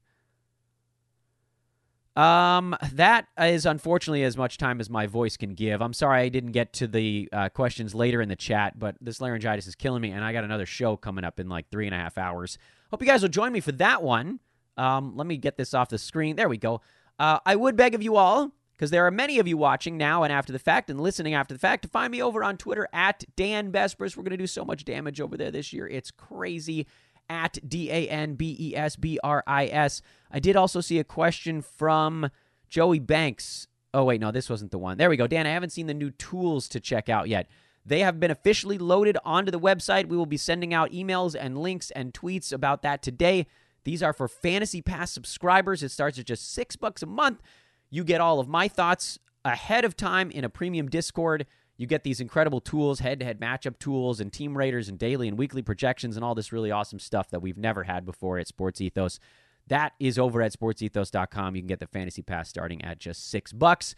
Um, 2.17 2.75
that 2.93 3.27
is 3.39 3.67
unfortunately 3.67 4.23
as 4.23 4.35
much 4.35 4.57
time 4.57 4.79
as 4.79 4.89
my 4.89 5.05
voice 5.05 5.37
can 5.37 5.53
give. 5.53 5.81
I'm 5.81 5.93
sorry 5.93 6.21
I 6.21 6.29
didn't 6.29 6.51
get 6.51 6.73
to 6.73 6.87
the 6.87 7.29
uh, 7.31 7.49
questions 7.49 7.93
later 7.93 8.23
in 8.23 8.27
the 8.27 8.35
chat, 8.35 8.79
but 8.79 8.95
this 8.99 9.21
laryngitis 9.21 9.67
is 9.67 9.75
killing 9.75 10.01
me, 10.01 10.09
and 10.09 10.23
I 10.23 10.33
got 10.33 10.43
another 10.43 10.65
show 10.65 10.97
coming 10.97 11.23
up 11.23 11.39
in 11.39 11.47
like 11.47 11.69
three 11.69 11.85
and 11.85 11.93
a 11.93 11.97
half 11.99 12.17
hours. 12.17 12.57
Hope 12.89 13.01
you 13.03 13.07
guys 13.07 13.21
will 13.21 13.29
join 13.29 13.53
me 13.53 13.59
for 13.59 13.71
that 13.73 14.01
one. 14.01 14.39
Um, 14.77 15.15
let 15.15 15.27
me 15.27 15.37
get 15.37 15.57
this 15.57 15.75
off 15.75 15.89
the 15.89 15.99
screen. 15.99 16.35
There 16.35 16.49
we 16.49 16.57
go. 16.57 16.81
Uh, 17.19 17.37
I 17.45 17.55
would 17.55 17.75
beg 17.75 17.93
of 17.93 18.01
you 18.01 18.15
all, 18.15 18.51
because 18.75 18.89
there 18.89 19.05
are 19.05 19.11
many 19.11 19.37
of 19.37 19.47
you 19.47 19.57
watching 19.57 19.95
now 19.95 20.23
and 20.23 20.33
after 20.33 20.53
the 20.53 20.59
fact 20.59 20.89
and 20.89 20.99
listening 20.99 21.35
after 21.35 21.53
the 21.53 21.59
fact, 21.59 21.83
to 21.83 21.87
find 21.87 22.11
me 22.11 22.21
over 22.21 22.43
on 22.43 22.57
Twitter 22.57 22.87
at 22.93 23.25
Dan 23.35 23.71
Besbris. 23.71 24.15
We're 24.17 24.23
going 24.23 24.31
to 24.31 24.37
do 24.37 24.47
so 24.47 24.65
much 24.65 24.85
damage 24.85 25.21
over 25.21 25.37
there 25.37 25.51
this 25.51 25.73
year. 25.73 25.87
It's 25.87 26.11
crazy 26.11 26.87
at 27.29 27.57
D 27.67 27.91
A 27.91 28.07
N 28.07 28.35
B 28.35 28.55
E 28.59 28.75
S 28.75 28.95
B 28.95 29.19
R 29.23 29.43
I 29.45 29.65
S. 29.67 30.01
I 30.31 30.39
did 30.39 30.55
also 30.55 30.81
see 30.81 30.99
a 30.99 31.03
question 31.03 31.61
from 31.61 32.29
Joey 32.69 32.99
Banks. 32.99 33.67
Oh, 33.93 34.03
wait, 34.03 34.21
no, 34.21 34.31
this 34.31 34.49
wasn't 34.49 34.71
the 34.71 34.77
one. 34.77 34.97
There 34.97 35.09
we 35.09 35.17
go. 35.17 35.27
Dan, 35.27 35.47
I 35.47 35.51
haven't 35.51 35.71
seen 35.71 35.87
the 35.87 35.93
new 35.93 36.11
tools 36.11 36.67
to 36.69 36.79
check 36.79 37.09
out 37.09 37.29
yet. 37.29 37.47
They 37.85 38.01
have 38.01 38.19
been 38.19 38.31
officially 38.31 38.77
loaded 38.77 39.17
onto 39.23 39.49
the 39.49 39.59
website. 39.59 40.07
We 40.07 40.17
will 40.17 40.25
be 40.25 40.37
sending 40.37 40.73
out 40.73 40.91
emails 40.91 41.35
and 41.39 41.57
links 41.57 41.89
and 41.91 42.13
tweets 42.13 42.51
about 42.51 42.81
that 42.81 43.01
today. 43.01 43.47
These 43.85 44.03
are 44.03 44.11
for 44.11 44.27
Fantasy 44.27 44.81
Pass 44.81 45.11
subscribers. 45.11 45.81
It 45.81 45.91
starts 45.91 46.19
at 46.19 46.25
just 46.25 46.53
six 46.53 46.75
bucks 46.75 47.01
a 47.01 47.05
month. 47.05 47.41
You 47.89 48.03
get 48.03 48.19
all 48.19 48.41
of 48.41 48.49
my 48.49 48.67
thoughts 48.67 49.17
ahead 49.45 49.85
of 49.85 49.95
time 49.95 50.29
in 50.29 50.43
a 50.43 50.49
premium 50.49 50.89
Discord. 50.89 51.45
You 51.77 51.85
get 51.85 52.03
these 52.03 52.19
incredible 52.19 52.59
tools, 52.59 52.99
head 52.99 53.19
to 53.19 53.25
head 53.25 53.39
matchup 53.39 53.77
tools, 53.77 54.19
and 54.19 54.33
team 54.33 54.57
raters, 54.57 54.89
and 54.89 54.97
daily 54.97 55.27
and 55.27 55.37
weekly 55.37 55.61
projections, 55.61 56.15
and 56.15 56.25
all 56.25 56.33
this 56.33 56.51
really 56.51 56.71
awesome 56.71 56.99
stuff 56.99 57.29
that 57.29 57.41
we've 57.41 57.57
never 57.57 57.83
had 57.83 58.05
before 58.05 58.39
at 58.39 58.47
Sports 58.47 58.81
Ethos. 58.81 59.19
That 59.67 59.93
is 59.99 60.17
over 60.17 60.41
at 60.41 60.53
sportsethos.com. 60.53 61.55
You 61.55 61.61
can 61.61 61.67
get 61.67 61.79
the 61.79 61.87
fantasy 61.87 62.21
pass 62.21 62.49
starting 62.49 62.83
at 62.83 62.99
just 62.99 63.29
six 63.29 63.53
bucks. 63.53 63.95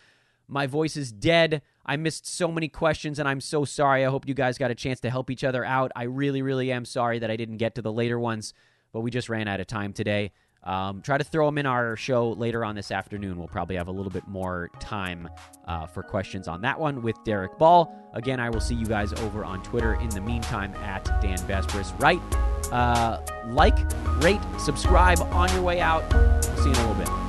My 0.48 0.66
voice 0.66 0.98
is 0.98 1.12
dead. 1.12 1.62
I 1.86 1.96
missed 1.96 2.26
so 2.26 2.52
many 2.52 2.68
questions, 2.68 3.20
and 3.20 3.30
I'm 3.30 3.40
so 3.40 3.66
sorry. 3.66 4.04
I 4.04 4.10
hope 4.10 4.28
you 4.28 4.34
guys 4.34 4.58
got 4.58 4.72
a 4.72 4.76
chance 4.76 5.00
to 5.02 5.10
help 5.10 5.30
each 5.30 5.44
other 5.44 5.64
out. 5.64 5.92
I 5.96 6.04
really, 6.04 6.42
really 6.42 6.72
am 6.72 6.86
sorry 6.86 7.20
that 7.20 7.32
I 7.32 7.36
didn't 7.36 7.58
get 7.58 7.76
to 7.76 7.82
the 7.82 7.94
later 7.94 8.20
ones, 8.20 8.54
but 8.92 9.02
we 9.02 9.12
just 9.12 9.30
ran 9.30 9.48
out 9.48 9.60
of 9.60 9.68
time 9.68 9.94
today. 9.94 10.32
Um, 10.64 11.02
try 11.02 11.18
to 11.18 11.24
throw 11.24 11.46
them 11.46 11.58
in 11.58 11.66
our 11.66 11.96
show 11.96 12.32
later 12.32 12.66
on 12.66 12.76
this 12.76 12.92
afternoon. 12.92 13.38
We'll 13.38 13.48
probably 13.48 13.76
have 13.78 13.88
a 13.88 13.92
little 13.92 14.12
bit 14.12 14.28
more 14.28 14.70
time 14.80 15.30
uh, 15.68 15.86
for 15.88 16.04
questions 16.04 16.48
on 16.48 16.62
that 16.62 16.80
one 16.80 17.02
with 17.02 17.16
Derek 17.24 17.58
Ball. 17.58 17.94
Again, 18.14 18.40
I 18.40 18.50
will 18.50 18.62
see 18.62 18.76
you 18.76 18.86
guys 18.86 19.14
over 19.14 19.46
on 19.46 19.64
Twitter. 19.64 19.96
In 19.96 20.10
the 20.10 20.22
meantime, 20.22 20.74
at 20.76 21.06
Dan 21.22 21.38
Besbris. 21.40 21.98
Right? 22.00 22.20
Uh, 22.72 23.22
like, 23.48 23.78
rate, 24.22 24.42
subscribe 24.60 25.20
on 25.32 25.52
your 25.54 25.62
way 25.62 25.80
out. 25.80 26.04
We'll 26.14 26.42
See 26.42 26.70
you 26.70 26.72
in 26.72 26.76
a 26.76 26.88
little 26.88 26.96
bit. 26.96 27.29